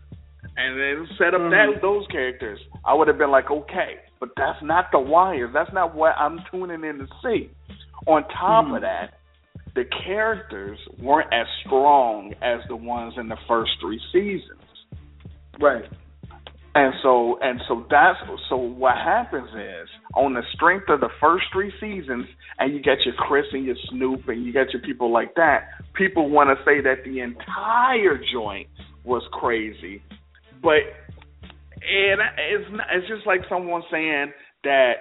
and 0.57 0.79
then 0.79 1.07
set 1.17 1.33
up 1.33 1.41
that 1.51 1.81
those 1.81 2.05
characters, 2.07 2.59
I 2.83 2.93
would 2.93 3.07
have 3.07 3.17
been 3.17 3.31
like, 3.31 3.49
okay. 3.51 4.01
But 4.19 4.29
that's 4.35 4.59
not 4.63 4.85
the 4.91 4.99
wire. 4.99 5.49
That's 5.53 5.71
not 5.73 5.95
what 5.95 6.13
I'm 6.17 6.39
tuning 6.51 6.83
in 6.83 6.99
to 6.99 7.07
see. 7.23 7.49
On 8.07 8.23
top 8.29 8.65
of 8.65 8.77
hmm. 8.77 8.81
that, 8.81 9.13
the 9.75 9.83
characters 10.05 10.79
weren't 10.99 11.31
as 11.31 11.45
strong 11.65 12.33
as 12.41 12.61
the 12.67 12.75
ones 12.75 13.13
in 13.17 13.27
the 13.27 13.37
first 13.47 13.71
three 13.79 14.01
seasons. 14.11 14.63
Right. 15.61 15.85
And 16.73 16.93
so 17.01 17.39
and 17.41 17.59
so 17.67 17.85
that's 17.89 18.19
so 18.49 18.55
what 18.55 18.95
happens 18.97 19.49
is 19.49 19.89
on 20.15 20.33
the 20.33 20.43
strength 20.53 20.89
of 20.89 20.99
the 20.99 21.09
first 21.19 21.45
three 21.51 21.71
seasons 21.79 22.27
and 22.59 22.73
you 22.73 22.81
get 22.81 22.99
your 23.03 23.15
Chris 23.15 23.45
and 23.51 23.65
your 23.65 23.75
Snoop 23.89 24.27
and 24.27 24.45
you 24.45 24.53
get 24.53 24.71
your 24.73 24.81
people 24.83 25.11
like 25.11 25.33
that, 25.35 25.69
people 25.95 26.29
want 26.29 26.55
to 26.55 26.63
say 26.65 26.81
that 26.81 27.03
the 27.03 27.19
entire 27.19 28.21
joint 28.31 28.67
was 29.03 29.23
crazy. 29.31 30.03
But 30.61 30.81
it, 31.81 32.19
it's 32.37 32.71
not, 32.71 32.87
it's 32.91 33.07
just 33.07 33.25
like 33.27 33.41
someone 33.49 33.81
saying 33.91 34.31
that 34.63 34.93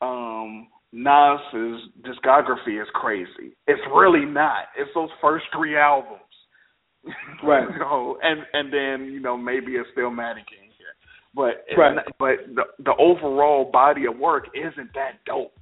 um 0.00 0.68
Nas's 0.92 1.80
discography 2.02 2.80
is 2.80 2.88
crazy. 2.94 3.56
It's 3.66 3.80
really 3.94 4.26
not. 4.26 4.64
It's 4.76 4.90
those 4.94 5.08
first 5.20 5.46
three 5.56 5.76
albums. 5.76 6.20
Right. 7.42 7.66
you 7.72 7.78
know, 7.78 8.16
and 8.22 8.40
and 8.52 8.72
then, 8.72 9.12
you 9.12 9.18
know, 9.20 9.36
maybe 9.36 9.76
a 9.76 9.82
Stillmatic 9.98 10.46
in 10.52 10.70
here. 10.78 10.94
But 11.34 11.64
Right. 11.76 11.96
but 12.18 12.36
the 12.54 12.62
the 12.84 12.94
overall 12.98 13.70
body 13.72 14.06
of 14.06 14.16
work 14.18 14.46
isn't 14.54 14.90
that 14.94 15.24
dope. 15.26 15.52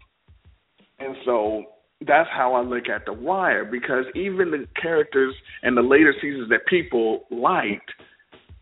And 0.99 1.17
so 1.25 1.65
that's 2.07 2.29
how 2.31 2.55
I 2.55 2.63
look 2.63 2.89
at 2.95 3.07
The 3.07 3.13
Wire 3.15 3.65
because 3.65 4.05
even 4.15 4.51
the 4.51 4.67
characters 4.81 5.35
in 5.63 5.75
the 5.75 5.83
later 5.83 6.15
seasons 6.21 6.49
that 6.51 6.67
people 6.67 7.25
liked, 7.31 7.91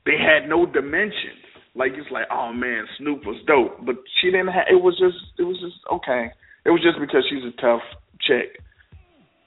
they 0.06 0.16
had 0.18 0.48
no 0.48 0.64
dimension. 0.66 1.35
Like 1.78 1.94
it's 1.94 2.10
like, 2.10 2.26
oh 2.34 2.50
man, 2.52 2.82
Snoop 2.98 3.22
was 3.22 3.38
dope, 3.46 3.78
but 3.86 3.94
she 4.20 4.34
didn't 4.34 4.50
have. 4.50 4.66
It 4.66 4.82
was 4.82 4.98
just, 4.98 5.14
it 5.38 5.46
was 5.46 5.55
just 5.62 5.78
okay. 5.86 6.26
It 6.66 6.70
was 6.74 6.82
just 6.82 6.98
because 6.98 7.22
she's 7.30 7.46
a 7.46 7.55
tough 7.62 7.86
chick. 8.26 8.59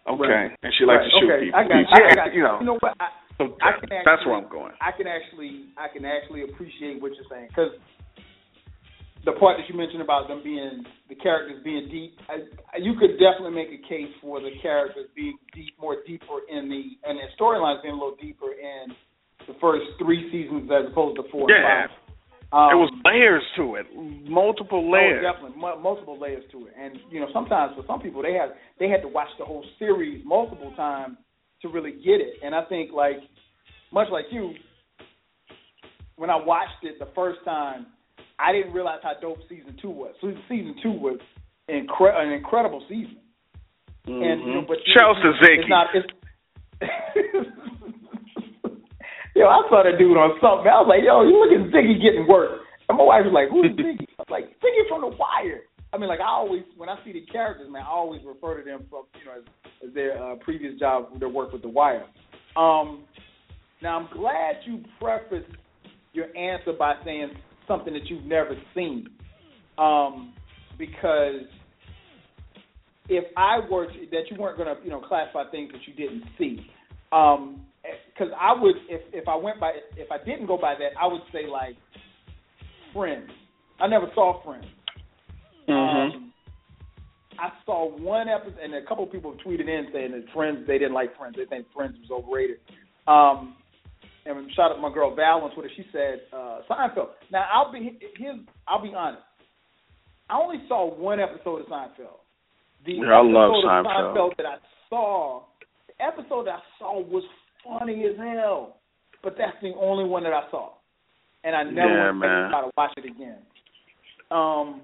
Okay, 0.07 0.25
Right. 0.25 0.55
and 0.63 0.71
she 0.79 0.87
likes 0.87 1.03
Right, 1.05 1.11
to 1.11 1.19
shoot 1.19 1.29
okay. 1.29 1.41
people. 1.45 1.59
I 1.59 1.63
got, 1.67 1.83
Yeah, 1.91 2.07
I 2.09 2.15
got 2.15 2.29
you 2.33 2.41
know. 2.41 2.57
You 2.63 2.67
know 2.71 2.79
what? 2.81 2.95
I, 3.03 3.11
so 3.37 3.53
I 3.61 3.75
can 3.77 3.91
actually, 3.91 4.01
that's 4.07 4.23
where 4.25 4.35
I'm 4.39 4.49
going. 4.49 4.73
I 4.81 4.89
can 4.95 5.05
actually, 5.05 5.69
I 5.77 5.91
can 5.91 6.07
actually 6.07 6.41
appreciate 6.47 6.97
what 7.03 7.11
you're 7.13 7.27
saying 7.29 7.51
because 7.53 7.75
the 9.27 9.33
part 9.37 9.59
that 9.61 9.69
you 9.69 9.77
mentioned 9.77 10.01
about 10.01 10.25
them 10.27 10.41
being 10.41 10.81
the 11.09 11.15
characters 11.15 11.61
being 11.63 11.85
deep, 11.91 12.17
I, 12.31 12.41
you 12.81 12.97
could 12.97 13.19
definitely 13.21 13.53
make 13.53 13.69
a 13.69 13.81
case 13.85 14.09
for 14.23 14.41
the 14.41 14.49
characters 14.61 15.05
being 15.13 15.37
deep, 15.53 15.75
more 15.77 15.97
deeper 16.07 16.41
in 16.49 16.65
the 16.71 16.97
and 17.05 17.19
the 17.21 17.27
storylines 17.37 17.83
being 17.83 17.93
a 17.93 17.97
little 17.99 18.17
deeper 18.17 18.55
in 18.57 18.95
the 19.45 19.53
first 19.61 19.85
three 20.01 20.31
seasons 20.31 20.65
as 20.73 20.89
opposed 20.89 21.17
to 21.21 21.23
four 21.29 21.45
Yeah. 21.51 21.59
and 21.61 21.91
five. 21.91 21.97
Um, 22.53 22.67
There 22.67 22.77
was 22.77 22.91
layers 23.05 23.43
to 23.55 23.75
it, 23.75 23.85
multiple 24.29 24.91
layers. 24.91 25.23
Oh, 25.25 25.31
definitely, 25.31 25.57
mu- 25.57 25.79
multiple 25.81 26.19
layers 26.19 26.43
to 26.51 26.67
it. 26.67 26.73
And 26.77 26.97
you 27.09 27.19
know, 27.21 27.27
sometimes 27.31 27.73
for 27.77 27.83
some 27.87 28.01
people, 28.01 28.21
they 28.21 28.33
had 28.33 28.49
they 28.79 28.89
had 28.89 29.01
to 29.03 29.07
watch 29.07 29.29
the 29.39 29.45
whole 29.45 29.63
series 29.79 30.21
multiple 30.25 30.73
times 30.75 31.17
to 31.61 31.69
really 31.69 31.91
get 31.91 32.19
it. 32.19 32.35
And 32.43 32.53
I 32.53 32.65
think, 32.65 32.91
like, 32.91 33.17
much 33.93 34.07
like 34.11 34.25
you, 34.31 34.53
when 36.17 36.29
I 36.29 36.35
watched 36.35 36.83
it 36.83 36.99
the 36.99 37.07
first 37.15 37.39
time, 37.45 37.87
I 38.37 38.51
didn't 38.51 38.73
realize 38.73 38.99
how 39.01 39.13
dope 39.21 39.39
season 39.47 39.77
two 39.81 39.89
was. 39.89 40.13
So 40.19 40.33
season 40.49 40.75
two 40.83 40.91
was 40.91 41.19
incre- 41.69 42.15
an 42.19 42.33
incredible 42.33 42.83
season. 42.89 43.17
And 44.05 44.41
you 44.41 44.53
know, 44.55 44.61
but 44.67 44.77
Mm-hmm. 44.77 44.99
Shouts 44.99 45.19
to 45.21 45.31
it's 45.53 45.69
not. 45.69 45.87
It's, 45.93 46.07
yo, 49.41 49.49
I 49.49 49.65
saw 49.69 49.81
that 49.81 49.97
dude 49.97 50.17
on 50.17 50.37
something. 50.37 50.69
I 50.69 50.77
was 50.85 50.89
like, 50.89 51.01
yo, 51.01 51.25
you 51.25 51.33
look 51.41 51.49
at 51.49 51.73
Ziggy 51.73 51.97
getting 51.97 52.29
work. 52.29 52.61
And 52.87 52.97
my 52.97 53.03
wife 53.03 53.25
was 53.25 53.33
like, 53.33 53.49
who's 53.49 53.73
Ziggy? 53.81 54.05
I 54.05 54.21
was 54.21 54.29
like, 54.29 54.45
Ziggy 54.61 54.85
from 54.85 55.01
The 55.01 55.17
Wire. 55.17 55.65
I 55.93 55.97
mean, 55.97 56.07
like 56.07 56.21
I 56.21 56.29
always, 56.29 56.63
when 56.77 56.87
I 56.87 56.95
see 57.03 57.11
the 57.11 57.25
characters, 57.25 57.67
man, 57.69 57.81
I 57.81 57.89
always 57.89 58.21
refer 58.23 58.61
to 58.61 58.63
them 58.63 58.85
from, 58.89 59.09
you 59.19 59.25
know, 59.25 59.41
as, 59.41 59.89
as 59.89 59.93
their 59.93 60.21
uh, 60.21 60.35
previous 60.35 60.79
job, 60.79 61.19
their 61.19 61.29
work 61.29 61.51
with 61.51 61.63
The 61.63 61.69
Wire. 61.69 62.05
Um, 62.55 63.03
now, 63.81 63.97
I'm 63.97 64.09
glad 64.13 64.61
you 64.65 64.83
prefaced 65.01 65.51
your 66.13 66.27
answer 66.37 66.73
by 66.77 66.93
saying 67.03 67.31
something 67.67 67.93
that 67.93 68.05
you've 68.05 68.25
never 68.25 68.55
seen, 68.75 69.07
um, 69.77 70.33
because 70.77 71.41
if 73.09 73.25
I 73.35 73.59
were 73.69 73.87
to, 73.87 73.99
that 74.11 74.29
you 74.29 74.37
weren't 74.37 74.57
going 74.57 74.73
to, 74.73 74.81
you 74.83 74.91
know, 74.91 75.01
classify 75.01 75.49
things 75.49 75.71
that 75.71 75.81
you 75.87 75.93
didn't 75.93 76.23
see, 76.37 76.67
because 78.21 78.33
I 78.39 78.53
would, 78.59 78.75
if 78.89 79.01
if 79.13 79.27
I 79.27 79.35
went 79.35 79.59
by, 79.59 79.71
if 79.97 80.11
I 80.11 80.23
didn't 80.23 80.47
go 80.47 80.57
by 80.57 80.75
that, 80.75 80.91
I 80.99 81.07
would 81.07 81.21
say 81.31 81.47
like 81.47 81.75
Friends. 82.93 83.29
I 83.79 83.87
never 83.87 84.07
saw 84.13 84.43
Friends. 84.43 84.65
Um, 85.67 86.33
I 87.39 87.49
saw 87.65 87.97
one 87.97 88.27
episode, 88.27 88.59
and 88.61 88.75
a 88.75 88.85
couple 88.85 89.05
of 89.05 89.11
people 89.11 89.35
tweeted 89.45 89.61
in 89.61 89.87
saying 89.93 90.11
that 90.11 90.25
Friends, 90.33 90.67
they 90.67 90.77
didn't 90.77 90.93
like 90.93 91.17
Friends. 91.17 91.35
They 91.37 91.45
think 91.45 91.65
Friends 91.73 91.95
was 92.01 92.11
overrated. 92.11 92.57
Um, 93.07 93.55
and 94.25 94.51
shout 94.55 94.71
out 94.71 94.75
to 94.75 94.81
my 94.81 94.93
girl 94.93 95.15
Val 95.15 95.41
on 95.41 95.51
Twitter. 95.53 95.71
She 95.75 95.85
said 95.91 96.21
uh, 96.31 96.59
Seinfeld. 96.69 97.09
Now 97.31 97.45
I'll 97.51 97.71
be 97.71 97.97
here's 98.17 98.39
I'll 98.67 98.83
be 98.83 98.93
honest. 98.95 99.23
I 100.29 100.37
only 100.37 100.61
saw 100.67 100.93
one 100.95 101.19
episode 101.19 101.61
of 101.61 101.67
Seinfeld. 101.67 102.21
The 102.85 102.93
Yeah, 102.93 103.13
I 103.13 103.23
love 103.23 103.51
episode 103.51 103.79
of 103.79 103.85
Seinfeld. 103.85 104.15
Seinfeld 104.15 104.37
that 104.37 104.45
I 104.45 104.57
saw, 104.89 105.43
the 105.87 106.05
episode 106.05 106.45
that 106.45 106.55
I 106.55 106.61
saw 106.77 107.01
was 107.01 107.23
funny 107.63 108.05
as 108.05 108.17
hell. 108.17 108.77
But 109.23 109.35
that's 109.37 109.55
the 109.61 109.73
only 109.79 110.05
one 110.05 110.23
that 110.23 110.33
I 110.33 110.49
saw, 110.49 110.71
and 111.43 111.55
I 111.55 111.63
never 111.63 112.11
Yeah, 112.11 112.49
try 112.49 112.61
to 112.61 112.71
watch 112.75 112.91
it 112.97 113.05
again. 113.05 113.37
Um, 114.31 114.81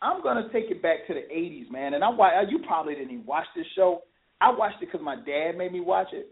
I'm 0.00 0.22
gonna 0.22 0.48
take 0.52 0.70
it 0.70 0.80
back 0.80 1.06
to 1.08 1.14
the 1.14 1.22
'80s, 1.32 1.68
man. 1.70 1.94
And 1.94 2.04
I 2.04 2.08
wa- 2.10 2.40
you 2.48 2.60
probably 2.60 2.94
didn't 2.94 3.10
even 3.12 3.26
watch 3.26 3.46
this 3.56 3.66
show. 3.74 4.02
I 4.40 4.50
watched 4.50 4.80
it 4.80 4.86
because 4.86 5.00
my 5.02 5.16
dad 5.16 5.56
made 5.58 5.72
me 5.72 5.80
watch 5.80 6.12
it. 6.12 6.28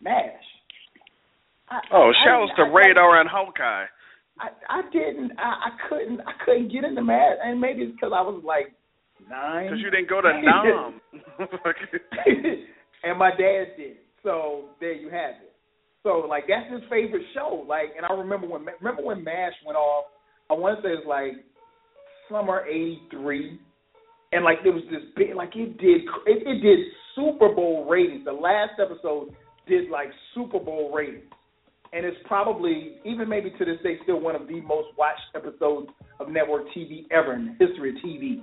Mash. 0.00 0.44
I, 1.68 1.80
Oh, 1.90 2.10
I- 2.10 2.24
shouts 2.24 2.52
to 2.56 2.62
I- 2.62 2.66
I- 2.66 2.68
Radar 2.68 3.20
and 3.20 3.28
Hawkeye. 3.28 3.86
I, 4.38 4.48
I 4.68 4.82
didn't. 4.92 5.32
I, 5.38 5.42
I 5.42 5.70
couldn't. 5.88 6.20
I 6.20 6.32
couldn't 6.44 6.68
get 6.72 6.84
into 6.84 7.02
Mash, 7.02 7.38
and 7.42 7.60
maybe 7.60 7.82
it's 7.82 7.92
because 7.92 8.12
I 8.14 8.20
was 8.22 8.42
like 8.44 8.72
nine. 9.28 9.64
Because 9.70 9.80
you 9.80 9.90
didn't 9.90 10.08
go 10.08 10.20
to 10.20 10.32
Nam. 10.42 11.00
and 13.04 13.18
my 13.18 13.30
dad 13.30 13.64
did. 13.76 13.96
So 14.22 14.70
there 14.80 14.92
you 14.92 15.08
have 15.08 15.34
it. 15.42 15.52
So 16.02 16.26
like 16.28 16.44
that's 16.48 16.70
his 16.72 16.82
favorite 16.90 17.22
show. 17.34 17.64
Like, 17.68 17.94
and 17.96 18.04
I 18.06 18.12
remember 18.12 18.46
when 18.46 18.66
remember 18.80 19.02
when 19.02 19.22
Mash 19.22 19.52
went 19.64 19.76
off. 19.76 20.06
I 20.50 20.54
want 20.54 20.78
to 20.78 20.82
say 20.82 20.92
it's 20.94 21.06
like 21.06 21.32
summer 22.28 22.64
'83, 22.66 23.58
and 24.32 24.44
like 24.44 24.58
there 24.62 24.72
was 24.72 24.82
this 24.90 25.02
big 25.16 25.34
like 25.36 25.54
it 25.54 25.78
did 25.78 26.02
it, 26.26 26.46
it 26.46 26.62
did 26.62 26.78
Super 27.14 27.54
Bowl 27.54 27.86
ratings. 27.88 28.24
The 28.24 28.32
last 28.32 28.72
episode 28.80 29.34
did 29.68 29.90
like 29.90 30.08
Super 30.34 30.58
Bowl 30.58 30.92
ratings, 30.92 31.30
and 31.92 32.04
it's 32.04 32.16
probably 32.26 32.96
even 33.04 33.28
maybe 33.28 33.50
to 33.50 33.64
this 33.64 33.78
day 33.82 33.98
still 34.02 34.20
one 34.20 34.34
of 34.34 34.48
the 34.48 34.60
most 34.62 34.88
watched 34.98 35.20
episodes 35.36 35.88
of 36.18 36.28
network 36.28 36.64
TV 36.76 37.06
ever 37.10 37.34
in 37.34 37.56
the 37.58 37.66
history 37.66 37.90
of 37.90 37.96
TV. 38.04 38.42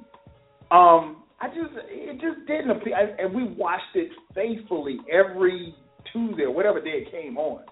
Um, 0.72 1.24
I 1.42 1.48
just 1.48 1.72
it 1.88 2.20
just 2.20 2.46
didn't 2.48 2.72
appeal, 2.72 2.94
and 2.96 3.34
we 3.34 3.44
watched 3.56 3.96
it 3.96 4.12
faithfully 4.36 5.00
every 5.12 5.74
Tuesday 6.12 6.44
or 6.44 6.52
whatever 6.52 6.82
day 6.82 7.06
it 7.08 7.12
came 7.12 7.38
on. 7.38 7.64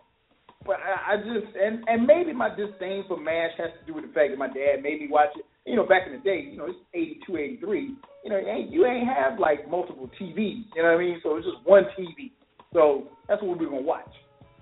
But 0.66 0.78
I, 0.78 1.14
I 1.14 1.18
just 1.18 1.56
and 1.56 1.84
and 1.88 2.08
maybe 2.08 2.34
my 2.34 2.50
disdain 2.50 3.04
for 3.08 3.20
Mash 3.20 3.52
has 3.58 3.72
to 3.80 3.86
do 3.86 3.94
with 3.94 4.08
the 4.08 4.14
fact 4.14 4.32
that 4.32 4.38
my 4.38 4.48
dad 4.48 4.84
made 4.84 5.02
me 5.02 5.08
watch 5.10 5.30
it. 5.36 5.46
You 5.66 5.76
know, 5.76 5.86
back 5.86 6.04
in 6.08 6.14
the 6.14 6.20
day, 6.20 6.48
you 6.50 6.58
know, 6.58 6.68
it's 6.68 6.80
eighty 6.94 7.20
two, 7.28 7.36
eighty 7.36 7.58
three. 7.58 7.96
You 8.24 8.30
know, 8.30 8.40
you 8.40 8.48
ain't, 8.48 8.72
you 8.72 8.86
ain't 8.86 9.08
have 9.08 9.40
like 9.40 9.70
multiple 9.70 10.10
TVs. 10.20 10.64
You 10.76 10.84
know 10.84 10.92
what 10.92 10.98
I 10.98 11.04
mean? 11.04 11.20
So 11.24 11.36
it's 11.36 11.46
just 11.46 11.66
one 11.66 11.84
TV. 12.00 12.32
So 12.74 13.08
that's 13.28 13.42
what 13.42 13.60
we 13.60 13.66
were 13.66 13.72
gonna 13.72 13.84
watch. 13.84 14.12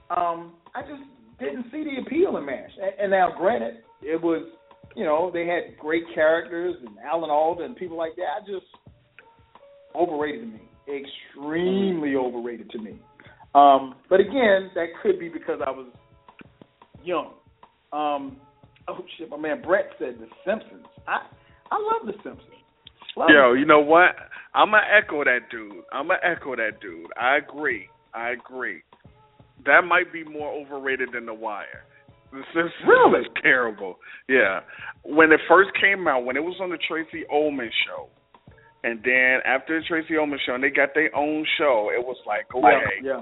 Um, 0.10 0.54
I 0.74 0.82
just 0.82 1.02
didn't 1.40 1.66
see 1.72 1.84
the 1.84 2.02
appeal 2.06 2.38
in 2.38 2.46
Mash. 2.46 2.72
And, 2.82 2.94
and 3.00 3.12
now, 3.12 3.34
granted, 3.38 3.84
it 4.02 4.22
was 4.22 4.48
you 4.96 5.04
know 5.06 5.30
they 5.32 5.46
had 5.46 5.78
great 5.80 6.04
characters 6.16 6.76
and 6.86 6.98
Alan 7.00 7.30
Alda 7.30 7.64
and 7.64 7.76
people 7.76 7.98
like 7.98 8.16
that. 8.16 8.42
I 8.42 8.46
just 8.46 8.66
overrated 9.96 10.42
to 10.42 10.48
me, 10.48 10.62
extremely 10.88 12.16
overrated 12.16 12.70
to 12.72 12.80
me. 12.80 13.00
Um, 13.54 13.96
but 14.10 14.20
again, 14.20 14.70
that 14.76 14.88
could 15.02 15.20
be 15.20 15.30
because 15.30 15.62
I 15.66 15.72
was 15.72 15.88
young. 17.04 17.34
Um, 17.94 18.38
oh 18.88 19.00
shit, 19.18 19.30
my 19.30 19.38
man 19.38 19.62
Brett 19.62 19.86
said 19.98 20.18
The 20.20 20.28
Simpsons. 20.46 20.86
I 21.08 21.20
I 21.72 21.76
love 21.78 22.06
The 22.06 22.14
Simpsons. 22.24 22.52
Love 23.16 23.30
Yo, 23.30 23.54
it. 23.54 23.60
you 23.60 23.66
know 23.66 23.80
what? 23.80 24.16
I'm 24.54 24.72
gonna 24.72 24.84
echo 24.92 25.24
that 25.24 25.50
dude. 25.50 25.84
I'm 25.94 26.08
gonna 26.08 26.20
echo 26.24 26.56
that 26.56 26.82
dude. 26.82 27.08
I 27.20 27.38
agree. 27.38 27.88
I 28.14 28.32
agree. 28.32 28.82
That 29.66 29.82
might 29.88 30.12
be 30.12 30.24
more 30.24 30.52
overrated 30.54 31.10
than 31.14 31.26
The 31.26 31.34
Wire. 31.34 31.86
The 32.32 32.42
Simpsons 32.54 32.74
Really? 32.86 33.22
is 33.22 33.28
terrible. 33.42 33.96
Yeah. 34.28 34.60
When 35.04 35.32
it 35.32 35.40
first 35.48 35.70
came 35.80 36.08
out, 36.08 36.26
when 36.26 36.36
it 36.36 36.44
was 36.44 36.56
on 36.62 36.70
the 36.70 36.78
Tracey 36.88 37.24
Ullman 37.32 37.72
show, 37.88 38.10
and 38.86 39.02
then 39.04 39.40
after 39.46 39.80
the 39.82 39.86
Tracey 39.88 40.16
Ullman 40.16 40.38
show, 40.46 40.54
and 40.54 40.64
they 40.64 40.70
got 40.70 40.94
their 40.94 41.10
own 41.16 41.44
show, 41.58 41.90
it 41.92 42.06
was 42.06 42.18
like, 42.28 42.46
okay, 42.54 43.02
yeah. 43.04 43.22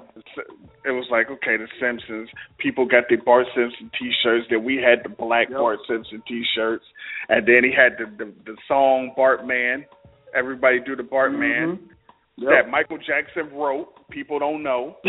it 0.83 0.91
was 0.91 1.07
like, 1.09 1.31
okay, 1.31 1.55
The 1.55 1.67
Simpsons. 1.79 2.27
People 2.57 2.85
got 2.85 3.05
the 3.09 3.15
Bart 3.15 3.47
Simpson 3.55 3.89
T-shirts. 3.97 4.45
Then 4.49 4.65
we 4.65 4.75
had 4.75 5.03
the 5.05 5.09
black 5.15 5.47
Yep. 5.49 5.57
Bart 5.59 5.79
Simpson 5.87 6.21
T-shirts, 6.27 6.83
and 7.29 7.47
then 7.47 7.63
he 7.63 7.71
had 7.71 7.93
the 7.97 8.05
the, 8.25 8.33
the 8.45 8.57
song 8.67 9.11
Bartman. 9.17 9.85
Everybody 10.35 10.79
do 10.85 10.97
the 10.97 11.03
Bartman 11.03 11.79
Mhm. 12.39 12.49
that 12.49 12.69
Michael 12.69 12.97
Jackson 12.97 13.49
wrote. 13.55 13.87
People 14.09 14.39
don't 14.39 14.63
know. 14.63 14.97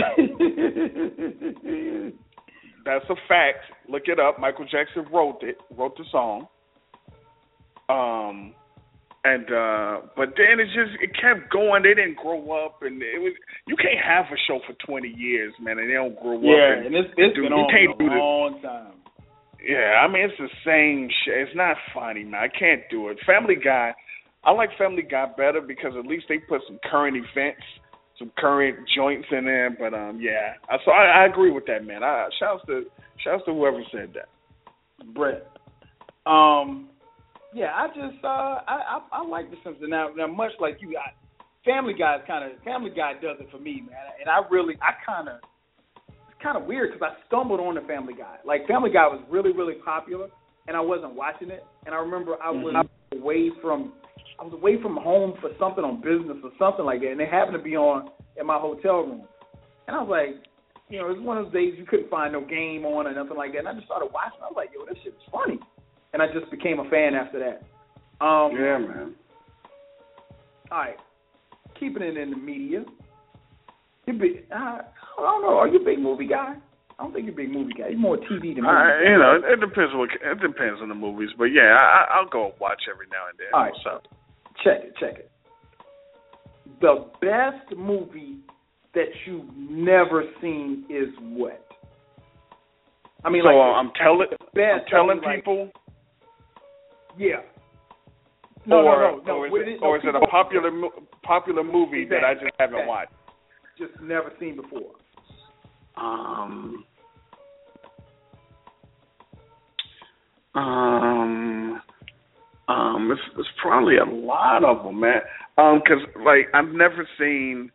that's 2.84 3.04
a 3.10 3.16
fact. 3.26 3.64
Look 3.88 4.04
it 4.06 4.20
up. 4.20 4.38
Michael 4.38 4.66
Jackson 4.66 5.04
wrote 5.12 5.42
it, 5.42 5.58
wrote 5.76 5.96
the 5.96 6.04
song. 6.12 6.46
Um, 7.88 8.54
and 9.24 9.48
uh 9.50 10.06
but 10.16 10.36
then 10.36 10.60
it 10.60 10.68
just 10.76 11.00
it 11.00 11.10
kept 11.16 11.50
going. 11.50 11.82
They 11.82 11.94
didn't 11.94 12.16
grow 12.20 12.44
up, 12.64 12.82
and 12.82 13.00
it 13.02 13.20
was 13.20 13.32
you 13.66 13.76
can't 13.76 13.98
have 14.04 14.26
a 14.28 14.38
show 14.46 14.60
for 14.66 14.74
twenty 14.84 15.08
years, 15.16 15.52
man, 15.60 15.78
and 15.78 15.88
they 15.88 15.94
don't 15.94 16.14
grow 16.20 16.38
yeah, 16.40 16.52
up. 16.80 16.86
and, 16.86 16.86
and 16.86 16.94
it's, 16.94 17.08
it's 17.16 17.34
do, 17.34 17.42
been 17.42 17.52
you 17.56 17.64
on 17.64 17.70
can't 17.72 17.96
for 17.96 17.98
do 17.98 18.06
a 18.06 18.10
this. 18.12 18.20
long 18.20 18.60
time. 18.62 18.92
Yeah, 19.64 20.04
I 20.04 20.08
mean 20.12 20.28
it's 20.28 20.36
the 20.38 20.52
same 20.64 21.08
shit. 21.24 21.48
It's 21.48 21.56
not 21.56 21.76
funny, 21.94 22.22
man. 22.24 22.40
I 22.44 22.48
can't 22.52 22.82
do 22.90 23.08
it. 23.08 23.16
Family 23.26 23.56
Guy, 23.56 23.94
I 24.44 24.52
like 24.52 24.68
Family 24.76 25.02
Guy 25.02 25.24
better 25.38 25.62
because 25.62 25.92
at 25.98 26.04
least 26.06 26.26
they 26.28 26.36
put 26.38 26.60
some 26.68 26.78
current 26.84 27.16
events, 27.16 27.64
some 28.18 28.30
current 28.36 28.76
joints 28.94 29.28
in 29.32 29.46
there. 29.46 29.70
But 29.70 29.94
um, 29.94 30.20
yeah, 30.20 30.60
I- 30.68 30.76
so 30.84 30.90
I, 30.92 31.24
I 31.24 31.26
agree 31.26 31.50
with 31.50 31.64
that, 31.66 31.86
man. 31.86 32.04
I 32.04 32.28
shouts 32.38 32.62
to 32.66 32.84
shouts 33.24 33.42
to 33.46 33.54
whoever 33.54 33.80
said 33.90 34.12
that. 34.14 34.28
Brett. 35.14 35.48
Um, 36.26 36.88
yeah, 37.54 37.70
I 37.72 37.86
just 37.88 38.22
uh, 38.24 38.60
I, 38.66 38.98
I 38.98 39.22
I 39.22 39.26
like 39.26 39.50
The 39.50 39.56
Simpsons. 39.62 39.88
Now, 39.88 40.08
now 40.16 40.26
much 40.26 40.52
like 40.60 40.78
you, 40.80 40.98
I, 40.98 41.14
Family 41.64 41.94
Guy 41.94 42.16
is 42.16 42.22
kind 42.26 42.44
of 42.44 42.60
Family 42.62 42.90
Guy 42.90 43.14
does 43.22 43.36
it 43.40 43.48
for 43.50 43.58
me, 43.58 43.82
man. 43.86 44.10
And 44.20 44.28
I 44.28 44.42
really, 44.50 44.74
I 44.82 44.92
kind 45.06 45.28
of, 45.28 45.36
it's 46.08 46.42
kind 46.42 46.58
of 46.58 46.64
weird 46.66 46.92
because 46.92 47.14
I 47.14 47.26
stumbled 47.26 47.60
on 47.60 47.76
the 47.76 47.80
Family 47.82 48.14
Guy. 48.14 48.36
Like 48.44 48.66
Family 48.66 48.90
Guy 48.90 49.06
was 49.06 49.22
really, 49.30 49.52
really 49.52 49.74
popular, 49.84 50.28
and 50.66 50.76
I 50.76 50.80
wasn't 50.80 51.14
watching 51.14 51.50
it. 51.50 51.64
And 51.86 51.94
I 51.94 51.98
remember 51.98 52.34
I 52.42 52.50
was, 52.50 52.74
was 52.74 53.20
away 53.20 53.50
from, 53.62 53.92
I 54.40 54.44
was 54.44 54.52
away 54.52 54.82
from 54.82 54.96
home 54.96 55.34
for 55.40 55.50
something 55.58 55.84
on 55.84 56.02
business 56.02 56.42
or 56.42 56.50
something 56.58 56.84
like 56.84 57.00
that, 57.00 57.12
and 57.12 57.20
it 57.20 57.30
happened 57.30 57.56
to 57.56 57.62
be 57.62 57.76
on 57.76 58.10
in 58.38 58.46
my 58.46 58.58
hotel 58.58 59.06
room. 59.06 59.22
And 59.86 59.96
I 59.96 60.02
was 60.02 60.10
like, 60.10 60.42
you 60.90 60.98
know, 60.98 61.06
it 61.08 61.16
was 61.16 61.22
one 61.24 61.38
of 61.38 61.46
those 61.46 61.54
days 61.54 61.74
you 61.78 61.86
couldn't 61.86 62.10
find 62.10 62.32
no 62.32 62.44
game 62.44 62.84
on 62.84 63.06
or 63.06 63.14
nothing 63.14 63.36
like 63.36 63.52
that. 63.52 63.64
And 63.64 63.68
I 63.68 63.74
just 63.74 63.86
started 63.86 64.10
watching. 64.12 64.42
I 64.42 64.52
was 64.52 64.56
like, 64.56 64.70
yo, 64.74 64.84
this 64.84 64.98
shit's 65.04 65.16
funny. 65.30 65.58
And 66.14 66.22
I 66.22 66.26
just 66.32 66.48
became 66.50 66.78
a 66.78 66.88
fan 66.88 67.14
after 67.14 67.40
that. 67.40 68.24
Um, 68.24 68.52
Yeah, 68.52 68.78
man. 68.78 69.14
All 70.70 70.78
right. 70.78 70.96
Keeping 71.78 72.02
it 72.02 72.16
in 72.16 72.30
the 72.30 72.36
media. 72.36 72.84
You 74.06 74.12
big, 74.14 74.46
uh, 74.54 74.54
I 74.54 74.82
don't 75.18 75.42
know. 75.42 75.58
Are 75.58 75.66
you 75.66 75.80
a 75.80 75.84
big 75.84 75.98
movie 75.98 76.28
guy? 76.28 76.54
I 76.98 77.02
don't 77.02 77.12
think 77.12 77.24
you're 77.24 77.34
a 77.34 77.36
big 77.36 77.50
movie 77.50 77.72
guy. 77.76 77.88
You're 77.88 77.98
more 77.98 78.16
TV 78.16 78.54
than 78.54 78.62
movie. 78.62 78.68
I, 78.68 79.10
you 79.10 79.18
know, 79.18 79.40
it 79.44 79.58
depends 79.58 79.92
what 79.94 80.10
it 80.12 80.40
depends 80.40 80.80
on 80.80 80.88
the 80.88 80.94
movies, 80.94 81.30
but 81.36 81.46
yeah, 81.46 81.74
I, 81.74 82.06
I'll 82.14 82.28
go 82.28 82.52
watch 82.60 82.82
every 82.88 83.06
now 83.10 83.26
and 83.28 83.36
then. 83.36 83.48
All 83.52 83.62
right. 83.62 83.72
Up? 83.92 84.06
Check 84.62 84.84
it, 84.84 84.94
check 85.00 85.18
it. 85.18 85.30
The 86.80 87.06
best 87.20 87.76
movie 87.76 88.38
that 88.94 89.08
you've 89.26 89.52
never 89.56 90.22
seen 90.40 90.84
is 90.88 91.08
what? 91.20 91.66
I 93.24 93.30
mean, 93.30 93.42
so 93.42 93.48
like 93.48 93.76
I'm 93.76 93.90
telling. 94.00 94.28
I'm 94.30 94.80
telling 94.88 95.20
like, 95.24 95.38
people, 95.38 95.70
Yeah. 97.16 97.36
No, 98.66 98.78
or, 98.78 98.82
no, 98.84 99.16
no, 99.18 99.22
no. 99.24 99.32
or 99.36 99.46
is 99.46 99.52
With 99.52 99.68
it, 99.68 99.78
or 99.82 99.96
is 99.98 100.02
it 100.04 100.14
a 100.14 100.26
popular 100.26 100.70
mo- 100.70 100.92
popular 101.22 101.62
movie 101.62 102.06
that 102.08 102.24
I 102.24 102.34
just 102.34 102.46
haven't 102.58 102.76
Exactly. 102.76 102.88
watched? 102.88 103.12
Just 103.78 103.92
never 104.02 104.32
seen 104.40 104.56
before. 104.56 104.92
Um, 105.96 106.84
um, 110.54 111.80
um, 112.68 113.10
it's, 113.12 113.20
it's 113.38 113.48
probably 113.60 113.96
a 113.98 114.04
lot 114.04 114.64
of 114.64 114.84
them, 114.84 115.00
man. 115.00 115.20
Um, 115.58 115.80
'cause 115.86 115.98
like 116.24 116.46
I've 116.54 116.72
never 116.72 117.06
seen, 117.18 117.70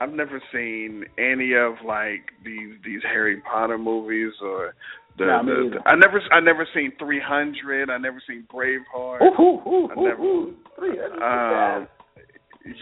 I've 0.00 0.12
never 0.12 0.40
seen 0.52 1.04
any 1.18 1.54
of 1.54 1.74
like 1.84 2.30
these 2.44 2.74
these 2.84 3.00
Harry 3.02 3.40
Potter 3.40 3.78
movies 3.78 4.32
or 4.42 4.74
the, 5.18 5.24
Nah, 5.26 5.42
the, 5.42 5.70
the 5.78 5.88
I 5.88 5.94
never 5.96 6.20
I 6.32 6.40
never 6.40 6.66
seen 6.74 6.92
Three 6.98 7.20
Hundred. 7.20 7.90
I 7.90 7.98
never 7.98 8.20
seen 8.26 8.46
Braveheart. 8.52 9.22
Ooh, 9.22 9.42
ooh, 9.42 9.68
ooh, 9.68 9.88
I 9.90 9.94
never- 10.00 10.22
ooh. 10.22 10.54
That's 10.78 11.12
Um, 11.14 11.88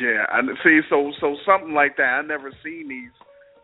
yeah, 0.01 0.25
I 0.31 0.41
see. 0.65 0.81
So, 0.89 1.13
so 1.21 1.37
something 1.45 1.75
like 1.75 1.97
that. 1.97 2.05
I 2.05 2.23
never 2.23 2.51
seen 2.65 2.89
these 2.89 3.11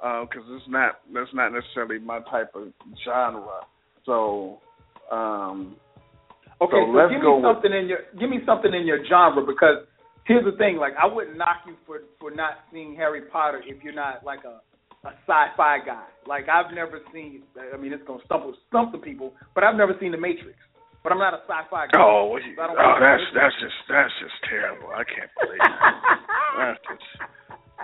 because 0.00 0.44
it's 0.50 0.68
not. 0.68 1.00
That's 1.12 1.32
not 1.32 1.52
necessarily 1.52 1.98
my 1.98 2.20
type 2.30 2.52
of 2.54 2.72
genre. 3.04 3.60
So, 4.04 4.58
um, 5.10 5.76
Okay, 6.60 6.74
So 6.74 6.86
so, 6.86 6.98
let's 6.98 7.12
give 7.12 7.22
go 7.22 7.38
me 7.38 7.46
with- 7.46 7.54
something 7.54 7.72
in 7.72 7.86
your 7.88 7.98
give 8.18 8.28
me 8.30 8.40
something 8.44 8.74
in 8.74 8.84
your 8.86 9.04
genre 9.06 9.46
because 9.46 9.86
here's 10.24 10.44
the 10.44 10.52
thing, 10.58 10.76
like 10.76 10.92
I 11.00 11.06
wouldn't 11.06 11.36
knock 11.38 11.62
you 11.66 11.76
for 11.86 12.00
for 12.18 12.32
not 12.32 12.66
seeing 12.72 12.96
Harry 12.96 13.22
Potter 13.22 13.62
if 13.64 13.82
you're 13.84 13.94
not 13.94 14.24
like 14.24 14.42
a 14.44 14.58
a 15.04 15.12
sci-fi 15.26 15.78
guy. 15.84 16.04
Like 16.26 16.48
I've 16.48 16.74
never 16.74 17.00
seen 17.12 17.42
I 17.56 17.76
mean 17.76 17.92
it's 17.92 18.04
gonna 18.06 18.22
stump 18.24 18.44
stump 18.68 18.92
the 18.92 18.98
people, 18.98 19.32
but 19.54 19.64
I've 19.64 19.76
never 19.76 19.94
seen 20.00 20.12
The 20.12 20.18
Matrix. 20.18 20.58
But 21.02 21.12
I'm 21.12 21.18
not 21.18 21.32
a 21.32 21.40
sci-fi 21.46 21.86
guy. 21.86 21.98
oh, 22.00 22.36
So 22.56 22.62
oh, 22.62 22.96
that's 23.00 23.22
that's 23.34 23.54
just 23.62 23.78
that's 23.88 24.12
just 24.20 24.34
terrible. 24.50 24.88
I 24.90 25.04
can't 25.04 25.30
believe 25.40 25.62
it. 25.62 26.18
that's 26.58 26.80
just 26.90 27.06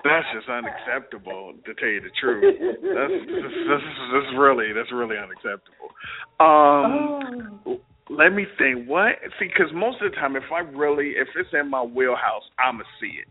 that's 0.02 0.26
just 0.34 0.48
unacceptable. 0.50 1.54
To 1.64 1.74
tell 1.74 1.88
you 1.88 2.00
the 2.02 2.10
truth, 2.20 2.42
that's 2.42 3.14
this, 3.30 3.40
this, 3.40 3.82
is, 3.86 3.98
this 4.12 4.28
really 4.36 4.72
that's 4.74 4.90
really 4.92 5.16
unacceptable. 5.16 5.94
Um. 6.42 7.60
Oh. 7.64 7.78
let 8.10 8.34
me 8.34 8.44
think. 8.58 8.88
What? 8.88 9.14
See, 9.38 9.46
because 9.46 9.72
most 9.72 10.02
of 10.02 10.10
the 10.10 10.16
time, 10.16 10.34
if 10.36 10.50
I 10.52 10.60
really, 10.60 11.14
if 11.16 11.28
it's 11.36 11.48
in 11.54 11.70
my 11.70 11.82
wheelhouse, 11.82 12.42
I'ma 12.58 12.82
see 13.00 13.22
it. 13.22 13.28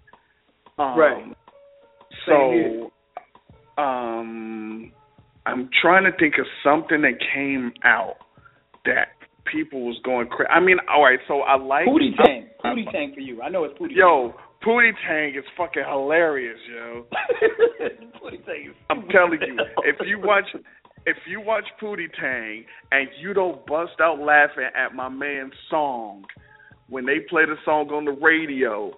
Um, 0.80 0.97
Right. 0.97 1.35
So, 2.26 2.91
um, 3.78 4.91
I'm 5.45 5.70
trying 5.82 6.04
to 6.04 6.18
think 6.18 6.36
of 6.40 6.45
something 6.64 7.02
that 7.02 7.20
came 7.34 7.74
out 7.84 8.18
that 8.86 9.10
people 9.52 9.86
was 9.86 10.00
going 10.04 10.28
crazy. 10.28 10.50
I 10.50 10.60
mean, 10.60 10.78
all 10.90 11.04
right. 11.04 11.20
So 11.28 11.41
I 11.41 11.58
like 11.58 11.86
Pootie 11.86 12.16
Tang. 12.24 12.48
Pootie 12.64 12.91
Tang 12.91 13.14
for 13.14 13.22
you. 13.22 13.41
I 13.41 13.50
know 13.50 13.64
it's 13.66 13.78
Pootie 13.78 13.95
Yo, 13.95 14.34
Pootie 14.66 14.94
Tang 15.08 15.30
is 15.36 15.44
fucking 15.58 15.84
hilarious, 15.88 16.60
yo. 16.72 17.06
Pootie 18.24 18.45
Tang 18.45 18.70
is 18.70 18.76
I'm 18.90 19.08
telling 19.10 19.40
you, 19.45 19.58
if 19.84 19.95
you 20.08 20.20
watch 20.20 20.45
if 21.06 21.18
you 21.28 21.41
watch 21.41 21.66
Pootie 21.82 22.12
Tang 22.20 22.64
and 22.91 23.10
you 23.22 23.34
don't 23.34 23.66
bust 23.66 24.00
out 24.02 24.20
laughing 24.20 24.70
at 24.76 24.95
my 24.95 25.10
man's 25.10 25.54
song 25.70 26.24
when 26.88 27.06
they 27.06 27.20
play 27.30 27.44
the 27.45 27.56
song 27.66 27.90
on 27.90 28.06
the 28.06 28.12
radio 28.12 28.91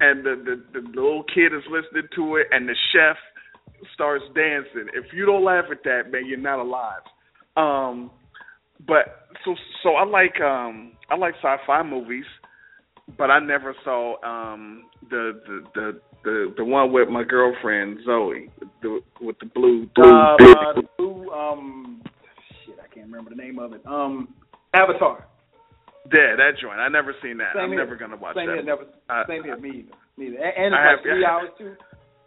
and 0.00 0.24
the, 0.24 0.34
the, 0.44 0.80
the 0.80 0.88
little 0.88 1.22
kid 1.32 1.52
is 1.52 1.62
listening 1.70 2.08
to 2.16 2.36
it 2.36 2.46
and 2.50 2.68
the 2.68 2.74
chef 2.92 3.16
starts 3.94 4.24
dancing, 4.34 4.88
if 4.94 5.12
you 5.12 5.26
don't 5.26 5.44
laugh 5.44 5.64
at 5.70 5.82
that, 5.84 6.10
man, 6.10 6.26
you're 6.26 6.38
not 6.38 6.58
alive. 6.60 7.02
Um 7.56 8.10
but 8.86 9.26
so 9.44 9.54
so 9.82 9.90
I 9.90 10.04
like 10.04 10.40
um 10.40 10.92
I 11.10 11.16
like 11.16 11.34
sci-fi 11.42 11.82
movies, 11.82 12.24
but 13.18 13.30
I 13.30 13.38
never 13.38 13.74
saw 13.84 14.16
um 14.24 14.84
the 15.10 15.40
the 15.46 15.62
the 15.74 16.00
the, 16.24 16.54
the 16.56 16.64
one 16.64 16.92
with 16.92 17.08
my 17.08 17.24
girlfriend 17.24 17.98
Zoe, 18.06 18.48
the, 18.80 19.00
with 19.20 19.36
the 19.40 19.46
blue 19.46 19.88
blue. 19.96 20.04
uh, 20.04 20.34
uh, 20.34 20.72
the 20.74 20.82
blue, 20.96 21.28
um, 21.30 22.00
shit, 22.64 22.76
I 22.78 22.86
can't 22.94 23.06
remember 23.06 23.30
the 23.30 23.34
name 23.36 23.58
of 23.58 23.72
it. 23.72 23.82
Um, 23.86 24.32
Avatar. 24.72 25.26
yeah, 26.14 26.36
that 26.36 26.52
joint. 26.62 26.78
I 26.78 26.86
never 26.86 27.12
seen 27.20 27.38
that. 27.38 27.54
Same 27.54 27.62
I'm 27.64 27.68
here. 27.70 27.78
never 27.84 27.96
gonna 27.96 28.16
watch 28.16 28.36
Same 28.36 28.46
that. 28.46 28.54
here, 28.54 28.62
never. 28.62 28.82
Uh, 29.10 29.24
same 29.26 29.42
here, 29.42 29.56
me 29.56 29.70
either. 29.70 29.96
Me 30.16 30.26
either. 30.28 30.36
And, 30.44 30.54
and 30.56 30.66
it's 30.66 30.78
I 30.78 30.86
like 30.86 30.96
have- 30.96 31.02
three 31.02 31.24
I- 31.24 31.30
hours 31.30 31.50
too. 31.58 31.74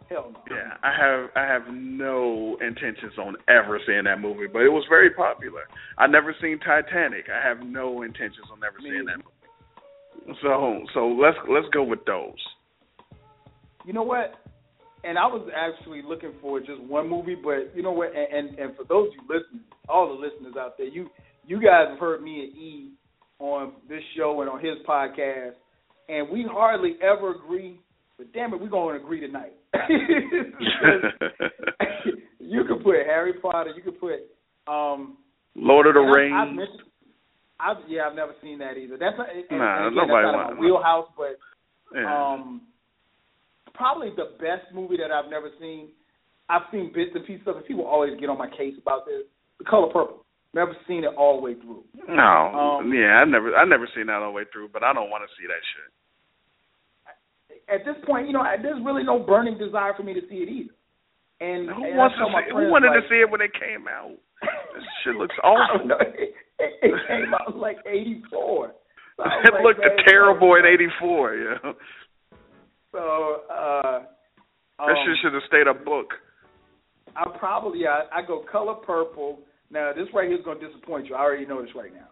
Hell 0.08 0.32
no. 0.32 0.40
Yeah, 0.54 0.74
I 0.82 0.92
have 0.96 1.30
I 1.34 1.42
have 1.52 1.62
no 1.74 2.56
intentions 2.60 3.12
on 3.18 3.36
ever 3.48 3.80
seeing 3.86 4.04
that 4.04 4.20
movie, 4.20 4.46
but 4.46 4.62
it 4.62 4.68
was 4.68 4.84
very 4.88 5.10
popular. 5.10 5.62
I 5.98 6.06
never 6.06 6.34
seen 6.40 6.58
Titanic. 6.60 7.24
I 7.28 7.46
have 7.46 7.58
no 7.66 8.02
intentions 8.02 8.46
on 8.52 8.60
ever 8.64 8.78
Me 8.78 8.90
seeing 8.90 9.02
either. 9.02 9.16
that 9.16 10.26
movie. 10.26 10.38
So 10.42 10.84
so 10.94 11.08
let's 11.08 11.36
let's 11.50 11.66
go 11.72 11.82
with 11.82 12.04
those. 12.06 12.38
You 13.84 13.92
know 13.92 14.02
what? 14.02 14.34
And 15.04 15.18
I 15.18 15.26
was 15.26 15.48
actually 15.54 16.02
looking 16.02 16.32
for 16.40 16.58
just 16.60 16.80
one 16.82 17.08
movie, 17.08 17.36
but 17.36 17.74
you 17.76 17.82
know 17.82 17.92
what? 17.92 18.10
And 18.14 18.48
and, 18.48 18.58
and 18.58 18.76
for 18.76 18.84
those 18.84 19.08
you 19.14 19.22
listening, 19.22 19.62
all 19.88 20.08
the 20.08 20.14
listeners 20.14 20.54
out 20.58 20.76
there, 20.78 20.88
you 20.88 21.08
you 21.46 21.60
guys 21.60 21.86
have 21.90 21.98
heard 21.98 22.22
me 22.22 22.40
and 22.44 22.56
E 22.56 22.90
on 23.38 23.72
this 23.88 24.02
show 24.16 24.40
and 24.40 24.50
on 24.50 24.60
his 24.60 24.76
podcast, 24.88 25.52
and 26.08 26.28
we 26.30 26.46
hardly 26.48 26.94
ever 27.02 27.34
agree. 27.34 27.80
But 28.18 28.32
damn 28.32 28.54
it, 28.54 28.60
we're 28.60 28.68
going 28.68 28.98
to 28.98 29.04
agree 29.04 29.20
tonight. 29.20 29.52
you 32.40 32.64
could 32.64 32.82
put 32.82 32.96
Harry 33.06 33.34
Potter. 33.34 33.72
You 33.76 33.82
could 33.82 34.00
put 34.00 34.20
um, 34.66 35.18
Lord 35.54 35.86
of 35.86 35.94
the 35.94 36.00
I- 36.00 36.16
Rings. 36.16 36.34
I've 37.60 37.76
I've, 37.78 37.88
yeah, 37.88 38.02
I've 38.08 38.14
never 38.16 38.34
seen 38.42 38.58
that 38.58 38.76
either. 38.76 38.98
That's 38.98 39.16
not, 39.16 39.28
Nah, 39.50 39.88
again, 39.88 39.96
nobody 39.96 40.26
that's 40.26 40.36
not 40.36 40.54
my 40.54 40.60
wheelhouse, 40.60 41.08
but 41.16 41.38
yeah. 41.94 42.04
um, 42.04 42.60
probably 43.72 44.10
the 44.14 44.36
best 44.38 44.68
movie 44.74 44.98
that 44.98 45.10
I've 45.10 45.30
never 45.30 45.48
seen. 45.58 45.88
I've 46.50 46.68
seen 46.70 46.92
bits 46.94 47.12
and 47.14 47.24
pieces 47.24 47.46
of 47.46 47.56
it. 47.56 47.66
People 47.66 47.86
always 47.86 48.12
get 48.20 48.28
on 48.28 48.36
my 48.36 48.48
case 48.50 48.74
about 48.80 49.06
this. 49.06 49.24
The 49.58 49.64
Color 49.64 49.88
Purple. 49.88 50.24
Never 50.52 50.76
seen 50.86 51.04
it 51.04 51.12
all 51.16 51.36
the 51.36 51.42
way 51.42 51.54
through. 51.54 51.84
no, 52.08 52.80
um, 52.80 52.92
yeah, 52.92 53.20
I 53.20 53.24
never 53.24 53.54
I 53.56 53.64
never 53.64 53.88
seen 53.94 54.06
that 54.06 54.20
all 54.20 54.32
the 54.32 54.36
way 54.36 54.44
through, 54.52 54.68
but 54.72 54.82
I 54.82 54.92
don't 54.92 55.10
want 55.10 55.24
to 55.24 55.32
see 55.36 55.46
that 55.48 55.60
shit. 55.60 55.90
At 57.68 57.84
this 57.84 57.96
point, 58.06 58.26
you 58.26 58.32
know, 58.32 58.44
there's 58.62 58.82
really 58.84 59.02
no 59.02 59.18
burning 59.18 59.58
desire 59.58 59.92
for 59.96 60.02
me 60.02 60.14
to 60.14 60.20
see 60.28 60.36
it 60.36 60.48
either. 60.48 60.74
And, 61.40 61.68
Who 61.68 61.84
and 61.84 61.96
wants 61.98 62.16
to 62.16 62.24
see? 62.24 62.52
Who 62.54 62.70
wanted 62.70 62.94
like, 62.94 63.02
to 63.02 63.08
see 63.08 63.20
it 63.20 63.30
when 63.30 63.40
it 63.40 63.52
came 63.52 63.86
out? 63.88 64.16
This 64.74 64.84
shit 65.04 65.16
looks 65.16 65.34
awful. 65.44 65.90
It, 65.90 66.32
it, 66.58 66.72
it 66.82 66.94
came 67.08 67.34
out 67.34 67.56
like 67.56 67.76
'84. 67.84 68.72
So 69.16 69.24
it 69.44 69.52
like, 69.52 69.62
looked 69.62 69.80
man, 69.80 69.98
terrible 70.06 70.54
in 70.54 70.64
'84. 70.64 71.34
Yeah. 71.34 71.72
So 72.92 73.42
uh, 73.50 74.00
um, 74.78 74.88
that 74.88 74.96
shit 75.04 75.16
should 75.22 75.34
have 75.34 75.42
stayed 75.48 75.66
a 75.66 75.74
book. 75.74 76.14
I 77.16 77.24
probably 77.38 77.86
I, 77.86 78.04
I 78.12 78.26
go 78.26 78.44
color 78.50 78.74
purple. 78.74 79.40
Now 79.70 79.92
this 79.92 80.08
right 80.14 80.28
here 80.28 80.38
is 80.38 80.44
going 80.44 80.60
to 80.60 80.66
disappoint 80.68 81.06
you. 81.06 81.14
I 81.14 81.20
already 81.20 81.46
know 81.46 81.60
this 81.60 81.74
right 81.74 81.92
now. 81.92 82.08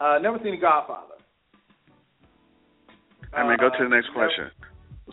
Uh, 0.00 0.18
never 0.18 0.38
seen 0.42 0.52
The 0.54 0.60
Godfather. 0.60 1.14
I 3.34 3.48
mean, 3.48 3.56
go 3.58 3.70
to 3.70 3.84
the 3.84 3.88
next 3.88 4.08
Uh, 4.10 4.14
question. 4.14 4.50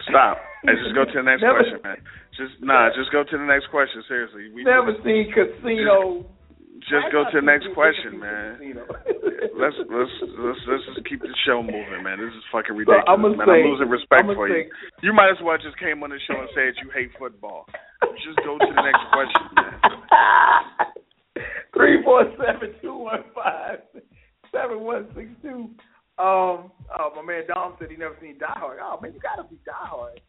Stop. 0.07 0.38
Just 0.65 0.93
go 0.95 1.05
to 1.05 1.11
the 1.15 1.23
next 1.23 1.41
Never- 1.41 1.59
question, 1.59 1.80
man. 1.84 1.97
Just 2.38 2.55
nah. 2.61 2.89
Just 2.95 3.11
go 3.11 3.23
to 3.23 3.35
the 3.38 3.43
next 3.47 3.67
question. 3.71 4.03
Seriously. 4.07 4.51
We 4.53 4.63
Never 4.63 4.95
seen 5.03 5.31
Casino. 5.34 6.26
just 6.88 7.11
go 7.11 7.23
to 7.27 7.35
the 7.35 7.43
next 7.45 7.67
question, 7.76 8.19
man. 8.19 8.59
Let's 9.59 9.76
let's 9.91 10.11
let's 10.39 10.59
let's 10.67 10.84
just 10.88 11.03
keep 11.07 11.19
the 11.21 11.35
show 11.45 11.61
moving, 11.63 12.03
man. 12.03 12.19
This 12.19 12.31
is 12.31 12.43
fucking 12.51 12.76
ridiculous, 12.76 13.03
I'ma 13.07 13.30
man. 13.35 13.47
say- 13.47 13.63
I'm 13.63 13.71
losing 13.71 13.89
respect 13.89 14.23
I'ma 14.23 14.34
for 14.35 14.47
say- 14.47 14.67
you. 14.71 15.11
You 15.11 15.13
might 15.13 15.31
as 15.31 15.41
well 15.43 15.57
just 15.59 15.77
came 15.80 16.03
on 16.03 16.11
the 16.11 16.19
show 16.27 16.39
and 16.39 16.49
said 16.55 16.76
you 16.84 16.89
hate 16.91 17.11
football. 17.19 17.67
Just 18.23 18.38
go 18.43 18.57
to 18.57 18.67
the 18.71 18.81
next 18.84 19.03
question, 19.11 19.43
man. 19.55 19.76
Three 21.76 22.03
four 22.03 22.23
seven 22.38 22.76
two 22.81 22.95
one 22.97 23.23
five 23.35 23.80
seven 24.51 24.80
one 24.81 25.07
six 25.15 25.27
two. 25.41 25.69
Um, 26.19 26.71
oh 26.99 27.11
my 27.15 27.21
man 27.25 27.43
Dom 27.47 27.75
said 27.79 27.89
he 27.89 27.97
never 27.97 28.17
seen 28.21 28.37
Die 28.37 28.45
Hard. 28.45 28.79
Oh 28.81 28.99
man, 29.01 29.13
you 29.13 29.19
gotta 29.19 29.47
see 29.49 29.57
Die 29.65 29.71
Hard. 29.73 30.19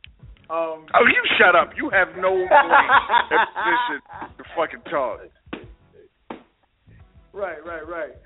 Um, 0.48 0.86
Oh, 0.94 1.06
you 1.06 1.22
shut 1.38 1.54
up. 1.54 1.70
You 1.76 1.90
have 1.90 2.08
no 2.16 2.30
position 3.30 4.00
to 4.38 4.44
fucking 4.56 4.82
talk. 4.90 5.20
Right, 7.32 7.64
right, 7.64 7.88
right. 7.88 8.16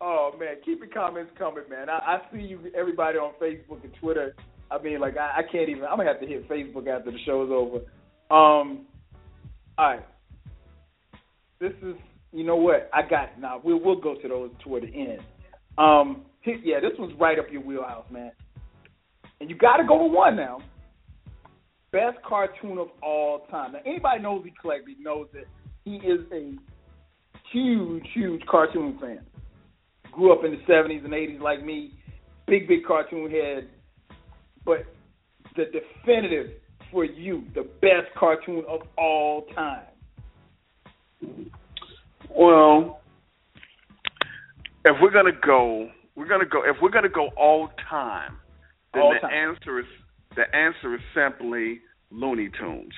Oh 0.00 0.32
man, 0.38 0.56
keep 0.64 0.78
your 0.80 0.88
comments 0.88 1.30
coming, 1.38 1.64
man. 1.70 1.88
I, 1.88 1.92
I 1.92 2.18
see 2.32 2.40
you, 2.42 2.58
everybody 2.76 3.18
on 3.18 3.34
Facebook 3.40 3.84
and 3.84 3.92
Twitter. 4.00 4.34
I 4.70 4.82
mean, 4.82 5.00
like 5.00 5.16
I, 5.16 5.38
I 5.38 5.42
can't 5.42 5.68
even. 5.68 5.84
I'm 5.84 5.96
gonna 5.96 6.08
have 6.08 6.20
to 6.20 6.26
hit 6.26 6.48
Facebook 6.48 6.88
after 6.88 7.10
the 7.10 7.18
show's 7.24 7.50
over. 7.52 7.78
Um, 8.30 8.86
all 9.78 9.86
right. 9.96 10.06
This 11.60 11.72
is, 11.82 11.94
you 12.32 12.42
know 12.42 12.56
what? 12.56 12.90
I 12.92 13.02
got 13.08 13.38
now. 13.40 13.60
We'll 13.62 13.80
we'll 13.80 14.00
go 14.00 14.14
to 14.20 14.28
those 14.28 14.50
toward 14.64 14.82
the 14.84 14.88
end. 14.88 15.20
Um, 15.78 16.22
yeah, 16.44 16.80
this 16.80 16.92
one's 16.98 17.18
right 17.18 17.38
up 17.38 17.46
your 17.50 17.62
wheelhouse, 17.62 18.06
man. 18.10 18.32
And 19.40 19.50
you 19.50 19.56
got 19.56 19.78
to 19.78 19.84
go 19.84 20.04
with 20.04 20.12
one 20.12 20.36
now. 20.36 20.60
Best 21.90 22.16
cartoon 22.26 22.78
of 22.78 22.88
all 23.02 23.46
time. 23.50 23.72
Now, 23.72 23.80
anybody 23.84 24.22
knows 24.22 24.44
Eclectik 24.44 24.98
knows 25.00 25.26
that 25.34 25.44
he 25.84 25.96
is 25.96 26.20
a 26.32 26.52
huge, 27.52 28.04
huge 28.14 28.42
cartoon 28.46 28.98
fan. 29.00 29.20
Grew 30.10 30.32
up 30.32 30.44
in 30.44 30.52
the 30.52 30.60
seventies 30.66 31.02
and 31.04 31.12
eighties 31.12 31.40
like 31.40 31.64
me, 31.64 31.94
big, 32.46 32.68
big 32.68 32.84
cartoon 32.86 33.30
head. 33.30 33.68
But 34.64 34.86
the 35.56 35.64
definitive 35.66 36.52
for 36.90 37.04
you, 37.04 37.44
the 37.54 37.68
best 37.80 38.14
cartoon 38.18 38.64
of 38.68 38.80
all 38.96 39.46
time. 39.54 39.86
Well, 42.30 43.00
if 44.84 44.96
we're 45.00 45.10
gonna 45.10 45.30
go, 45.44 45.90
we're 46.14 46.28
gonna 46.28 46.46
go. 46.46 46.62
If 46.64 46.76
we're 46.82 46.90
gonna 46.90 47.08
go 47.08 47.28
all 47.36 47.70
time, 47.88 48.36
then 48.94 49.02
All 49.02 49.14
the 49.14 49.20
time. 49.20 49.32
answer 49.32 49.80
is 49.80 49.86
the 50.36 50.44
answer 50.54 50.94
is 50.94 51.00
simply 51.14 51.80
Looney 52.10 52.50
Tunes. 52.58 52.92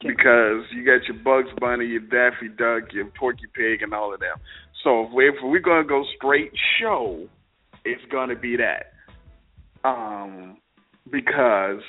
Because 0.00 0.62
you 0.72 0.84
got 0.84 1.04
your 1.08 1.18
Bugs 1.24 1.48
Bunny, 1.60 1.86
your 1.86 2.00
Daffy 2.00 2.48
Duck, 2.48 2.92
your 2.92 3.06
Porky 3.18 3.46
Pig, 3.52 3.82
and 3.82 3.92
all 3.92 4.14
of 4.14 4.20
them. 4.20 4.36
So 4.84 5.04
if, 5.06 5.12
we, 5.12 5.28
if 5.28 5.34
we're 5.42 5.58
gonna 5.58 5.86
go 5.86 6.04
straight 6.16 6.52
show, 6.80 7.26
it's 7.84 8.02
gonna 8.12 8.36
be 8.36 8.56
that. 8.56 8.92
Um, 9.84 10.58
because 11.10 11.80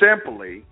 simply 0.00 0.64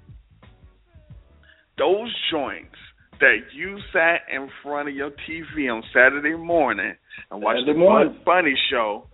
those 1.77 2.15
joints 2.31 2.77
that 3.23 3.55
you 3.55 3.79
sat 3.93 4.23
in 4.35 4.49
front 4.65 4.89
of 4.89 4.95
your 4.97 5.11
TV 5.11 5.73
on 5.73 5.81
Saturday 5.95 6.37
morning 6.37 6.95
and 7.31 7.41
watched 7.41 7.61
Saturday 7.61 7.73
the 7.73 7.79
morning. 7.79 8.13
Bugs 8.15 8.25
Bunny 8.25 8.55
show, 8.69 9.07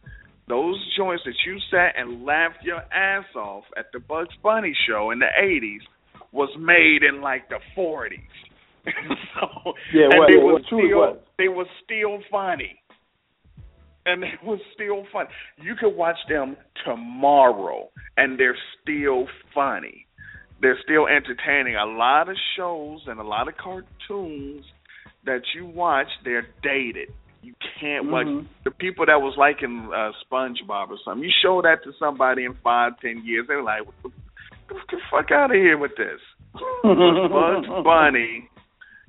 those 0.49 0.77
joints 0.97 1.25
that 1.27 1.35
you 1.47 1.59
sat 1.71 1.93
and 1.95 2.25
laughed 2.25 2.65
your 2.65 2.81
ass 2.91 3.27
off 3.37 3.65
at 3.77 3.93
the 3.93 4.01
Bugs 4.01 4.35
Bunny 4.43 4.75
show 4.89 5.11
in 5.11 5.19
the 5.19 5.29
eighties 5.39 5.83
was 6.33 6.49
made 6.59 7.07
in 7.07 7.21
like 7.21 7.51
the 7.51 7.59
forties. 7.75 8.19
so 8.87 9.75
Yeah, 9.93 10.09
and 10.11 10.25
they 10.27 10.43
were 10.43 10.61
still 10.67 10.79
was. 10.79 11.19
they 11.37 11.49
were 11.49 11.67
still 11.85 12.19
funny. 12.31 12.81
And 14.07 14.25
it 14.25 14.43
was 14.43 14.59
still 14.73 15.05
fun. 15.13 15.27
You 15.59 15.75
could 15.79 15.95
watch 15.95 16.17
them 16.31 16.57
tomorrow 16.87 17.91
and 18.17 18.41
they're 18.41 18.57
still 18.81 19.27
funny 19.55 20.08
they're 20.61 20.79
still 20.83 21.07
entertaining. 21.07 21.77
A 21.77 21.87
lot 21.87 22.29
of 22.29 22.37
shows 22.57 23.01
and 23.07 23.21
a 23.21 23.23
lot 23.23 23.49
of 23.49 23.57
cartoons 23.57 24.65
that 25.25 25.43
you 25.55 25.67
watch, 25.67 26.09
they're 26.25 26.47
dated. 26.63 27.09
You 27.43 27.55
can't 27.81 28.11
watch 28.11 28.27
Mhm. 28.27 28.47
the 28.65 28.71
people 28.73 29.07
that 29.07 29.23
was 29.23 29.37
liking 29.37 29.91
uh, 29.93 30.13
SpongeBob 30.25 30.91
or 30.91 30.99
something. 31.05 31.23
You 31.25 31.31
show 31.43 31.63
that 31.63 31.85
to 31.85 31.93
somebody 31.99 32.45
in 32.45 32.55
five, 32.65 32.99
ten 33.01 33.25
years, 33.25 33.47
they're 33.47 33.63
like, 33.63 33.87
"What 33.87 33.95
the, 34.03 34.09
get 34.75 34.87
the 34.91 34.99
fuck 35.11 35.31
out 35.31 35.51
of 35.51 35.57
here 35.57 35.79
with 35.79 35.95
this." 35.97 36.21
Bugs 36.83 37.67
Bunny, 37.85 38.49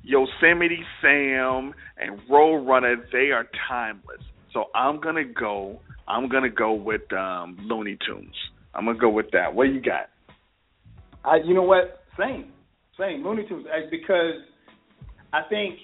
Yosemite 0.04 0.84
Sam, 1.02 1.74
and 1.98 2.20
Roadrunner, 2.30 3.10
they 3.12 3.32
are 3.32 3.48
timeless. 3.68 4.22
So 4.54 4.70
I'm 4.76 5.00
gonna 5.00 5.24
go. 5.26 5.80
I'm 6.08 6.28
gonna 6.28 6.50
go 6.50 6.74
with 6.74 7.12
um, 7.14 7.58
Looney 7.62 7.98
Tunes. 8.06 8.36
I'm 8.74 8.86
gonna 8.86 8.98
go 9.00 9.10
with 9.10 9.32
that. 9.32 9.54
What 9.54 9.70
you 9.70 9.82
got? 9.82 10.10
I, 11.30 11.38
you 11.46 11.54
know 11.54 11.64
what? 11.64 12.02
Same, 12.18 12.52
same. 12.98 13.24
Looney 13.24 13.46
Tunes, 13.48 13.68
because 13.92 14.42
I 15.32 15.42
think 15.50 15.78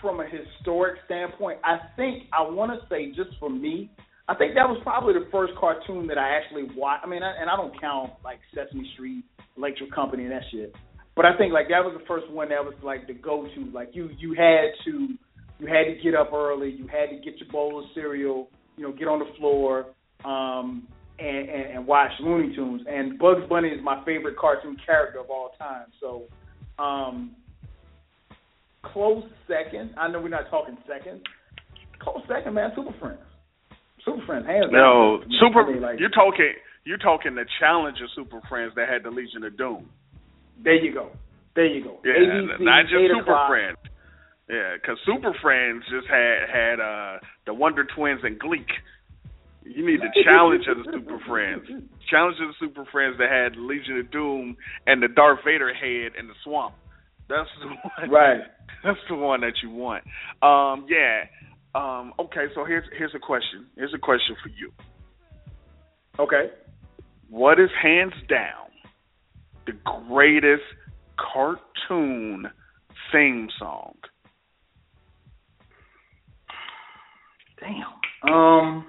from 0.00 0.20
a 0.20 0.26
historic 0.26 0.96
standpoint, 1.06 1.58
I 1.64 1.78
think 1.96 2.24
I 2.36 2.42
want 2.42 2.72
to 2.72 2.86
say 2.88 3.08
just 3.08 3.38
for 3.38 3.48
me, 3.48 3.90
I 4.28 4.34
think 4.34 4.54
that 4.54 4.68
was 4.68 4.78
probably 4.82 5.14
the 5.14 5.28
first 5.32 5.54
cartoon 5.58 6.06
that 6.08 6.18
I 6.18 6.36
actually 6.36 6.68
watched. 6.76 7.04
I 7.04 7.08
mean, 7.08 7.22
I, 7.22 7.32
and 7.40 7.48
I 7.48 7.56
don't 7.56 7.78
count 7.80 8.12
like 8.24 8.38
Sesame 8.54 8.90
Street, 8.94 9.24
Electric 9.56 9.92
Company, 9.92 10.24
and 10.24 10.32
that 10.32 10.42
shit. 10.50 10.74
But 11.16 11.24
I 11.24 11.36
think 11.38 11.52
like 11.52 11.68
that 11.68 11.82
was 11.82 11.96
the 11.98 12.06
first 12.06 12.30
one 12.30 12.50
that 12.50 12.62
was 12.64 12.74
like 12.82 13.06
the 13.06 13.14
go-to. 13.14 13.70
Like 13.72 13.90
you, 13.92 14.10
you 14.18 14.34
had 14.34 14.70
to, 14.84 15.08
you 15.58 15.66
had 15.66 15.84
to 15.84 15.96
get 16.02 16.14
up 16.14 16.32
early. 16.32 16.70
You 16.70 16.86
had 16.86 17.10
to 17.10 17.16
get 17.16 17.38
your 17.40 17.50
bowl 17.50 17.78
of 17.78 17.86
cereal. 17.94 18.50
You 18.76 18.84
know, 18.84 18.92
get 18.92 19.08
on 19.08 19.18
the 19.18 19.32
floor. 19.38 19.86
Um, 20.24 20.86
and, 21.18 21.48
and, 21.48 21.76
and 21.76 21.86
watch 21.86 22.10
Looney 22.20 22.54
Tunes. 22.54 22.82
And 22.88 23.18
Bugs 23.18 23.42
Bunny 23.48 23.68
is 23.68 23.80
my 23.82 24.02
favorite 24.04 24.36
cartoon 24.38 24.76
character 24.84 25.20
of 25.20 25.30
all 25.30 25.50
time. 25.58 25.86
So, 26.00 26.24
um, 26.82 27.34
close 28.82 29.24
second. 29.46 29.94
I 29.96 30.08
know 30.08 30.20
we're 30.20 30.28
not 30.28 30.50
talking 30.50 30.76
second. 30.86 31.20
Close 32.00 32.22
second, 32.28 32.54
man. 32.54 32.70
Super 32.76 32.94
Friends. 33.00 33.18
Super 34.04 34.24
Friends, 34.26 34.46
hands 34.46 34.66
No, 34.70 35.18
down. 35.20 35.30
Super. 35.40 35.62
I 35.62 35.72
mean, 35.72 35.82
like, 35.82 36.00
you're 36.00 36.10
talking. 36.10 36.52
You're 36.84 36.98
talking 36.98 37.34
the 37.34 37.44
Challenger 37.60 38.06
Super 38.16 38.40
Friends 38.48 38.72
that 38.76 38.88
had 38.88 39.02
the 39.02 39.10
Legion 39.10 39.44
of 39.44 39.58
Doom. 39.58 39.90
there 40.62 40.82
you 40.82 40.94
go. 40.94 41.10
There 41.54 41.66
you 41.66 41.84
go. 41.84 41.98
Yeah, 42.04 42.12
ABC, 42.12 42.60
not 42.60 42.82
just 42.84 42.94
Super 43.10 43.20
o'clock. 43.20 43.50
Friends. 43.50 43.76
Yeah, 44.48 44.76
because 44.80 44.96
Super 45.04 45.34
Friends 45.42 45.82
just 45.90 46.06
had 46.08 46.48
had 46.48 46.80
uh 46.80 47.18
the 47.46 47.52
Wonder 47.52 47.84
Twins 47.94 48.20
and 48.22 48.38
Gleek. 48.40 48.70
You 49.68 49.86
need 49.86 50.00
the 50.00 50.22
Challenger 50.24 50.74
the 50.74 50.84
Super 50.92 51.18
Friends. 51.26 51.62
Challenger 52.10 52.46
the 52.46 52.54
Super 52.58 52.84
Friends 52.90 53.16
that 53.18 53.30
had 53.30 53.56
Legion 53.56 53.98
of 53.98 54.10
Doom 54.10 54.56
and 54.86 55.02
the 55.02 55.08
Darth 55.08 55.40
Vader 55.44 55.72
head 55.74 56.12
in 56.18 56.26
the 56.26 56.34
swamp. 56.44 56.74
That's 57.28 57.48
the 57.60 57.66
one. 58.06 58.10
Right. 58.10 58.40
That's 58.82 58.98
the 59.08 59.16
one 59.16 59.40
that 59.42 59.54
you 59.62 59.70
want. 59.70 60.04
Um, 60.42 60.86
yeah. 60.88 61.24
Um, 61.74 62.12
okay, 62.18 62.46
so 62.54 62.64
here's 62.64 62.84
here's 62.96 63.14
a 63.14 63.18
question. 63.18 63.66
Here's 63.76 63.92
a 63.94 63.98
question 63.98 64.36
for 64.42 64.48
you. 64.48 64.72
Okay. 66.18 66.50
What 67.28 67.60
is 67.60 67.68
hands 67.82 68.14
down 68.28 68.68
the 69.66 69.72
greatest 70.08 70.62
cartoon 71.18 72.46
theme 73.12 73.48
song? 73.58 73.94
Damn. 77.60 78.32
Um. 78.32 78.86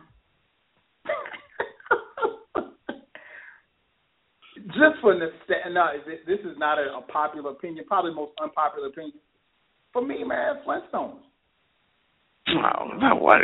Just 4.73 5.01
for 5.01 5.13
the 5.17 5.29
no, 5.71 5.87
this- 6.05 6.25
this 6.27 6.39
is 6.41 6.57
not 6.57 6.77
a, 6.77 6.97
a 6.97 7.01
popular 7.01 7.51
opinion. 7.51 7.85
Probably 7.87 8.11
the 8.11 8.15
most 8.15 8.33
unpopular 8.41 8.87
opinion. 8.87 9.19
For 9.93 10.01
me, 10.01 10.23
man, 10.23 10.61
Flintstones. 10.65 11.21
Oh, 12.49 12.87
no, 12.97 13.15
what 13.15 13.41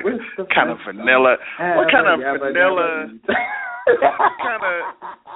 kind 0.53 0.69
of 0.71 0.77
vanilla? 0.85 1.37
What 1.59 1.91
kind 1.91 2.07
of 2.07 2.19
Yabba, 2.19 2.39
yabba, 2.39 2.53
vanilla? 2.53 3.07
what 3.85 4.31
kind 4.41 4.63
of 4.65 4.81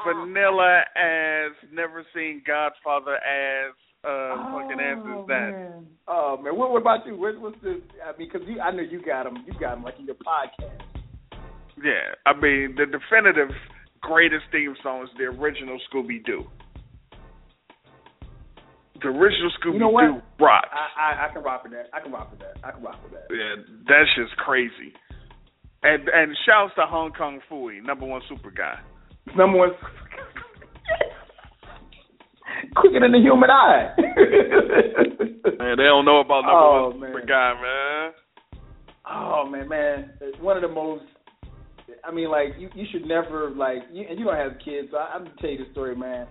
vanilla 0.08 0.82
as 0.96 1.52
never 1.72 2.04
seen 2.16 2.42
Godfather 2.46 3.16
as 3.16 3.74
uh, 4.04 4.36
fucking 4.54 4.80
answers 4.80 5.28
that. 5.28 5.52
Man. 5.52 5.86
Oh 6.08 6.38
man, 6.42 6.56
what, 6.56 6.72
what 6.72 6.82
about 6.82 7.06
you? 7.06 7.18
What, 7.18 7.40
what's 7.40 7.58
the? 7.62 7.82
I 8.04 8.18
mean, 8.18 8.30
because 8.32 8.48
I 8.64 8.72
know 8.72 8.82
you 8.82 9.02
got 9.04 9.24
them. 9.24 9.44
You 9.46 9.54
got 9.60 9.76
them 9.76 9.84
like 9.84 10.00
in 10.00 10.06
your 10.06 10.16
podcast. 10.16 10.82
Yeah, 11.84 12.16
I 12.26 12.34
mean 12.34 12.76
the 12.78 12.86
definitive 12.86 13.50
greatest 14.02 14.46
theme 14.52 14.76
song 14.84 15.04
is 15.04 15.10
the 15.18 15.26
original 15.26 15.80
Scooby 15.92 16.24
Doo. 16.26 16.46
The 19.02 19.08
original 19.08 19.50
Scooby 19.60 19.64
Doo 19.64 19.74
You 19.74 19.80
know 19.80 19.90
what? 19.90 20.24
rocks. 20.40 20.68
I, 20.72 21.14
I 21.24 21.26
I 21.30 21.34
can 21.34 21.44
rock 21.44 21.64
with 21.64 21.72
that. 21.74 21.88
I 21.94 22.00
can 22.02 22.12
rock 22.12 22.32
with 22.32 22.40
that. 22.42 22.58
I 22.64 22.72
can 22.72 22.82
rock 22.84 23.00
with 23.04 23.14
that. 23.14 23.28
Yeah, 23.30 23.56
that's 23.88 24.10
just 24.18 24.36
crazy. 24.38 24.94
And 25.84 26.10
and 26.10 26.36
shouts 26.46 26.74
to 26.76 26.86
Hong 26.86 27.12
Kong 27.14 27.40
Phooey, 27.50 27.82
number 27.84 28.06
one 28.06 28.22
super 28.28 28.52
guy. 28.52 28.80
Number 29.38 29.58
one. 29.58 29.70
Quicker 32.76 33.00
than 33.00 33.12
the 33.14 33.20
human 33.20 33.50
eye. 33.50 33.94
Man, 35.60 35.78
they 35.78 35.84
don't 35.84 36.04
know 36.06 36.20
about 36.20 36.42
number 36.42 36.52
Oh, 36.52 36.90
one 36.90 37.00
man. 37.00 37.10
super 37.14 37.26
guy, 37.26 37.54
man. 37.62 38.12
Oh 39.12 39.46
man, 39.50 39.68
man, 39.70 40.12
it's 40.22 40.38
one 40.40 40.56
of 40.58 40.62
the 40.62 40.68
most. 40.68 41.04
I 42.04 42.12
mean, 42.12 42.30
like 42.30 42.56
you, 42.58 42.70
you 42.74 42.86
should 42.92 43.06
never 43.06 43.50
like, 43.52 43.84
you, 43.92 44.06
and 44.10 44.20
you 44.20 44.26
don't 44.26 44.38
have 44.38 44.60
kids. 44.64 44.90
So 44.92 44.98
I, 44.98 45.14
I'm 45.16 45.24
gonna 45.24 45.36
tell 45.40 45.50
you 45.50 45.66
the 45.66 45.72
story, 45.72 45.96
man. 45.96 46.28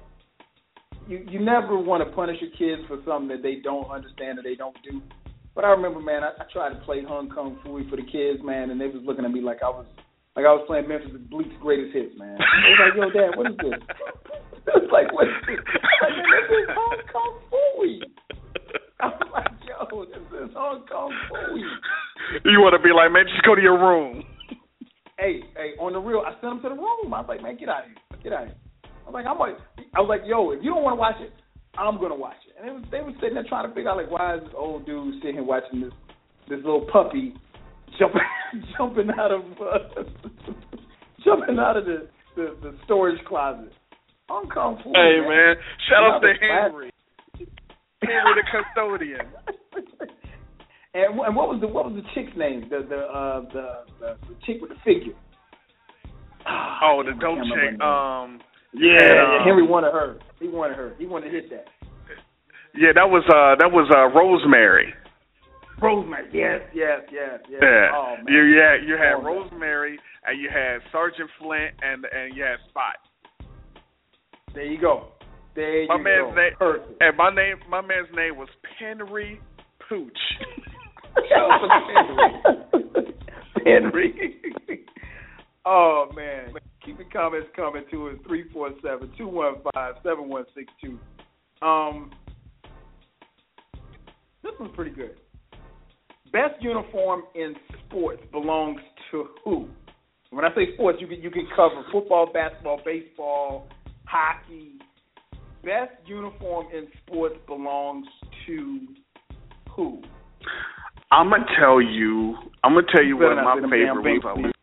You, 1.07 1.25
you 1.31 1.41
never 1.41 1.79
want 1.79 2.07
to 2.07 2.15
punish 2.15 2.37
your 2.41 2.51
kids 2.53 2.87
for 2.87 3.01
something 3.07 3.29
that 3.29 3.43
they 3.43 3.57
don't 3.63 3.91
understand 3.91 4.39
or 4.39 4.43
they 4.43 4.55
don't 4.55 4.77
do. 4.85 5.01
But 5.55 5.65
I 5.65 5.71
remember, 5.71 6.01
man, 6.01 6.23
I, 6.23 6.37
I 6.39 6.45
tried 6.53 6.71
to 6.71 6.81
play 6.85 7.03
Hong 7.03 7.31
Kong 7.31 7.59
Phooey 7.65 7.89
for 7.89 7.97
the 7.97 8.05
kids, 8.07 8.45
man, 8.45 8.71
and 8.71 8.81
they 8.81 8.87
was 8.87 9.03
looking 9.05 9.25
at 9.25 9.33
me 9.33 9.41
like 9.41 9.59
I 9.65 9.71
was, 9.71 9.87
like 10.37 10.45
I 10.45 10.53
was 10.53 10.63
playing 10.67 10.87
Memphis 10.87 11.17
Bleek's 11.31 11.57
greatest 11.61 11.97
hits, 11.97 12.15
man. 12.19 12.39
They 12.39 12.71
was 12.71 12.81
like, 12.83 12.95
"Yo, 12.95 13.11
Dad, 13.11 13.35
what 13.35 13.51
is 13.51 13.57
this?" 13.59 13.81
like, 14.93 15.11
"What 15.11 15.27
is 15.27 15.41
this?" 15.49 15.59
Like, 15.59 16.15
"This 16.15 16.47
is 16.63 16.69
Hong 16.77 17.03
Kong 17.11 17.35
Phooey." 17.51 17.99
I'm 19.01 19.19
like, 19.33 19.57
"Yo, 19.67 20.05
this 20.05 20.29
is 20.45 20.55
Hong 20.55 20.87
Kong 20.87 21.11
Phooey." 21.27 21.67
You 22.45 22.61
want 22.61 22.77
to 22.77 22.83
be 22.83 22.93
like, 22.93 23.11
man, 23.11 23.25
just 23.27 23.43
go 23.43 23.55
to 23.55 23.63
your 23.63 23.79
room. 23.79 24.23
Hey, 25.19 25.41
hey, 25.57 25.71
on 25.79 25.93
the 25.93 25.99
real, 25.99 26.23
I 26.25 26.33
sent 26.41 26.53
him 26.53 26.63
to 26.63 26.69
the 26.71 26.81
room. 26.81 27.13
I 27.13 27.21
was 27.21 27.29
like, 27.29 27.43
man, 27.43 27.57
get 27.59 27.69
out 27.69 27.85
of 27.85 27.91
here, 27.91 28.23
get 28.23 28.33
out 28.33 28.43
of 28.45 28.49
here. 28.49 28.59
I 28.85 29.11
was 29.11 29.15
like, 29.15 29.27
I'm 29.27 29.39
like, 29.39 29.57
I 29.95 30.01
was 30.01 30.09
like, 30.09 30.23
yo, 30.25 30.53
if 30.53 30.63
you 30.63 30.71
don't 30.71 30.83
want 30.83 30.97
to 30.97 31.01
watch 31.01 31.17
it, 31.21 31.33
I'm 31.79 32.01
gonna 32.01 32.17
watch 32.17 32.39
it. 32.47 32.55
And 32.59 32.69
it 32.69 32.73
was, 32.73 32.85
they 32.91 33.01
were 33.01 33.15
sitting 33.21 33.35
there 33.35 33.47
trying 33.49 33.69
to 33.69 33.75
figure 33.75 33.91
out 33.91 33.97
like, 33.97 34.11
why 34.11 34.37
is 34.37 34.43
this 34.43 34.53
old 34.57 34.87
dude 34.87 35.15
sitting 35.21 35.37
here 35.37 35.45
watching 35.45 35.81
this 35.81 35.93
this 36.49 36.59
little 36.65 36.87
puppy 36.91 37.35
jumping 37.99 38.21
jumping 38.77 39.11
out 39.19 39.31
of 39.31 39.43
uh, 39.61 40.03
jumping 41.25 41.59
out 41.59 41.77
of 41.77 41.85
the, 41.85 42.09
the 42.37 42.57
the 42.63 42.79
storage 42.85 43.23
closet. 43.27 43.73
Food. 44.85 44.93
Hey, 44.93 45.25
man, 45.25 45.57
shout 45.89 46.05
out 46.05 46.21
to 46.21 46.33
Henry. 46.37 46.93
Henry 48.03 48.35
the 48.37 48.45
custodian. 48.53 49.25
and, 51.07 51.21
and 51.21 51.37
what 51.37 51.49
was 51.49 51.61
the 51.61 51.69
what 51.69 51.85
was 51.91 51.95
the 51.95 52.07
chick's 52.15 52.37
name? 52.37 52.67
The 52.71 52.87
the 52.89 52.97
uh 52.99 53.41
the 53.53 53.67
the, 54.01 54.09
the 54.29 54.35
chick 54.47 54.57
with 54.61 54.71
the 54.71 54.77
figure. 54.85 55.15
Ah, 56.47 56.81
Oh, 56.85 57.03
the 57.03 57.11
can't 57.13 57.21
dope 57.21 57.39
chick. 57.55 57.81
Um, 57.81 58.41
Yeah, 58.73 58.99
yeah, 59.01 59.39
um, 59.41 59.45
Henry 59.45 59.67
wanted 59.67 59.93
her. 59.93 60.19
He 60.41 60.49
wanted 60.49 60.77
her. 60.77 60.95
He 60.99 61.07
wanted 61.07 61.31
to 61.31 61.35
hit 61.35 61.51
that. 61.51 61.67
yeah, 62.75 62.93
that 62.95 63.09
was 63.09 63.25
uh, 63.29 63.57
that 63.59 63.71
was 63.73 63.89
uh, 63.95 64.07
Rosemary. 64.17 64.95
Rosemary. 65.81 66.27
Yes, 66.33 66.61
yes, 66.75 67.01
yes, 67.13 67.39
yes. 67.49 67.61
Yeah, 67.63 67.91
Oh 67.95 68.17
man. 68.17 68.27
you 68.29 68.43
yeah, 68.57 68.75
you 68.85 68.95
had 68.97 69.15
Oh, 69.15 69.23
man. 69.23 69.27
Rosemary 69.27 69.99
and 70.27 70.41
you 70.41 70.49
had 70.53 70.79
Sergeant 70.93 71.31
Flint 71.39 71.75
and 71.83 72.05
and 72.05 72.37
you 72.37 72.43
had 72.43 72.57
Spot. 72.71 72.97
There 74.55 74.65
you 74.65 74.81
go. 74.81 75.13
There 75.55 75.87
My 75.87 75.97
you 75.97 76.03
man's 76.05 76.31
go. 76.31 76.35
name 76.35 76.53
Perfect. 76.59 77.03
and 77.03 77.17
my 77.17 77.35
name 77.35 77.57
my 77.69 77.81
man's 77.81 78.09
name 78.15 78.37
was 78.37 78.49
Henry 78.79 79.41
Pooch. 79.89 80.13
Henry. 83.65 84.41
oh 85.65 86.09
man. 86.15 86.55
Keep 86.85 86.99
your 86.99 87.09
comments 87.11 87.49
coming 87.55 87.85
to 87.91 88.09
us 88.09 88.17
347-215-7162. 89.21 90.99
Um 91.61 92.11
This 94.43 94.53
one's 94.59 94.75
pretty 94.75 94.93
good. 94.93 95.17
Best 96.33 96.61
uniform 96.61 97.23
in 97.35 97.55
sports 97.87 98.23
belongs 98.33 98.81
to 99.11 99.29
who? 99.45 99.69
When 100.31 100.45
I 100.45 100.55
say 100.55 100.75
sports, 100.75 100.99
you 101.01 101.07
can 101.07 101.23
you 101.23 101.31
can 101.31 101.47
cover 101.57 101.83
football, 101.91 102.31
basketball, 102.33 102.81
baseball, 102.85 103.69
hockey. 104.07 104.79
Best 105.65 105.93
uniform 106.07 106.67
in 106.75 106.87
sports 107.07 107.37
belongs 107.47 108.07
to 108.47 108.87
who? 109.75 110.03
I'm 111.11 111.31
gonna 111.31 111.45
tell 111.59 111.81
you. 111.81 112.37
I'm 112.63 112.75
gonna 112.75 112.87
tell 112.93 113.05
you 113.05 113.17
better 113.17 113.37
what 113.37 113.63
my 113.63 113.71
favorite 113.71 114.23
was. 114.25 114.43
Banks, 114.43 114.59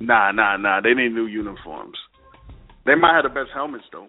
Nah, 0.00 0.30
nah, 0.32 0.56
nah. 0.56 0.80
They 0.82 0.92
need 0.92 1.12
new 1.12 1.26
uniforms. 1.26 1.96
They 2.84 2.94
might 2.94 3.14
have 3.14 3.24
the 3.24 3.30
best 3.34 3.50
helmets 3.54 3.84
though. 3.90 4.08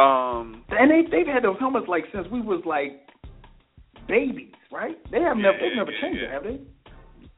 Um, 0.00 0.64
And 0.70 0.90
they 0.90 1.02
they've 1.10 1.26
had 1.26 1.44
those 1.44 1.56
helmets 1.58 1.86
like 1.88 2.04
since 2.12 2.26
we 2.30 2.40
was 2.40 2.62
like 2.66 3.00
babies, 4.08 4.52
right? 4.72 4.96
They 5.10 5.20
have 5.20 5.36
never 5.36 5.58
they've 5.60 5.76
never 5.76 5.92
changed 6.02 6.22
it, 6.22 6.30
have 6.30 6.42
they? 6.42 6.58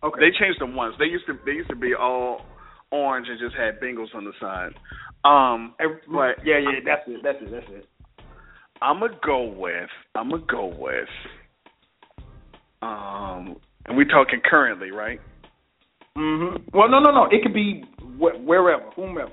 Okay. 0.05 0.21
they 0.21 0.31
changed 0.39 0.61
them 0.61 0.75
once. 0.75 0.95
They 0.99 1.05
used 1.07 1.27
to 1.27 1.35
they 1.45 1.53
used 1.53 1.71
to 1.71 1.77
be 1.77 1.95
all 1.95 2.45
orange 2.91 3.29
and 3.29 3.39
just 3.39 3.55
had 3.57 3.81
Bengals 3.81 4.15
on 4.15 4.25
the 4.25 4.33
side. 4.41 4.73
Um, 5.25 5.75
but 6.11 6.45
yeah, 6.45 6.59
yeah, 6.59 6.81
that's 6.85 7.03
it, 7.07 7.21
that's 7.23 7.39
it, 7.41 7.51
that's 7.51 7.67
it. 7.71 7.87
I'm 8.81 8.99
gonna 9.01 9.19
go 9.25 9.45
with 9.45 9.89
I'm 10.15 10.31
gonna 10.31 10.43
go 10.51 10.67
with 10.67 11.09
um, 12.83 13.57
and 13.87 13.97
we're 13.97 14.05
talking 14.05 14.41
currently, 14.45 14.91
right? 14.91 15.21
hmm 16.17 16.57
Well, 16.73 16.89
no, 16.89 16.99
no, 17.01 17.11
no. 17.11 17.25
It 17.31 17.43
could 17.43 17.55
be 17.55 17.85
wh- 18.19 18.45
wherever, 18.47 18.91
whomever. 18.95 19.33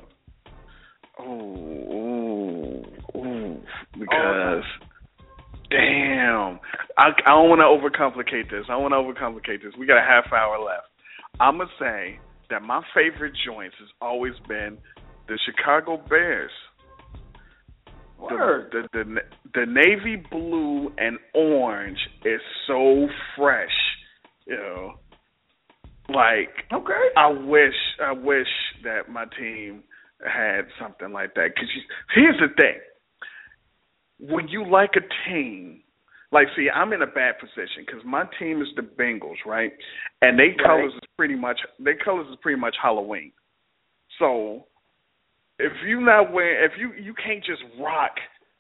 Oh, 1.20 2.82
because 4.00 4.64
damn, 5.70 6.60
I, 6.98 7.10
I 7.26 7.32
don't 7.32 7.50
want 7.50 7.60
to 7.60 7.66
overcomplicate 7.66 8.50
this. 8.50 8.66
I 8.70 8.74
don't 8.74 8.90
want 8.90 8.94
to 8.94 8.98
overcomplicate 8.98 9.62
this. 9.64 9.74
We 9.78 9.86
got 9.86 9.98
a 9.98 10.02
half 10.02 10.32
hour 10.32 10.58
left. 10.64 10.88
I'm 11.40 11.58
gonna 11.58 11.70
say 11.80 12.20
that 12.50 12.62
my 12.62 12.82
favorite 12.96 13.34
joints 13.46 13.76
has 13.80 13.90
always 14.02 14.34
been 14.48 14.78
the 15.28 15.38
Chicago 15.46 16.02
Bears. 16.10 16.52
The, 18.28 18.70
the 18.72 18.88
the 18.94 19.22
the 19.54 19.66
navy 19.66 20.24
blue 20.30 20.92
and 20.98 21.18
orange 21.34 22.00
is 22.26 22.42
so 22.68 23.08
fresh, 23.38 23.72
you 24.46 24.56
know. 24.58 24.94
Like 26.10 26.50
Okay. 26.74 27.10
I 27.16 27.28
wish, 27.30 27.76
I 28.04 28.12
wish 28.12 28.48
that 28.84 29.10
my 29.10 29.26
team 29.40 29.84
had 30.26 30.62
something 30.82 31.12
like 31.14 31.34
that. 31.36 31.56
Cause 31.56 31.68
you, 31.76 31.82
here's 32.16 32.40
the 32.40 32.54
thing: 32.56 32.80
when 34.20 34.48
you 34.48 34.70
like 34.70 34.92
a 34.96 35.30
team, 35.30 35.82
like, 36.32 36.48
see, 36.56 36.70
I'm 36.70 36.94
in 36.94 37.02
a 37.02 37.08
bad 37.08 37.40
position 37.40 37.86
because 37.86 38.02
my 38.06 38.24
team 38.38 38.62
is 38.62 38.68
the 38.76 38.82
Bengals, 38.84 39.38
right? 39.46 39.72
And 40.22 40.38
they 40.38 40.50
Right. 40.50 40.58
colors 40.66 40.94
is 40.94 41.10
pretty 41.18 41.36
much 41.36 41.60
their 41.80 41.98
colors 41.98 42.28
is 42.30 42.38
pretty 42.42 42.60
much 42.60 42.76
Halloween. 42.82 43.32
So 44.20 44.68
if 45.60 45.72
you 45.86 46.02
not 46.02 46.32
wearing, 46.34 46.64
if 46.64 46.72
you 46.80 46.92
you 47.02 47.14
can't 47.14 47.44
just 47.44 47.62
rock, 47.80 48.12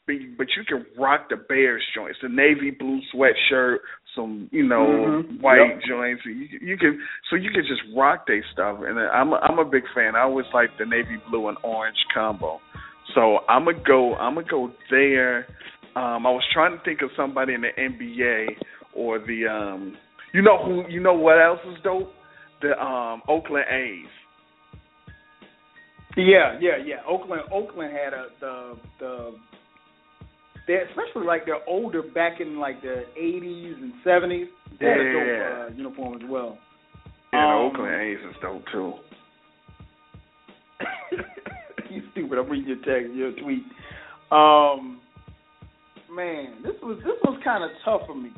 but 0.05 0.13
you, 0.13 0.34
but 0.38 0.47
you 0.57 0.63
can 0.67 0.85
rock 1.01 1.30
the 1.30 1.38
Bears 1.38 1.84
joints, 1.95 2.19
the 2.21 2.30
navy 2.30 2.71
blue 2.71 2.99
sweatshirt, 3.13 3.77
some 4.15 4.49
you 4.51 4.63
know 4.67 5.23
Mhm. 5.23 5.41
white 5.41 5.76
Yep. 5.76 5.84
joints. 5.88 6.26
You, 6.26 6.47
you 6.61 6.77
can 6.77 7.01
so 7.30 7.35
you 7.35 7.51
can 7.51 7.63
just 7.65 7.81
rock 7.95 8.27
their 8.27 8.43
stuff, 8.51 8.80
and 8.85 8.99
I'm 8.99 9.34
a, 9.34 9.38
I'm 9.38 9.59
a 9.59 9.65
big 9.65 9.84
fan. 9.95 10.15
I 10.15 10.21
always 10.21 10.47
like 10.53 10.69
the 10.77 10.85
navy 10.85 11.17
blue 11.30 11.47
and 11.47 11.57
orange 11.63 11.97
combo. 12.13 12.59
So 13.15 13.39
I'm 13.49 13.65
gonna 13.65 13.77
go. 13.85 14.15
I'm 14.15 14.35
gonna 14.35 14.47
go 14.47 14.71
there. 14.91 15.47
Um, 15.95 16.27
I 16.27 16.31
was 16.31 16.43
trying 16.53 16.77
to 16.77 16.84
think 16.84 17.01
of 17.01 17.09
somebody 17.17 17.53
in 17.53 17.61
the 17.61 17.73
NBA 17.77 18.55
or 18.93 19.19
the 19.19 19.47
um. 19.47 19.97
You 20.34 20.43
know 20.43 20.57
who? 20.63 20.84
You 20.89 20.99
know 21.01 21.13
what 21.15 21.41
else 21.41 21.59
is 21.65 21.81
dope? 21.84 22.13
The 22.61 22.80
um 22.80 23.21
Oakland 23.27 23.65
A's. 23.71 24.05
Yeah, 26.19 26.57
yeah, 26.59 26.77
yeah. 26.83 26.97
Oakland, 27.07 27.43
Oakland 27.51 27.93
had 27.93 28.13
a 28.13 28.27
the 28.39 28.77
the. 28.99 29.35
they're 30.67 30.85
especially 30.87 31.25
like 31.25 31.45
they're 31.45 31.63
older 31.67 32.01
back 32.01 32.41
in 32.41 32.59
like 32.59 32.81
the 32.81 33.05
'80s 33.19 33.75
and 33.81 33.93
'70s. 34.05 34.47
They 34.79 34.85
had 34.85 34.99
a 34.99 35.03
Yeah. 35.03 35.13
dope 35.13 35.71
uh, 35.71 35.75
uniform 35.75 36.15
as 36.21 36.29
well. 36.29 36.57
Yeah, 37.33 37.39
the 37.47 37.53
Um, 37.53 37.65
Oakland 37.71 37.95
A's 38.01 38.19
is 38.29 38.35
dope 38.41 38.63
too. 38.71 38.93
you 41.89 42.01
stupid. 42.11 42.37
I'm 42.37 42.49
reading 42.49 42.67
your 42.69 42.77
text, 42.77 43.13
your 43.15 43.31
tweet. 43.33 43.63
Um, 44.31 44.99
man, 46.11 46.55
this 46.63 46.73
was 46.81 46.97
this 47.03 47.15
was 47.23 47.39
kind 47.43 47.63
of 47.63 47.71
tough 47.83 48.01
for 48.07 48.15
me. 48.15 48.29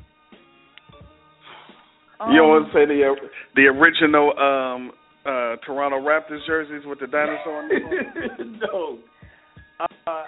you 2.29 2.37
don't 2.37 2.49
Um, 2.49 2.49
want 2.49 2.67
to 2.67 2.73
say 2.73 2.85
the 2.85 3.15
the 3.55 3.65
original 3.67 4.37
um 4.39 4.91
uh 5.25 5.55
Toronto 5.65 5.97
Raptors 5.99 6.45
jerseys 6.47 6.85
with 6.85 6.99
the 6.99 7.07
dinosaur 7.07 7.63
on 7.63 7.69
no. 8.59 8.99
Uh, 9.79 10.25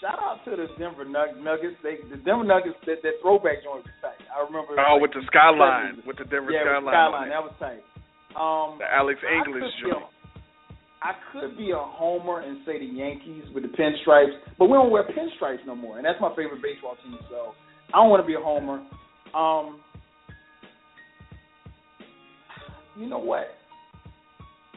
shout 0.00 0.18
out 0.18 0.44
to 0.44 0.50
the 0.50 0.66
Denver 0.78 1.04
Nuggets. 1.04 1.78
They 1.82 2.02
the 2.10 2.18
Denver 2.18 2.44
Nuggets 2.44 2.76
that, 2.86 3.02
that 3.02 3.22
throwback 3.22 3.62
joint 3.62 3.86
was 3.86 3.94
tight. 4.02 4.18
I 4.30 4.42
remember. 4.42 4.74
Oh, 4.74 4.98
like, 4.98 5.02
with 5.02 5.14
the 5.14 5.22
skyline, 5.26 6.02
with 6.06 6.18
the 6.18 6.26
Denver 6.26 6.50
yeah, 6.50 6.66
skyline. 6.66 6.84
With 6.84 6.92
skyline, 6.92 7.30
that 7.30 7.42
was 7.42 7.54
tight. 7.62 7.82
Um, 8.34 8.78
the 8.82 8.88
Alex 8.90 9.20
English 9.22 9.70
joint. 9.82 10.10
I 11.02 11.14
could 11.32 11.56
be 11.58 11.72
a 11.72 11.82
homer 11.82 12.40
and 12.40 12.58
say 12.64 12.78
the 12.78 12.86
Yankees 12.86 13.44
with 13.54 13.64
the 13.64 13.74
pinstripes, 13.74 14.38
but 14.58 14.66
we 14.66 14.74
don't 14.74 14.90
wear 14.90 15.02
pinstripes 15.02 15.66
no 15.66 15.74
more, 15.74 15.96
and 15.96 16.06
that's 16.06 16.20
my 16.20 16.30
favorite 16.36 16.62
baseball 16.62 16.96
team. 17.02 17.18
So 17.28 17.54
I 17.92 17.98
don't 17.98 18.10
want 18.10 18.22
to 18.22 18.26
be 18.26 18.34
a 18.34 18.40
homer. 18.40 18.86
Um, 19.34 19.80
you 22.96 23.08
know 23.08 23.18
what? 23.18 23.48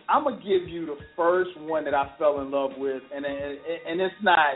I'm 0.07 0.23
gonna 0.23 0.38
give 0.38 0.69
you 0.69 0.86
the 0.86 0.98
first 1.15 1.52
one 1.60 1.84
that 1.86 1.94
I 1.94 2.11
fell 2.19 2.41
in 2.41 2.52
love 2.52 2.72
with, 2.77 3.02
and 3.14 3.26
and, 3.26 3.57
and 3.88 4.02
it's 4.02 4.15
not. 4.22 4.56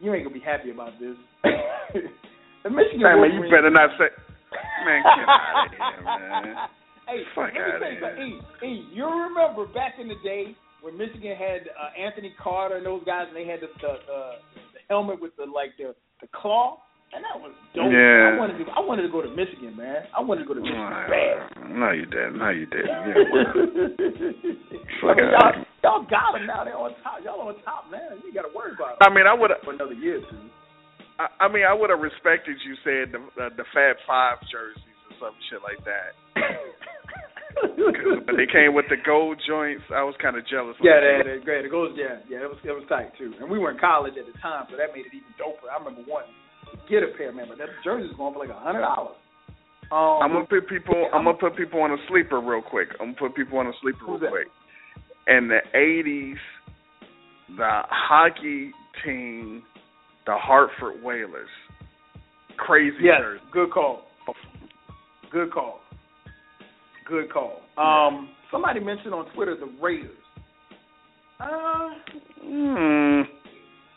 You 0.00 0.14
ain't 0.14 0.24
gonna 0.24 0.34
be 0.34 0.40
happy 0.40 0.70
about 0.70 0.92
this. 0.98 1.16
the 2.64 2.70
Michigan 2.70 3.04
Hey, 3.04 3.20
man, 3.20 3.34
you 3.34 3.50
better 3.50 3.70
not 3.70 3.90
say. 3.98 4.08
Man, 4.84 5.02
get 5.02 5.28
out 5.28 5.66
of 5.66 5.72
here, 5.72 6.02
man. 6.02 6.56
Hey, 7.06 7.22
Fuck 7.34 7.50
let 7.54 7.80
me 7.80 7.98
tell 8.00 8.16
you. 8.16 8.40
E, 8.62 8.66
E, 8.66 8.88
you 8.94 9.04
remember 9.04 9.66
back 9.66 9.94
in 10.00 10.08
the 10.08 10.18
day 10.24 10.56
when 10.82 10.96
Michigan 10.96 11.36
had 11.36 11.68
uh, 11.78 11.90
Anthony 11.98 12.32
Carter 12.42 12.76
and 12.76 12.86
those 12.86 13.04
guys, 13.04 13.26
and 13.28 13.36
they 13.36 13.46
had 13.46 13.60
the 13.60 13.68
the, 13.80 13.88
uh, 13.88 14.32
the 14.52 14.80
helmet 14.88 15.20
with 15.20 15.36
the 15.36 15.44
like 15.44 15.76
the 15.78 15.94
the 16.20 16.28
claw, 16.34 16.78
and 17.12 17.20
that 17.26 17.36
was 17.42 17.50
dope. 17.74 17.90
Yeah. 17.90 18.34
I 18.34 18.38
wanted 18.38 18.56
to 18.62 18.64
I 18.70 18.80
wanted 18.80 19.02
to 19.02 19.12
go 19.12 19.22
to 19.22 19.30
Michigan, 19.34 19.74
man. 19.76 20.06
I 20.14 20.20
wanted 20.22 20.46
to 20.46 20.48
go 20.48 20.54
to 20.54 20.62
Michigan 20.62 20.90
bad. 21.10 21.36
No, 21.74 21.90
you 21.90 22.06
didn't. 22.06 22.38
No, 22.38 22.50
you 22.50 22.66
didn't. 22.70 22.86
Yeah, 22.86 23.14
I 25.02 25.02
Fuck 25.02 25.16
mean, 25.18 25.34
outta 25.34 25.64
y'all, 25.82 26.02
y'all 26.02 26.06
got 26.06 26.32
them 26.38 26.46
now. 26.46 26.62
They're 26.64 26.76
on 26.78 26.94
top. 27.02 27.18
Y'all 27.24 27.40
on 27.46 27.56
top, 27.66 27.90
man. 27.90 28.20
You 28.22 28.30
got 28.34 28.46
to 28.46 28.52
worry 28.54 28.72
about 28.76 28.98
them 28.98 29.06
I 29.06 29.14
mean, 29.14 29.26
I 29.26 29.34
would. 29.34 29.50
for 29.64 29.72
another 29.74 29.94
year, 29.96 30.20
too. 30.20 30.44
I, 31.18 31.26
I 31.44 31.52
mean, 31.52 31.64
I 31.66 31.74
would 31.74 31.90
have 31.90 32.00
respected 32.00 32.56
you 32.64 32.74
saying 32.84 33.12
the 33.12 33.20
uh, 33.42 33.50
the 33.56 33.64
Fab 33.74 33.96
Five 34.06 34.38
jerseys 34.48 34.98
or 35.10 35.14
some 35.18 35.34
shit 35.50 35.60
like 35.66 35.82
that. 35.84 36.14
but 38.26 38.36
they 38.38 38.46
came 38.48 38.72
with 38.72 38.86
the 38.88 38.96
gold 39.04 39.36
joints, 39.46 39.82
I 39.92 40.02
was 40.06 40.14
kind 40.22 40.36
of 40.38 40.46
jealous. 40.48 40.76
of 40.78 40.84
Yeah, 40.84 41.00
that. 41.02 41.26
that, 41.26 41.28
that 41.28 41.44
great. 41.44 41.64
It 41.66 41.70
goes, 41.72 41.92
yeah, 41.98 42.22
yeah. 42.30 42.46
It 42.46 42.50
was 42.50 42.60
it 42.64 42.72
was 42.72 42.84
tight 42.88 43.12
too. 43.18 43.34
And 43.40 43.50
we 43.50 43.58
were 43.58 43.70
in 43.74 43.78
college 43.78 44.14
at 44.16 44.24
the 44.24 44.36
time, 44.40 44.64
so 44.70 44.76
that 44.80 44.94
made 44.96 45.04
it 45.10 45.14
even 45.16 45.32
doper. 45.36 45.68
I 45.68 45.76
remember 45.76 46.04
wanting 46.08 46.32
to 46.32 46.39
get 46.88 47.02
a 47.02 47.08
pair, 47.16 47.32
man, 47.32 47.46
but 47.48 47.58
that 47.58 47.68
jersey 47.84 48.08
was 48.08 48.16
going 48.16 48.34
for 48.34 48.40
like 48.40 48.50
a 48.50 48.58
hundred 48.60 48.80
dollars. 48.82 49.16
Um, 49.92 50.22
I'm 50.22 50.32
gonna 50.32 50.46
put 50.46 50.68
people. 50.68 51.08
I'm 51.12 51.24
gonna 51.24 51.36
put 51.38 51.56
people 51.56 51.80
on 51.82 51.90
a 51.90 51.96
sleeper 52.08 52.40
real 52.40 52.62
quick. 52.62 52.88
I'm 53.00 53.14
gonna 53.14 53.18
put 53.30 53.34
people 53.34 53.58
on 53.58 53.66
a 53.66 53.72
sleeper 53.82 54.04
real 54.06 54.18
that? 54.20 54.30
quick. 54.30 54.46
In 55.26 55.48
the 55.48 55.58
'80s, 55.74 56.36
the 57.56 57.82
hockey 57.88 58.70
team, 59.04 59.62
the 60.26 60.34
Hartford 60.36 61.02
Whalers, 61.02 61.48
crazy 62.56 62.96
yes, 63.02 63.18
jersey. 63.20 63.42
good 63.52 63.70
call. 63.72 64.02
Good 65.32 65.52
call. 65.52 65.80
Good 67.08 67.32
call. 67.32 67.60
Um, 67.76 68.30
somebody 68.52 68.80
mentioned 68.80 69.14
on 69.14 69.26
Twitter 69.34 69.56
the 69.56 69.70
Raiders. 69.80 70.10
Uh, 71.40 71.88
Hmm. 72.42 73.22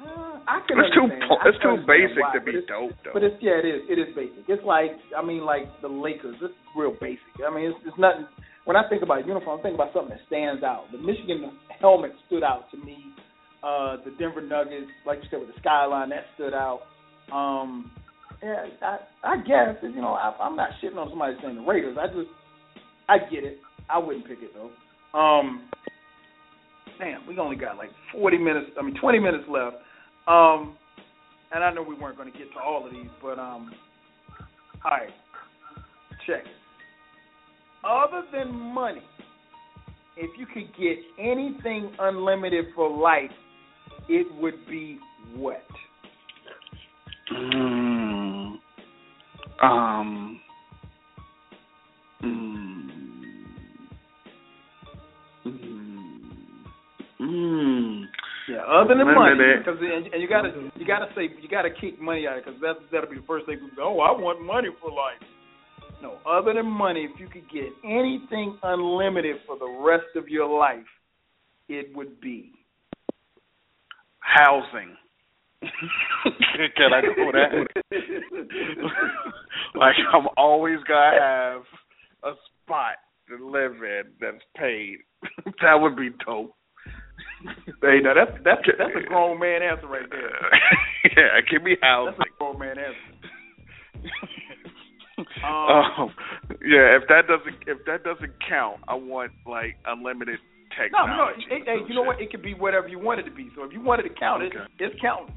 Uh, 0.03 0.39
I 0.47 0.59
can 0.67 0.79
It's 0.79 0.93
too. 0.93 1.07
I 1.07 1.49
It's 1.49 1.59
too 1.63 1.77
basic 1.87 2.19
why, 2.19 2.33
to 2.35 2.41
be 2.43 2.59
dope 2.67 2.91
though. 3.03 3.13
But 3.13 3.23
it's 3.23 3.35
yeah, 3.41 3.59
it 3.63 3.65
is. 3.65 3.81
It 3.89 3.97
is 3.99 4.15
basic. 4.15 4.43
It's 4.47 4.63
like 4.63 4.91
I 5.15 5.23
mean, 5.23 5.45
like 5.45 5.71
the 5.81 5.87
Lakers. 5.87 6.35
It's 6.41 6.53
real 6.75 6.95
basic. 6.99 7.23
I 7.39 7.53
mean, 7.53 7.71
it's, 7.71 7.79
it's 7.87 7.97
nothing. 7.97 8.27
When 8.65 8.75
I 8.75 8.87
think 8.87 9.03
about 9.03 9.27
uniform, 9.27 9.59
I 9.59 9.63
think 9.63 9.75
about 9.75 9.93
something 9.93 10.15
that 10.15 10.23
stands 10.27 10.63
out. 10.63 10.85
The 10.91 10.97
Michigan 10.97 11.51
helmet 11.79 12.11
stood 12.27 12.43
out 12.43 12.71
to 12.71 12.77
me. 12.77 13.11
Uh, 13.63 13.97
the 14.03 14.11
Denver 14.19 14.41
Nuggets, 14.41 14.91
like 15.05 15.19
you 15.23 15.27
said, 15.31 15.39
with 15.39 15.49
the 15.49 15.59
skyline, 15.59 16.09
that 16.09 16.27
stood 16.35 16.53
out. 16.53 16.83
Um, 17.31 17.91
yeah, 18.41 18.67
I, 18.81 18.97
I 19.23 19.37
guess 19.37 19.79
you 19.81 20.01
know 20.01 20.13
I, 20.13 20.35
I'm 20.41 20.55
not 20.55 20.69
shitting 20.83 20.97
on 20.97 21.09
somebody 21.09 21.35
saying 21.41 21.55
the 21.55 21.61
Raiders. 21.61 21.97
I 21.99 22.07
just 22.07 22.31
I 23.07 23.17
get 23.31 23.43
it. 23.43 23.59
I 23.89 23.97
wouldn't 23.99 24.27
pick 24.27 24.39
it 24.41 24.51
though. 24.53 24.71
Um, 25.17 25.69
damn, 26.99 27.25
we 27.27 27.37
only 27.37 27.55
got 27.55 27.77
like 27.77 27.89
40 28.11 28.37
minutes. 28.37 28.67
I 28.79 28.83
mean, 28.83 28.95
20 28.99 29.19
minutes 29.19 29.45
left. 29.49 29.77
Um, 30.27 30.77
and 31.53 31.63
I 31.63 31.73
know 31.73 31.83
we 31.83 31.95
weren't 31.95 32.17
going 32.17 32.31
to 32.31 32.37
get 32.37 32.51
to 32.53 32.59
all 32.59 32.85
of 32.85 32.91
these, 32.91 33.09
but 33.21 33.37
um, 33.37 33.73
all 34.83 34.91
right, 34.91 35.09
check. 36.25 36.43
Other 37.83 38.23
than 38.31 38.51
money, 38.51 39.03
if 40.15 40.29
you 40.39 40.45
could 40.45 40.69
get 40.77 40.97
anything 41.19 41.91
unlimited 41.99 42.65
for 42.75 42.89
life, 42.89 43.31
it 44.07 44.27
would 44.35 44.65
be 44.67 44.99
what? 45.35 45.65
Mm. 47.31 48.55
Um. 49.61 50.39
Mm. 52.23 52.72
Yeah, 58.49 58.63
other 58.67 58.95
than 58.95 59.07
money, 59.07 59.39
because 59.57 59.79
and, 59.79 60.07
and 60.11 60.21
you 60.21 60.27
gotta 60.27 60.51
you 60.75 60.85
gotta 60.85 61.07
say 61.15 61.29
you 61.41 61.47
gotta 61.49 61.69
kick 61.69 61.99
money 62.01 62.27
out 62.27 62.37
of 62.37 62.39
it 62.39 62.45
because 62.45 62.59
that's 62.61 62.79
that'll 62.91 63.09
be 63.09 63.17
the 63.17 63.27
first 63.27 63.45
thing 63.45 63.55
people 63.55 63.69
go. 63.75 63.99
Oh, 63.99 63.99
I 64.01 64.11
want 64.11 64.43
money 64.43 64.69
for 64.81 64.91
life. 64.91 65.21
No, 66.01 66.17
other 66.27 66.53
than 66.53 66.65
money, 66.65 67.07
if 67.09 67.17
you 67.19 67.27
could 67.27 67.49
get 67.49 67.71
anything 67.85 68.57
unlimited 68.63 69.37
for 69.47 69.57
the 69.57 69.69
rest 69.79 70.11
of 70.17 70.27
your 70.27 70.49
life, 70.59 70.83
it 71.69 71.95
would 71.95 72.19
be 72.19 72.51
Housing. 74.19 74.95
Can 75.61 76.93
I 76.93 77.01
go 77.01 77.25
with 77.25 77.35
that? 77.35 77.67
like 79.75 79.95
I'm 80.13 80.27
always 80.37 80.79
gonna 80.87 81.19
have 81.19 81.61
a 82.23 82.31
spot 82.63 82.95
to 83.29 83.49
live 83.49 83.73
in 83.83 84.03
that's 84.19 84.43
paid. 84.57 84.97
that 85.61 85.75
would 85.75 85.95
be 85.95 86.09
dope. 86.25 86.55
Hey, 87.81 87.99
now 88.01 88.13
that's 88.13 88.31
that's 88.43 88.61
that's 88.77 88.95
a 88.95 89.07
grown 89.07 89.39
man 89.39 89.61
answer 89.61 89.87
right 89.87 90.09
there. 90.09 90.31
yeah, 91.17 91.41
give 91.51 91.63
me 91.63 91.75
That's 91.81 91.83
housing. 91.83 92.21
a 92.21 92.37
grown 92.37 92.59
man 92.59 92.77
answer. 92.77 93.07
Um, 95.45 96.09
yeah, 96.65 96.97
if 96.97 97.03
that 97.07 97.27
doesn't 97.27 97.55
if 97.67 97.85
that 97.85 98.03
doesn't 98.03 98.33
count, 98.49 98.79
I 98.87 98.95
want 98.95 99.31
like 99.45 99.75
unlimited 99.85 100.39
tech. 100.75 100.91
No, 100.91 101.05
no, 101.05 101.29
technology. 101.35 101.45
it, 101.51 101.63
hey, 101.65 101.77
you 101.87 101.93
know 101.95 102.01
what? 102.01 102.19
It 102.19 102.31
could 102.31 102.41
be 102.41 102.55
whatever 102.55 102.87
you 102.87 102.97
want 102.97 103.19
it 103.19 103.23
to 103.23 103.31
be. 103.31 103.49
So 103.55 103.63
if 103.63 103.71
you 103.71 103.79
wanted 103.81 104.03
to 104.03 104.09
count 104.19 104.41
it, 104.41 104.53
it's 104.79 104.95
counting. 104.99 105.35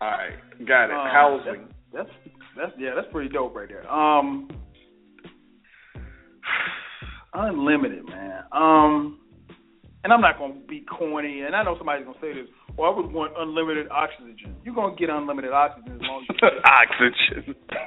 All 0.00 0.08
right, 0.08 0.32
got 0.66 0.84
it. 0.86 0.92
Um, 0.92 1.06
Housing. 1.12 1.68
That's, 1.92 2.08
that's 2.08 2.36
that's 2.56 2.72
yeah, 2.78 2.90
that's 2.94 3.08
pretty 3.12 3.28
dope 3.28 3.54
right 3.54 3.68
there. 3.68 3.90
Um, 3.92 4.48
unlimited, 7.34 8.06
man. 8.06 8.44
Um, 8.52 9.18
and 10.04 10.12
I'm 10.12 10.20
not 10.20 10.38
gonna 10.38 10.54
be 10.68 10.80
corny, 10.80 11.42
and 11.42 11.54
I 11.54 11.62
know 11.62 11.76
somebody's 11.78 12.04
gonna 12.04 12.18
say 12.20 12.32
this. 12.32 12.48
Well, 12.76 12.92
I 12.92 12.96
would 12.96 13.12
want 13.12 13.32
unlimited 13.38 13.88
oxygen. 13.90 14.56
You're 14.64 14.74
gonna 14.74 14.96
get 14.96 15.10
unlimited 15.10 15.52
oxygen 15.52 15.94
as 15.94 16.00
long 16.02 16.26
as 16.28 16.36
you 16.40 16.48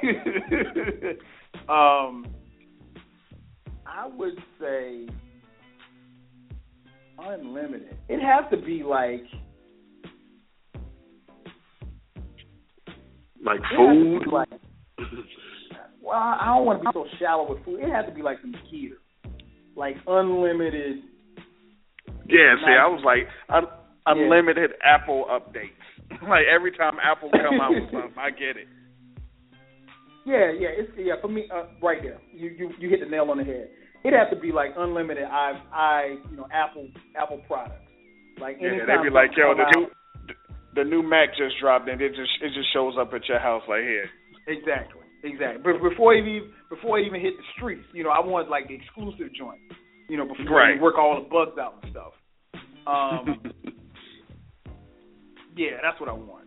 Oxygen. 0.05 1.17
um, 1.69 2.25
I 3.85 4.07
would 4.07 4.37
say 4.59 5.07
unlimited. 7.17 7.97
It 8.09 8.19
has 8.21 8.49
to 8.51 8.57
be 8.57 8.83
like 8.83 9.23
Like 13.45 13.59
to 13.59 13.75
food. 13.77 14.31
like. 14.31 14.49
Well, 16.01 16.17
I 16.17 16.45
don't 16.55 16.65
want 16.65 16.81
to 16.81 16.89
be 16.89 16.91
so 16.93 17.05
shallow 17.19 17.51
with 17.53 17.63
food. 17.63 17.79
It 17.79 17.91
has 17.91 18.05
to 18.07 18.11
be 18.13 18.21
like 18.21 18.37
some 18.41 18.55
Keter, 18.71 18.97
like 19.75 19.95
unlimited. 20.07 20.97
Yeah, 22.27 22.55
see, 22.61 22.73
I 22.73 22.87
was 22.87 23.01
like 23.05 23.27
un- 23.49 23.69
Yeah. 23.69 24.13
unlimited 24.13 24.71
Apple 24.83 25.25
updates. 25.29 25.77
like 26.29 26.45
every 26.45 26.71
time 26.71 26.97
Apple 27.01 27.29
come 27.31 27.61
out 27.61 27.73
with 27.73 27.89
something, 27.91 28.17
I 28.17 28.29
get 28.31 28.57
it. 28.57 28.67
Yeah, 30.25 30.49
yeah, 30.57 30.73
it's 30.73 30.91
yeah 30.97 31.21
for 31.21 31.27
me 31.27 31.45
uh, 31.53 31.65
right 31.81 32.01
there. 32.01 32.19
You 32.33 32.49
you 32.49 32.69
you 32.79 32.89
hit 32.89 32.99
the 32.99 33.05
nail 33.05 33.29
on 33.29 33.37
the 33.37 33.43
head. 33.43 33.69
It 34.03 34.13
has 34.13 34.29
to 34.33 34.39
be 34.39 34.51
like 34.51 34.71
unlimited. 34.77 35.25
I 35.25 35.53
I 35.71 36.15
you 36.29 36.37
know 36.37 36.47
Apple 36.51 36.89
Apple 37.15 37.41
products. 37.47 37.85
Like 38.41 38.57
Yeah, 38.59 38.69
anytime 38.69 39.05
they 39.05 39.09
be 39.09 39.13
like, 39.13 39.31
yo, 39.37 39.53
the 39.53 39.69
new 39.77 39.85
the 40.75 40.83
new 40.83 41.01
Mac 41.01 41.29
just 41.37 41.55
dropped, 41.61 41.87
and 41.89 42.01
it 42.01 42.09
just 42.09 42.31
it 42.41 42.49
just 42.53 42.73
shows 42.73 42.95
up 42.99 43.13
at 43.13 43.27
your 43.29 43.39
house 43.39 43.63
like 43.69 43.81
here. 43.81 44.09
Exactly, 44.47 45.01
exactly. 45.23 45.61
But 45.63 45.81
before 45.81 46.13
it 46.15 46.25
even 46.25 46.49
before 46.69 46.99
it 46.99 47.05
even 47.05 47.21
hit 47.21 47.33
the 47.37 47.45
streets, 47.55 47.85
you 47.93 48.03
know, 48.03 48.09
I 48.09 48.19
want 48.19 48.49
like 48.49 48.67
the 48.67 48.75
exclusive 48.75 49.33
joint. 49.37 49.61
You 50.07 50.17
know, 50.17 50.25
before 50.27 50.57
Right. 50.57 50.75
you 50.75 50.81
work 50.81 50.95
all 50.97 51.21
the 51.21 51.29
bugs 51.29 51.57
out 51.59 51.75
and 51.81 51.91
stuff. 51.91 52.13
Um, 52.87 53.41
yeah, 55.55 55.77
that's 55.81 55.99
what 55.99 56.09
I 56.09 56.13
want. 56.13 56.45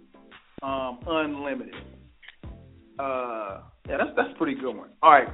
Um, 0.63 0.99
unlimited. 1.07 1.75
Uh, 2.99 3.61
yeah, 3.89 3.97
that's 3.99 4.11
that's 4.17 4.31
a 4.35 4.39
pretty 4.39 4.55
good 4.55 4.75
one. 4.77 4.91
All 5.03 5.11
right, 5.13 5.29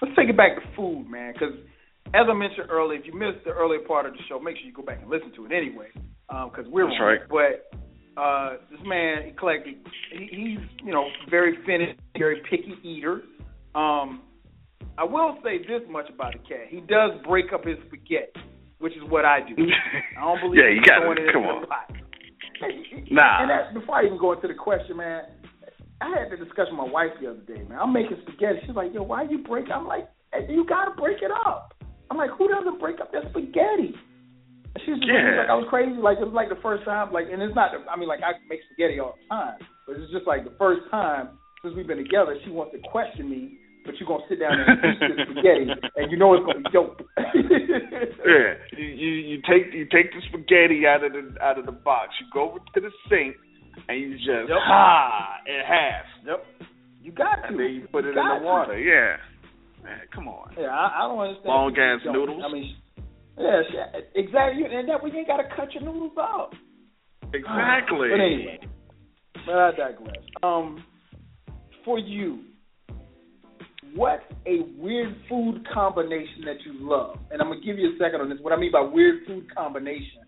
let's 0.00 0.14
take 0.16 0.28
it 0.28 0.36
back 0.36 0.56
to 0.56 0.62
food, 0.76 1.06
man. 1.10 1.32
Because 1.32 1.54
as 2.14 2.26
I 2.30 2.34
mentioned 2.34 2.68
earlier, 2.70 2.98
if 3.00 3.06
you 3.06 3.14
missed 3.18 3.44
the 3.44 3.50
earlier 3.50 3.80
part 3.80 4.06
of 4.06 4.12
the 4.12 4.18
show, 4.28 4.38
make 4.38 4.56
sure 4.56 4.66
you 4.66 4.72
go 4.72 4.82
back 4.82 5.00
and 5.00 5.10
listen 5.10 5.32
to 5.36 5.46
it 5.46 5.52
anyway. 5.52 5.88
Because 6.28 6.66
we're 6.68 6.86
That's 6.88 7.00
right. 7.00 7.20
But 7.28 7.70
Uh, 8.16 8.58
this 8.70 8.78
man, 8.86 9.32
eclectik. 9.34 9.76
He, 10.12 10.28
he's 10.30 10.58
you 10.86 10.92
know 10.92 11.06
very 11.30 11.56
finished, 11.66 11.98
very 12.16 12.40
picky 12.48 12.74
eater. 12.84 13.22
Um, 13.74 14.22
I 14.98 15.04
will 15.04 15.38
say 15.42 15.58
this 15.58 15.82
much 15.90 16.06
about 16.12 16.32
the 16.32 16.38
cat: 16.46 16.66
he 16.68 16.80
does 16.80 17.12
break 17.26 17.52
up 17.52 17.64
his 17.64 17.76
spaghetti, 17.86 18.30
which 18.78 18.94
is 18.94 19.02
what 19.08 19.24
I 19.24 19.40
do. 19.40 19.54
I 20.18 20.20
don't 20.20 20.40
believe 20.40 20.58
yeah, 20.62 20.70
you 20.70 20.82
got 20.82 21.02
it. 21.02 21.32
Come 21.32 21.42
in 21.42 21.50
on. 21.50 21.60
the 21.62 21.66
pot. 21.66 21.90
Nah. 23.10 23.40
And 23.42 23.50
that, 23.50 23.74
before 23.74 23.96
I 23.96 24.06
even 24.06 24.18
go 24.18 24.32
into 24.32 24.46
the 24.48 24.54
question, 24.54 24.96
man, 24.96 25.24
I 26.00 26.08
had 26.14 26.30
the 26.30 26.36
discussion 26.38 26.76
with 26.78 26.86
my 26.86 26.92
wife 26.92 27.10
the 27.20 27.30
other 27.30 27.42
day, 27.42 27.62
man. 27.68 27.78
I'm 27.80 27.92
making 27.92 28.16
spaghetti. 28.22 28.60
She's 28.66 28.76
like, 28.76 28.94
yo, 28.94 29.02
why 29.02 29.22
you 29.24 29.38
break? 29.42 29.66
I'm 29.74 29.86
like, 29.86 30.08
hey, 30.32 30.46
you 30.48 30.64
gotta 30.66 30.92
break 30.96 31.18
it 31.22 31.30
up. 31.30 31.74
I'm 32.10 32.16
like, 32.18 32.30
who 32.38 32.48
doesn't 32.48 32.78
break 32.80 33.00
up 33.00 33.10
their 33.12 33.22
spaghetti? 33.30 33.94
She's 34.84 34.98
just 34.98 35.06
Yeah. 35.06 35.42
like 35.46 35.50
I 35.50 35.54
was 35.54 35.66
crazy. 35.70 35.94
Like 35.98 36.18
it 36.18 36.24
was 36.26 36.34
like 36.34 36.48
the 36.48 36.58
first 36.62 36.84
time. 36.84 37.12
Like, 37.12 37.26
and 37.32 37.42
it's 37.42 37.54
not. 37.54 37.70
I 37.90 37.96
mean, 37.96 38.08
like 38.08 38.20
I 38.22 38.32
make 38.48 38.60
spaghetti 38.70 38.98
all 39.00 39.14
the 39.18 39.26
time, 39.30 39.58
but 39.86 39.96
it's 39.96 40.10
just 40.12 40.26
like 40.26 40.44
the 40.44 40.54
first 40.58 40.82
time 40.90 41.38
since 41.62 41.74
we've 41.74 41.86
been 41.86 42.02
together. 42.02 42.36
She 42.44 42.50
wants 42.50 42.72
to 42.74 42.80
question 42.90 43.30
me, 43.30 43.58
but 43.84 43.94
you're 43.98 44.08
gonna 44.08 44.24
sit 44.28 44.40
down 44.40 44.52
and 44.58 44.68
eat 44.78 45.00
this 45.00 45.26
spaghetti, 45.30 45.66
and 45.96 46.10
you 46.10 46.16
know 46.16 46.34
it's 46.34 46.44
gonna 46.46 46.60
be 46.60 46.70
dope. 46.72 47.00
Yeah, 48.24 48.54
you, 48.78 48.86
you 48.86 49.10
you 49.10 49.36
take 49.42 49.72
you 49.74 49.84
take 49.92 50.10
the 50.12 50.20
spaghetti 50.28 50.86
out 50.86 51.04
of 51.04 51.12
the 51.12 51.34
out 51.42 51.58
of 51.58 51.66
the 51.66 51.72
box. 51.72 52.10
You 52.20 52.26
go 52.32 52.50
over 52.50 52.58
to 52.74 52.80
the 52.80 52.90
sink 53.10 53.36
and 53.88 54.00
you 54.00 54.14
just 54.16 54.48
Yep. 54.48 54.58
ha 54.64 55.36
in 55.46 55.60
half, 55.66 56.04
Yep. 56.26 56.44
You 57.02 57.12
got 57.12 57.36
to. 57.42 57.48
and 57.48 57.60
then 57.60 57.66
you 57.74 57.88
put 57.92 58.04
it 58.06 58.10
in 58.10 58.14
the 58.14 58.38
to. 58.38 58.44
water. 58.44 58.78
Yeah, 58.78 59.16
man, 59.82 60.00
come 60.14 60.26
on. 60.28 60.54
Yeah, 60.58 60.68
I, 60.68 61.04
I 61.04 61.08
don't 61.08 61.18
understand. 61.20 61.46
Long 61.48 61.76
ass 61.76 62.00
noodles. 62.06 62.42
I 62.48 62.50
mean, 62.52 62.76
yeah, 63.38 63.60
exactly. 64.14 64.64
And 64.64 64.88
that 64.88 65.02
way 65.02 65.10
you 65.12 65.18
ain't 65.18 65.28
got 65.28 65.36
to 65.38 65.48
cut 65.54 65.72
your 65.74 65.82
noodles 65.82 66.12
out. 66.18 66.54
Exactly. 67.34 68.08
But 68.10 68.20
anyway, 68.24 68.58
but 69.44 69.54
I 69.54 69.70
digress. 69.72 70.24
Um, 70.42 70.82
for 71.84 71.98
you, 71.98 72.40
what's 73.94 74.22
a 74.46 74.60
weird 74.76 75.16
food 75.28 75.66
combination 75.72 76.42
that 76.44 76.56
you 76.64 76.74
love? 76.88 77.18
And 77.30 77.40
I'm 77.40 77.48
gonna 77.48 77.60
give 77.64 77.78
you 77.78 77.94
a 77.94 77.98
second 77.98 78.20
on 78.20 78.28
this. 78.28 78.38
What 78.40 78.52
I 78.52 78.56
mean 78.56 78.72
by 78.72 78.80
weird 78.80 79.26
food 79.26 79.46
combination, 79.54 80.22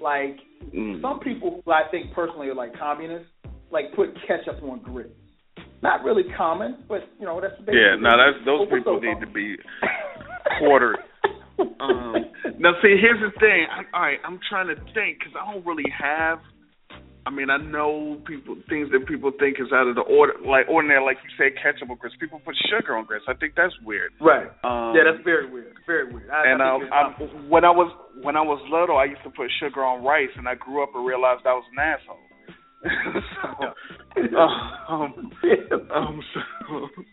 like 0.00 0.38
Mm. 0.74 1.00
some 1.00 1.20
people 1.20 1.62
who 1.64 1.70
I 1.70 1.82
think 1.90 2.12
personally 2.12 2.48
are 2.48 2.54
like 2.54 2.76
communists, 2.78 3.28
like 3.70 3.92
put 3.94 4.14
ketchup 4.26 4.62
on 4.62 4.80
grits. 4.80 5.10
Not 5.82 6.02
really 6.02 6.24
common, 6.36 6.84
but 6.88 7.08
you 7.20 7.26
know 7.26 7.40
that's 7.40 7.54
Yeah, 7.68 7.96
now 8.00 8.16
that's 8.16 8.44
those 8.44 8.68
people 8.68 8.98
so 9.00 9.06
need 9.06 9.20
to 9.20 9.26
be 9.26 9.56
quartered. 10.58 10.98
Um, 11.80 12.14
now, 12.58 12.72
see, 12.82 12.96
here's 13.00 13.20
the 13.20 13.32
thing. 13.40 13.66
I, 13.70 13.96
all 13.96 14.02
right, 14.02 14.18
I'm 14.26 14.38
trying 14.46 14.68
to 14.68 14.74
think 14.92 15.18
because 15.18 15.32
I 15.40 15.50
don't 15.52 15.64
really 15.64 15.88
have. 15.90 16.38
I 17.26 17.30
mean, 17.30 17.50
I 17.50 17.58
know 17.58 18.22
people 18.22 18.54
things 18.70 18.86
that 18.94 19.02
people 19.10 19.32
think 19.34 19.58
is 19.58 19.74
out 19.74 19.90
of 19.90 19.98
the 19.98 20.06
order, 20.06 20.38
like 20.46 20.70
ordinary, 20.70 21.02
like 21.02 21.18
you 21.26 21.30
said, 21.34 21.58
ketchup 21.58 21.90
on 21.90 21.98
grits. 21.98 22.14
People 22.22 22.38
put 22.38 22.54
sugar 22.70 22.94
on 22.94 23.04
grits. 23.04 23.26
I 23.26 23.34
think 23.34 23.58
that's 23.58 23.74
weird. 23.82 24.14
Right. 24.22 24.46
Um, 24.62 24.94
yeah, 24.94 25.02
that's 25.02 25.26
very 25.26 25.50
weird. 25.50 25.74
Very 25.90 26.06
weird. 26.06 26.30
I, 26.30 26.54
and 26.54 26.62
I 26.62 26.70
um, 26.70 26.80
think 26.80 26.92
I, 26.94 27.50
when 27.50 27.66
I 27.66 27.74
was 27.74 27.90
when 28.22 28.38
I 28.38 28.46
was 28.46 28.62
little, 28.70 28.94
I 28.94 29.10
used 29.10 29.26
to 29.26 29.34
put 29.34 29.50
sugar 29.58 29.82
on 29.82 30.06
rice, 30.06 30.30
and 30.38 30.46
I 30.46 30.54
grew 30.54 30.86
up 30.86 30.94
and 30.94 31.02
realized 31.02 31.42
I 31.50 31.58
was 31.58 31.66
an 31.74 31.82
asshole. 31.82 32.22
so, 32.86 33.74
um, 34.38 35.32
um, 35.90 36.22
so, 36.30 36.40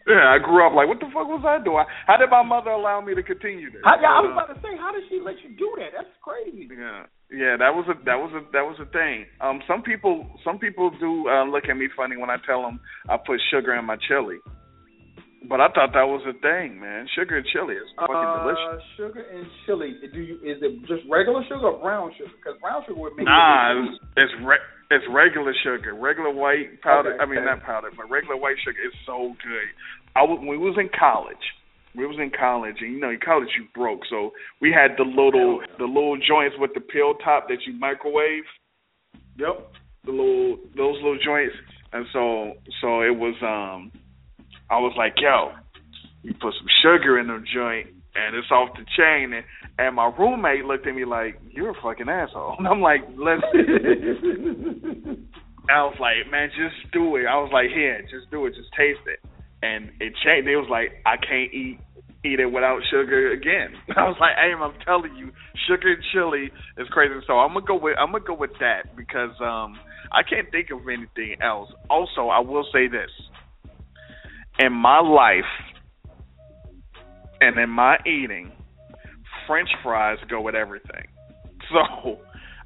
yeah, 0.05 0.29
I 0.29 0.37
grew 0.37 0.61
up 0.61 0.73
like, 0.75 0.87
what 0.87 0.99
the 0.99 1.09
fuck 1.09 1.25
was 1.25 1.41
I 1.41 1.63
doing? 1.63 1.85
How 2.05 2.17
did 2.17 2.29
my 2.29 2.43
mother 2.43 2.69
allow 2.69 3.01
me 3.01 3.15
to 3.15 3.23
continue 3.23 3.71
this? 3.71 3.81
I, 3.81 3.97
yeah, 3.97 4.13
I 4.13 4.21
was 4.21 4.31
about 4.37 4.53
to 4.53 4.59
say, 4.61 4.77
how 4.77 4.93
did 4.93 5.03
she 5.09 5.17
let 5.23 5.41
you 5.41 5.55
do 5.57 5.73
that? 5.81 5.95
That's 5.95 6.13
crazy. 6.21 6.69
yeah, 6.69 7.09
yeah, 7.33 7.57
that 7.57 7.73
was 7.73 7.89
a 7.89 7.97
that 8.05 8.15
was 8.21 8.31
a 8.37 8.41
that 8.53 8.61
was 8.61 8.77
a 8.79 8.85
thing. 8.93 9.25
Um, 9.41 9.61
some 9.67 9.81
people 9.81 10.29
some 10.45 10.59
people 10.59 10.91
do 10.99 11.27
uh, 11.27 11.45
look 11.45 11.65
at 11.69 11.75
me 11.75 11.87
funny 11.97 12.15
when 12.15 12.29
I 12.29 12.37
tell 12.45 12.61
them 12.61 12.79
I 13.09 13.17
put 13.17 13.41
sugar 13.51 13.73
in 13.73 13.85
my 13.85 13.97
chili, 14.07 14.37
but 15.49 15.59
I 15.59 15.67
thought 15.73 15.91
that 15.97 16.05
was 16.07 16.21
a 16.29 16.37
thing, 16.39 16.79
man. 16.79 17.07
Sugar 17.17 17.37
and 17.41 17.45
chili 17.51 17.75
is 17.75 17.89
fucking 17.97 18.15
uh, 18.15 18.43
delicious. 18.45 18.83
Sugar 18.95 19.23
and 19.25 19.45
chili. 19.65 19.97
Do 20.13 20.19
you? 20.21 20.35
Is 20.45 20.61
it 20.61 20.85
just 20.85 21.03
regular 21.09 21.43
sugar 21.49 21.73
or 21.73 21.81
brown 21.81 22.13
sugar? 22.17 22.31
Because 22.37 22.59
brown 22.61 22.83
sugar 22.85 22.99
would 23.01 23.17
make 23.17 23.25
Nah, 23.25 23.73
it. 23.73 23.89
it's 23.89 24.29
it's, 24.29 24.35
re- 24.45 24.67
it's 24.91 25.05
regular 25.09 25.53
sugar, 25.65 25.97
regular 25.97 26.31
white 26.31 26.79
powder. 26.85 27.17
Okay, 27.17 27.23
I 27.23 27.25
mean, 27.25 27.41
okay. 27.41 27.49
not 27.57 27.63
powder, 27.63 27.89
but 27.97 28.09
regular 28.13 28.37
white 28.37 28.61
sugar 28.63 28.79
is 28.85 28.93
so 29.09 29.33
good. 29.41 29.67
I 30.15 30.21
was, 30.21 30.37
when 30.39 30.53
we 30.53 30.57
was 30.61 30.77
in 30.77 30.89
college. 30.93 31.41
We 31.95 32.05
was 32.07 32.17
in 32.19 32.31
college, 32.37 32.77
and 32.81 32.93
you 32.93 32.99
know, 32.99 33.09
in 33.11 33.19
college 33.23 33.49
you 33.57 33.65
broke, 33.73 34.01
so 34.09 34.31
we 34.61 34.71
had 34.71 34.97
the 34.97 35.03
little 35.03 35.61
the 35.77 35.85
little 35.85 36.17
joints 36.17 36.55
with 36.57 36.71
the 36.73 36.81
pill 36.81 37.13
top 37.23 37.47
that 37.49 37.59
you 37.67 37.73
microwave. 37.73 38.43
Yep. 39.37 39.71
The 40.05 40.11
little 40.11 40.57
those 40.75 40.95
little 40.95 41.19
joints, 41.23 41.55
and 41.91 42.05
so 42.11 42.53
so 42.81 43.01
it 43.01 43.15
was. 43.15 43.35
um 43.41 43.91
I 44.69 44.79
was 44.79 44.93
like, 44.97 45.13
yo, 45.17 45.51
you 46.23 46.33
put 46.33 46.53
some 46.57 46.67
sugar 46.81 47.19
in 47.19 47.27
them 47.27 47.43
joint, 47.53 47.87
and 48.15 48.35
it's 48.35 48.49
off 48.49 48.69
the 48.75 48.85
chain. 48.97 49.33
And, 49.33 49.45
and 49.77 49.95
my 49.95 50.11
roommate 50.17 50.65
looked 50.65 50.87
at 50.87 50.95
me 50.95 51.05
like, 51.05 51.39
you're 51.51 51.71
a 51.71 51.81
fucking 51.81 52.09
asshole. 52.09 52.55
And 52.57 52.67
I'm 52.67 52.81
like, 52.81 53.01
let's. 53.17 53.43
I 55.69 55.83
was 55.83 55.95
like, 55.99 56.29
man, 56.31 56.49
just 56.49 56.91
do 56.91 57.15
it. 57.17 57.25
I 57.25 57.37
was 57.37 57.51
like, 57.53 57.69
here, 57.69 58.01
just 58.03 58.29
do 58.31 58.45
it, 58.47 58.55
just 58.55 58.73
taste 58.77 58.99
it. 59.07 59.19
And 59.63 59.91
it 60.01 60.11
changed. 60.25 60.47
It 60.49 60.57
was 60.59 60.67
like, 60.69 60.91
I 61.05 61.15
can't 61.15 61.53
eat 61.53 61.79
eat 62.25 62.39
it 62.39 62.51
without 62.51 62.79
sugar 62.89 63.31
again. 63.31 63.75
I 63.97 64.03
was 64.07 64.17
like, 64.19 64.35
hey, 64.35 64.51
I'm 64.55 64.73
telling 64.85 65.15
you, 65.15 65.31
sugar 65.67 65.91
and 65.91 66.03
chili 66.13 66.51
is 66.77 66.87
crazy. 66.89 67.15
So 67.27 67.33
I'm 67.33 67.53
gonna 67.53 67.65
go 67.65 67.79
with 67.79 67.95
I'm 67.99 68.11
gonna 68.11 68.23
go 68.25 68.33
with 68.35 68.51
that 68.59 68.95
because 68.97 69.31
um 69.39 69.79
I 70.11 70.23
can't 70.23 70.49
think 70.51 70.67
of 70.71 70.79
anything 70.87 71.41
else. 71.41 71.69
Also, 71.89 72.27
I 72.27 72.39
will 72.39 72.65
say 72.73 72.87
this: 72.87 73.09
in 74.59 74.73
my 74.73 74.99
life 74.99 75.49
and 77.41 77.57
in 77.57 77.69
my 77.69 77.97
eating, 78.05 78.51
French 79.47 79.69
fries 79.83 80.17
go 80.29 80.41
with 80.41 80.55
everything. 80.55 81.07
So 81.71 82.17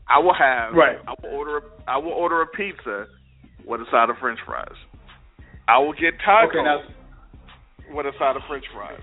I 0.09 0.19
will 0.19 0.33
have 0.33 0.73
Right. 0.73 0.97
I 1.07 1.13
will 1.21 1.29
order 1.37 1.57
a, 1.57 1.61
I 1.87 1.97
will 1.97 2.11
order 2.11 2.41
a 2.41 2.47
pizza 2.47 3.05
with 3.65 3.79
a 3.81 3.85
side 3.91 4.09
of 4.09 4.17
French 4.19 4.39
fries. 4.45 4.75
I 5.67 5.79
will 5.79 5.93
get 5.93 6.15
tacos 6.25 6.49
Okay, 6.49 6.63
now. 6.63 6.79
with 7.93 8.05
a 8.05 8.11
side 8.19 8.35
of 8.35 8.41
French 8.47 8.65
fries. 8.73 9.01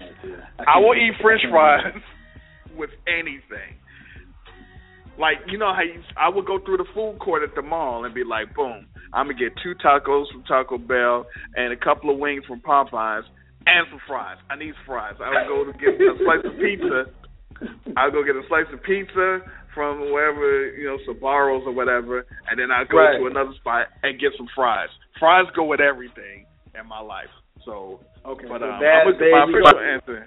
I 0.66 0.78
will 0.78 0.94
eat 0.94 1.12
French 1.20 1.42
fries 1.50 1.94
with 2.76 2.90
anything. 3.06 3.76
Like 5.18 5.38
you 5.46 5.58
know 5.58 5.72
how 5.74 5.82
you, 5.82 6.02
I 6.16 6.28
would 6.28 6.46
go 6.46 6.58
through 6.64 6.78
the 6.78 6.86
food 6.94 7.18
court 7.20 7.42
at 7.42 7.54
the 7.54 7.62
mall 7.62 8.04
and 8.04 8.14
be 8.14 8.24
like, 8.24 8.54
boom, 8.54 8.86
I'm 9.12 9.26
gonna 9.28 9.38
get 9.38 9.52
two 9.62 9.74
tacos 9.84 10.26
from 10.32 10.42
Taco 10.44 10.78
Bell 10.78 11.26
and 11.54 11.72
a 11.72 11.76
couple 11.76 12.10
of 12.10 12.18
wings 12.18 12.44
from 12.48 12.60
Popeyes 12.60 13.22
and 13.66 13.86
some 13.90 14.00
fries. 14.08 14.36
I 14.50 14.56
need 14.56 14.74
fries. 14.84 15.14
I 15.22 15.30
would 15.30 15.48
go 15.48 15.70
to 15.72 15.78
get 15.78 15.94
a 16.00 16.18
slice 16.24 16.44
of 16.44 16.58
pizza. 16.58 17.04
I'll 17.96 18.10
go 18.10 18.24
get 18.24 18.34
a 18.34 18.42
slice 18.48 18.66
of 18.72 18.82
pizza 18.82 19.38
from 19.72 20.10
wherever, 20.12 20.70
you 20.74 20.86
know, 20.86 20.98
Sbarro's 21.06 21.62
or 21.66 21.72
whatever, 21.72 22.26
and 22.50 22.58
then 22.58 22.70
I'll 22.70 22.84
go 22.86 22.98
Right. 22.98 23.18
to 23.18 23.26
another 23.26 23.54
spot 23.60 23.86
and 24.02 24.18
get 24.20 24.32
some 24.36 24.48
fries. 24.54 24.88
Fries 25.18 25.46
go 25.54 25.64
with 25.64 25.80
everything 25.80 26.46
in 26.78 26.86
my 26.86 27.00
life. 27.00 27.30
So, 27.64 28.00
Okay. 28.26 28.46
but 28.48 28.60
so 28.60 28.70
um, 28.70 28.80
that, 28.80 29.04
I'm 29.06 29.12
gonna, 29.12 29.30
my 29.30 29.44
official 29.44 29.78
go. 29.78 29.80
answer, 29.80 30.26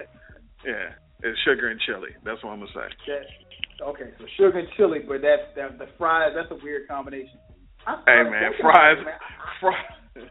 yeah, 0.66 1.30
is 1.30 1.38
sugar 1.46 1.70
and 1.70 1.80
chili. 1.82 2.14
That's 2.24 2.42
what 2.44 2.52
I'm 2.52 2.60
gonna 2.60 2.72
say. 2.74 2.90
That- 3.08 3.86
okay, 3.86 4.10
so 4.18 4.26
sugar 4.38 4.60
and 4.60 4.68
chili, 4.78 5.00
but 5.08 5.22
that's 5.22 5.50
that, 5.56 5.78
the 5.78 5.88
fries. 5.98 6.34
That's 6.36 6.52
a 6.52 6.64
weird 6.64 6.88
combination. 6.88 7.40
I'm 7.86 8.00
Hey 8.06 8.24
man, 8.24 8.52
fries, 8.62 8.98
man. 9.04 9.16
fries. 9.62 10.30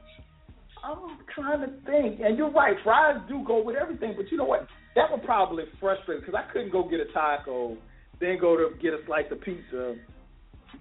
I'm 0.84 1.18
trying 1.34 1.60
to 1.66 1.72
think, 1.84 2.20
and 2.20 2.38
you're 2.38 2.51
right. 2.51 2.76
Fries 2.84 3.18
do 3.28 3.43
go 3.44 3.62
with 3.62 3.76
everything, 3.76 4.14
but 4.16 4.30
you 4.30 4.36
know 4.38 4.44
what? 4.44 4.68
That 4.94 5.10
would 5.10 5.24
probably 5.24 5.64
frustrate 5.80 6.20
because 6.20 6.34
I 6.34 6.51
couldn't 6.52 6.70
go 6.70 6.88
get 6.88 7.01
a 7.01 7.12
taco, 7.12 7.76
then 8.20 8.38
go 8.40 8.56
to 8.56 8.70
get 8.80 8.94
a 8.94 8.98
slice 9.06 9.26
of 9.32 9.40
pizza, 9.40 9.97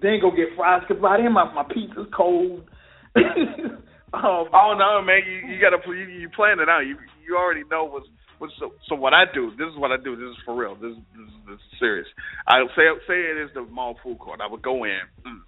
then 0.01 0.19
go 0.21 0.29
get 0.29 0.53
fries. 0.55 0.83
Because 0.87 1.01
by 1.01 1.17
then 1.17 1.33
my 1.33 1.51
my 1.53 1.63
pizza's 1.63 2.07
cold. 2.15 2.69
um, 4.13 4.47
Oh 4.53 4.75
no, 4.77 5.01
man, 5.01 5.21
you 5.25 5.53
you 5.55 5.61
gotta 5.61 5.77
you, 5.87 6.05
you 6.21 6.29
plan 6.29 6.59
it 6.59 6.69
out. 6.69 6.81
You 6.81 6.97
you 7.25 7.35
already 7.37 7.63
know 7.71 7.85
what's 7.85 8.07
what's 8.37 8.53
so, 8.59 8.71
so 8.87 8.95
what 8.95 9.13
I 9.13 9.23
do. 9.33 9.51
This 9.57 9.67
is 9.71 9.77
what 9.77 9.91
I 9.91 9.97
do. 9.97 10.15
This 10.15 10.29
is 10.29 10.37
for 10.45 10.55
real. 10.55 10.75
This 10.75 10.95
this, 11.15 11.25
is- 11.27 11.45
this 11.47 11.55
is 11.55 11.79
serious. 11.79 12.07
I 12.47 12.59
say 12.75 12.87
say 13.07 13.19
it 13.19 13.37
is 13.37 13.49
the 13.53 13.63
mall 13.63 13.97
food 14.03 14.19
court. 14.19 14.39
I 14.41 14.47
would 14.51 14.61
go 14.61 14.83
in, 14.83 14.99
mm, 15.25 15.39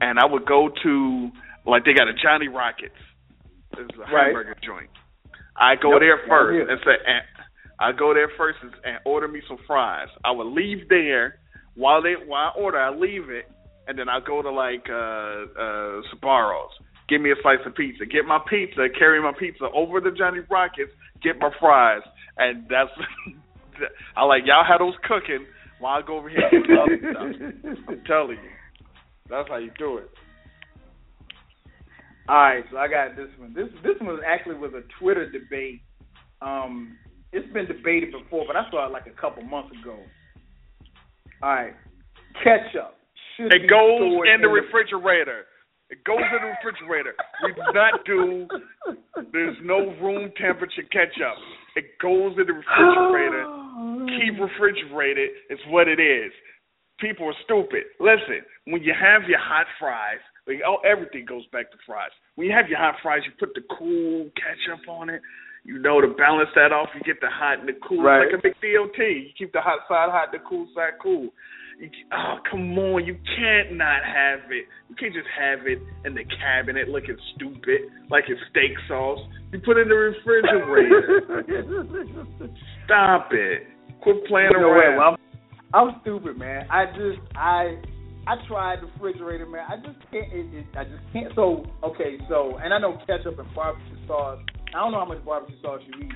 and 0.00 0.18
I 0.18 0.26
would 0.26 0.46
go 0.46 0.68
to 0.82 1.30
like 1.66 1.84
they 1.84 1.94
got 1.94 2.08
a 2.08 2.14
Johnny 2.14 2.48
Rockets. 2.48 2.94
It's 3.78 3.90
a 3.96 4.00
Right. 4.12 4.26
hamburger 4.26 4.56
joint. 4.62 4.90
I 5.56 5.76
go 5.76 5.98
there 5.98 6.18
first 6.28 6.70
and 6.70 6.80
say, 6.84 6.96
and 7.06 7.22
I 7.80 7.92
go 7.92 8.14
there 8.14 8.30
first 8.36 8.58
and, 8.62 8.72
and 8.84 8.98
order 9.04 9.28
me 9.28 9.40
some 9.48 9.58
fries. 9.66 10.08
I 10.24 10.30
would 10.30 10.46
leave 10.46 10.88
there 10.88 11.36
while 11.74 12.02
they 12.02 12.14
while 12.26 12.52
I 12.54 12.60
order. 12.60 12.78
I 12.78 12.90
leave 12.90 13.28
it, 13.30 13.46
and 13.86 13.98
then 13.98 14.08
I 14.08 14.20
go 14.20 14.42
to 14.42 14.50
like 14.50 14.84
uh 14.88 14.92
uh 15.60 16.02
Sbarro's. 16.14 16.72
Give 17.08 17.20
me 17.20 17.30
a 17.30 17.34
slice 17.42 17.58
of 17.66 17.74
pizza. 17.74 18.06
Get 18.06 18.24
my 18.26 18.38
pizza. 18.48 18.86
Carry 18.98 19.20
my 19.20 19.32
pizza 19.38 19.66
over 19.74 20.00
to 20.00 20.12
Johnny 20.12 20.40
Rockets. 20.50 20.92
Get 21.22 21.38
my 21.38 21.50
fries, 21.60 22.02
and 22.36 22.64
that's. 22.68 22.90
I 24.16 24.24
like 24.24 24.42
y'all 24.46 24.64
have 24.66 24.80
those 24.80 24.94
cooking 25.04 25.46
while 25.80 25.98
I 25.98 26.06
go 26.06 26.18
over 26.18 26.28
here. 26.28 26.48
and 26.50 26.64
stuff. 26.64 27.74
I'm 27.88 28.02
telling 28.06 28.38
you, 28.38 28.50
that's 29.28 29.48
how 29.48 29.56
you 29.56 29.70
do 29.78 29.98
it. 29.98 30.10
All 32.28 32.36
right, 32.36 32.64
so 32.70 32.76
I 32.76 32.86
got 32.86 33.16
this 33.16 33.28
one. 33.38 33.52
This 33.52 33.68
this 33.82 33.96
one 34.00 34.20
actually 34.24 34.56
was 34.56 34.72
a 34.74 34.82
Twitter 35.00 35.30
debate. 35.30 35.82
Um, 36.40 36.96
it's 37.32 37.50
been 37.52 37.66
debated 37.66 38.12
before, 38.12 38.44
but 38.46 38.56
I 38.56 38.70
saw 38.70 38.86
it 38.86 38.92
like 38.92 39.06
a 39.06 39.20
couple 39.20 39.42
months 39.42 39.74
ago. 39.80 39.98
All 41.42 41.50
right, 41.50 41.74
ketchup 42.44 42.94
should 43.36 43.52
It 43.52 43.68
goes 43.68 44.00
in 44.28 44.40
the 44.40 44.48
the 44.48 44.48
refrigerator. 44.48 45.44
It 45.92 46.00
goes 46.08 46.24
in 46.24 46.40
the 46.40 46.56
refrigerator. 46.56 47.12
We 47.44 47.52
do 47.52 47.68
not 47.76 48.00
do. 48.08 48.48
There's 49.30 49.58
no 49.60 49.92
room 50.00 50.32
temperature 50.40 50.88
ketchup. 50.88 51.36
It 51.76 51.84
goes 52.00 52.32
in 52.40 52.48
the 52.48 52.56
refrigerator. 52.56 53.44
Keep 54.16 54.40
refrigerated. 54.40 55.28
It's 55.52 55.60
what 55.68 55.88
it 55.88 56.00
is. 56.00 56.32
People 56.98 57.28
are 57.28 57.36
stupid. 57.44 57.84
Listen, 58.00 58.40
when 58.72 58.82
you 58.82 58.94
have 58.96 59.28
your 59.28 59.38
hot 59.38 59.66
fries, 59.78 60.24
like, 60.48 60.64
oh, 60.66 60.80
everything 60.80 61.26
goes 61.28 61.44
back 61.52 61.70
to 61.70 61.76
fries. 61.84 62.10
When 62.36 62.48
you 62.48 62.54
have 62.56 62.72
your 62.72 62.78
hot 62.78 62.96
fries, 63.02 63.20
you 63.26 63.32
put 63.38 63.52
the 63.52 63.62
cool 63.76 64.32
ketchup 64.32 64.88
on 64.88 65.10
it. 65.10 65.20
You 65.62 65.78
know 65.78 66.00
to 66.00 66.08
balance 66.08 66.50
that 66.56 66.72
off. 66.72 66.88
You 66.96 67.02
get 67.04 67.20
the 67.20 67.28
hot 67.28 67.60
and 67.60 67.68
the 67.68 67.76
cool. 67.86 68.02
Right. 68.02 68.32
It's 68.32 68.32
like 68.32 68.42
a 68.42 68.64
McDLT. 68.64 69.28
You 69.28 69.32
keep 69.36 69.52
the 69.52 69.60
hot 69.60 69.80
side 69.86 70.08
hot, 70.08 70.32
the 70.32 70.40
cool 70.48 70.66
side 70.74 70.96
cool. 71.02 71.28
You, 71.82 71.90
oh, 72.14 72.36
come 72.48 72.78
on. 72.78 73.04
You 73.04 73.18
can't 73.34 73.74
not 73.76 74.04
have 74.06 74.46
it. 74.54 74.70
You 74.88 74.94
can't 74.94 75.12
just 75.12 75.26
have 75.34 75.66
it 75.66 75.82
in 76.06 76.14
the 76.14 76.22
cabinet 76.38 76.88
looking 76.88 77.16
stupid, 77.34 77.90
like 78.08 78.24
it's 78.28 78.40
steak 78.50 78.70
sauce. 78.86 79.18
You 79.50 79.58
put 79.58 79.76
it 79.76 79.82
in 79.82 79.88
the 79.88 80.14
refrigerator. 80.14 81.42
Stop 82.86 83.30
it. 83.32 83.66
Quit 84.00 84.24
playing 84.26 84.50
You 84.52 84.60
know 84.60 84.68
what? 84.68 84.78
around. 84.78 84.96
Well, 84.96 85.16
I'm, 85.74 85.88
I'm 85.90 86.00
stupid, 86.02 86.38
man. 86.38 86.68
I 86.70 86.86
just 86.86 87.18
I 87.34 87.82
I 88.28 88.36
tried 88.46 88.78
the 88.82 88.86
refrigerator, 88.86 89.46
man. 89.46 89.66
I 89.68 89.76
just 89.82 89.98
can't. 90.12 90.32
It, 90.32 90.54
it, 90.54 90.66
I 90.78 90.84
just 90.84 91.02
can't. 91.12 91.34
So 91.34 91.66
okay, 91.82 92.16
so 92.28 92.58
and 92.62 92.72
I 92.72 92.78
know 92.78 92.96
ketchup 93.08 93.40
and 93.40 93.54
barbecue 93.56 94.06
sauce. 94.06 94.38
I 94.68 94.78
don't 94.78 94.92
know 94.92 95.00
how 95.00 95.06
much 95.06 95.24
barbecue 95.24 95.60
sauce 95.60 95.80
you 95.90 96.06
eat. 96.06 96.12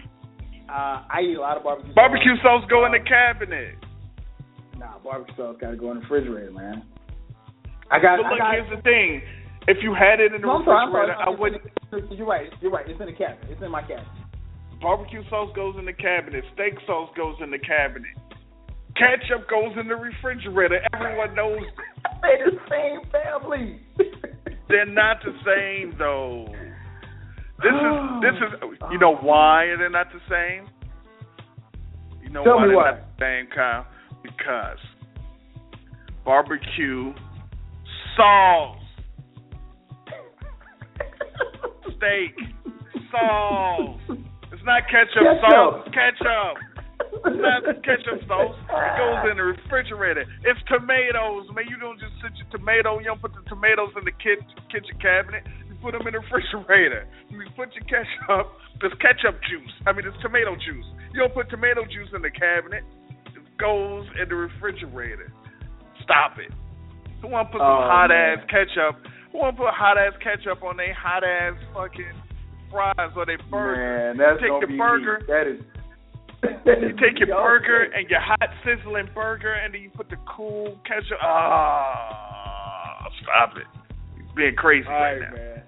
Uh, 0.70 1.02
I 1.10 1.22
eat 1.26 1.36
a 1.36 1.40
lot 1.40 1.56
of 1.56 1.64
barbecue. 1.64 1.92
Barbecue 1.92 2.36
sauce 2.36 2.62
sauce. 2.62 2.70
go 2.70 2.86
in 2.86 2.92
the 2.92 3.02
cabinet. 3.02 3.74
Nah, 4.78 4.98
barbecue 4.98 5.34
sauce 5.36 5.56
got 5.60 5.70
to 5.70 5.76
go 5.76 5.90
in 5.90 5.96
the 5.96 6.02
refrigerator, 6.02 6.52
man. 6.52 6.84
I 7.90 7.98
got. 7.98 8.18
But 8.18 8.26
I 8.26 8.30
look, 8.30 8.38
got, 8.38 8.54
here's 8.54 8.70
the 8.76 8.82
thing. 8.82 9.22
If 9.68 9.78
you 9.82 9.94
had 9.94 10.20
it 10.20 10.32
in 10.34 10.40
the 10.42 10.46
No, 10.46 10.62
I'm 10.62 10.64
sorry, 10.64 10.86
sorry. 10.92 11.08
refrigerator, 11.10 11.26
I 11.26 11.30
wouldn't. 11.32 11.62
You're 12.18 12.26
right. 12.26 12.50
You're 12.60 12.70
right. 12.70 12.86
It's 12.88 13.00
in 13.00 13.06
the 13.06 13.12
cabinet. 13.16 13.50
It's 13.50 13.62
in 13.62 13.70
my 13.70 13.82
cabinet. 13.82 14.06
Barbecue 14.80 15.22
sauce 15.30 15.50
goes 15.56 15.74
in 15.78 15.86
the 15.86 15.92
cabinet. 15.96 16.44
Steak 16.54 16.74
sauce 16.86 17.10
goes 17.16 17.36
in 17.42 17.50
the 17.50 17.58
cabinet. 17.58 18.12
Ketchup 18.94 19.48
goes 19.48 19.72
in 19.80 19.88
the 19.88 19.96
refrigerator. 19.96 20.80
Everyone 20.94 21.34
knows 21.34 21.60
that. 21.76 21.84
They 22.22 22.38
the 22.44 22.56
same 22.70 23.00
family. 23.12 23.80
they're 24.68 24.86
not 24.86 25.18
the 25.24 25.34
same 25.44 25.94
though. 25.98 26.46
This 27.58 27.72
is 27.74 27.94
this 28.22 28.36
is 28.40 28.78
you 28.90 28.98
know 28.98 29.14
why 29.16 29.74
they're 29.78 29.90
not 29.90 30.06
the 30.12 30.20
same? 30.30 30.68
You 32.22 32.30
know 32.30 32.42
Tell 32.44 32.56
why 32.56 32.62
me 32.62 32.68
they're 32.68 32.76
why. 32.76 32.90
not 32.92 33.18
the 33.18 33.22
same, 33.24 33.48
Kyle? 33.54 33.86
Because 34.26 34.78
barbecue 36.24 37.14
sauce, 38.16 38.82
steak 41.96 42.34
sauce. 43.12 44.00
It's 44.50 44.64
not 44.66 44.82
ketchup, 44.90 45.22
Ketchup. 45.22 45.46
sauce. 45.46 45.86
Ketchup. 45.94 46.54
It's 47.22 47.38
not 47.38 47.62
ketchup 47.86 48.18
sauce. 48.26 48.56
It 48.58 48.92
goes 48.98 49.30
in 49.30 49.36
the 49.38 49.46
refrigerator. 49.46 50.26
It's 50.42 50.58
tomatoes, 50.66 51.46
man. 51.54 51.70
You 51.70 51.78
don't 51.78 52.00
just 52.02 52.12
sit 52.18 52.34
your 52.34 52.50
tomato. 52.50 52.98
You 52.98 53.14
don't 53.14 53.22
put 53.22 53.30
the 53.32 53.46
tomatoes 53.46 53.94
in 53.94 54.02
the 54.04 54.12
kit, 54.18 54.42
kitchen 54.74 54.98
cabinet. 54.98 55.46
You 55.70 55.78
put 55.78 55.94
them 55.94 56.02
in 56.10 56.18
the 56.18 56.20
refrigerator. 56.26 57.06
You 57.30 57.46
put 57.54 57.70
your 57.78 57.86
ketchup. 57.86 58.50
There's 58.82 58.96
ketchup 58.98 59.38
juice. 59.46 59.72
I 59.86 59.94
mean, 59.94 60.02
it's 60.04 60.18
tomato 60.20 60.58
juice. 60.58 60.84
You 61.14 61.22
don't 61.22 61.32
put 61.32 61.48
tomato 61.48 61.86
juice 61.86 62.10
in 62.12 62.20
the 62.20 62.30
cabinet. 62.34 62.82
Goes 63.58 64.06
in 64.20 64.28
the 64.28 64.34
refrigerator. 64.34 65.32
Stop 66.02 66.38
it. 66.38 66.52
Who 67.22 67.28
want 67.28 67.48
to 67.48 67.52
put 67.52 67.60
some 67.60 67.66
Oh, 67.66 67.88
hot 67.88 68.08
man. 68.10 68.38
ass 68.38 68.44
ketchup? 68.50 69.00
Who 69.32 69.38
want 69.38 69.56
to 69.56 69.62
put 69.64 69.72
hot 69.74 69.96
ass 69.98 70.12
ketchup 70.22 70.62
on 70.62 70.76
their 70.76 70.92
hot 70.94 71.24
ass 71.24 71.54
fucking 71.74 72.12
fries 72.70 73.10
or 73.16 73.24
their 73.26 73.38
burger? 73.50 74.14
Man, 74.14 74.16
that's 74.18 74.40
Take 74.40 74.68
the 74.68 74.76
burger. 74.76 75.22
That 75.28 75.46
is. 75.48 75.60
You 76.66 76.92
take 77.00 77.18
your 77.18 77.28
burger 77.42 77.84
and 77.94 78.08
your 78.10 78.20
hot 78.20 78.48
sizzling 78.64 79.08
burger, 79.14 79.54
and 79.54 79.72
then 79.74 79.80
you 79.82 79.90
put 79.90 80.10
the 80.10 80.16
cool 80.28 80.78
ketchup. 80.86 81.18
Ah, 81.22 83.08
stop 83.22 83.56
it! 83.56 83.66
You're 84.16 84.34
being 84.36 84.54
crazy 84.54 84.86
All 84.86 84.92
right, 84.92 85.18
right, 85.18 85.30
now. 85.30 85.34
man. 85.36 85.62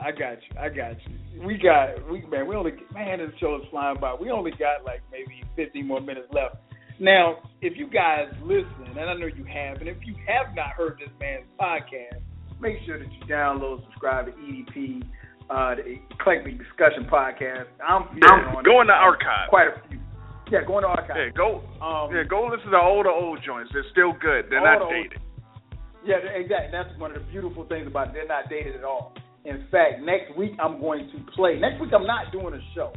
I 0.00 0.10
got 0.12 0.38
you. 0.42 0.58
I 0.58 0.68
got 0.70 0.96
you. 1.06 1.42
We 1.46 1.58
got 1.58 2.10
we 2.10 2.24
man. 2.26 2.46
We 2.48 2.56
only 2.56 2.72
man. 2.94 3.18
This 3.18 3.30
show 3.38 3.56
is 3.56 3.62
flying 3.70 3.98
by. 4.00 4.14
We 4.14 4.30
only 4.30 4.52
got 4.52 4.84
like 4.84 5.02
maybe 5.12 5.42
15 5.56 5.86
more 5.86 6.00
minutes 6.00 6.28
left. 6.32 6.56
Now, 7.00 7.38
if 7.60 7.76
you 7.76 7.86
guys 7.88 8.26
listen, 8.42 8.86
and 8.90 8.98
I 8.98 9.14
know 9.14 9.26
you 9.26 9.44
have, 9.44 9.78
and 9.78 9.88
if 9.88 9.98
you 10.04 10.14
have 10.26 10.54
not 10.54 10.70
heard 10.70 10.98
this 10.98 11.10
man's 11.20 11.44
podcast, 11.60 12.20
make 12.60 12.76
sure 12.86 12.98
that 12.98 13.06
you 13.12 13.20
download, 13.26 13.84
subscribe 13.84 14.26
to 14.26 14.32
EDP, 14.32 15.02
uh, 15.50 15.74
the 15.76 15.96
Eclectik 16.18 16.58
Discussion 16.58 17.06
Podcast. 17.10 17.66
I'm 17.86 18.08
featured 18.08 18.24
Yeah, 18.26 18.54
on 18.56 18.64
go 18.64 18.80
it. 18.80 18.84
in 18.84 18.90
archive. 18.90 19.48
Quite 19.48 19.68
a 19.68 19.88
few. 19.88 19.98
Yeah, 20.50 20.64
go 20.66 20.78
in 20.78 20.82
the 20.82 20.88
archive. 20.88 21.16
Yeah, 21.16 21.28
go. 21.36 21.62
Um, 21.80 22.10
Yeah, 22.14 22.24
go 22.24 22.46
listen 22.50 22.70
to 22.72 22.78
older 22.80 23.10
old 23.10 23.40
joints. 23.46 23.70
They're 23.72 23.84
still 23.92 24.12
good. 24.18 24.46
They're 24.50 24.64
not 24.64 24.78
the 24.80 24.84
old- 24.86 24.94
dated. 24.94 25.20
Yeah, 26.04 26.16
exactly. 26.34 26.70
That's 26.72 26.90
one 26.98 27.12
of 27.14 27.18
the 27.24 27.30
beautiful 27.30 27.64
things 27.66 27.86
about 27.86 28.08
it. 28.08 28.14
They're 28.14 28.26
not 28.26 28.48
dated 28.48 28.76
at 28.76 28.84
all. 28.84 29.12
In 29.44 29.66
fact, 29.70 30.00
next 30.02 30.34
week 30.36 30.52
I'm 30.58 30.80
going 30.80 31.10
to 31.12 31.18
play. 31.32 31.58
Next 31.60 31.80
week 31.80 31.92
I'm 31.92 32.06
not 32.06 32.32
doing 32.32 32.54
a 32.54 32.60
show. 32.74 32.92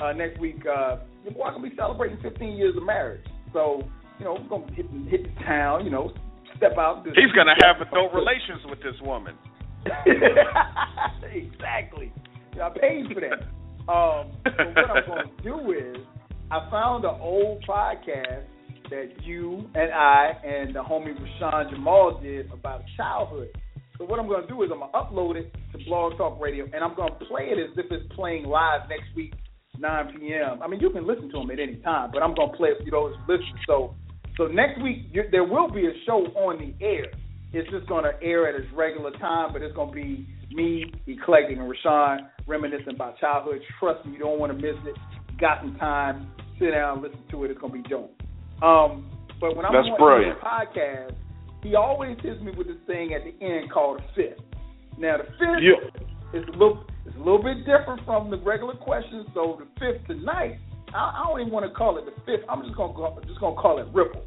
Uh, 0.00 0.12
next 0.12 0.38
week, 0.38 0.64
uh, 0.66 0.98
your 1.24 1.32
boy 1.34 1.50
gonna 1.50 1.68
be 1.68 1.74
celebrating 1.76 2.18
15 2.22 2.56
years 2.56 2.76
of 2.76 2.82
marriage. 2.84 3.24
So, 3.52 3.82
you 4.18 4.24
know, 4.24 4.34
we're 4.34 4.48
gonna 4.48 4.72
hit 4.74 4.86
hit 5.08 5.22
the 5.24 5.44
town. 5.44 5.84
You 5.84 5.90
know, 5.90 6.12
step 6.56 6.76
out. 6.78 7.04
He's 7.06 7.32
gonna 7.34 7.54
have 7.62 7.80
adult 7.86 8.12
relations 8.14 8.62
with 8.68 8.78
this 8.80 9.00
woman. 9.02 9.36
exactly. 11.32 12.12
I 12.60 12.70
paid 12.70 13.06
for 13.14 13.20
that. 13.20 13.46
Um, 13.88 14.32
so 14.44 14.64
what 14.74 14.90
I'm 14.90 15.06
going 15.06 15.36
to 15.36 15.42
do 15.42 15.70
is, 15.72 15.96
I 16.50 16.68
found 16.70 17.04
an 17.04 17.16
old 17.20 17.64
podcast 17.66 18.44
that 18.90 19.08
you 19.22 19.68
and 19.74 19.92
I 19.92 20.32
and 20.44 20.74
the 20.74 20.80
homie 20.80 21.14
Rashawn 21.14 21.70
Jamal 21.70 22.20
did 22.22 22.50
about 22.52 22.82
childhood. 22.96 23.48
So 23.96 24.04
what 24.04 24.18
I'm 24.18 24.28
going 24.28 24.42
to 24.42 24.48
do 24.48 24.62
is 24.62 24.70
I'm 24.72 24.80
going 24.80 24.92
to 24.92 24.98
upload 24.98 25.36
it 25.36 25.54
to 25.72 25.84
Blog 25.84 26.16
Talk 26.16 26.40
Radio, 26.40 26.64
and 26.64 26.84
I'm 26.84 26.94
going 26.94 27.12
to 27.18 27.24
play 27.26 27.48
it 27.50 27.58
as 27.58 27.76
if 27.76 27.90
it's 27.90 28.12
playing 28.14 28.44
live 28.44 28.88
next 28.88 29.14
week, 29.16 29.34
9 29.80 30.18
p.m. 30.18 30.62
I 30.62 30.68
mean, 30.68 30.80
you 30.80 30.90
can 30.90 31.06
listen 31.06 31.30
to 31.30 31.38
them 31.38 31.50
at 31.50 31.58
any 31.60 31.76
time, 31.76 32.10
but 32.12 32.22
I'm 32.22 32.34
going 32.34 32.50
to 32.50 32.56
play 32.56 32.70
it 32.70 32.78
for 32.84 32.90
those 32.90 33.14
listeners. 33.28 33.60
So, 33.66 33.94
so 34.36 34.46
next 34.46 34.82
week 34.82 35.12
there 35.30 35.44
will 35.44 35.70
be 35.70 35.86
a 35.86 35.92
show 36.06 36.26
on 36.36 36.58
the 36.58 36.84
air. 36.84 37.06
It's 37.52 37.68
just 37.70 37.86
going 37.88 38.04
to 38.04 38.12
air 38.22 38.48
at 38.48 38.54
its 38.60 38.70
regular 38.74 39.10
time, 39.12 39.52
but 39.52 39.62
it's 39.62 39.74
going 39.74 39.88
to 39.88 39.94
be 39.94 40.26
me, 40.52 40.92
Eclectik, 41.06 41.58
and 41.58 41.60
Rashawn 41.72 42.28
reminiscing 42.46 42.94
about 42.94 43.18
childhood. 43.18 43.60
Trust 43.80 44.04
me, 44.06 44.12
you 44.12 44.18
don't 44.18 44.38
want 44.38 44.52
to 44.52 44.58
miss 44.58 44.76
it. 44.86 44.96
Got 45.40 45.60
some 45.62 45.76
time, 45.76 46.30
sit 46.58 46.72
down, 46.72 47.02
listen 47.02 47.20
to 47.30 47.44
it. 47.44 47.50
It's 47.50 47.60
going 47.60 47.72
to 47.72 47.82
be 47.82 47.88
dope. 47.88 48.12
Um, 48.62 49.10
but 49.40 49.56
when 49.56 49.64
I'm 49.64 49.72
That's 49.72 49.86
on 49.88 49.96
brilliant. 49.98 50.38
the 50.40 50.46
podcast, 50.46 51.14
he 51.62 51.74
always 51.74 52.16
hits 52.22 52.40
me 52.42 52.52
with 52.56 52.66
this 52.66 52.76
thing 52.86 53.14
at 53.14 53.22
the 53.24 53.44
end 53.44 53.70
called 53.70 54.00
a 54.00 54.14
fifth. 54.14 54.40
Now 54.98 55.16
the 55.18 55.24
fifth 55.24 55.62
Yeah. 55.62 55.90
Is 56.34 56.44
a 56.48 56.52
little 56.52 56.84
it's 57.06 57.16
a 57.16 57.18
little 57.18 57.42
bit 57.42 57.58
different 57.64 58.04
from 58.04 58.30
the 58.30 58.36
regular 58.38 58.74
questions. 58.74 59.26
So 59.34 59.58
the 59.60 59.66
fifth 59.80 60.06
tonight, 60.06 60.58
I, 60.94 61.24
I 61.24 61.24
don't 61.28 61.40
even 61.40 61.52
want 61.52 61.64
to 61.64 61.72
call 61.74 61.96
it 61.98 62.04
the 62.04 62.12
fifth. 62.26 62.44
I'm 62.48 62.62
just 62.62 62.76
gonna 62.76 62.92
go, 62.92 63.16
just 63.26 63.40
gonna 63.40 63.56
call 63.56 63.78
it 63.78 63.86
Ripple. 63.92 64.22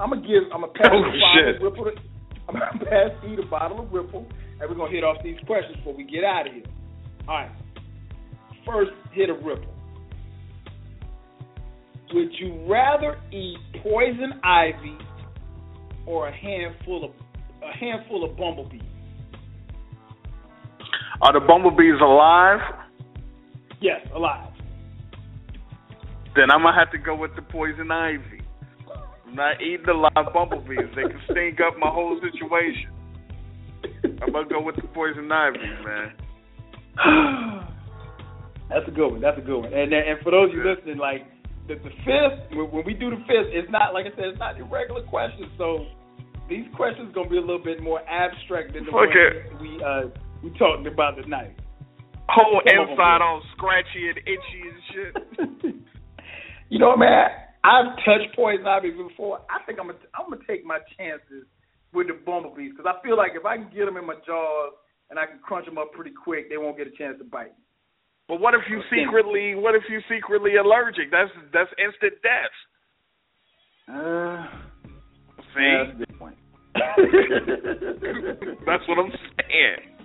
I'm 0.00 0.10
gonna 0.10 0.20
give 0.20 0.44
I'm 0.52 0.60
gonna 0.60 0.72
pass 0.76 0.92
Oh, 0.92 1.00
the 1.00 1.16
bottle 1.20 1.56
of 1.56 1.62
Ripple. 1.62 1.84
To, 1.84 1.92
I'm 2.48 2.54
gonna 2.54 2.84
pass 2.84 3.10
you 3.26 3.36
the 3.36 3.48
bottle 3.48 3.80
of 3.80 3.92
Ripple, 3.92 4.26
and 4.60 4.68
we're 4.68 4.76
gonna 4.76 4.92
hit 4.92 5.04
off 5.04 5.16
these 5.24 5.38
questions 5.46 5.76
before 5.78 5.96
we 5.96 6.04
get 6.04 6.24
out 6.24 6.46
of 6.46 6.52
here. 6.52 6.68
All 7.28 7.34
right. 7.34 7.50
First 8.66 8.92
hit 9.12 9.30
of 9.30 9.42
Ripple. 9.44 9.72
Would 12.12 12.32
you 12.38 12.66
rather 12.70 13.18
eat 13.32 13.58
poison 13.82 14.40
ivy 14.44 14.96
or 16.06 16.28
a 16.28 16.32
handful 16.36 17.04
of 17.04 17.10
a 17.62 17.76
handful 17.76 18.24
of 18.24 18.36
bumblebees? 18.36 18.82
Are 21.22 21.32
the 21.32 21.40
bumblebees 21.40 22.00
alive? 22.00 22.60
Yes, 23.80 24.06
alive. 24.14 24.52
Then 26.34 26.50
I'm 26.50 26.62
gonna 26.62 26.78
have 26.78 26.90
to 26.92 26.98
go 26.98 27.16
with 27.16 27.34
the 27.34 27.42
poison 27.42 27.90
ivy. 27.90 28.42
I'm 29.26 29.34
not 29.34 29.60
eating 29.62 29.86
the 29.86 29.94
live 29.94 30.32
bumblebees. 30.34 30.92
They 30.94 31.02
can 31.02 31.20
stink 31.30 31.58
up 31.60 31.78
my 31.78 31.88
whole 31.88 32.20
situation. 32.20 32.92
I'm 34.22 34.32
gonna 34.32 34.48
go 34.48 34.60
with 34.60 34.76
the 34.76 34.88
poison 34.92 35.30
ivy, 35.32 35.58
man. 35.84 36.12
That's 38.68 38.86
a 38.88 38.90
good 38.90 39.08
one. 39.12 39.20
That's 39.20 39.38
a 39.38 39.42
good 39.42 39.60
one. 39.60 39.72
And 39.72 39.92
and 39.92 40.20
for 40.22 40.30
those 40.30 40.50
of 40.50 40.56
you 40.56 40.64
Yeah. 40.64 40.74
listening, 40.74 40.98
like 40.98 41.24
the, 41.68 41.74
the 41.76 41.90
fifth, 42.04 42.50
when, 42.56 42.70
when 42.70 42.84
we 42.84 42.94
do 42.94 43.10
the 43.10 43.16
fifth, 43.26 43.48
it's 43.56 43.70
not 43.70 43.94
like 43.94 44.06
I 44.06 44.10
said, 44.16 44.26
it's 44.36 44.38
not 44.38 44.58
the 44.58 44.64
regular 44.64 45.02
questions. 45.02 45.48
So 45.56 45.86
these 46.48 46.66
questions 46.76 47.14
gonna 47.14 47.30
be 47.30 47.38
a 47.38 47.40
little 47.40 47.62
bit 47.62 47.80
more 47.82 48.00
abstract 48.08 48.74
than 48.74 48.84
the 48.84 48.92
Fuck 48.92 49.08
ones 49.08 49.60
we 49.60 49.80
uh 49.82 50.08
We 50.46 50.56
talking 50.60 50.86
about 50.86 51.16
the 51.16 51.26
knife. 51.26 51.50
Whole 52.28 52.62
inside 52.64 53.18
all 53.20 53.42
scratchy 53.56 54.10
and 54.10 54.18
itchy 54.18 54.62
and 54.62 54.78
shit. 54.94 55.74
you 56.70 56.78
know, 56.78 56.96
man, 56.96 57.26
I've 57.64 57.96
touched 58.06 58.30
poison 58.36 58.64
ivy 58.64 58.92
before. 58.92 59.40
I 59.50 59.66
think 59.66 59.80
I'm 59.80 59.88
gonna 59.88 59.98
I'm 60.14 60.30
gonna 60.30 60.46
take 60.46 60.64
my 60.64 60.78
chances 60.96 61.50
with 61.92 62.06
the 62.06 62.14
bumblebees 62.24 62.70
because 62.76 62.86
I 62.86 62.94
feel 63.04 63.16
like 63.16 63.32
if 63.34 63.44
I 63.44 63.56
can 63.56 63.70
get 63.74 63.86
them 63.86 63.96
in 63.96 64.06
my 64.06 64.14
jaws 64.24 64.74
and 65.10 65.18
I 65.18 65.26
can 65.26 65.40
crunch 65.42 65.66
them 65.66 65.78
up 65.78 65.90
pretty 65.90 66.12
quick, 66.12 66.48
they 66.48 66.58
won't 66.58 66.76
get 66.78 66.86
a 66.86 66.94
chance 66.94 67.18
to 67.18 67.24
bite. 67.24 67.54
But 68.28 68.38
what 68.38 68.54
if 68.54 68.62
you 68.70 68.82
secretly? 68.86 69.56
What 69.56 69.74
if 69.74 69.82
you 69.90 69.98
secretly 70.08 70.54
allergic? 70.62 71.10
That's 71.10 71.30
that's 71.52 71.70
instant 71.74 72.22
death. 72.22 72.54
Uh, 73.90 74.46
See, 75.58 75.58
yeah, 75.58 75.82
that's 75.82 75.90
a 75.90 75.98
good 76.06 76.18
point. 76.20 76.38
that's 78.62 78.86
what 78.86 79.02
I'm 79.02 79.10
saying. 79.10 79.95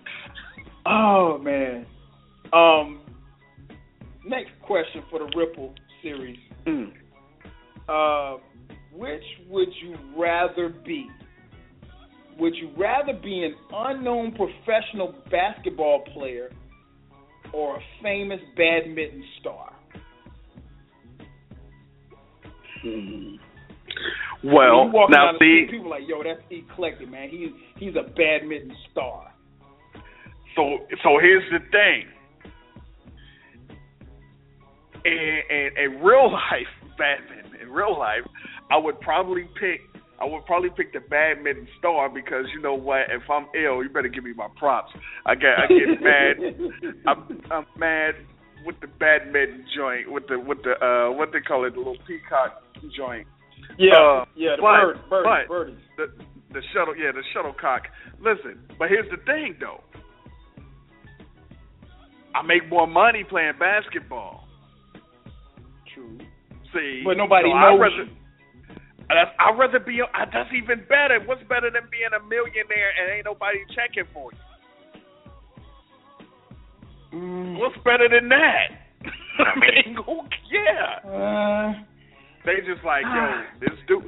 Oh 0.86 1.38
man. 1.38 1.86
Um. 2.53 3.02
Next 4.26 4.52
question 4.62 5.03
for 5.10 5.20
the 5.20 5.32
Ripple 5.36 5.74
series. 6.03 6.38
Mm. 6.68 6.94
Uh, 7.90 8.38
which 8.94 9.24
would 9.49 9.70
you 9.82 9.95
rather 10.18 10.70
be? 10.70 11.08
Would 12.40 12.56
you 12.56 12.72
rather 12.78 13.14
be 13.14 13.44
an 13.44 13.56
unknown 13.74 14.34
professional 14.34 15.16
basketball 15.30 16.03
player 16.14 16.49
or 17.53 17.78
a 17.78 17.80
famous 18.02 18.40
badminton 18.56 19.24
star? 19.40 19.74
Well, 24.44 24.86
you 24.86 24.91
walk 24.91 25.10
now 25.12 25.34
see, 25.40 25.68
people 25.70 25.88
are 25.88 25.99
like, 25.99 26.08
yo, 26.08 26.24
that's 26.24 26.41
eclectik, 26.52 27.10
man. 27.10 27.30
He's 27.30 27.49
he's 27.78 27.95
a 27.95 28.03
badminton 28.03 28.76
star. 28.91 29.31
So 30.56 30.80
so 31.03 31.18
here's 31.19 31.44
the 31.52 31.60
thing. 31.72 32.07
In, 35.03 35.41
in, 35.49 35.69
in 35.78 36.02
real 36.03 36.32
life, 36.32 36.69
badminton. 36.98 37.60
In 37.61 37.69
real 37.72 37.98
life, 37.98 38.23
I 38.69 38.78
would 38.78 38.99
probably 39.02 39.44
pick. 39.60 39.82
I 40.19 40.26
would 40.26 40.45
probably 40.45 40.69
pick 40.69 40.94
the 40.94 40.99
badminton 40.99 41.68
star 41.80 42.07
because 42.07 42.45
you 42.53 42.61
know 42.61 42.76
what? 42.76 43.10
If 43.10 43.23
I'm 43.30 43.48
ill, 43.56 43.82
you 43.84 43.90
better 43.90 44.07
give 44.07 44.23
me 44.23 44.34
my 44.34 44.48
props. 44.57 44.91
I 45.26 45.34
get 45.34 45.57
I 45.57 45.65
get 45.68 46.02
mad. 46.03 46.94
I'm 47.07 47.41
I'm 47.52 47.65
mad 47.78 48.14
with 48.64 48.76
the 48.82 48.88
badminton 48.88 49.65
joint 49.76 50.11
with 50.11 50.28
the 50.28 50.38
with 50.40 50.60
the 50.64 50.73
uh 50.78 51.11
what 51.11 51.30
they 51.34 51.40
call 51.41 51.65
it 51.65 51.72
the 51.73 51.80
little 51.80 51.98
peacock 52.06 52.61
joint. 52.95 53.26
Yeah, 53.80 53.95
Uh, 53.95 54.26
yeah, 54.36 54.56
the 54.57 54.61
but- 54.61 54.82
bird, 54.82 55.10
bird, 55.10 55.23
but- 55.23 55.48
birdies. 55.48 55.78
the 55.98 56.06
the 56.53 56.61
shuttle 56.73 56.95
yeah 56.95 57.11
the 57.11 57.23
shuttlecock. 57.34 57.88
Listen, 58.19 58.60
but 58.78 58.90
here's 58.90 59.10
the 59.10 59.18
thing 59.26 59.56
though. 59.60 59.82
I 62.36 62.41
make 62.44 62.70
more 62.70 62.88
money 62.88 63.24
playing 63.28 63.53
basketball. 63.60 64.48
True. 65.94 66.18
See, 66.74 67.02
But 67.03 67.18
nobody 67.18 67.49
so 67.49 67.58
knows 67.60 67.76
I'd 67.76 67.82
rather, 67.82 68.03
you. 68.03 68.18
That's, 69.10 69.32
I'd 69.40 69.58
rather 69.60 69.80
be. 69.80 69.99
Uh, 70.02 70.26
that's 70.32 70.49
even 70.56 70.86
better. 70.88 71.20
What's 71.26 71.44
better 71.49 71.70
than 71.70 71.84
being 71.91 72.12
a 72.16 72.24
millionaire 72.24 72.91
and 72.95 73.12
ain't 73.12 73.26
nobody 73.26 73.60
checking 73.76 74.08
for 74.14 74.32
you? 74.32 74.40
Mm. 77.14 77.60
What's 77.60 77.76
better 77.84 78.08
than 78.08 78.30
that? 78.30 78.68
I 79.40 79.60
mean, 79.60 79.95
who? 80.06 80.22
Yeah. 80.49 81.10
Uh, 81.10 81.74
They 82.45 82.64
just 82.66 82.84
like, 82.86 83.03
yo, 83.03 83.44
this 83.60 83.78
dude, 83.88 84.03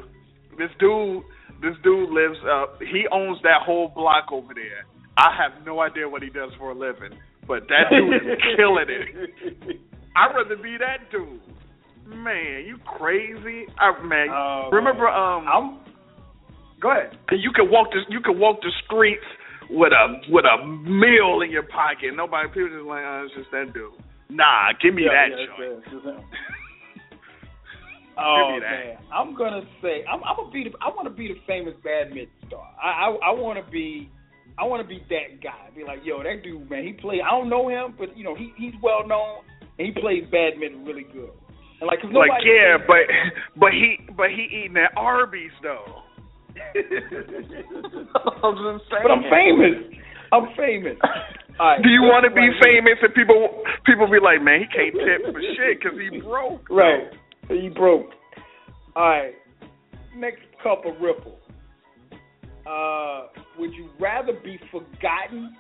this 0.57 0.69
dude, 0.79 1.23
this 1.61 1.75
dude 1.83 2.09
lives 2.09 2.39
up. 2.49 2.79
He 2.79 3.05
owns 3.11 3.39
that 3.43 3.61
whole 3.65 3.89
block 3.93 4.31
over 4.31 4.53
there. 4.53 4.85
I 5.17 5.35
have 5.37 5.65
no 5.65 5.81
idea 5.81 6.07
what 6.07 6.23
he 6.23 6.29
does 6.29 6.51
for 6.57 6.71
a 6.71 6.73
living, 6.73 7.17
but 7.47 7.63
that 7.69 7.89
dude 7.91 8.13
is 8.15 8.37
killing 8.57 8.85
it. 8.89 9.79
I'd 10.15 10.33
rather 10.35 10.55
be 10.61 10.77
that 10.79 11.09
dude. 11.11 11.39
Man, 12.07 12.65
you 12.65 12.77
crazy? 12.85 13.65
I, 13.79 14.01
man, 14.03 14.27
Oh, 14.29 14.69
remember 14.71 15.07
um, 15.07 15.45
I'm. 15.47 15.79
Go 16.81 16.91
ahead. 16.91 17.17
you 17.31 17.51
can 17.55 17.71
walk 17.71 17.87
the 17.91 18.01
you 18.09 18.19
can 18.19 18.37
walk 18.39 18.59
the 18.61 18.71
streets 18.85 19.23
with 19.69 19.93
a 19.93 20.19
with 20.29 20.43
a 20.43 20.65
meal 20.67 21.39
in 21.41 21.49
your 21.49 21.63
pocket. 21.63 22.11
Nobody 22.13 22.49
people 22.49 22.69
just 22.69 22.85
like, 22.85 23.03
oh, 23.05 23.23
it's 23.25 23.35
just 23.35 23.51
that 23.51 23.73
dude. 23.73 23.93
Nah, 24.29 24.73
give 24.81 24.93
me 24.93 25.03
Yeah, 25.05 25.11
that 25.15 25.27
yeah, 25.31 25.45
joint. 25.57 26.05
uh, 26.05 26.09
uh, 26.09 26.21
Oh 28.15 28.59
that. 28.61 28.69
man, 28.69 28.97
I'm 29.11 29.33
gonna 29.35 29.61
say 29.81 30.03
I'm, 30.05 30.21
I'm 30.23 30.35
gonna 30.35 30.51
be 30.51 30.65
the 30.65 30.71
I 30.81 30.89
want 30.89 31.05
to 31.07 31.13
be 31.13 31.29
the 31.29 31.39
famous 31.47 31.73
badminton 31.83 32.29
star. 32.47 32.67
I 32.81 33.07
I, 33.09 33.29
I 33.29 33.31
want 33.31 33.63
to 33.63 33.71
be 33.71 34.09
I 34.57 34.63
want 34.65 34.81
to 34.83 34.87
be 34.87 35.01
that 35.09 35.41
guy. 35.41 35.69
Be 35.75 35.83
like, 35.83 35.99
yo, 36.03 36.21
that 36.23 36.43
dude, 36.43 36.69
man, 36.69 36.83
he 36.85 36.93
play. 36.93 37.21
I 37.25 37.29
don't 37.31 37.49
know 37.49 37.69
him, 37.69 37.95
but 37.97 38.15
you 38.17 38.23
know, 38.23 38.35
he 38.35 38.53
he's 38.57 38.73
well 38.81 39.07
known 39.07 39.41
and 39.79 39.87
he 39.87 39.93
plays 39.99 40.23
badminton 40.31 40.85
really 40.85 41.03
good. 41.11 41.31
And 41.81 41.87
like, 41.87 41.99
'cause 42.01 42.11
Like 42.13 42.29
nobody 42.29 42.49
yeah, 42.53 42.77
plays- 42.85 43.07
but 43.55 43.59
but 43.59 43.71
he 43.73 43.97
but 44.15 44.29
he 44.29 44.43
eating 44.63 44.77
at 44.77 44.91
Arby's 44.95 45.51
though. 45.63 46.01
I'm 48.43 48.55
just 48.55 48.85
saying. 48.89 49.01
but 49.03 49.11
I'm 49.11 49.23
famous. 49.29 49.77
I'm 50.31 50.47
famous. 50.55 50.97
All 51.59 51.67
right, 51.67 51.81
Do 51.83 51.89
you 51.89 52.01
want 52.01 52.23
to 52.25 52.29
be 52.33 52.41
my- 52.49 52.59
famous 52.63 52.97
and 53.01 53.13
people 53.13 53.63
people 53.85 54.05
be 54.09 54.19
like, 54.21 54.41
man, 54.41 54.61
he 54.61 54.67
can't 54.69 54.93
tip 54.93 55.33
for 55.33 55.41
shit 55.41 55.79
because 55.81 55.97
he 55.99 56.19
broke. 56.21 56.69
Right. 56.69 57.09
He 57.49 57.69
broke. 57.69 58.09
All 58.95 59.09
right. 59.09 59.33
Next 60.15 60.41
cup 60.61 60.85
of 60.85 60.99
ripple. 61.01 61.37
Uh, 62.65 63.27
would 63.57 63.73
you 63.73 63.89
rather 63.99 64.33
be 64.43 64.59
forgotten 64.71 65.55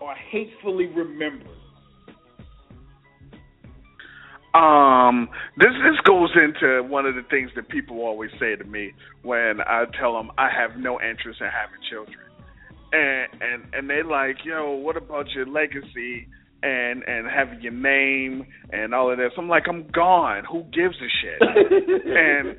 or 0.00 0.14
hatefully 0.30 0.86
remembered? 0.86 1.48
Um, 4.54 5.28
this 5.58 5.72
this 5.82 5.98
goes 6.06 6.30
into 6.36 6.84
one 6.84 7.04
of 7.06 7.16
the 7.16 7.24
things 7.28 7.50
that 7.56 7.68
people 7.68 8.02
always 8.02 8.30
say 8.38 8.54
to 8.54 8.62
me 8.64 8.92
when 9.22 9.60
I 9.60 9.86
tell 10.00 10.14
them 10.14 10.30
I 10.38 10.48
have 10.48 10.78
no 10.78 11.00
interest 11.00 11.40
in 11.40 11.48
having 11.48 11.80
children, 11.90 12.20
and 12.92 13.42
and 13.42 13.64
and 13.74 13.90
they 13.90 14.04
like, 14.08 14.44
yo, 14.44 14.74
what 14.74 14.96
about 14.96 15.28
your 15.30 15.46
legacy 15.46 16.28
and 16.62 17.02
and 17.02 17.26
having 17.26 17.62
your 17.62 17.72
name 17.72 18.46
and 18.70 18.94
all 18.94 19.10
of 19.10 19.18
this? 19.18 19.32
I'm 19.36 19.48
like, 19.48 19.66
I'm 19.68 19.88
gone. 19.88 20.44
Who 20.44 20.62
gives 20.72 20.94
a 21.02 21.08
shit? 21.20 21.42
and 22.14 22.56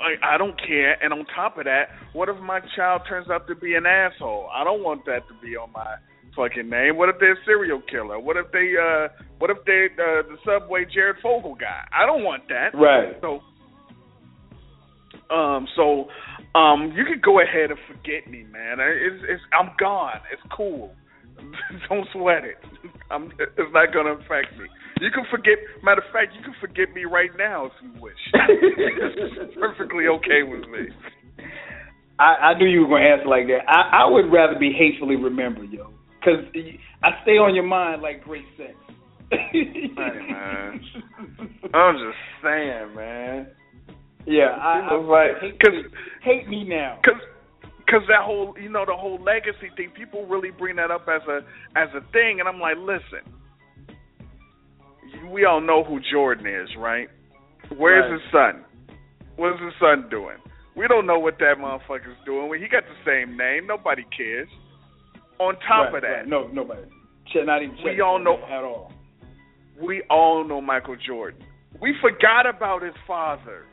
I, 0.00 0.34
I 0.34 0.38
don't 0.38 0.58
care. 0.58 0.96
And 1.02 1.12
on 1.12 1.24
top 1.34 1.58
of 1.58 1.64
that, 1.64 1.90
what 2.12 2.28
if 2.28 2.36
my 2.40 2.60
child 2.76 3.02
turns 3.08 3.28
out 3.30 3.46
to 3.48 3.54
be 3.54 3.74
an 3.74 3.86
asshole? 3.86 4.48
I 4.52 4.64
don't 4.64 4.82
want 4.82 5.04
that 5.06 5.28
to 5.28 5.34
be 5.40 5.56
on 5.56 5.72
my 5.72 5.96
fucking 6.34 6.68
name. 6.68 6.96
What 6.96 7.08
if 7.08 7.16
they're 7.20 7.32
a 7.32 7.44
serial 7.44 7.82
killer? 7.90 8.18
What 8.18 8.36
if 8.36 8.50
they 8.52 8.74
uh 8.80 9.08
what 9.38 9.50
if 9.50 9.58
they 9.66 9.86
uh, 9.94 10.22
the 10.28 10.36
subway 10.44 10.84
Jared 10.92 11.16
Fogle 11.22 11.54
guy? 11.54 11.84
I 11.92 12.06
don't 12.06 12.24
want 12.24 12.48
that. 12.48 12.70
Right. 12.74 13.16
So 13.20 13.40
um 15.34 15.66
so 15.76 16.06
um 16.58 16.92
you 16.96 17.04
could 17.04 17.22
go 17.22 17.40
ahead 17.40 17.70
and 17.70 17.78
forget 17.86 18.30
me, 18.30 18.44
man. 18.44 18.78
It's 18.80 19.24
it's 19.28 19.42
I'm 19.58 19.70
gone. 19.78 20.20
It's 20.32 20.42
cool. 20.56 20.94
don't 21.88 22.06
sweat 22.12 22.44
it. 22.44 22.58
I'm 23.10 23.32
it's 23.38 23.72
not 23.72 23.92
gonna 23.92 24.14
affect 24.14 24.56
me. 24.58 24.66
You 25.00 25.10
can 25.10 25.24
forget 25.30 25.56
matter 25.82 26.02
of 26.02 26.12
fact, 26.12 26.34
you 26.36 26.42
can 26.42 26.54
forget 26.60 26.92
me 26.94 27.04
right 27.04 27.30
now 27.38 27.66
if 27.66 27.72
you 27.82 27.90
wish. 28.00 28.20
it's 28.34 29.54
perfectly 29.58 30.06
okay 30.08 30.42
with 30.44 30.68
me. 30.68 30.88
I, 32.18 32.52
I 32.52 32.58
knew 32.58 32.66
you 32.68 32.82
were 32.82 32.88
going 32.88 33.02
to 33.02 33.08
answer 33.08 33.28
like 33.28 33.46
that. 33.46 33.64
I, 33.68 34.04
I 34.04 34.10
would 34.10 34.30
rather 34.30 34.58
be 34.58 34.72
hatefully 34.76 35.16
remembered, 35.16 35.70
yo, 35.72 35.90
because 36.20 36.44
I 37.02 37.10
stay 37.22 37.38
on 37.40 37.54
your 37.54 37.64
mind 37.64 38.02
like 38.02 38.22
great 38.22 38.44
sex. 38.58 38.74
Hey, 39.30 39.88
man. 39.96 40.80
I'm 41.72 41.94
just 41.96 42.18
saying, 42.42 42.94
man. 42.94 43.46
Yeah, 44.26 44.50
I, 44.60 44.88
I 44.90 44.94
like- 44.96 45.40
hate, 45.40 45.60
'cause- 45.60 45.72
me, 45.72 45.98
hate 46.22 46.48
me 46.48 46.64
now. 46.64 46.98
Cause, 47.04 47.20
cause 47.88 48.02
that 48.08 48.22
whole, 48.22 48.54
you 48.60 48.68
know, 48.68 48.84
the 48.84 48.94
whole 48.94 49.18
legacy 49.22 49.70
thing. 49.76 49.90
People 49.96 50.26
really 50.26 50.50
bring 50.50 50.76
that 50.76 50.90
up 50.90 51.06
as 51.08 51.22
a 51.28 51.40
as 51.78 51.88
a 51.94 52.00
thing, 52.12 52.40
and 52.40 52.48
I'm 52.48 52.60
like, 52.60 52.76
listen, 52.76 53.24
we 55.28 55.44
all 55.44 55.60
know 55.60 55.84
who 55.84 56.00
Jordan 56.12 56.46
is, 56.46 56.68
right? 56.76 57.08
Where's 57.76 58.10
Right. 58.10 58.20
his 58.20 58.32
son? 58.32 58.64
What's 59.36 59.60
his 59.60 59.74
son 59.80 60.08
doing? 60.10 60.36
We 60.76 60.86
don't 60.88 61.06
know 61.06 61.18
what 61.18 61.38
that 61.38 61.58
motherfucker's 61.58 62.16
doing. 62.24 62.60
He 62.60 62.68
got 62.68 62.84
the 62.86 62.96
same 63.04 63.36
name. 63.36 63.66
Nobody 63.66 64.04
cares. 64.16 64.48
On 65.38 65.54
top 65.66 65.86
Right, 65.86 65.94
of 65.96 66.02
that, 66.02 66.08
right. 66.10 66.26
no, 66.26 66.48
nobody. 66.48 66.82
Not 67.34 67.62
even 67.62 67.76
We 67.82 68.00
all 68.00 68.18
know- 68.18 68.42
at 68.48 68.62
all. 68.64 68.92
we 69.78 70.02
all 70.10 70.44
know 70.44 70.60
Michael 70.60 70.96
Jordan. 70.96 71.42
We 71.80 71.94
forgot 72.00 72.46
about 72.46 72.82
his 72.82 72.94
father. 73.06 73.64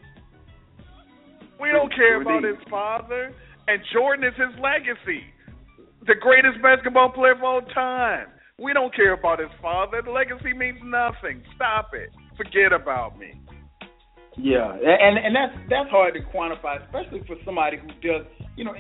We 1.60 1.70
don't 1.72 1.94
care 1.94 2.22
about 2.22 2.44
his 2.44 2.62
father, 2.70 3.34
and 3.68 3.84
Jordan 3.92 4.24
is 4.26 4.36
his 4.36 4.58
legacy. 4.60 5.26
The 6.06 6.16
greatest 6.16 6.62
basketball 6.62 7.10
player 7.10 7.32
of 7.32 7.44
all 7.44 7.62
time. 7.62 8.28
We 8.60 8.74
don't 8.74 8.94
care 8.96 9.14
about 9.14 9.40
his 9.40 9.50
father. 9.62 10.02
The 10.02 10.10
legacy 10.12 10.54
means 10.54 10.80
nothing. 10.84 11.44
Stop 11.56 11.92
it. 11.94 12.10
Forget 12.36 12.74
about 12.74 13.18
me. 13.18 13.34
Yeah, 14.38 14.74
and 14.74 15.18
and 15.18 15.36
that's 15.36 15.54
that's 15.70 15.90
hard 15.90 16.14
to 16.14 16.22
quantify, 16.22 16.84
especially 16.86 17.22
for 17.26 17.36
somebody 17.44 17.78
who 17.78 17.88
does. 18.06 18.26
You 18.56 18.66
know, 18.66 18.74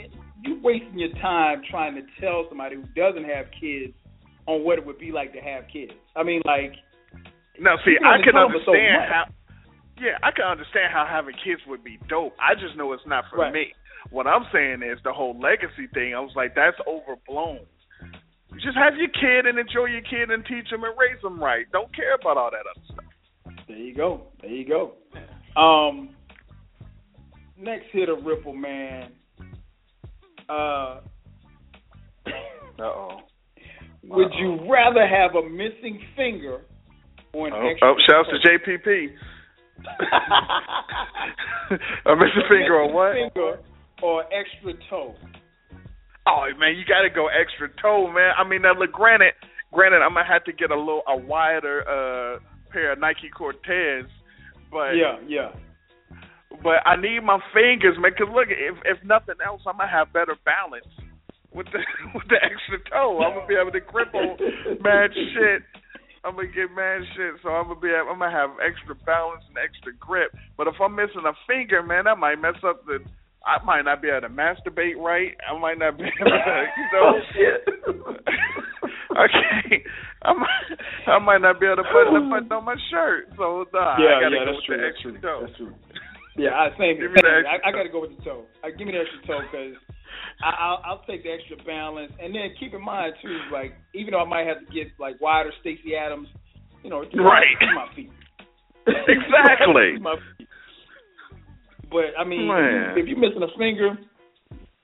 you're 0.43 0.61
wasting 0.61 0.97
your 0.99 1.13
time 1.21 1.61
trying 1.69 1.95
to 1.95 2.01
tell 2.21 2.45
somebody 2.49 2.75
who 2.75 2.83
doesn't 2.95 3.25
have 3.25 3.47
kids 3.59 3.93
on 4.45 4.63
what 4.63 4.77
it 4.77 4.85
would 4.85 4.99
be 4.99 5.11
like 5.11 5.33
to 5.33 5.39
have 5.39 5.65
kids. 5.71 5.93
I 6.15 6.23
mean, 6.23 6.41
like. 6.45 6.73
Now, 7.59 7.75
see, 7.83 7.97
I 8.05 8.21
can 8.23 8.35
them 8.35 8.53
so 8.65 8.73
understand 8.73 9.09
how. 9.09 9.23
Yeah, 9.99 10.17
I 10.21 10.29
can 10.29 10.45
understand 10.45 10.93
how 10.93 11.07
having 11.09 11.33
kids 11.43 11.61
would 11.65 11.83
be 11.83 11.97
dope. 12.07 12.33
I 12.37 12.53
just 12.53 12.77
know 12.77 12.93
it's 12.93 13.01
not 13.07 13.25
for 13.31 13.37
Right. 13.39 13.53
me. 13.53 13.73
What 14.11 14.27
I'm 14.27 14.45
saying 14.53 14.83
is 14.85 14.99
the 15.03 15.11
whole 15.11 15.37
legacy 15.39 15.87
thing. 15.93 16.13
I 16.13 16.19
was 16.19 16.33
like, 16.35 16.53
that's 16.53 16.77
overblown. 16.85 17.65
Just 18.55 18.77
have 18.77 18.95
your 18.95 19.09
kid 19.09 19.45
and 19.45 19.59
enjoy 19.59 19.85
your 19.85 20.01
kid 20.01 20.31
and 20.31 20.43
teach 20.45 20.69
them 20.71 20.83
and 20.83 20.93
raise 20.97 21.21
them 21.21 21.39
right. 21.41 21.65
Don't 21.71 21.93
care 21.95 22.15
about 22.15 22.37
all 22.37 22.49
that 22.51 22.61
other 22.61 22.81
stuff. 22.85 23.05
There 23.67 23.77
you 23.77 23.93
go. 23.95 24.21
There 24.41 24.49
you 24.49 24.65
go. 24.67 24.93
Um, 25.61 26.09
next 27.59 27.85
hit 27.91 28.09
of 28.09 28.25
Ripple 28.25 28.53
Man. 28.53 29.11
Uh, 30.49 30.99
Uh-oh. 32.79 33.19
would 34.03 34.31
you 34.39 34.59
rather 34.71 35.05
have 35.07 35.35
a 35.35 35.43
missing 35.49 35.99
finger 36.15 36.61
or 37.33 37.47
an 37.47 37.53
Oh, 37.55 37.67
extra? 37.69 37.89
oh 37.89 37.95
shouts 38.09 38.29
to 38.29 38.37
JPP. 38.47 39.07
a 42.05 42.15
missing 42.15 42.43
finger 42.49 42.75
or 42.75 42.91
what? 42.93 43.13
Finger 43.13 43.59
or 44.01 44.23
extra 44.33 44.73
toe. 44.89 45.15
Oh 46.27 46.43
man, 46.59 46.75
you 46.75 46.83
got 46.83 47.03
to 47.07 47.09
go 47.09 47.27
extra 47.31 47.69
toe, 47.81 48.11
man. 48.11 48.33
I 48.37 48.43
mean, 48.43 48.61
now 48.63 48.73
look, 48.77 48.91
granted, 48.91 49.31
granted, 49.71 50.03
I'm 50.03 50.13
gonna 50.13 50.27
have 50.27 50.43
to 50.45 50.51
get 50.51 50.71
a 50.71 50.77
little 50.77 51.03
a 51.07 51.15
wider 51.15 51.87
uh 51.87 52.39
pair 52.71 52.91
of 52.91 52.99
Nike 52.99 53.29
Cortez, 53.31 54.05
but 54.69 54.91
Yeah, 54.99 55.15
yeah. 55.25 55.51
but 56.61 56.83
I 56.85 56.99
need 56.99 57.23
my 57.23 57.39
fingers, 57.53 57.95
man. 57.97 58.11
Cause 58.17 58.27
look, 58.33 58.49
if 58.51 58.75
if 58.83 58.99
nothing 59.07 59.39
else, 59.45 59.61
I'm 59.65 59.77
gonna 59.77 59.89
have 59.89 60.11
better 60.11 60.35
balance 60.43 60.91
with 61.55 61.67
the 61.71 61.79
with 62.13 62.27
the 62.27 62.39
extra 62.43 62.83
toe. 62.91 63.23
I'm 63.23 63.33
gonna 63.39 63.47
be 63.47 63.55
able 63.55 63.71
to 63.71 63.79
grip 63.79 64.13
on 64.13 64.35
mad 64.83 65.15
shit. 65.15 65.63
I'm 66.25 66.35
gonna 66.35 66.51
get 66.51 66.75
mad 66.75 67.07
shit, 67.15 67.39
so 67.41 67.49
I'm 67.55 67.71
gonna 67.71 67.79
be 67.79 67.87
I'm 67.87 68.19
gonna 68.19 68.31
have 68.31 68.51
extra 68.59 68.95
balance 69.07 69.43
and 69.47 69.55
extra 69.57 69.93
grip. 69.95 70.35
But 70.57 70.67
if 70.67 70.75
I'm 70.81 70.91
missing 70.95 71.23
a 71.23 71.31
finger, 71.47 71.81
man, 71.81 72.03
that 72.05 72.17
might 72.19 72.35
mess 72.41 72.59
up 72.67 72.83
the. 72.85 72.99
I 73.47 73.63
might 73.63 73.83
not 73.87 74.01
be 74.01 74.09
able 74.09 74.27
to 74.27 74.33
masturbate 74.33 74.99
right. 74.99 75.31
I 75.47 75.57
might 75.57 75.79
not 75.79 75.97
be 75.97 76.03
able 76.19 76.31
to, 76.35 76.65
you 76.75 76.87
know. 76.91 77.07
Oh, 77.07 77.19
shit. 77.31 77.59
okay, 79.23 79.83
I 80.23 80.33
might, 80.33 80.67
I 81.07 81.19
might 81.19 81.41
not 81.41 81.59
be 81.59 81.65
able 81.65 81.77
to 81.77 81.87
put 81.89 82.11
the 82.11 82.19
button 82.27 82.51
on 82.51 82.65
my 82.65 82.75
shirt. 82.91 83.29
So 83.37 83.65
nah, 83.73 83.95
yeah, 83.97 84.19
I 84.19 84.27
gotta 84.27 84.35
yeah, 84.35 84.45
go 84.45 84.51
that's 84.51 84.57
with 84.59 84.65
true. 84.67 84.77
the 84.77 84.83
That's 84.83 84.95
extra 84.99 85.11
true. 85.11 85.21
toe. 85.23 85.39
That's 85.47 85.57
true. 85.57 85.73
Yeah, 86.37 86.53
I 86.53 86.69
same. 86.77 86.99
Give 87.01 87.09
me 87.09 87.17
the 87.17 87.25
same. 87.25 87.49
I, 87.49 87.57
I 87.65 87.71
got 87.71 87.83
to 87.83 87.89
go 87.89 88.01
with 88.05 88.13
the 88.13 88.21
toe. 88.21 88.45
I 88.61 88.69
give 88.69 88.85
me 88.85 88.93
the 88.93 89.01
extra 89.01 89.25
toe 89.25 89.41
because 89.49 89.73
I'll 90.43 90.77
I'll 90.85 91.01
take 91.09 91.23
the 91.23 91.31
extra 91.33 91.57
balance, 91.65 92.11
and 92.21 92.35
then 92.35 92.53
keep 92.59 92.73
in 92.77 92.83
mind 92.83 93.15
too, 93.23 93.39
like 93.49 93.73
even 93.95 94.11
though 94.13 94.21
I 94.21 94.29
might 94.29 94.45
have 94.45 94.61
to 94.61 94.69
get 94.69 94.93
like 94.99 95.17
wider 95.19 95.49
Stacy 95.61 95.95
Adams, 95.97 96.27
you 96.83 96.91
know, 96.91 97.01
Right. 97.17 97.57
my 97.73 97.89
feet. 97.95 98.11
Exactly. 98.87 99.97
my 99.99 100.15
feet. 100.37 100.47
But 101.89 102.13
I 102.19 102.23
mean, 102.23 102.47
Man. 102.47 102.97
if 102.97 103.07
you're 103.07 103.17
missing 103.17 103.43
a 103.43 103.47
finger, 103.57 103.97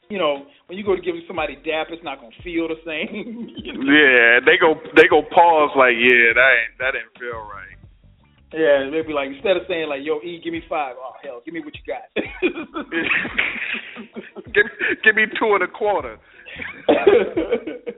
you 0.09 0.17
know, 0.17 0.45
when 0.67 0.77
you 0.77 0.83
go 0.85 0.95
to 0.95 1.01
give 1.01 1.15
somebody 1.27 1.55
dap, 1.55 1.87
it's 1.89 2.03
not 2.03 2.19
gonna 2.21 2.35
feel 2.43 2.67
the 2.67 2.75
same. 2.85 3.49
you 3.57 3.73
know? 3.77 3.91
Yeah, 3.91 4.39
they 4.45 4.57
go 4.59 4.75
they 4.95 5.07
go 5.09 5.21
pause 5.21 5.71
like, 5.75 5.95
yeah, 5.97 6.33
that 6.33 6.53
ain't 6.53 6.77
that 6.79 6.91
didn't 6.93 7.17
feel 7.19 7.39
right. 7.49 7.77
Yeah, 8.53 8.89
they'd 8.91 9.07
be 9.07 9.13
like 9.13 9.29
instead 9.33 9.57
of 9.57 9.63
saying 9.67 9.89
like, 9.89 10.01
"Yo, 10.03 10.21
E, 10.21 10.39
give 10.43 10.53
me 10.53 10.61
five. 10.69 10.95
Oh 10.99 11.13
hell, 11.23 11.41
give 11.43 11.55
me 11.55 11.61
what 11.61 11.73
you 11.73 11.81
got. 11.87 12.03
give 14.53 14.65
give 15.03 15.15
me 15.15 15.25
two 15.39 15.55
and 15.55 15.63
a 15.63 15.67
quarter. 15.67 16.19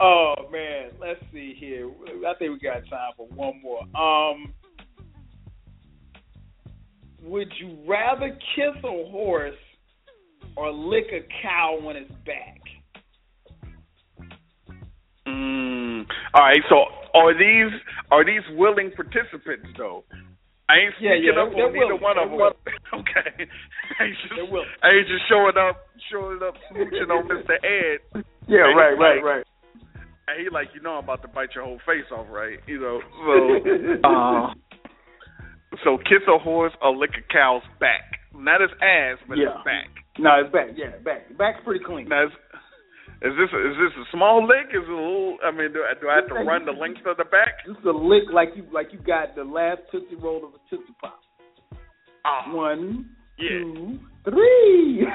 oh 0.00 0.34
man, 0.50 0.90
let's 0.98 1.20
see 1.32 1.54
here. 1.58 1.90
I 2.26 2.32
think 2.38 2.52
we 2.52 2.58
got 2.60 2.88
time 2.88 3.12
for 3.16 3.26
one 3.28 3.60
more. 3.60 3.82
Um, 3.94 4.54
would 7.24 7.52
you 7.60 7.78
rather 7.88 8.30
kiss 8.54 8.76
a 8.84 9.10
horse 9.10 9.54
or 10.56 10.70
lick 10.72 11.06
a 11.12 11.20
cow 11.42 11.78
on 11.82 11.96
it's 11.96 12.10
back? 12.24 12.60
Mm. 15.26 16.04
All 16.34 16.42
right, 16.42 16.60
so 16.68 16.84
are 17.14 17.32
these 17.32 17.72
are 18.10 18.24
these 18.24 18.42
willing 18.56 18.90
participants 18.94 19.68
though? 19.78 20.04
I 20.68 20.76
ain't 20.76 20.94
Yeah, 21.00 21.12
speaking 21.16 21.32
yeah, 21.36 21.42
up 21.42 21.48
on 21.48 21.54
they're 21.56 21.72
neither 21.72 21.96
one 21.96 22.18
of 22.18 22.30
them. 22.30 22.40
Okay, 22.94 23.48
I 23.98 24.04
ain't 24.04 24.16
just 24.22 24.52
They're. 24.52 24.64
I 24.82 24.88
ain't 24.90 25.08
just 25.08 25.24
showing 25.28 25.56
up 25.58 25.76
showing 26.12 26.40
up 26.42 26.54
smooching 26.70 27.10
on 27.10 27.26
Mr. 27.28 27.56
Ed. 27.64 28.24
Yeah, 28.46 28.68
And 28.68 28.76
right, 28.76 28.94
right, 28.98 29.16
like- 29.16 29.24
right. 29.24 29.44
And 30.26 30.40
he 30.40 30.48
like, 30.48 30.68
you 30.74 30.80
know, 30.80 30.92
I'm 30.92 31.04
about 31.04 31.20
to 31.22 31.28
bite 31.28 31.50
your 31.54 31.64
whole 31.64 31.80
face 31.86 32.08
off, 32.10 32.26
right? 32.30 32.58
You 32.66 32.80
know, 32.80 33.00
so 33.26 34.08
uh, 34.08 34.54
so 35.82 35.98
kiss 35.98 36.22
a 36.28 36.38
horse 36.38 36.72
or 36.82 36.94
lick 36.96 37.10
a 37.18 37.32
cow's 37.32 37.62
back, 37.80 38.20
not 38.34 38.60
his 38.60 38.70
ass, 38.82 39.18
but 39.28 39.38
Yeah. 39.38 39.56
his 39.56 39.64
back. 39.64 39.88
No, 40.18 40.30
it's 40.40 40.52
back. 40.52 40.68
Yeah, 40.76 40.94
back. 41.02 41.26
Back's 41.36 41.58
pretty 41.64 41.82
clean. 41.84 42.08
Now, 42.08 42.26
is, 42.26 42.32
is 43.22 43.32
this 43.34 43.50
is 43.50 43.74
this 43.80 43.92
a 43.98 44.06
small 44.12 44.46
lick? 44.46 44.70
Is 44.70 44.84
it 44.86 44.90
a 44.90 44.94
little? 44.94 45.38
I 45.42 45.50
mean, 45.50 45.72
do 45.72 45.82
I, 45.82 45.94
do 45.98 46.08
I 46.08 46.16
have 46.22 46.28
to 46.28 46.34
run 46.34 46.64
the 46.66 46.72
length 46.72 47.02
of 47.06 47.16
the 47.16 47.24
back? 47.24 47.66
This 47.66 47.76
is 47.78 47.84
a 47.84 47.90
lick 47.90 48.24
like 48.32 48.50
you 48.54 48.64
like 48.72 48.92
you 48.92 48.98
got 49.00 49.34
the 49.34 49.42
last 49.42 49.80
tootsie 49.90 50.14
roll 50.16 50.44
of 50.46 50.54
a 50.54 50.60
tootsie 50.70 50.94
pop. 51.00 51.18
Ah, 52.24 52.46
One, 52.54 53.10
yeah. 53.38 53.48
two, 53.48 53.98
three. 54.24 55.02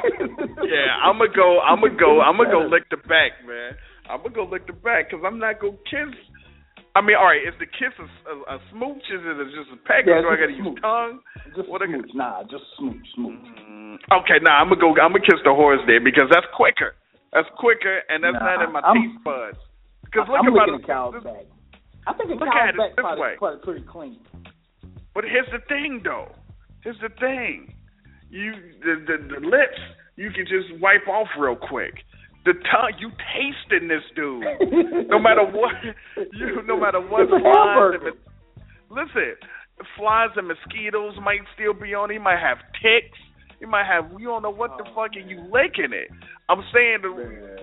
Yeah, 0.69 0.91
I'm 1.01 1.17
gonna 1.17 1.31
go. 1.33 1.59
I'm 1.61 1.79
gonna 1.81 1.95
go. 1.97 2.21
I'm 2.21 2.37
gonna 2.37 2.51
go 2.59 2.67
lick 2.67 2.89
the 2.91 2.97
back, 2.97 3.31
man. 3.47 3.73
I'm 4.09 4.21
gonna 4.21 4.35
go 4.35 4.43
lick 4.45 4.67
the 4.67 4.73
back 4.73 5.09
because 5.09 5.23
I'm 5.25 5.39
not 5.39 5.59
gonna 5.59 5.77
kiss. 5.89 6.13
I 6.99 7.01
mean, 7.01 7.15
all 7.15 7.31
right, 7.31 7.39
is 7.39 7.55
the 7.63 7.65
kiss 7.65 7.95
a, 7.95 8.07
a, 8.27 8.35
a 8.55 8.61
smooch? 8.75 8.99
Is 9.07 9.23
it 9.23 9.39
a, 9.39 9.45
just 9.55 9.71
a 9.71 9.79
peck? 9.87 10.03
Yeah, 10.03 10.19
or 10.19 10.27
do 10.27 10.29
I 10.35 10.35
gotta 10.35 10.51
use 10.51 10.67
smooch. 10.67 10.81
tongue? 10.83 11.23
Just 11.55 11.71
What 11.71 11.79
I 11.81 11.87
smooch. 11.87 12.11
Nah, 12.13 12.43
just 12.51 12.67
smooch, 12.75 12.99
smooch. 13.15 13.39
Mm, 13.39 13.95
okay, 14.19 14.43
nah, 14.43 14.59
I'm 14.59 14.67
gonna 14.67 14.83
go. 14.83 14.91
I'm 14.99 15.15
gonna 15.15 15.23
kiss 15.23 15.39
the 15.47 15.55
horse 15.55 15.79
there 15.87 16.03
because 16.03 16.27
that's 16.27 16.45
quicker. 16.51 16.99
That's 17.31 17.47
quicker, 17.55 18.03
and 18.11 18.19
that's 18.19 18.35
Nah, 18.35 18.43
not 18.43 18.59
in 18.67 18.71
my 18.75 18.83
I'm- 18.83 18.99
taste 18.99 19.23
buds. 19.23 19.57
Because 20.03 20.27
look 20.27 20.43
I'm 20.43 20.51
about 20.51 20.75
it. 20.75 20.83
cow's 20.83 21.13
this- 21.15 21.23
back. 21.23 21.47
I 22.07 22.13
think 22.19 22.31
a 22.31 22.33
Look 22.35 22.49
cow's 22.51 22.67
at 22.67 22.75
it 22.75 22.77
back 22.77 22.91
this 22.97 23.03
probably, 23.03 23.21
way. 23.21 23.35
probably 23.39 23.59
pretty 23.63 23.85
clean. 23.87 24.19
But 25.15 25.23
here's 25.23 25.47
the 25.55 25.59
thing, 25.71 26.01
though. 26.03 26.35
Here's 26.83 26.99
the 26.99 27.09
thing. 27.19 27.75
You 28.29 28.51
the 28.83 28.93
the, 29.07 29.17
the 29.39 29.41
lips 29.47 29.79
you 30.19 30.31
can 30.35 30.45
just 30.51 30.67
wipe 30.81 31.07
off 31.07 31.27
real 31.37 31.55
quick. 31.55 31.95
The 32.49 32.57
tongue 32.65 32.97
you 32.97 33.11
tasting 33.29 33.87
this 33.87 34.01
dude. 34.17 34.41
no 35.07 35.19
matter 35.21 35.45
what, 35.45 35.73
you 36.33 36.63
no 36.65 36.79
matter 36.79 36.97
what 36.99 37.29
It's 37.29 37.29
flies 37.29 37.93
and 38.01 38.17
listen, 38.89 39.37
flies 39.95 40.29
and 40.35 40.47
mosquitoes 40.47 41.13
might 41.21 41.45
still 41.53 41.73
be 41.77 41.93
on. 41.93 42.09
He 42.09 42.17
might 42.17 42.39
have 42.41 42.57
ticks. 42.81 43.17
He 43.59 43.65
might 43.67 43.85
have. 43.85 44.09
You 44.17 44.27
don't 44.33 44.41
know 44.41 44.49
what 44.49 44.71
the 44.81 44.85
oh, 44.89 44.93
fuck 44.97 45.13
are 45.15 45.19
you 45.21 45.45
licking 45.53 45.93
it. 45.93 46.09
I'm 46.49 46.63
saying 46.73 47.05
the 47.05 47.11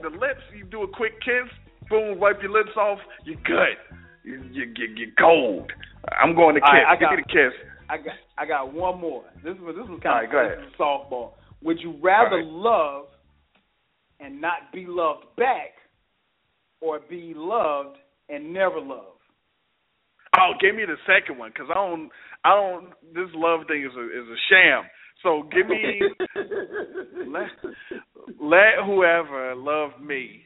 the 0.07 0.11
lips. 0.15 0.47
You 0.55 0.65
do 0.71 0.83
a 0.83 0.89
quick 0.89 1.19
kiss, 1.21 1.51
boom, 1.91 2.21
wipe 2.21 2.41
your 2.43 2.53
lips 2.53 2.77
off. 2.79 2.99
You're 3.25 3.43
good. 3.43 3.75
You 4.23 4.43
you 4.53 4.71
you 4.77 4.87
you're 4.95 5.17
cold. 5.19 5.73
I'm 6.15 6.37
going 6.37 6.55
to 6.55 6.61
kiss. 6.61 6.69
right, 6.71 6.87
I 6.87 6.95
Give 6.95 7.09
got- 7.11 7.17
me 7.17 7.23
the 7.27 7.33
kiss. 7.33 7.55
I 7.91 7.97
got 7.99 8.15
I 8.39 8.47
got 8.47 8.73
one 8.73 9.01
more. 9.01 9.25
This 9.43 9.57
was 9.59 9.75
this 9.75 9.89
was 9.89 9.99
All 9.99 9.99
kind 9.99 10.31
right, 10.31 10.31
go 10.31 10.39
of 10.47 10.59
this 10.63 10.69
is 10.69 10.79
softball. 10.79 11.33
Would 11.63 11.81
you 11.81 11.99
rather 12.03 12.39
All 12.39 12.45
right. 12.45 12.47
love 12.47 13.05
and 14.21 14.41
not 14.41 14.73
be 14.73 14.87
loved 14.87 15.25
back, 15.37 15.75
or 16.81 17.01
be 17.01 17.33
loved 17.35 17.99
and 18.29 18.53
never 18.53 18.81
love? 18.81 19.17
Oh, 20.39 20.53
give 20.61 20.75
me 20.75 20.85
the 20.85 20.97
second 21.07 21.39
one 21.39 21.51
because 21.53 21.69
I 21.71 21.75
don't. 21.75 22.11
I 22.45 22.55
don't. 22.55 22.89
This 23.15 23.33
love 23.35 23.61
thing 23.69 23.83
is 23.83 23.97
a 23.97 24.05
is 24.05 24.29
a 24.29 24.39
sham. 24.51 24.85
So 25.23 25.49
give 25.51 25.67
me 25.67 26.03
let 27.27 27.49
let 28.41 28.85
whoever 28.85 29.55
love 29.55 29.93
me, 30.01 30.43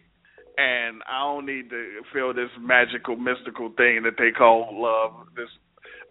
and 0.58 1.02
I 1.10 1.20
don't 1.20 1.46
need 1.46 1.70
to 1.70 2.02
feel 2.12 2.32
this 2.32 2.50
magical 2.60 3.16
mystical 3.16 3.72
thing 3.76 4.02
that 4.04 4.14
they 4.16 4.30
call 4.30 4.68
love. 4.72 5.26
This 5.36 5.48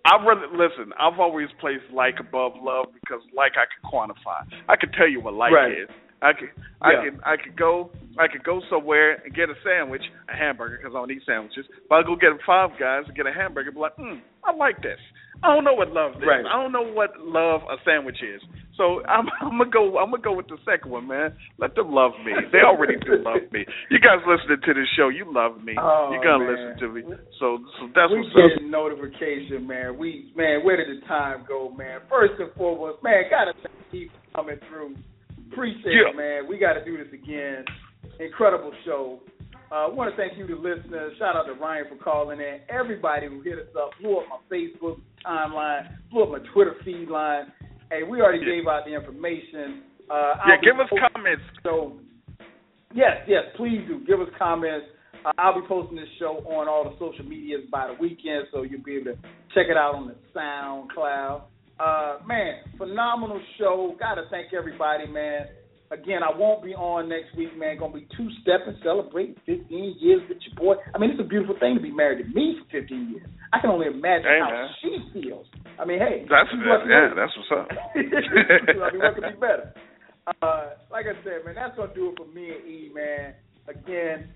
I 0.05 0.15
really 0.25 0.47
listen. 0.51 0.91
I've 0.99 1.19
always 1.19 1.47
placed 1.59 1.87
like 1.93 2.15
above 2.19 2.53
love 2.61 2.87
because 2.93 3.21
like 3.35 3.53
I 3.55 3.65
can 3.67 3.83
quantify. 3.91 4.43
I 4.67 4.75
can 4.75 4.91
tell 4.91 5.07
you 5.07 5.21
what 5.21 5.33
like 5.33 5.53
Right. 5.53 5.71
is. 5.71 5.89
I 6.21 6.33
could 6.33 6.49
I 6.81 6.91
Yeah. 6.93 7.03
could 7.09 7.19
I 7.23 7.35
could 7.37 7.55
go 7.57 7.91
I 8.17 8.27
could 8.27 8.43
go 8.43 8.61
somewhere 8.69 9.15
and 9.23 9.33
get 9.33 9.49
a 9.49 9.55
sandwich, 9.63 10.03
a 10.27 10.35
hamburger 10.35 10.77
because 10.77 10.91
I 10.93 10.99
don't 10.99 11.11
eat 11.11 11.23
sandwiches. 11.25 11.65
But 11.87 11.95
I 11.95 12.03
go 12.03 12.15
get 12.15 12.31
five 12.45 12.71
guys 12.79 13.03
and 13.07 13.15
get 13.15 13.25
a 13.25 13.31
hamburger. 13.31 13.71
Be 13.71 13.79
like, 13.79 13.95
mm, 13.95 14.19
I 14.43 14.51
like 14.53 14.81
this. 14.83 14.99
I 15.41 15.55
don't 15.55 15.63
know 15.63 15.73
what 15.73 15.91
love 15.95 16.19
is. 16.19 16.27
Right. 16.27 16.43
I 16.43 16.61
don't 16.61 16.73
know 16.75 16.83
what 16.83 17.15
love 17.17 17.61
a 17.71 17.79
sandwich 17.87 18.19
is. 18.19 18.41
So 18.75 18.99
I'm 19.07 19.27
I'm 19.41 19.55
gonna 19.57 19.71
go 19.71 19.97
I'm 19.99 20.11
gonna 20.11 20.21
go 20.21 20.35
with 20.35 20.47
the 20.51 20.57
second 20.67 20.91
one, 20.91 21.07
man. 21.07 21.31
Let 21.59 21.75
them 21.75 21.91
love 21.95 22.11
me. 22.25 22.33
They 22.51 22.59
already 22.59 22.99
do 22.99 23.23
love 23.23 23.47
me. 23.55 23.63
You 23.89 23.99
guys 24.03 24.19
listening 24.27 24.59
to 24.67 24.73
this 24.73 24.89
show, 24.99 25.07
you 25.07 25.23
love 25.31 25.63
me. 25.63 25.75
Oh, 25.79 26.11
You're 26.11 26.23
gonna 26.23 26.43
man. 26.43 26.75
listen 26.75 26.79
to 26.83 26.87
me. 26.91 27.01
So 27.39 27.59
so 27.79 27.87
that's 27.95 28.11
we 28.11 28.19
what's 28.19 28.35
up. 28.35 28.67
notification, 28.67 29.63
man. 29.65 29.97
We 29.97 30.33
man, 30.35 30.65
where 30.65 30.75
did 30.75 30.91
the 30.91 31.05
time 31.07 31.45
go, 31.47 31.69
man? 31.71 32.01
First 32.09 32.33
and 32.39 32.51
foremost, 32.59 33.01
man, 33.03 33.23
gotta 33.31 33.53
for 33.63 33.69
coming 34.35 34.59
through. 34.67 34.95
Appreciate 35.51 35.93
Yeah. 35.93 36.09
it, 36.11 36.15
man. 36.15 36.47
We 36.47 36.57
got 36.57 36.73
to 36.73 36.85
do 36.85 36.97
this 36.97 37.11
again. 37.13 37.65
Incredible 38.19 38.71
show. 38.85 39.19
I 39.71 39.85
uh, 39.85 39.89
want 39.93 40.09
to 40.09 40.17
thank 40.17 40.37
you, 40.37 40.47
the 40.47 40.55
listeners. 40.55 41.13
Shout 41.19 41.35
out 41.35 41.43
to 41.45 41.53
Ryan 41.53 41.85
for 41.89 42.03
calling 42.03 42.39
in. 42.39 42.59
Everybody 42.69 43.27
who 43.27 43.41
hit 43.41 43.59
us 43.59 43.67
up, 43.77 43.91
blew 44.01 44.17
up 44.17 44.25
my 44.29 44.39
Facebook 44.49 44.99
timeline, 45.25 45.89
blew 46.11 46.23
up 46.23 46.29
my 46.31 46.39
Twitter 46.53 46.75
feed 46.83 47.07
line. 47.07 47.51
Hey, 47.91 48.01
we 48.01 48.19
already 48.21 48.43
gave 48.43 48.67
out 48.67 48.85
the 48.85 48.93
information. 48.95 49.83
Uh, 50.09 50.33
Yeah, 50.47 50.53
I'll 50.55 50.61
give 50.61 50.79
us 50.79 50.89
posting- 50.89 51.09
comments. 51.13 51.43
So, 51.61 51.93
yes, 52.95 53.21
yes, 53.27 53.43
please 53.57 53.85
do. 53.87 53.99
Give 54.07 54.19
us 54.21 54.29
comments. 54.39 54.87
Uh, 55.23 55.31
I'll 55.37 55.59
be 55.61 55.67
posting 55.67 55.97
this 55.97 56.09
show 56.17 56.37
on 56.47 56.67
all 56.67 56.85
the 56.89 56.97
social 56.97 57.25
medias 57.25 57.69
by 57.69 57.87
the 57.87 57.93
weekend, 58.01 58.47
so 58.51 58.63
you'll 58.63 58.81
be 58.81 58.95
able 58.95 59.13
to 59.13 59.17
check 59.53 59.67
it 59.69 59.77
out 59.77 59.93
on 59.93 60.07
the 60.07 60.15
SoundCloud. 60.33 61.41
Uh, 61.79 62.17
man, 62.27 62.55
phenomenal 62.77 63.41
show. 63.57 63.95
Got 63.99 64.15
to 64.15 64.23
thank 64.29 64.53
everybody, 64.53 65.07
man. 65.07 65.47
Again, 65.91 66.21
I 66.21 66.37
won't 66.37 66.63
be 66.63 66.75
on 66.75 67.09
next 67.09 67.35
week, 67.35 67.57
man. 67.57 67.79
Gonna 67.79 67.93
be 67.93 68.07
two 68.15 68.29
stepping, 68.43 68.77
celebrating 68.83 69.35
15 69.47 69.95
years 69.99 70.21
with 70.29 70.37
your 70.45 70.55
boy. 70.75 70.81
I 70.93 70.99
mean, 70.99 71.09
it's 71.11 71.19
a 71.19 71.23
beautiful 71.23 71.57
thing 71.59 71.75
to 71.75 71.81
be 71.81 71.89
married 71.89 72.23
to 72.23 72.29
me 72.31 72.59
for 72.61 72.81
15 72.81 73.09
years. 73.09 73.27
I 73.51 73.59
can 73.59 73.71
only 73.71 73.87
imagine 73.87 74.27
Hey, 74.29 74.39
how 74.39 74.51
man. 74.51 74.69
she 74.81 75.21
feels. 75.21 75.47
I 75.79 75.85
mean, 75.85 75.97
hey, 75.97 76.27
That's 76.29 76.49
that, 76.51 76.85
yeah, 76.85 77.09
that's 77.15 77.33
what's 77.33 77.51
up. 77.57 77.67
I 77.71 77.97
mean, 77.97 79.01
what 79.01 79.15
could 79.15 79.23
be 79.33 79.39
better? 79.39 79.73
Uh, 80.43 80.69
like 80.91 81.05
I 81.07 81.15
said, 81.23 81.41
man, 81.45 81.55
that's 81.55 81.75
gonna 81.75 81.93
do 81.95 82.09
it 82.11 82.17
for 82.17 82.27
me 82.35 82.51
and 82.51 82.67
E, 82.69 82.91
man. 82.93 83.33
Again, 83.67 84.29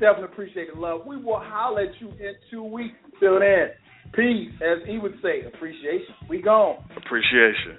definitely 0.00 0.32
appreciate 0.32 0.72
the 0.72 0.80
love. 0.80 1.04
We 1.06 1.16
will 1.16 1.38
holler 1.40 1.82
at 1.82 2.00
you 2.00 2.08
in 2.16 2.32
two 2.50 2.64
weeks. 2.64 2.94
Until 3.12 3.40
then, 3.40 3.76
peace, 4.14 4.52
as 4.62 4.78
he 4.86 4.98
would 4.98 5.14
say, 5.22 5.42
appreciation. 5.46 6.14
We 6.28 6.42
gone. 6.42 6.76
Appreciation. 6.96 7.78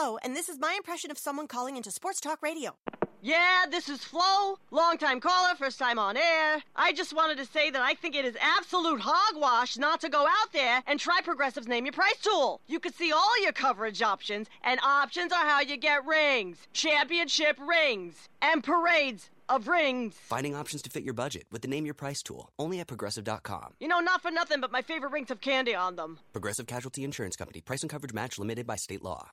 Flo, 0.00 0.16
and 0.22 0.34
this 0.34 0.48
is 0.48 0.58
my 0.58 0.72
impression 0.74 1.10
of 1.10 1.18
someone 1.18 1.46
calling 1.46 1.76
into 1.76 1.90
Sports 1.90 2.20
Talk 2.20 2.40
Radio. 2.42 2.74
Yeah, 3.20 3.66
this 3.70 3.90
is 3.90 4.02
Flo, 4.02 4.56
longtime 4.70 5.20
caller, 5.20 5.54
first 5.58 5.78
time 5.78 5.98
on 5.98 6.16
air. 6.16 6.62
I 6.74 6.94
just 6.94 7.14
wanted 7.14 7.36
to 7.36 7.44
say 7.44 7.68
that 7.70 7.82
I 7.82 7.92
think 7.92 8.14
it 8.14 8.24
is 8.24 8.34
absolute 8.40 9.00
hogwash 9.02 9.76
not 9.76 10.00
to 10.00 10.08
go 10.08 10.26
out 10.26 10.52
there 10.54 10.82
and 10.86 10.98
try 10.98 11.20
Progressive's 11.22 11.68
Name 11.68 11.84
Your 11.84 11.92
Price 11.92 12.16
tool. 12.22 12.62
You 12.66 12.80
can 12.80 12.94
see 12.94 13.12
all 13.12 13.42
your 13.42 13.52
coverage 13.52 14.00
options, 14.00 14.48
and 14.64 14.80
options 14.80 15.32
are 15.32 15.44
how 15.44 15.60
you 15.60 15.76
get 15.76 16.06
rings, 16.06 16.66
championship 16.72 17.58
rings, 17.60 18.26
and 18.40 18.64
parades 18.64 19.28
of 19.50 19.68
rings. 19.68 20.14
Finding 20.14 20.54
options 20.54 20.80
to 20.82 20.90
fit 20.90 21.02
your 21.02 21.12
budget 21.12 21.44
with 21.52 21.60
the 21.60 21.68
Name 21.68 21.84
Your 21.84 21.94
Price 21.94 22.22
tool, 22.22 22.48
only 22.58 22.80
at 22.80 22.86
progressive.com. 22.86 23.74
You 23.80 23.88
know, 23.88 24.00
not 24.00 24.22
for 24.22 24.30
nothing, 24.30 24.62
but 24.62 24.72
my 24.72 24.80
favorite 24.80 25.12
rings 25.12 25.28
have 25.28 25.42
candy 25.42 25.74
on 25.74 25.96
them. 25.96 26.20
Progressive 26.32 26.66
Casualty 26.66 27.04
Insurance 27.04 27.36
Company, 27.36 27.60
price 27.60 27.82
and 27.82 27.90
coverage 27.90 28.14
match 28.14 28.38
limited 28.38 28.66
by 28.66 28.76
state 28.76 29.02
law. 29.02 29.28